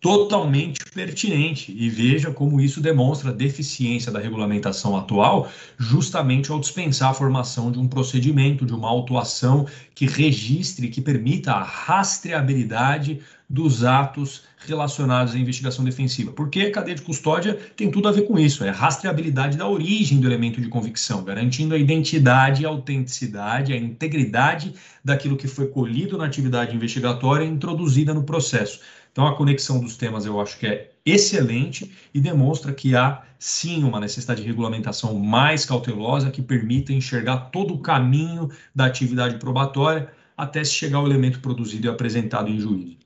totalmente 0.04 0.84
pertinente 0.92 1.74
e 1.74 1.88
veja 1.88 2.30
como 2.30 2.60
isso 2.60 2.78
demonstra 2.78 3.30
a 3.30 3.32
deficiência 3.32 4.12
da 4.12 4.18
regulamentação 4.20 4.94
atual, 4.98 5.50
justamente 5.78 6.52
ao 6.52 6.60
dispensar 6.60 7.08
a 7.08 7.14
formação 7.14 7.72
de 7.72 7.78
um 7.78 7.88
procedimento, 7.88 8.66
de 8.66 8.74
uma 8.74 8.86
autuação 8.86 9.66
que 9.94 10.04
registre, 10.04 10.88
que 10.88 11.00
permita 11.00 11.52
a 11.52 11.62
rastreabilidade 11.62 13.22
dos 13.48 13.82
atos 13.82 14.42
relacionados 14.66 15.34
à 15.34 15.38
investigação 15.38 15.82
defensiva. 15.84 16.32
Porque 16.32 16.60
a 16.60 16.72
cadeia 16.72 16.96
de 16.96 17.02
custódia 17.02 17.58
tem 17.74 17.90
tudo 17.90 18.06
a 18.06 18.12
ver 18.12 18.22
com 18.22 18.38
isso, 18.38 18.62
é 18.62 18.68
rastreabilidade 18.68 19.56
da 19.56 19.66
origem 19.66 20.20
do 20.20 20.26
elemento 20.26 20.60
de 20.60 20.68
convicção, 20.68 21.24
garantindo 21.24 21.74
a 21.74 21.78
identidade, 21.78 22.66
a 22.66 22.68
autenticidade, 22.68 23.72
a 23.72 23.76
integridade 23.76 24.74
daquilo 25.02 25.36
que 25.36 25.48
foi 25.48 25.68
colhido 25.68 26.18
na 26.18 26.26
atividade 26.26 26.76
investigatória 26.76 27.44
e 27.44 27.48
introduzida 27.48 28.12
no 28.12 28.24
processo. 28.24 28.80
Então, 29.14 29.28
a 29.28 29.36
conexão 29.36 29.78
dos 29.78 29.96
temas 29.96 30.26
eu 30.26 30.40
acho 30.40 30.58
que 30.58 30.66
é 30.66 30.90
excelente 31.06 31.94
e 32.12 32.20
demonstra 32.20 32.72
que 32.72 32.96
há 32.96 33.22
sim 33.38 33.84
uma 33.84 34.00
necessidade 34.00 34.42
de 34.42 34.48
regulamentação 34.48 35.14
mais 35.14 35.64
cautelosa 35.64 36.32
que 36.32 36.42
permita 36.42 36.92
enxergar 36.92 37.50
todo 37.52 37.74
o 37.74 37.78
caminho 37.78 38.50
da 38.74 38.86
atividade 38.86 39.38
probatória 39.38 40.12
até 40.36 40.64
se 40.64 40.72
chegar 40.72 40.98
ao 40.98 41.06
elemento 41.06 41.38
produzido 41.38 41.86
e 41.86 41.90
apresentado 41.90 42.50
em 42.50 42.58
juízo. 42.58 42.96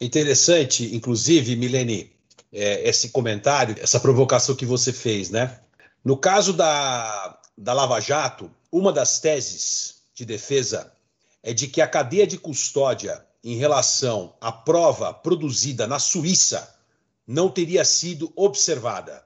Interessante, 0.00 0.92
inclusive, 0.96 1.54
Milene, 1.54 2.10
é, 2.52 2.88
esse 2.88 3.10
comentário, 3.10 3.76
essa 3.80 4.00
provocação 4.00 4.56
que 4.56 4.66
você 4.66 4.92
fez, 4.92 5.30
né? 5.30 5.60
No 6.04 6.16
caso 6.16 6.52
da, 6.52 7.38
da 7.56 7.72
Lava 7.72 8.00
Jato, 8.00 8.50
uma 8.72 8.92
das 8.92 9.20
teses 9.20 10.02
de 10.12 10.24
defesa 10.24 10.92
é 11.40 11.52
de 11.52 11.68
que 11.68 11.80
a 11.80 11.86
cadeia 11.86 12.26
de 12.26 12.36
custódia 12.36 13.24
em 13.46 13.54
relação 13.54 14.34
à 14.40 14.50
prova 14.50 15.14
produzida 15.14 15.86
na 15.86 16.00
Suíça 16.00 16.76
não 17.24 17.48
teria 17.48 17.84
sido 17.84 18.32
observada. 18.34 19.24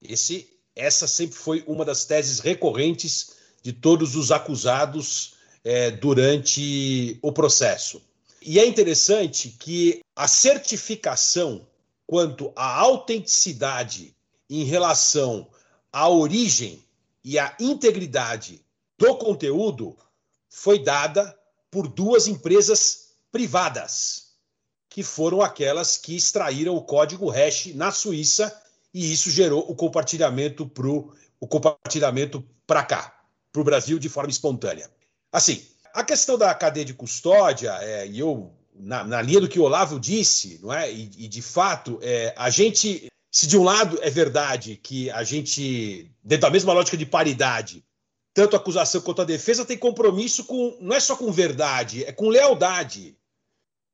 Esse, 0.00 0.48
essa 0.74 1.06
sempre 1.06 1.36
foi 1.36 1.62
uma 1.66 1.84
das 1.84 2.06
teses 2.06 2.40
recorrentes 2.40 3.32
de 3.62 3.74
todos 3.74 4.16
os 4.16 4.32
acusados 4.32 5.34
é, 5.62 5.90
durante 5.90 7.18
o 7.20 7.30
processo. 7.30 8.00
E 8.40 8.58
é 8.58 8.64
interessante 8.64 9.50
que 9.50 10.00
a 10.16 10.26
certificação 10.26 11.66
quanto 12.06 12.50
à 12.56 12.78
autenticidade 12.78 14.16
em 14.48 14.64
relação 14.64 15.46
à 15.92 16.08
origem 16.08 16.82
e 17.22 17.38
à 17.38 17.54
integridade 17.60 18.64
do 18.96 19.14
conteúdo 19.16 19.98
foi 20.48 20.82
dada 20.82 21.38
por 21.70 21.86
duas 21.86 22.26
empresas 22.26 23.09
privadas, 23.32 24.30
que 24.88 25.02
foram 25.02 25.40
aquelas 25.40 25.96
que 25.96 26.16
extraíram 26.16 26.74
o 26.74 26.82
código 26.82 27.28
hash 27.28 27.74
na 27.74 27.92
Suíça 27.92 28.60
e 28.92 29.12
isso 29.12 29.30
gerou 29.30 29.64
o 29.70 29.74
compartilhamento 29.74 30.66
para 30.66 30.88
o 30.88 31.46
compartilhamento 31.48 32.44
para 32.66 32.84
cá, 32.84 33.14
para 33.52 33.60
o 33.60 33.64
Brasil 33.64 33.98
de 33.98 34.08
forma 34.08 34.30
espontânea. 34.30 34.90
Assim, 35.32 35.64
a 35.94 36.04
questão 36.04 36.36
da 36.36 36.52
cadeia 36.54 36.84
de 36.84 36.94
custódia, 36.94 37.72
é, 37.80 38.06
e 38.06 38.18
eu, 38.18 38.52
na, 38.74 39.04
na, 39.04 39.22
linha 39.22 39.40
do 39.40 39.48
que 39.48 39.58
o 39.58 39.62
Olavo 39.62 39.98
disse, 39.98 40.58
não 40.62 40.72
é? 40.72 40.90
E, 40.90 41.10
e 41.16 41.28
de 41.28 41.40
fato, 41.40 41.98
é, 42.02 42.34
a 42.36 42.50
gente, 42.50 43.08
se 43.30 43.46
de 43.46 43.56
um 43.56 43.62
lado 43.62 43.98
é 44.02 44.10
verdade 44.10 44.76
que 44.76 45.10
a 45.10 45.22
gente, 45.22 46.10
dentro 46.22 46.42
da 46.42 46.50
mesma 46.50 46.72
lógica 46.72 46.96
de 46.96 47.06
paridade, 47.06 47.84
tanto 48.34 48.54
a 48.54 48.58
acusação 48.58 49.00
quanto 49.00 49.22
a 49.22 49.24
defesa 49.24 49.64
tem 49.64 49.78
compromisso 49.78 50.44
com, 50.44 50.76
não 50.80 50.94
é 50.94 51.00
só 51.00 51.16
com 51.16 51.30
verdade, 51.32 52.04
é 52.04 52.12
com 52.12 52.28
lealdade. 52.28 53.16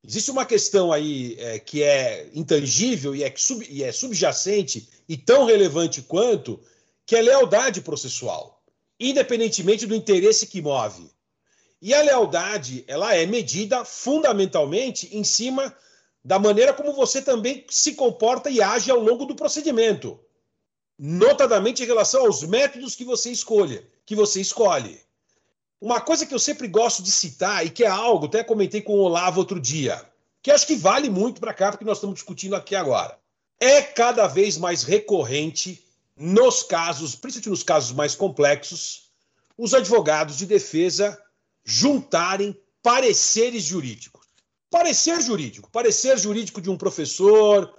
Existe 0.07 0.31
uma 0.31 0.47
questão 0.47 0.93
aí 0.93 1.35
é, 1.39 1.59
que 1.59 1.83
é 1.83 2.31
intangível 2.33 3.15
e 3.15 3.25
é, 3.25 3.33
sub, 3.37 3.67
e 3.69 3.83
é 3.83 3.91
subjacente 3.91 4.89
e 5.09 5.17
tão 5.17 5.45
relevante 5.45 6.01
quanto, 6.01 6.61
que 7.05 7.17
é 7.17 7.21
lealdade 7.21 7.81
processual, 7.81 8.63
independentemente 9.01 9.85
do 9.85 9.97
interesse 9.97 10.47
que 10.47 10.63
move. 10.63 11.11
E 11.83 11.93
a 11.93 12.03
lealdade, 12.03 12.85
ela 12.87 13.17
é 13.17 13.27
medida 13.27 13.85
fundamentalmente 13.85 15.09
em 15.17 15.25
cima 15.25 15.77
da 16.25 16.39
maneira 16.39 16.73
como 16.73 16.93
você 16.93 17.21
também 17.21 17.65
se 17.69 17.95
comporta 17.95 18.49
e 18.49 18.63
age 18.63 18.91
ao 18.91 19.01
longo 19.01 19.27
do 19.27 19.35
procedimento, 19.35 20.19
notadamente 20.97 21.83
em 21.83 21.87
relação 21.87 22.27
aos 22.27 22.45
métodos 22.45 22.95
que 22.95 23.05
você 23.05 23.31
escolhe, 23.31 23.85
que 24.05 24.15
você 24.15 24.41
escolhe. 24.41 25.01
Uma 25.81 26.01
coisa 26.01 26.25
que 26.25 26.35
eu 26.35 26.39
sempre 26.39 26.69
gosto 26.69 27.03
de 27.03 27.11
citar 27.11 27.65
e 27.67 27.71
que 27.71 27.85
é 27.85 27.89
algo, 27.89 28.27
até 28.27 28.43
comentei 28.43 28.81
com 28.81 28.95
o 28.95 29.03
Olavo 29.03 29.41
outro 29.41 29.61
dia, 29.61 30.03
que 30.43 30.51
acho 30.51 30.67
que 30.67 30.75
vale 30.75 31.11
muito 31.11 31.41
para 31.41 31.53
cá 31.53 31.71
porque 31.71 31.85
nós 31.85 31.99
estamos 31.99 32.15
discutindo 32.15 32.57
aqui 32.57 32.75
agora. 32.75 33.19
É 33.61 33.83
cada 33.83 34.27
vez 34.27 34.57
mais 34.57 34.83
recorrente 34.83 35.85
nos 36.17 36.63
casos, 36.63 37.15
principalmente 37.15 37.51
nos 37.51 37.63
casos 37.63 37.93
mais 37.93 38.15
complexos, 38.15 39.11
os 39.57 39.75
advogados 39.75 40.39
de 40.39 40.47
defesa 40.47 41.21
juntarem 41.65 42.59
pareceres 42.83 43.65
jurídicos. 43.65 44.27
Parecer 44.71 45.21
jurídico, 45.21 45.71
parecer 45.71 46.19
jurídico 46.19 46.61
de 46.61 46.71
um 46.71 46.77
professor, 46.77 47.73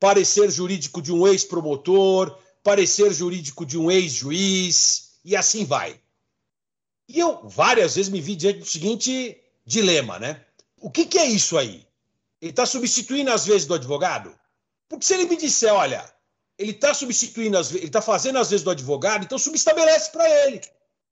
parecer 0.00 0.50
jurídico 0.50 1.00
de 1.00 1.12
um 1.12 1.26
ex-promotor, 1.26 2.36
parecer 2.62 3.12
jurídico 3.12 3.64
de 3.64 3.78
um 3.78 3.90
ex-juiz, 3.90 5.12
e 5.24 5.36
assim 5.36 5.64
vai. 5.64 6.00
E 7.08 7.18
eu 7.18 7.48
várias 7.48 7.94
vezes 7.94 8.10
me 8.10 8.20
vi 8.20 8.36
diante 8.36 8.60
do 8.60 8.66
seguinte 8.66 9.40
dilema, 9.64 10.18
né? 10.18 10.40
O 10.80 10.90
que, 10.90 11.06
que 11.06 11.18
é 11.18 11.26
isso 11.26 11.56
aí? 11.56 11.86
Ele 12.40 12.50
está 12.50 12.66
substituindo 12.66 13.30
às 13.30 13.46
vezes 13.46 13.66
do 13.66 13.74
advogado? 13.74 14.36
Porque 14.88 15.04
se 15.04 15.14
ele 15.14 15.26
me 15.26 15.36
disser, 15.36 15.72
olha, 15.72 16.04
ele 16.58 16.72
está 16.72 16.94
substituindo, 16.94 17.58
as, 17.58 17.72
ele 17.72 17.86
está 17.86 18.00
fazendo 18.00 18.38
às 18.38 18.50
vezes 18.50 18.64
do 18.64 18.70
advogado, 18.70 19.24
então 19.24 19.38
subestabelece 19.38 20.10
para 20.10 20.28
ele. 20.46 20.60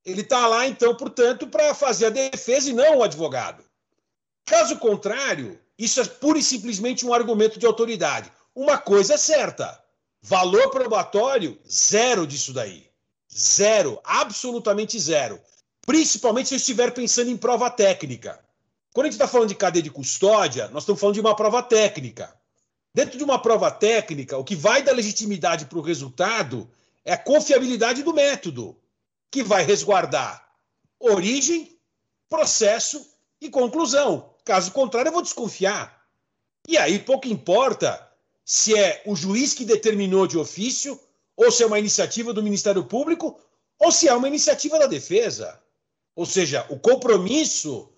Ele 0.05 0.21
está 0.21 0.47
lá, 0.47 0.67
então, 0.67 0.95
portanto, 0.95 1.47
para 1.47 1.75
fazer 1.75 2.07
a 2.07 2.11
defesa 2.11 2.71
e 2.71 2.75
não 2.75 2.99
o 2.99 3.03
advogado. 3.03 3.65
Caso 4.45 4.79
contrário, 4.79 5.59
isso 5.79 6.01
é 6.01 6.05
pura 6.05 6.39
e 6.39 6.43
simplesmente 6.43 7.07
um 7.07 7.15
argumento 7.15 7.59
de 7.59 7.67
autoridade. 7.67 8.31
Uma 8.55 8.79
coisa 8.79 9.15
é 9.15 9.17
certa: 9.17 9.83
valor 10.21 10.71
probatório, 10.71 11.59
zero 11.69 12.27
disso 12.27 12.53
daí. 12.53 12.87
Zero, 13.35 13.99
absolutamente 14.05 15.01
zero. 15.01 15.41
Principalmente 15.87 16.49
se 16.49 16.55
eu 16.55 16.59
estiver 16.59 16.93
pensando 16.93 17.31
em 17.31 17.37
prova 17.37 17.71
técnica. 17.71 18.41
Quando 18.93 19.07
a 19.07 19.09
gente 19.09 19.21
está 19.21 19.29
falando 19.29 19.49
de 19.49 19.55
cadeia 19.55 19.83
de 19.83 19.91
custódia, 19.91 20.69
nós 20.69 20.83
estamos 20.85 21.01
falando 21.01 21.15
de 21.15 21.21
uma 21.21 21.35
prova 21.35 21.63
técnica. 21.63 22.35
Dentro 22.95 23.19
de 23.19 23.25
uma 23.25 23.41
prova 23.41 23.71
técnica, 23.71 24.39
o 24.39 24.45
que 24.45 24.55
vai 24.55 24.83
dar 24.83 24.93
legitimidade 24.93 25.67
para 25.67 25.79
o 25.79 25.83
resultado 25.83 26.71
é 27.05 27.13
a 27.13 27.19
confiabilidade 27.19 28.03
do 28.03 28.15
método 28.15 28.77
que 29.31 29.43
vai 29.43 29.65
resguardar 29.65 30.49
origem, 31.01 31.77
processo 32.29 33.05
e 33.41 33.51
conclusão. 33.51 34.31
Caso 34.45 34.73
contrário, 34.73 35.09
eu 35.09 35.13
vou 35.13 35.23
desconfiar. 35.23 36.03
E 36.67 36.79
aí 36.79 36.99
pouco 36.99 37.29
importa 37.29 38.09
se 38.45 38.79
é 38.79 39.03
o 39.05 39.17
juiz 39.17 39.55
que 39.55 39.65
determinou 39.65 40.27
de 40.27 40.39
ofício, 40.39 40.99
ou 41.37 41.51
se 41.51 41.63
é 41.63 41.67
uma 41.67 41.79
iniciativa 41.79 42.33
do 42.33 42.43
Ministério 42.43 42.85
Público, 42.85 43.39
ou 43.79 43.91
se 43.91 44.09
é 44.09 44.15
uma 44.15 44.29
iniciativa 44.29 44.79
da 44.79 44.87
defesa. 44.87 45.61
Ou 46.15 46.27
seja, 46.27 46.67
o 46.69 46.79
compromisso 46.79 47.89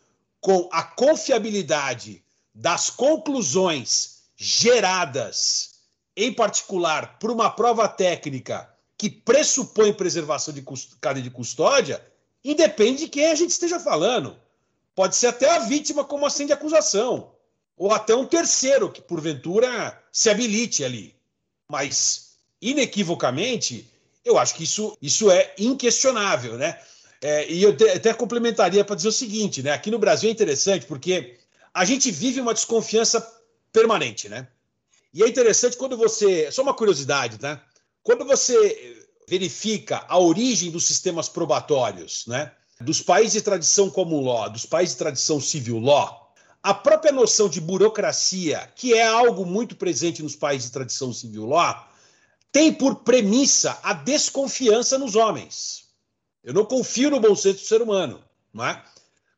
com 0.40 0.68
a 0.72 0.82
confiabilidade 0.82 2.22
das 2.54 2.88
conclusões 2.88 4.22
geradas, 4.36 5.80
em 6.16 6.32
particular 6.32 7.18
por 7.18 7.30
uma 7.30 7.50
prova 7.50 7.88
técnica 7.88 8.70
que 8.96 9.10
pressupõe 9.10 9.92
preservação 9.92 10.54
de 10.54 10.64
cadeia 11.00 11.22
de 11.22 11.30
custódia, 11.30 12.04
independe 12.42 13.04
de 13.04 13.08
quem 13.08 13.26
a 13.26 13.34
gente 13.34 13.50
esteja 13.50 13.78
falando. 13.78 14.36
Pode 14.94 15.16
ser 15.16 15.26
até 15.26 15.50
a 15.50 15.58
vítima 15.58 16.04
como 16.04 16.24
acende 16.24 16.52
acusação, 16.52 17.32
ou 17.76 17.92
até 17.92 18.14
um 18.14 18.24
terceiro 18.24 18.90
que, 18.90 19.02
porventura, 19.02 20.02
se 20.10 20.30
habilite 20.30 20.82
ali. 20.82 21.14
Mas, 21.68 22.36
inequivocamente, 22.62 23.90
eu 24.24 24.38
acho 24.38 24.54
que 24.54 24.64
isso, 24.64 24.96
isso 25.02 25.30
é 25.30 25.54
inquestionável, 25.58 26.56
né? 26.56 26.80
É, 27.22 27.50
e 27.50 27.62
eu 27.62 27.76
até 27.94 28.12
complementaria 28.12 28.84
para 28.84 28.96
dizer 28.96 29.08
o 29.08 29.12
seguinte, 29.12 29.62
né? 29.62 29.72
Aqui 29.72 29.90
no 29.90 29.98
Brasil 29.98 30.28
é 30.28 30.32
interessante 30.32 30.86
porque 30.86 31.38
a 31.72 31.84
gente 31.84 32.10
vive 32.10 32.40
uma 32.40 32.54
desconfiança 32.54 33.26
permanente, 33.72 34.28
né? 34.28 34.48
E 35.12 35.22
é 35.22 35.28
interessante 35.28 35.76
quando 35.76 35.96
você. 35.96 36.50
Só 36.52 36.62
uma 36.62 36.74
curiosidade, 36.74 37.38
tá? 37.38 37.62
Quando 38.02 38.24
você 38.24 39.06
verifica 39.28 40.04
a 40.08 40.18
origem 40.18 40.70
dos 40.70 40.86
sistemas 40.86 41.28
probatórios, 41.28 42.26
né, 42.26 42.52
dos 42.80 43.02
países 43.02 43.32
de 43.32 43.42
tradição 43.42 43.90
comum 43.90 44.20
law, 44.20 44.48
dos 44.48 44.64
países 44.64 44.94
de 44.94 44.98
tradição 44.98 45.40
civil 45.40 45.78
law, 45.78 46.32
a 46.62 46.72
própria 46.72 47.12
noção 47.12 47.48
de 47.48 47.60
burocracia, 47.60 48.70
que 48.76 48.94
é 48.94 49.06
algo 49.06 49.44
muito 49.44 49.74
presente 49.76 50.22
nos 50.22 50.36
países 50.36 50.66
de 50.66 50.72
tradição 50.72 51.12
civil 51.12 51.46
law, 51.46 51.88
tem 52.52 52.72
por 52.72 52.96
premissa 52.96 53.78
a 53.82 53.92
desconfiança 53.92 54.98
nos 54.98 55.16
homens. 55.16 55.85
Eu 56.46 56.54
não 56.54 56.64
confio 56.64 57.10
no 57.10 57.18
bom 57.18 57.34
senso 57.34 57.58
do 57.58 57.66
ser 57.66 57.82
humano, 57.82 58.22
não 58.54 58.64
é? 58.64 58.80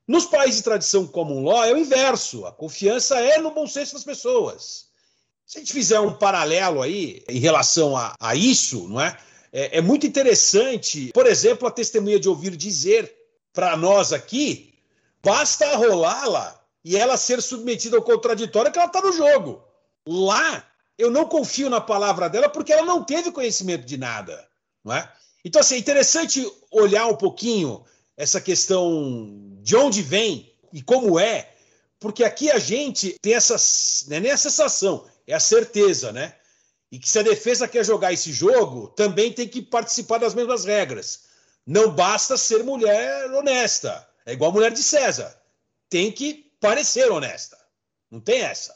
Nos 0.06 0.26
países 0.26 0.56
de 0.56 0.62
tradição 0.62 1.06
comum 1.06 1.42
law 1.42 1.64
é 1.64 1.72
o 1.72 1.78
inverso, 1.78 2.44
a 2.44 2.52
confiança 2.52 3.18
é 3.18 3.38
no 3.38 3.50
bom 3.50 3.66
senso 3.66 3.94
das 3.94 4.04
pessoas. 4.04 4.88
Se 5.46 5.56
a 5.56 5.60
gente 5.60 5.72
fizer 5.72 5.98
um 6.00 6.12
paralelo 6.12 6.82
aí 6.82 7.24
em 7.26 7.38
relação 7.38 7.96
a, 7.96 8.14
a 8.20 8.34
isso, 8.34 8.86
não 8.88 9.00
é? 9.00 9.16
é? 9.50 9.78
é? 9.78 9.80
muito 9.80 10.06
interessante, 10.06 11.10
por 11.14 11.26
exemplo, 11.26 11.66
a 11.66 11.70
testemunha 11.70 12.20
de 12.20 12.28
ouvir 12.28 12.54
dizer 12.54 13.10
para 13.54 13.74
nós 13.74 14.12
aqui, 14.12 14.74
basta 15.24 15.76
rolá-la 15.76 16.62
e 16.84 16.94
ela 16.94 17.16
ser 17.16 17.40
submetida 17.40 17.96
ao 17.96 18.02
contraditório 18.02 18.70
que 18.70 18.78
ela 18.78 18.86
está 18.86 19.00
no 19.00 19.14
jogo. 19.14 19.64
Lá, 20.06 20.62
eu 20.98 21.10
não 21.10 21.24
confio 21.24 21.70
na 21.70 21.80
palavra 21.80 22.28
dela 22.28 22.50
porque 22.50 22.72
ela 22.74 22.84
não 22.84 23.02
teve 23.02 23.32
conhecimento 23.32 23.86
de 23.86 23.96
nada, 23.96 24.46
não 24.84 24.94
é? 24.94 25.10
Então, 25.44 25.60
assim, 25.60 25.76
é 25.76 25.78
interessante 25.78 26.44
olhar 26.70 27.06
um 27.06 27.16
pouquinho 27.16 27.84
essa 28.16 28.40
questão 28.40 29.56
de 29.62 29.76
onde 29.76 30.02
vem 30.02 30.52
e 30.72 30.82
como 30.82 31.18
é, 31.18 31.50
porque 32.00 32.24
aqui 32.24 32.50
a 32.50 32.58
gente 32.58 33.16
tem 33.20 33.34
essa, 33.34 33.56
não 34.08 34.16
é 34.16 34.20
nem 34.20 34.30
a 34.32 34.36
sensação, 34.36 35.06
é 35.26 35.34
a 35.34 35.40
certeza, 35.40 36.12
né? 36.12 36.34
E 36.90 36.98
que 36.98 37.08
se 37.08 37.18
a 37.18 37.22
defesa 37.22 37.68
quer 37.68 37.84
jogar 37.84 38.12
esse 38.12 38.32
jogo, 38.32 38.88
também 38.88 39.32
tem 39.32 39.46
que 39.46 39.60
participar 39.60 40.18
das 40.18 40.34
mesmas 40.34 40.64
regras. 40.64 41.24
Não 41.66 41.90
basta 41.90 42.36
ser 42.36 42.64
mulher 42.64 43.30
honesta. 43.32 44.08
É 44.24 44.32
igual 44.32 44.50
a 44.50 44.54
mulher 44.54 44.72
de 44.72 44.82
César. 44.82 45.38
Tem 45.90 46.10
que 46.10 46.50
parecer 46.60 47.10
honesta. 47.10 47.58
Não 48.10 48.20
tem 48.20 48.40
essa. 48.40 48.74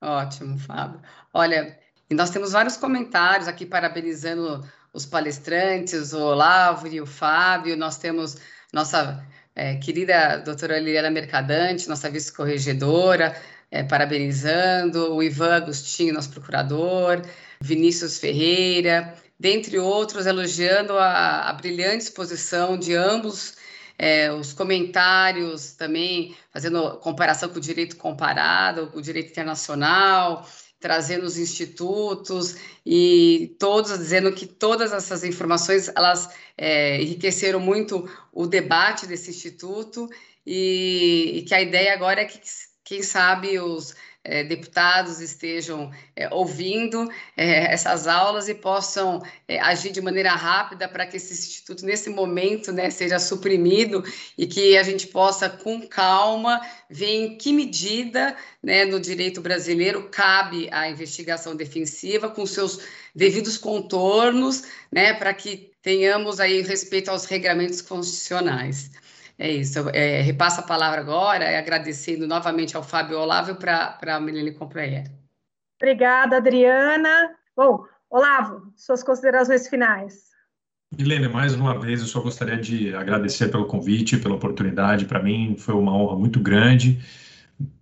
Ótimo, 0.00 0.58
Fábio. 0.58 1.00
Olha, 1.32 1.78
nós 2.10 2.30
temos 2.30 2.52
vários 2.52 2.76
comentários 2.76 3.46
aqui 3.46 3.64
parabenizando 3.64 4.68
os 4.96 5.04
palestrantes, 5.04 6.14
o 6.14 6.20
Olavo 6.20 6.88
e 6.88 7.00
o 7.00 7.06
Fábio. 7.06 7.76
Nós 7.76 7.98
temos 7.98 8.38
nossa 8.72 9.22
é, 9.54 9.76
querida 9.76 10.38
doutora 10.38 10.78
Liliana 10.78 11.10
Mercadante, 11.10 11.88
nossa 11.88 12.08
vice-corregedora, 12.08 13.36
é, 13.70 13.82
parabenizando, 13.82 15.14
o 15.14 15.22
Ivan 15.22 15.56
Agostinho, 15.56 16.14
nosso 16.14 16.30
procurador, 16.30 17.20
Vinícius 17.60 18.18
Ferreira, 18.18 19.14
dentre 19.38 19.78
outros, 19.78 20.24
elogiando 20.24 20.94
a, 20.98 21.50
a 21.50 21.52
brilhante 21.52 22.04
exposição 22.04 22.78
de 22.78 22.94
ambos 22.94 23.54
é, 23.98 24.30
os 24.32 24.52
comentários 24.52 25.72
também, 25.72 26.36
fazendo 26.52 26.98
comparação 26.98 27.48
com 27.48 27.58
o 27.58 27.60
direito 27.60 27.96
comparado, 27.96 28.88
com 28.88 28.98
o 28.98 29.02
direito 29.02 29.30
internacional, 29.30 30.46
trazendo 30.78 31.24
os 31.24 31.38
institutos 31.38 32.56
e 32.84 33.56
todos 33.58 33.98
dizendo 33.98 34.32
que 34.32 34.46
todas 34.46 34.92
essas 34.92 35.24
informações 35.24 35.90
elas 35.94 36.28
é, 36.56 37.00
enriqueceram 37.02 37.58
muito 37.60 38.08
o 38.32 38.46
debate 38.46 39.06
desse 39.06 39.30
instituto 39.30 40.08
e, 40.46 41.32
e 41.38 41.42
que 41.42 41.54
a 41.54 41.62
ideia 41.62 41.92
agora 41.92 42.20
é 42.20 42.24
que 42.24 42.40
quem 42.84 43.02
sabe 43.02 43.58
os 43.58 43.94
é, 44.28 44.42
deputados 44.42 45.20
estejam 45.20 45.90
é, 46.14 46.28
ouvindo 46.34 47.08
é, 47.36 47.72
essas 47.72 48.06
aulas 48.06 48.48
e 48.48 48.54
possam 48.54 49.22
agir 49.60 49.92
de 49.92 50.00
maneira 50.00 50.30
rápida 50.30 50.88
para 50.88 51.06
que 51.06 51.16
esse 51.16 51.32
instituto, 51.32 51.86
nesse 51.86 52.10
momento, 52.10 52.72
né, 52.72 52.90
seja 52.90 53.18
suprimido 53.18 54.02
e 54.36 54.46
que 54.46 54.76
a 54.76 54.82
gente 54.82 55.06
possa, 55.06 55.48
com 55.48 55.86
calma, 55.86 56.60
ver 56.90 57.06
em 57.06 57.38
que 57.38 57.52
medida 57.52 58.36
né, 58.62 58.84
no 58.84 58.98
direito 58.98 59.40
brasileiro 59.40 60.08
cabe 60.10 60.68
a 60.72 60.90
investigação 60.90 61.54
defensiva, 61.54 62.28
com 62.28 62.44
seus 62.44 62.80
devidos 63.14 63.56
contornos, 63.56 64.64
né, 64.90 65.14
para 65.14 65.32
que 65.32 65.70
tenhamos 65.80 66.40
aí 66.40 66.62
respeito 66.62 67.10
aos 67.10 67.26
regramentos 67.26 67.80
constitucionais. 67.80 68.90
É 69.38 69.50
isso. 69.50 69.88
É, 69.90 70.22
repassa 70.22 70.60
a 70.60 70.66
palavra 70.66 71.00
agora, 71.00 71.44
é 71.44 71.58
agradecendo 71.58 72.26
novamente 72.26 72.76
ao 72.76 72.82
Fábio 72.82 73.18
Olavo 73.18 73.54
para 73.56 73.98
a 74.02 74.20
Melanie 74.20 74.54
Comprayer. 74.54 75.10
Obrigada, 75.80 76.38
Adriana. 76.38 77.34
Bom, 77.54 77.84
Olavo, 78.08 78.72
suas 78.76 79.02
considerações 79.02 79.68
finais. 79.68 80.26
Milene, 80.96 81.28
mais 81.28 81.54
uma 81.54 81.78
vez 81.78 82.00
eu 82.00 82.06
só 82.06 82.20
gostaria 82.20 82.56
de 82.56 82.94
agradecer 82.94 83.48
pelo 83.48 83.66
convite, 83.66 84.16
pela 84.16 84.36
oportunidade. 84.36 85.04
Para 85.04 85.22
mim 85.22 85.54
foi 85.58 85.74
uma 85.74 85.92
honra 85.92 86.16
muito 86.16 86.40
grande, 86.40 87.04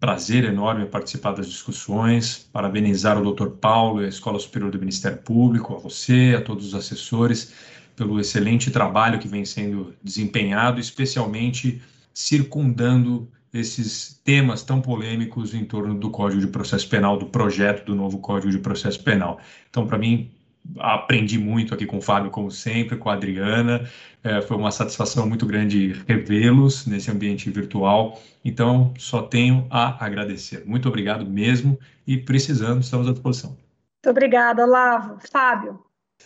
prazer 0.00 0.44
enorme 0.44 0.86
participar 0.86 1.32
das 1.32 1.48
discussões. 1.48 2.48
Parabenizar 2.52 3.16
o 3.16 3.32
Dr. 3.32 3.50
Paulo 3.50 4.02
e 4.02 4.06
a 4.06 4.08
Escola 4.08 4.40
Superior 4.40 4.72
do 4.72 4.78
Ministério 4.80 5.18
Público, 5.18 5.76
a 5.76 5.78
você, 5.78 6.34
a 6.36 6.42
todos 6.42 6.66
os 6.66 6.74
assessores 6.74 7.52
pelo 7.96 8.20
excelente 8.20 8.70
trabalho 8.70 9.18
que 9.18 9.28
vem 9.28 9.44
sendo 9.44 9.94
desempenhado, 10.02 10.80
especialmente 10.80 11.80
circundando 12.12 13.28
esses 13.52 14.20
temas 14.24 14.62
tão 14.62 14.80
polêmicos 14.80 15.54
em 15.54 15.64
torno 15.64 15.94
do 15.94 16.10
Código 16.10 16.40
de 16.40 16.48
Processo 16.48 16.88
Penal, 16.88 17.16
do 17.16 17.26
projeto 17.26 17.84
do 17.86 17.94
novo 17.94 18.18
Código 18.18 18.50
de 18.50 18.58
Processo 18.58 19.02
Penal. 19.02 19.38
Então, 19.70 19.86
para 19.86 19.96
mim, 19.96 20.30
aprendi 20.78 21.38
muito 21.38 21.72
aqui 21.72 21.86
com 21.86 21.98
o 21.98 22.02
Fábio, 22.02 22.30
como 22.30 22.50
sempre, 22.50 22.96
com 22.96 23.10
a 23.10 23.12
Adriana. 23.12 23.88
É, 24.22 24.40
foi 24.40 24.56
uma 24.56 24.70
satisfação 24.70 25.28
muito 25.28 25.46
grande 25.46 25.92
revê-los 26.08 26.86
nesse 26.86 27.10
ambiente 27.10 27.48
virtual. 27.50 28.20
Então, 28.44 28.92
só 28.98 29.22
tenho 29.22 29.66
a 29.70 30.04
agradecer. 30.04 30.64
Muito 30.66 30.88
obrigado 30.88 31.24
mesmo 31.24 31.78
e 32.06 32.16
precisando, 32.16 32.80
estamos 32.80 33.06
à 33.08 33.12
disposição. 33.12 33.50
Muito 33.50 34.10
obrigada, 34.10 34.64
Olavo. 34.64 35.18
Fábio. 35.30 35.78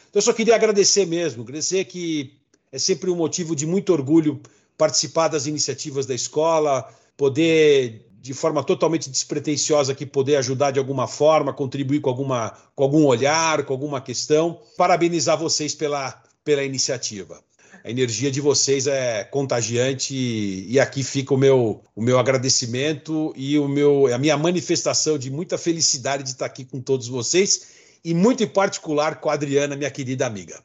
Então, 0.09 0.21
eu 0.21 0.23
só 0.23 0.33
queria 0.33 0.55
agradecer 0.55 1.07
mesmo, 1.07 1.43
agradecer 1.43 1.85
que 1.85 2.39
é 2.73 2.79
sempre 2.79 3.11
um 3.11 3.17
motivo 3.17 3.55
de 3.55 3.67
muito 3.67 3.93
orgulho 3.93 4.41
participar 4.77 5.29
das 5.29 5.47
iniciativas 5.47 6.07
da 6.07 6.15
escola, 6.15 6.89
poder 7.17 8.07
de 8.21 8.35
forma 8.35 8.63
totalmente 8.63 9.09
despretensiosa 9.11 9.93
aqui 9.93 10.05
poder 10.05 10.37
ajudar 10.37 10.71
de 10.71 10.79
alguma 10.79 11.07
forma, 11.07 11.53
contribuir 11.53 12.01
com 12.01 12.11
alguma 12.11 12.57
com 12.75 12.83
algum 12.83 13.05
olhar, 13.07 13.65
com 13.65 13.73
alguma 13.73 14.01
questão. 14.01 14.61
Parabenizar 14.77 15.39
vocês 15.39 15.75
pela 15.75 16.23
pela 16.45 16.65
iniciativa. 16.65 17.43
A 17.85 17.91
energia 17.91 18.31
de 18.31 18.41
vocês 18.41 18.87
é 18.87 19.25
contagiante 19.25 20.15
e 20.15 20.81
aqui 20.81 21.03
fica 21.03 21.33
o 21.33 21.37
meu, 21.37 21.83
o 21.95 22.03
meu 22.03 22.19
agradecimento 22.19 23.33
e 23.37 23.59
o 23.59 23.69
meu, 23.69 24.13
a 24.13 24.19
minha 24.19 24.37
manifestação 24.37 25.17
de 25.17 25.31
muita 25.31 25.57
felicidade 25.57 26.25
de 26.25 26.31
estar 26.31 26.47
aqui 26.47 26.65
com 26.65 26.81
todos 26.81 27.07
vocês 27.07 27.78
e 28.05 28.15
muito 28.15 28.43
em 28.43 28.49
particular 28.49 29.21
com 29.21 29.31
a 29.31 29.35
Adriana, 29.35 29.77
minha 29.77 29.91
querida 29.91 30.27
amiga. 30.27 30.63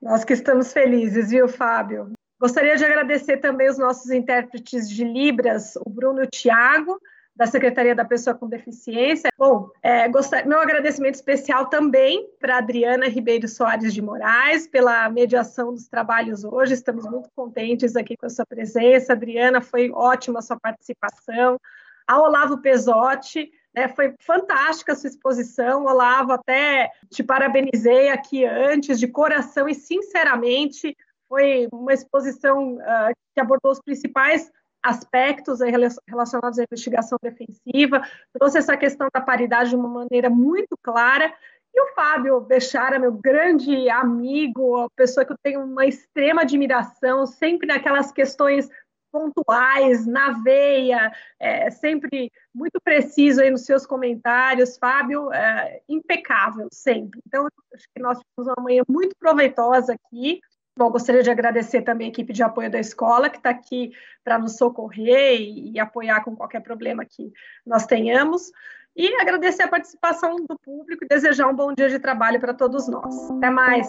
Nós 0.00 0.24
que 0.24 0.32
estamos 0.32 0.72
felizes, 0.72 1.30
viu, 1.30 1.48
Fábio? 1.48 2.12
Gostaria 2.40 2.76
de 2.76 2.84
agradecer 2.84 3.38
também 3.38 3.70
os 3.70 3.78
nossos 3.78 4.10
intérpretes 4.10 4.88
de 4.88 5.04
Libras, 5.04 5.76
o 5.76 5.88
Bruno 5.88 6.22
e 6.22 6.26
o 6.26 6.30
Tiago, 6.30 7.00
da 7.34 7.46
Secretaria 7.46 7.94
da 7.94 8.04
Pessoa 8.04 8.34
com 8.34 8.48
Deficiência. 8.48 9.30
Bom, 9.36 9.68
é, 9.82 10.08
gostar, 10.08 10.46
meu 10.46 10.60
agradecimento 10.60 11.14
especial 11.14 11.66
também 11.66 12.28
para 12.38 12.58
Adriana 12.58 13.08
Ribeiro 13.08 13.48
Soares 13.48 13.92
de 13.92 14.00
Moraes, 14.00 14.68
pela 14.68 15.08
mediação 15.08 15.72
dos 15.72 15.88
trabalhos 15.88 16.44
hoje. 16.44 16.74
Estamos 16.74 17.04
muito 17.10 17.28
contentes 17.34 17.96
aqui 17.96 18.16
com 18.16 18.26
a 18.26 18.30
sua 18.30 18.46
presença. 18.46 19.14
Adriana, 19.14 19.60
foi 19.60 19.90
ótima 19.90 20.38
a 20.38 20.42
sua 20.42 20.58
participação. 20.60 21.58
A 22.06 22.20
Olavo 22.20 22.58
Pesotti, 22.58 23.50
né, 23.74 23.88
foi 23.88 24.14
fantástica 24.20 24.92
a 24.92 24.96
sua 24.96 25.08
exposição, 25.08 25.84
Olavo, 25.84 26.32
até 26.32 26.90
te 27.10 27.22
parabenizei 27.22 28.08
aqui 28.08 28.44
antes, 28.44 28.98
de 28.98 29.08
coração 29.08 29.68
e 29.68 29.74
sinceramente, 29.74 30.96
foi 31.28 31.68
uma 31.72 31.92
exposição 31.92 32.74
uh, 32.74 33.14
que 33.34 33.40
abordou 33.40 33.72
os 33.72 33.80
principais 33.80 34.50
aspectos 34.82 35.60
relacionados 36.06 36.58
à 36.58 36.62
investigação 36.62 37.18
defensiva, 37.22 38.02
trouxe 38.32 38.58
essa 38.58 38.76
questão 38.76 39.08
da 39.12 39.20
paridade 39.20 39.70
de 39.70 39.76
uma 39.76 39.88
maneira 39.88 40.28
muito 40.28 40.76
clara, 40.82 41.32
e 41.74 41.80
o 41.80 41.94
Fábio 41.94 42.40
Bechara, 42.40 43.00
meu 43.00 43.12
grande 43.12 43.90
amigo, 43.90 44.88
pessoa 44.94 45.26
que 45.26 45.32
eu 45.32 45.38
tenho 45.42 45.64
uma 45.64 45.84
extrema 45.84 46.42
admiração, 46.42 47.26
sempre 47.26 47.66
naquelas 47.66 48.12
questões 48.12 48.70
pontuais, 49.14 50.04
na 50.08 50.32
veia, 50.32 51.12
é, 51.38 51.70
sempre 51.70 52.32
muito 52.52 52.80
preciso 52.82 53.40
aí 53.40 53.48
nos 53.48 53.64
seus 53.64 53.86
comentários, 53.86 54.76
Fábio, 54.76 55.32
é, 55.32 55.80
impecável 55.88 56.68
sempre. 56.72 57.20
Então, 57.24 57.46
acho 57.72 57.86
que 57.94 58.02
nós 58.02 58.18
tivemos 58.18 58.52
uma 58.56 58.64
manhã 58.64 58.82
muito 58.88 59.14
proveitosa 59.16 59.94
aqui. 59.94 60.40
Bom, 60.76 60.90
gostaria 60.90 61.22
de 61.22 61.30
agradecer 61.30 61.82
também 61.82 62.08
a 62.08 62.10
equipe 62.10 62.32
de 62.32 62.42
apoio 62.42 62.68
da 62.68 62.80
escola, 62.80 63.30
que 63.30 63.36
está 63.36 63.50
aqui 63.50 63.92
para 64.24 64.36
nos 64.36 64.56
socorrer 64.56 65.40
e, 65.40 65.70
e 65.70 65.78
apoiar 65.78 66.24
com 66.24 66.34
qualquer 66.34 66.60
problema 66.60 67.04
que 67.04 67.32
nós 67.64 67.86
tenhamos. 67.86 68.50
E 68.96 69.14
agradecer 69.20 69.62
a 69.62 69.68
participação 69.68 70.34
do 70.36 70.58
público 70.58 71.04
e 71.04 71.08
desejar 71.08 71.48
um 71.48 71.54
bom 71.54 71.72
dia 71.72 71.88
de 71.88 72.00
trabalho 72.00 72.40
para 72.40 72.52
todos 72.52 72.88
nós. 72.88 73.30
Até 73.30 73.50
mais! 73.50 73.88